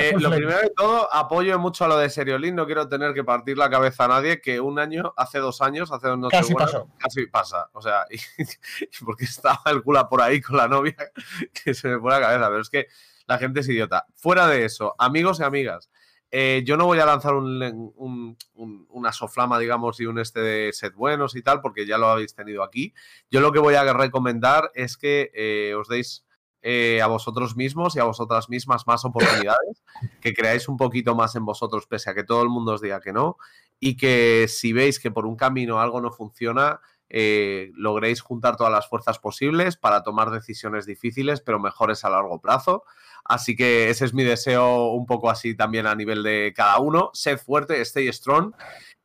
Eh, 0.00 0.14
lo 0.18 0.30
primero 0.36 0.58
de 0.60 0.70
todo, 0.76 1.12
apoyo 1.12 1.58
mucho 1.58 1.84
a 1.84 1.88
lo 1.88 1.96
de 1.98 2.08
Seriolín. 2.10 2.54
No 2.54 2.66
quiero 2.66 2.88
tener 2.88 3.14
que 3.14 3.24
partir 3.24 3.58
la 3.58 3.68
cabeza 3.70 4.04
a 4.04 4.08
nadie. 4.08 4.40
Que 4.40 4.60
un 4.60 4.78
año, 4.78 5.12
hace 5.16 5.38
dos 5.38 5.60
años, 5.62 5.90
hace 5.92 6.08
dos 6.08 6.18
noches 6.18 6.40
Casi 6.40 6.52
buenas, 6.52 6.72
pasó. 6.72 6.88
Casi 6.98 7.26
pasa. 7.26 7.70
O 7.72 7.82
sea, 7.82 8.04
y, 8.10 8.16
y 8.42 9.04
porque 9.04 9.24
estaba 9.24 9.60
el 9.66 9.82
cula 9.82 10.08
por 10.08 10.22
ahí 10.22 10.40
con 10.40 10.56
la 10.56 10.68
novia 10.68 10.96
que 11.64 11.74
se 11.74 11.88
me 11.88 11.98
fue 11.98 12.10
la 12.12 12.20
cabeza. 12.20 12.48
Pero 12.48 12.60
es 12.60 12.70
que 12.70 12.86
la 13.26 13.38
gente 13.38 13.60
es 13.60 13.68
idiota. 13.68 14.06
Fuera 14.14 14.46
de 14.46 14.64
eso, 14.64 14.94
amigos 14.98 15.40
y 15.40 15.42
amigas. 15.44 15.90
eh, 16.30 16.62
yo 16.66 16.76
no 16.76 16.84
voy 16.86 16.98
a 16.98 17.06
lanzar 17.06 17.34
un, 17.34 17.62
un- 17.96 18.36
un- 18.54 18.86
una 18.90 19.12
soflama, 19.12 19.58
digamos, 19.58 19.98
y 20.00 20.06
un 20.06 20.18
este 20.18 20.40
de 20.40 20.72
set 20.74 20.94
buenos 20.94 21.34
y 21.36 21.42
tal, 21.42 21.60
porque 21.62 21.86
ya 21.86 21.96
lo 21.98 22.08
habéis 22.08 22.34
tenido 22.34 22.62
aquí. 22.62 22.92
Yo 23.30 23.40
lo 23.40 23.50
que 23.52 23.58
voy 23.58 23.74
a 23.76 23.92
recomendar 23.94 24.70
es 24.74 24.96
que 24.98 25.30
eh, 25.34 25.74
os 25.74 25.88
deis 25.88 26.26
eh, 26.70 27.00
a 27.00 27.06
vosotros 27.06 27.56
mismos 27.56 27.96
y 27.96 27.98
a 27.98 28.04
vosotras 28.04 28.50
mismas 28.50 28.86
más 28.86 29.02
oportunidades, 29.06 29.82
que 30.20 30.34
creáis 30.34 30.68
un 30.68 30.76
poquito 30.76 31.14
más 31.14 31.34
en 31.34 31.46
vosotros, 31.46 31.86
pese 31.86 32.10
a 32.10 32.14
que 32.14 32.24
todo 32.24 32.42
el 32.42 32.50
mundo 32.50 32.74
os 32.74 32.82
diga 32.82 33.00
que 33.00 33.10
no, 33.10 33.38
y 33.80 33.96
que 33.96 34.44
si 34.48 34.74
veis 34.74 35.00
que 35.00 35.10
por 35.10 35.24
un 35.24 35.34
camino 35.34 35.80
algo 35.80 36.02
no 36.02 36.10
funciona, 36.10 36.82
eh, 37.08 37.70
logréis 37.74 38.20
juntar 38.20 38.58
todas 38.58 38.70
las 38.70 38.86
fuerzas 38.86 39.18
posibles 39.18 39.78
para 39.78 40.02
tomar 40.02 40.30
decisiones 40.30 40.84
difíciles, 40.84 41.40
pero 41.40 41.58
mejores 41.58 42.04
a 42.04 42.10
largo 42.10 42.38
plazo. 42.38 42.84
Así 43.24 43.56
que 43.56 43.88
ese 43.88 44.04
es 44.04 44.12
mi 44.12 44.24
deseo 44.24 44.88
un 44.92 45.06
poco 45.06 45.30
así 45.30 45.54
también 45.54 45.86
a 45.86 45.94
nivel 45.94 46.22
de 46.22 46.52
cada 46.54 46.80
uno. 46.80 47.10
Sed 47.14 47.38
fuerte, 47.38 47.80
stay 47.80 48.12
strong. 48.12 48.52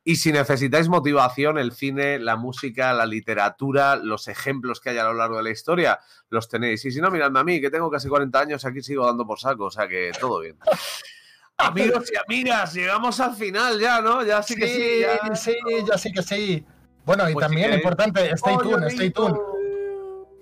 Y 0.06 0.16
si 0.16 0.32
necesitáis 0.32 0.90
motivación, 0.90 1.56
el 1.56 1.72
cine, 1.72 2.18
la 2.18 2.36
música, 2.36 2.92
la 2.92 3.06
literatura, 3.06 3.96
los 3.96 4.28
ejemplos 4.28 4.78
que 4.78 4.90
hay 4.90 4.98
a 4.98 5.04
lo 5.04 5.14
largo 5.14 5.38
de 5.38 5.44
la 5.44 5.50
historia, 5.50 5.98
los 6.28 6.50
tenéis. 6.50 6.84
Y 6.84 6.90
si 6.90 7.00
no, 7.00 7.10
miradme 7.10 7.40
a 7.40 7.44
mí, 7.44 7.58
que 7.58 7.70
tengo 7.70 7.90
casi 7.90 8.08
40 8.08 8.38
años 8.38 8.62
y 8.62 8.66
aquí 8.66 8.82
sigo 8.82 9.06
dando 9.06 9.26
por 9.26 9.40
saco, 9.40 9.64
o 9.64 9.70
sea 9.70 9.88
que 9.88 10.12
todo 10.20 10.40
bien. 10.40 10.58
Amigos 11.56 12.10
y 12.12 12.16
amigas, 12.16 12.74
llegamos 12.74 13.20
al 13.20 13.34
final 13.34 13.80
ya, 13.80 14.00
¿no? 14.00 14.24
Ya 14.24 14.42
sí 14.42 14.56
que 14.56 14.66
sí. 14.66 15.00
ya. 15.00 15.36
sí, 15.36 15.54
ya 15.88 15.96
sí 15.96 16.12
que 16.12 16.22
sí. 16.22 16.66
Bueno, 17.06 17.30
y 17.30 17.32
Pues 17.32 17.46
también, 17.46 17.72
importante, 17.72 18.30
stay 18.32 18.56
¡Oh, 18.56 18.62
tuned, 18.62 18.88
stay 18.88 19.10
tuned. 19.10 19.36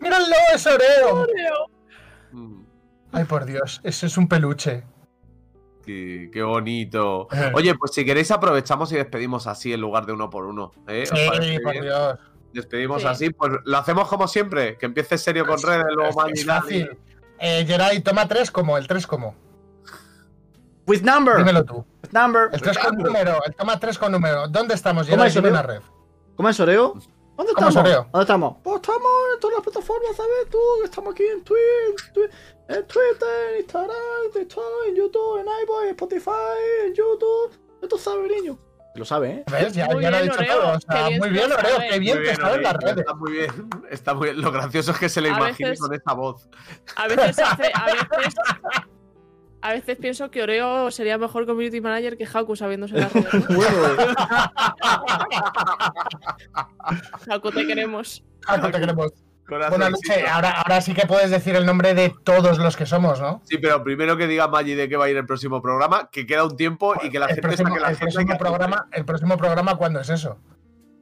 ¡Míralo, 0.00 0.26
es 0.54 0.66
Oreo! 0.66 1.26
Mm. 2.32 2.64
Ay, 3.12 3.24
por 3.24 3.44
Dios, 3.44 3.80
ese 3.84 4.06
es 4.06 4.16
un 4.16 4.26
peluche. 4.26 4.84
Qué, 5.84 6.30
qué 6.32 6.42
bonito. 6.42 7.28
Oye, 7.54 7.74
pues 7.74 7.92
si 7.92 8.04
queréis 8.04 8.30
aprovechamos 8.30 8.90
y 8.92 8.96
despedimos 8.96 9.46
así 9.46 9.72
en 9.72 9.80
lugar 9.80 10.06
de 10.06 10.12
uno 10.12 10.30
por 10.30 10.44
uno. 10.46 10.72
¿eh? 10.88 11.02
¿Os 11.04 11.10
parece 11.10 11.54
Sí, 11.54 11.58
por 11.60 11.72
bien? 11.72 11.84
Dios. 11.84 12.18
Despedimos 12.52 13.02
Sí. 13.02 13.08
así, 13.08 13.30
pues 13.30 13.52
lo 13.64 13.78
hacemos 13.78 14.08
como 14.08 14.28
siempre, 14.28 14.76
que 14.76 14.86
empiece 14.86 15.16
serio 15.18 15.46
con 15.46 15.60
redes, 15.62 15.86
luego 15.94 16.10
Es, 16.10 16.16
Maggi 16.16 16.32
es 16.40 16.46
fácil. 16.46 16.98
Eh, 17.38 17.64
Geray, 17.66 18.00
toma 18.00 18.28
tres 18.28 18.50
como, 18.50 18.76
el 18.78 18.86
tres 18.86 19.06
como. 19.06 19.34
With 20.86 21.02
number. 21.02 21.36
Dímelo 21.38 21.64
tú. 21.64 21.84
With 22.02 22.12
number. 22.12 22.48
El 22.52 22.60
tres 22.60 22.76
con 22.78 22.96
número, 22.98 23.38
el 23.46 23.54
toma 23.54 23.78
tres 23.80 23.98
con 23.98 24.12
número. 24.12 24.48
¿Dónde 24.48 24.74
estamos, 24.74 25.06
¿Cómo 25.06 25.16
Geray? 25.16 25.28
es, 25.28 25.34
Dime 25.34 25.48
Oreo? 25.48 25.60
una 25.60 25.62
red. 25.74 25.80
¿Cómo 26.36 26.48
es 26.48 26.60
Oreo? 26.60 26.94
¿Dónde 27.44 27.54
¿Cómo 27.54 27.68
estamos? 27.68 28.06
¿Dónde 28.12 28.20
estamos? 28.22 28.56
Pues 28.62 28.76
estamos 28.76 29.10
en 29.34 29.40
todas 29.40 29.54
las 29.56 29.62
plataformas, 29.64 30.16
¿sabes? 30.16 30.50
Tú, 30.50 30.58
que 30.80 30.84
estamos 30.84 31.12
aquí 31.14 31.24
en 31.24 31.44
Twitter, 31.44 32.12
Twi- 32.14 32.30
en 32.68 32.86
Twitter, 32.86 33.28
en 33.54 33.60
Instagram, 33.60 33.96
en 34.26 34.32
TikTok, 34.32 34.64
en 34.88 34.94
YouTube, 34.96 35.38
en 35.40 35.46
iVoox, 35.64 35.82
en 35.84 35.88
Spotify, 35.90 36.30
en 36.86 36.94
YouTube. 36.94 37.58
Esto 37.82 37.98
sabe, 37.98 38.28
niño. 38.28 38.58
Lo 38.94 39.04
sabe, 39.06 39.30
¿eh? 39.30 39.44
¿Ves? 39.50 39.72
Ya, 39.72 39.86
Muy 39.86 40.02
ya 40.02 40.10
lo 40.10 40.16
he 40.18 40.20
bien, 40.22 40.30
dicho 40.32 40.42
Oreo, 40.42 40.60
todo. 40.60 40.72
O 40.76 40.80
sea, 40.80 41.02
qué 41.04 41.08
bien 41.08 41.18
muy 41.20 41.30
bien, 41.30 41.48
lo 41.48 41.54
Oreo. 41.56 41.78
Qué 41.90 41.98
bien 41.98 42.16
saben 42.36 42.44
Oreo, 42.44 42.60
las 42.60 42.72
redes. 42.74 42.98
Está 42.98 43.14
muy 43.14 43.32
bien, 43.32 43.50
está 43.90 44.14
muy 44.14 44.24
bien. 44.28 44.40
Lo 44.42 44.52
gracioso 44.52 44.90
es 44.92 44.98
que 44.98 45.08
se 45.08 45.20
le 45.22 45.28
imagine 45.30 45.70
veces- 45.70 45.80
con 45.80 45.94
esa 45.94 46.12
voz. 46.12 46.48
A 46.96 47.08
veces, 47.08 47.38
hace, 47.38 47.72
a 47.74 47.86
veces, 47.86 48.34
a 49.62 49.72
veces 49.72 49.96
pienso 49.96 50.30
que 50.30 50.42
Oreo 50.42 50.90
sería 50.90 51.16
mejor 51.18 51.46
community 51.46 51.80
manager 51.80 52.16
que 52.18 52.26
Haku 52.32 52.56
sabiéndose. 52.56 52.96
¿no? 53.00 53.08
Bueno, 53.48 54.12
Haku, 57.28 57.50
te 57.52 57.66
queremos. 57.66 58.22
No 58.48 58.70
te 58.70 58.80
queremos. 58.80 59.12
Bueno, 59.48 59.90
Luche, 59.90 60.26
ahora, 60.26 60.50
ahora 60.62 60.80
sí 60.80 60.94
que 60.94 61.06
puedes 61.06 61.30
decir 61.30 61.54
el 61.56 61.66
nombre 61.66 61.92
de 61.94 62.14
todos 62.24 62.58
los 62.58 62.76
que 62.76 62.86
somos, 62.86 63.20
¿no? 63.20 63.42
Sí, 63.44 63.58
pero 63.58 63.82
primero 63.84 64.16
que 64.16 64.26
diga 64.26 64.48
Maggi 64.48 64.74
de 64.74 64.88
qué 64.88 64.96
va 64.96 65.06
a 65.06 65.10
ir 65.10 65.16
el 65.16 65.26
próximo 65.26 65.60
programa, 65.60 66.08
que 66.10 66.26
queda 66.26 66.44
un 66.44 66.56
tiempo 66.56 66.94
y 67.02 67.10
que 67.10 67.18
la 67.18 67.26
el 67.26 67.34
gente 67.34 67.42
próximo, 67.48 67.68
saque 67.68 67.80
la 67.80 67.88
el 67.88 67.94
y 67.94 67.98
próximo 67.98 68.38
programa, 68.38 68.88
el 68.92 69.04
próximo 69.04 69.36
programa, 69.36 69.76
¿cuándo 69.76 70.00
es 70.00 70.08
eso? 70.08 70.38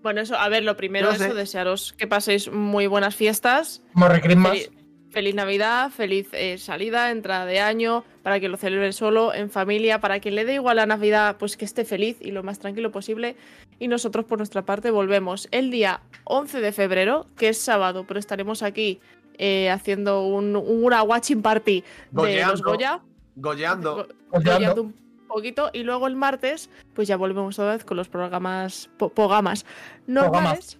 Bueno, 0.02 0.20
eso, 0.22 0.36
a 0.36 0.48
ver, 0.48 0.64
lo 0.64 0.76
primero 0.76 1.06
No 1.06 1.12
es 1.12 1.18
sé. 1.18 1.26
eso, 1.26 1.34
desearos 1.34 1.92
que 1.96 2.06
paséis 2.08 2.50
muy 2.50 2.86
buenas 2.88 3.14
fiestas. 3.14 3.82
Morre 3.92 4.20
Christmas. 4.20 4.52
Feliz, 4.52 4.70
feliz 5.10 5.34
Navidad, 5.34 5.90
feliz 5.90 6.28
eh, 6.32 6.56
salida, 6.58 7.10
entrada 7.10 7.44
de 7.46 7.60
año, 7.60 8.04
para 8.22 8.38
que 8.40 8.48
lo 8.48 8.56
celebre 8.56 8.92
solo, 8.92 9.34
en 9.34 9.50
familia, 9.50 10.00
para 10.00 10.20
que 10.20 10.30
le 10.30 10.44
dé 10.44 10.54
igual 10.54 10.76
la 10.76 10.86
Navidad, 10.86 11.36
pues 11.38 11.56
que 11.56 11.64
esté 11.64 11.84
feliz 11.84 12.16
y 12.20 12.30
lo 12.30 12.42
más 12.42 12.58
tranquilo 12.58 12.90
posible. 12.92 13.36
Y 13.78 13.88
nosotros, 13.88 14.24
por 14.24 14.38
nuestra 14.38 14.62
parte, 14.62 14.90
volvemos 14.90 15.48
el 15.50 15.70
día 15.70 16.00
11 16.24 16.60
de 16.60 16.72
febrero, 16.72 17.26
que 17.36 17.48
es 17.48 17.58
sábado, 17.58 18.04
pero 18.06 18.20
estaremos 18.20 18.62
aquí 18.62 19.00
eh, 19.38 19.70
haciendo 19.70 20.24
un, 20.26 20.54
una 20.56 21.02
watching 21.02 21.42
party 21.42 21.82
de 22.10 22.42
los 22.46 22.62
Goyeando. 22.62 22.62
Goya. 22.64 23.00
Golleando. 23.36 23.94
Go- 23.96 24.06
Goyeando. 24.30 24.52
goleando 24.54 24.82
un 24.82 25.26
poquito 25.28 25.70
y 25.72 25.82
luego 25.84 26.08
el 26.08 26.16
martes 26.16 26.68
pues 26.92 27.06
ya 27.08 27.16
volvemos 27.16 27.56
otra 27.58 27.72
vez 27.74 27.84
con 27.84 27.96
los 27.96 28.08
programas 28.08 28.90
po- 28.98 29.10
pogamas 29.10 29.64
normales 30.08 30.76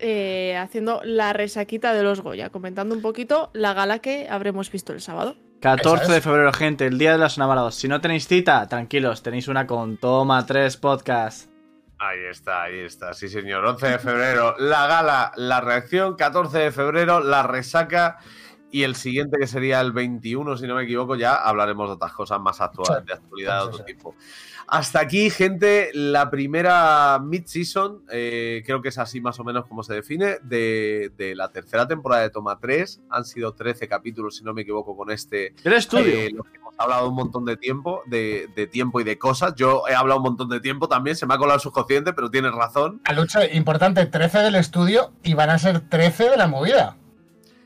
eh, 0.00 0.56
haciendo 0.56 1.00
la 1.04 1.32
resaquita 1.32 1.92
de 1.92 2.02
los 2.02 2.20
Goya 2.20 2.50
comentando 2.50 2.94
un 2.94 3.02
poquito 3.02 3.50
la 3.52 3.74
gala 3.74 4.00
que 4.00 4.28
habremos 4.28 4.70
visto 4.70 4.92
el 4.92 5.00
sábado 5.00 5.36
14 5.60 6.04
Esa 6.04 6.14
de 6.14 6.20
febrero, 6.22 6.52
gente, 6.54 6.86
el 6.86 6.96
día 6.96 7.12
de 7.12 7.18
los 7.18 7.36
enamorados. 7.36 7.74
Si 7.74 7.86
no 7.86 8.00
tenéis 8.00 8.26
cita, 8.26 8.66
tranquilos, 8.66 9.22
tenéis 9.22 9.46
una 9.46 9.66
con 9.66 9.98
Toma 9.98 10.46
3 10.46 10.74
Podcast. 10.78 11.50
Ahí 11.98 12.20
está, 12.30 12.62
ahí 12.62 12.78
está, 12.78 13.12
sí 13.12 13.28
señor. 13.28 13.62
11 13.66 13.86
de 13.86 13.98
febrero, 13.98 14.54
la 14.58 14.86
gala, 14.86 15.32
la 15.36 15.60
reacción. 15.60 16.16
14 16.16 16.58
de 16.58 16.72
febrero, 16.72 17.20
la 17.20 17.42
resaca. 17.42 18.16
Y 18.72 18.84
el 18.84 18.94
siguiente, 18.94 19.36
que 19.38 19.46
sería 19.46 19.82
el 19.82 19.92
21, 19.92 20.56
si 20.56 20.66
no 20.66 20.76
me 20.76 20.84
equivoco, 20.84 21.14
ya 21.14 21.34
hablaremos 21.34 21.90
de 21.90 21.94
otras 21.96 22.12
cosas 22.12 22.40
más 22.40 22.58
actuales, 22.62 23.04
de 23.04 23.12
actualidad 23.12 23.58
de 23.58 23.68
otro 23.68 23.84
tipo. 23.84 24.14
Hasta 24.72 25.00
aquí, 25.00 25.30
gente, 25.30 25.90
la 25.94 26.30
primera 26.30 27.18
mid-season, 27.18 28.04
eh, 28.08 28.62
creo 28.64 28.80
que 28.80 28.90
es 28.90 28.98
así 28.98 29.20
más 29.20 29.40
o 29.40 29.44
menos 29.44 29.66
como 29.66 29.82
se 29.82 29.94
define, 29.94 30.36
de, 30.44 31.10
de 31.18 31.34
la 31.34 31.50
tercera 31.50 31.88
temporada 31.88 32.22
de 32.22 32.30
Toma 32.30 32.56
3. 32.60 33.00
Han 33.10 33.24
sido 33.24 33.52
13 33.52 33.88
capítulos, 33.88 34.36
si 34.36 34.44
no 34.44 34.54
me 34.54 34.62
equivoco, 34.62 34.96
con 34.96 35.10
este 35.10 35.54
El 35.64 35.72
estudio. 35.72 36.14
eh, 36.14 36.30
los 36.32 36.46
que 36.46 36.58
hemos 36.58 36.72
hablado 36.78 37.08
un 37.08 37.16
montón 37.16 37.44
de 37.46 37.56
tiempo, 37.56 38.02
de, 38.06 38.48
de 38.54 38.68
tiempo 38.68 39.00
y 39.00 39.04
de 39.04 39.18
cosas. 39.18 39.54
Yo 39.56 39.82
he 39.88 39.94
hablado 39.94 40.18
un 40.20 40.24
montón 40.24 40.48
de 40.48 40.60
tiempo 40.60 40.86
también, 40.88 41.16
se 41.16 41.26
me 41.26 41.34
ha 41.34 41.38
colado 41.38 41.56
el 41.56 41.60
subconsciente, 41.60 42.12
pero 42.12 42.30
tienes 42.30 42.52
razón. 42.52 43.00
Aluche, 43.06 43.56
importante, 43.56 44.06
13 44.06 44.38
del 44.38 44.54
estudio 44.54 45.10
y 45.24 45.34
van 45.34 45.50
a 45.50 45.58
ser 45.58 45.80
13 45.80 46.30
de 46.30 46.36
la 46.36 46.46
movida. 46.46 46.96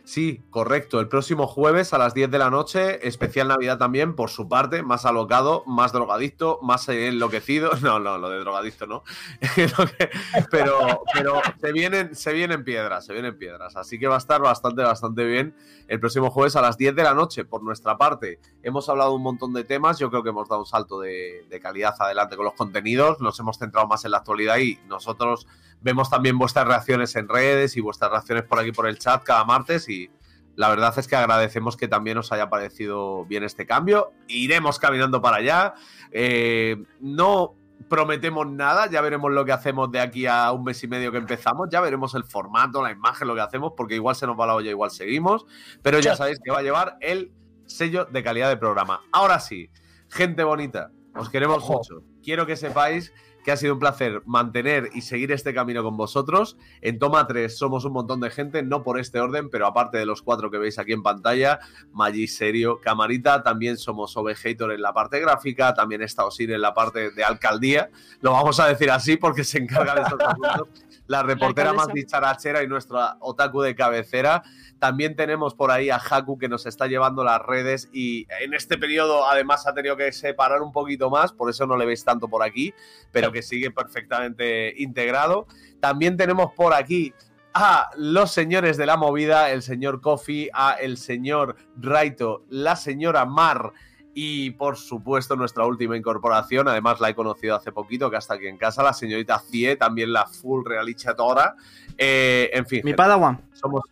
Sí, 0.05 0.43
correcto. 0.51 1.01
El 1.01 1.09
próximo 1.09 1.47
jueves 1.47 1.95
a 1.95 1.99
las 1.99 2.13
10 2.13 2.31
de 2.31 2.39
la 2.39 2.51
noche, 2.51 3.09
especial 3.09 3.49
Navidad 3.49 3.79
también, 3.79 4.15
por 4.15 4.29
su 4.29 4.51
parte, 4.51 4.83
más 4.83 5.07
alocado, 5.07 5.65
más 5.67 5.93
drogadicto, 5.93 6.59
más 6.63 6.89
enloquecido. 6.89 7.71
No, 7.85 7.99
no, 7.99 8.17
lo 8.17 8.31
de 8.31 8.39
drogadicto 8.39 8.87
no. 8.87 9.03
Pero 10.51 11.03
pero 11.13 11.41
se, 11.61 11.73
vienen, 11.73 12.15
se 12.15 12.33
vienen 12.33 12.65
piedras, 12.65 13.05
se 13.05 13.13
vienen 13.13 13.37
piedras. 13.37 13.77
Así 13.77 13.99
que 13.99 14.07
va 14.07 14.15
a 14.15 14.19
estar 14.19 14.41
bastante, 14.41 14.83
bastante 14.83 15.25
bien 15.25 15.55
el 15.87 16.01
próximo 16.01 16.31
jueves 16.31 16.57
a 16.57 16.63
las 16.63 16.79
10 16.79 16.95
de 16.95 17.03
la 17.03 17.15
noche. 17.15 17.45
Por 17.45 17.63
nuestra 17.63 17.99
parte, 17.99 18.41
hemos 18.63 18.89
hablado 18.89 19.15
un 19.15 19.23
montón 19.23 19.53
de 19.53 19.65
temas. 19.65 19.99
Yo 19.99 20.11
creo 20.11 20.23
que 20.23 20.31
hemos 20.31 20.49
dado 20.49 20.63
un 20.63 20.67
salto 20.67 21.01
de, 21.01 21.47
de 21.49 21.61
calidad 21.61 21.95
adelante 21.99 22.37
con 22.37 22.47
los 22.47 22.55
contenidos. 22.55 23.21
Nos 23.21 23.39
hemos 23.41 23.59
centrado 23.59 23.87
más 23.87 24.05
en 24.05 24.13
la 24.13 24.19
actualidad 24.19 24.59
y 24.59 24.79
nosotros 24.87 25.47
vemos 25.85 26.09
también 26.09 26.39
vuestras 26.39 26.67
reacciones 26.67 27.15
en 27.15 27.29
redes 27.29 27.77
y 27.77 27.81
vuestras 27.81 28.11
reacciones 28.11 28.45
por 28.45 28.59
aquí 28.59 28.73
por 28.73 28.89
el 28.89 28.99
chat 28.99 29.23
cada 29.23 29.45
martes 29.45 29.89
y 29.89 30.11
la 30.57 30.69
verdad 30.69 30.99
es 30.99 31.07
que 31.07 31.15
agradecemos 31.15 31.77
que 31.77 31.89
también 31.89 32.17
os 32.17 32.33
haya 32.33 32.49
parecido 32.49 33.25
bien 33.27 33.45
este 33.45 33.67
cambio. 33.67 34.13
Iremos 34.29 34.79
caminando 34.79 35.21
para 35.21 35.39
allá. 35.39 35.75
Eh, 36.11 36.83
no 37.01 37.55
prometemos 37.89 38.47
nada, 38.47 38.89
ya 38.89 39.01
veremos 39.01 39.31
lo 39.33 39.45
que 39.45 39.53
hacemos 39.53 39.91
de 39.91 40.01
aquí 40.01 40.27
a 40.27 40.51
un 40.53 40.65
mes 40.65 40.83
y 40.83 40.89
medio 40.89 41.13
que 41.13 41.19
empezamos, 41.19 41.69
ya 41.71 41.81
veremos 41.81 42.15
el 42.15 42.25
formato, 42.25 42.83
la 42.83 42.93
imagen, 42.93 43.29
lo 43.29 43.35
que 43.35 43.43
hacemos, 43.43 43.73
porque 43.77 43.97
igual 43.97 44.17
se 44.17 44.27
nos 44.27 44.39
va 44.39 44.47
la 44.47 44.55
olla, 44.55 44.71
igual 44.71 44.91
seguimos, 44.91 45.45
pero 45.83 45.99
ya 45.99 46.17
sabéis 46.17 46.39
que 46.43 46.51
va 46.51 46.61
a 46.61 46.63
llevar 46.63 46.97
el 47.01 47.33
sello 47.67 48.07
de 48.07 48.23
calidad 48.23 48.49
de 48.49 48.57
programa. 48.57 49.03
Ahora 49.13 49.39
sí, 49.39 49.71
gente 50.09 50.45
bonita, 50.45 50.93
os 51.15 51.29
queremos 51.29 51.59
Ojo. 51.59 51.75
mucho. 51.75 52.03
Quiero 52.23 52.47
que 52.47 52.57
sepáis 52.57 53.13
que 53.45 53.53
ha 53.53 53.57
sido 53.57 53.75
un 53.75 53.79
placer 53.79 54.23
mantener 54.25 54.91
y 54.95 55.03
seguir 55.03 55.31
este 55.31 55.55
camino 55.55 55.85
con 55.85 55.97
vosotros. 55.97 56.57
En 56.81 56.99
Toma 56.99 57.27
3 57.27 57.57
somos 57.57 57.85
un 57.85 57.93
montón 57.93 58.21
de 58.21 58.31
gente, 58.31 58.63
no 58.63 58.83
por 58.83 58.99
este 58.99 59.21
orden, 59.21 59.51
pero 59.51 59.67
aparte 59.67 59.99
de 59.99 60.07
los 60.07 60.23
cuatro 60.23 60.51
que 60.51 60.59
veis 60.59 60.79
aquí 60.79 60.93
en 60.93 61.03
pantalla, 61.03 61.61
Maggi, 61.93 62.27
Serio, 62.27 62.81
Camarita, 62.81 63.43
también 63.43 63.77
somos 63.77 64.17
Ovejator 64.17 64.73
en 64.73 64.83
la 64.83 64.95
parte 64.95 65.21
gráfica, 65.21 65.75
también 65.75 66.03
está 66.03 66.25
Osir 66.25 66.51
en 66.51 66.63
la 66.63 66.73
parte 66.73 67.11
de 67.11 67.23
alcaldía, 67.23 67.91
lo 68.21 68.33
vamos 68.33 68.59
a 68.59 68.67
decir 68.67 68.91
así 68.91 69.17
porque 69.17 69.45
se 69.45 69.59
encarga 69.59 69.95
de 69.95 70.01
esos 70.03 70.21
asuntos. 70.21 70.69
La 71.07 71.23
reportera 71.23 71.73
más 71.73 71.89
dicharachera 71.89 72.63
y 72.63 72.67
nuestra 72.67 73.17
otaku 73.21 73.61
de 73.61 73.75
cabecera. 73.75 74.43
También 74.79 75.17
tenemos 75.17 75.55
por 75.55 75.71
ahí 75.71 75.91
a 75.91 75.97
Haku 75.99 76.39
que 76.39 76.49
nos 76.49 76.67
está 76.67 76.87
llevando 76.87 77.25
las 77.25 77.41
redes 77.41 77.89
y 77.93 78.27
en 78.41 78.55
este 78.55 78.79
periodo 78.79 79.27
además 79.27 79.67
ha 79.67 79.75
tenido 79.75 79.97
que 79.97 80.13
separar 80.13 80.63
un 80.63 80.73
poquito 80.73 81.11
más, 81.11 81.33
por 81.33 81.51
eso 81.51 81.67
no 81.67 81.77
le 81.77 81.87
veis 81.87 82.05
tanto 82.05 82.29
por 82.29 82.43
aquí, 82.43 82.75
pero 83.13 83.33
que 83.33 83.43
sigue 83.43 83.71
perfectamente 83.71 84.75
integrado. 84.83 85.47
También 85.81 86.17
tenemos 86.17 86.53
por 86.53 86.75
aquí 86.75 87.13
a 87.55 87.91
los 87.97 88.33
señores 88.33 88.77
de 88.77 88.87
la 88.87 88.97
movida, 88.97 89.51
el 89.51 89.63
señor 89.63 90.01
Kofi, 90.01 90.51
a 90.53 90.73
el 90.73 90.97
señor 90.97 91.57
Raito, 91.77 92.45
la 92.49 92.75
señora 92.75 93.27
Mar 93.27 93.73
y 94.15 94.51
por 94.53 94.77
supuesto 94.77 95.35
nuestra 95.37 95.67
última 95.67 95.97
incorporación, 95.97 96.69
además 96.69 97.01
la 97.01 97.11
he 97.11 97.15
conocido 97.15 97.57
hace 97.57 97.73
poquito, 97.73 98.11
que 98.11 98.17
hasta 98.17 98.35
aquí 98.35 98.47
en 98.47 98.57
casa, 98.57 98.83
la 98.83 98.93
señorita 98.93 99.39
Cie, 99.41 99.77
también 99.77 100.13
la 100.13 100.27
full 100.27 100.65
realichadora. 100.65 101.57
Eh, 101.99 102.51
en 102.53 102.65
fin, 102.67 102.79
Mi 102.85 102.91
gente, 102.91 102.97
Padawan. 102.97 103.41
somos. 103.53 103.83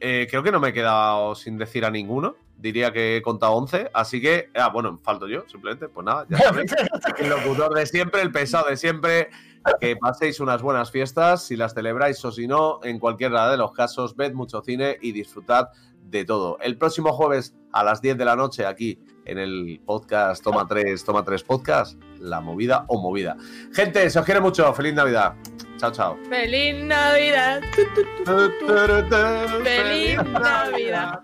eh, 0.00 0.26
creo 0.30 0.42
que 0.42 0.52
no 0.52 0.60
me 0.60 0.68
he 0.68 0.72
quedado 0.72 1.34
sin 1.34 1.58
decir 1.58 1.84
a 1.84 1.90
ninguno. 1.90 2.36
Diría 2.56 2.92
que 2.92 3.16
he 3.16 3.22
contado 3.22 3.52
11. 3.52 3.90
Así 3.94 4.20
que. 4.20 4.50
Ah, 4.54 4.68
bueno, 4.68 4.98
falto 4.98 5.28
yo, 5.28 5.44
simplemente. 5.48 5.88
Pues 5.88 6.04
nada, 6.04 6.26
ya 6.28 6.38
sabéis. 6.38 6.74
El 7.18 7.28
locutor 7.28 7.72
de 7.74 7.86
siempre, 7.86 8.20
el 8.22 8.32
pesado 8.32 8.68
de 8.68 8.76
siempre. 8.76 9.30
Que 9.80 9.96
paséis 9.96 10.40
unas 10.40 10.62
buenas 10.62 10.90
fiestas, 10.90 11.44
si 11.44 11.54
las 11.56 11.74
celebráis 11.74 12.24
o 12.24 12.32
si 12.32 12.46
no, 12.48 12.80
en 12.84 12.98
cualquiera 12.98 13.50
de 13.50 13.56
los 13.58 13.72
casos, 13.72 14.16
ved 14.16 14.32
mucho 14.32 14.62
cine 14.62 14.96
y 15.02 15.12
disfrutad 15.12 15.68
de 16.04 16.24
todo. 16.24 16.58
El 16.60 16.78
próximo 16.78 17.12
jueves 17.12 17.54
a 17.72 17.84
las 17.84 18.00
10 18.00 18.16
de 18.16 18.24
la 18.24 18.34
noche, 18.34 18.64
aquí 18.64 18.98
en 19.28 19.38
el 19.38 19.80
podcast 19.84 20.42
Toma 20.42 20.66
3, 20.66 21.04
Toma 21.04 21.24
3 21.24 21.42
Podcast, 21.44 22.02
La 22.18 22.40
Movida 22.40 22.84
o 22.88 23.00
Movida. 23.00 23.36
Gente, 23.72 24.08
se 24.10 24.18
os 24.18 24.24
quiere 24.24 24.40
mucho. 24.40 24.72
Feliz 24.74 24.94
Navidad. 24.94 25.34
Chao, 25.78 25.92
chao. 25.92 26.18
feliz 26.28 26.82
navidad 26.82 27.62
Feliz 29.62 30.16
Navidad. 30.24 31.20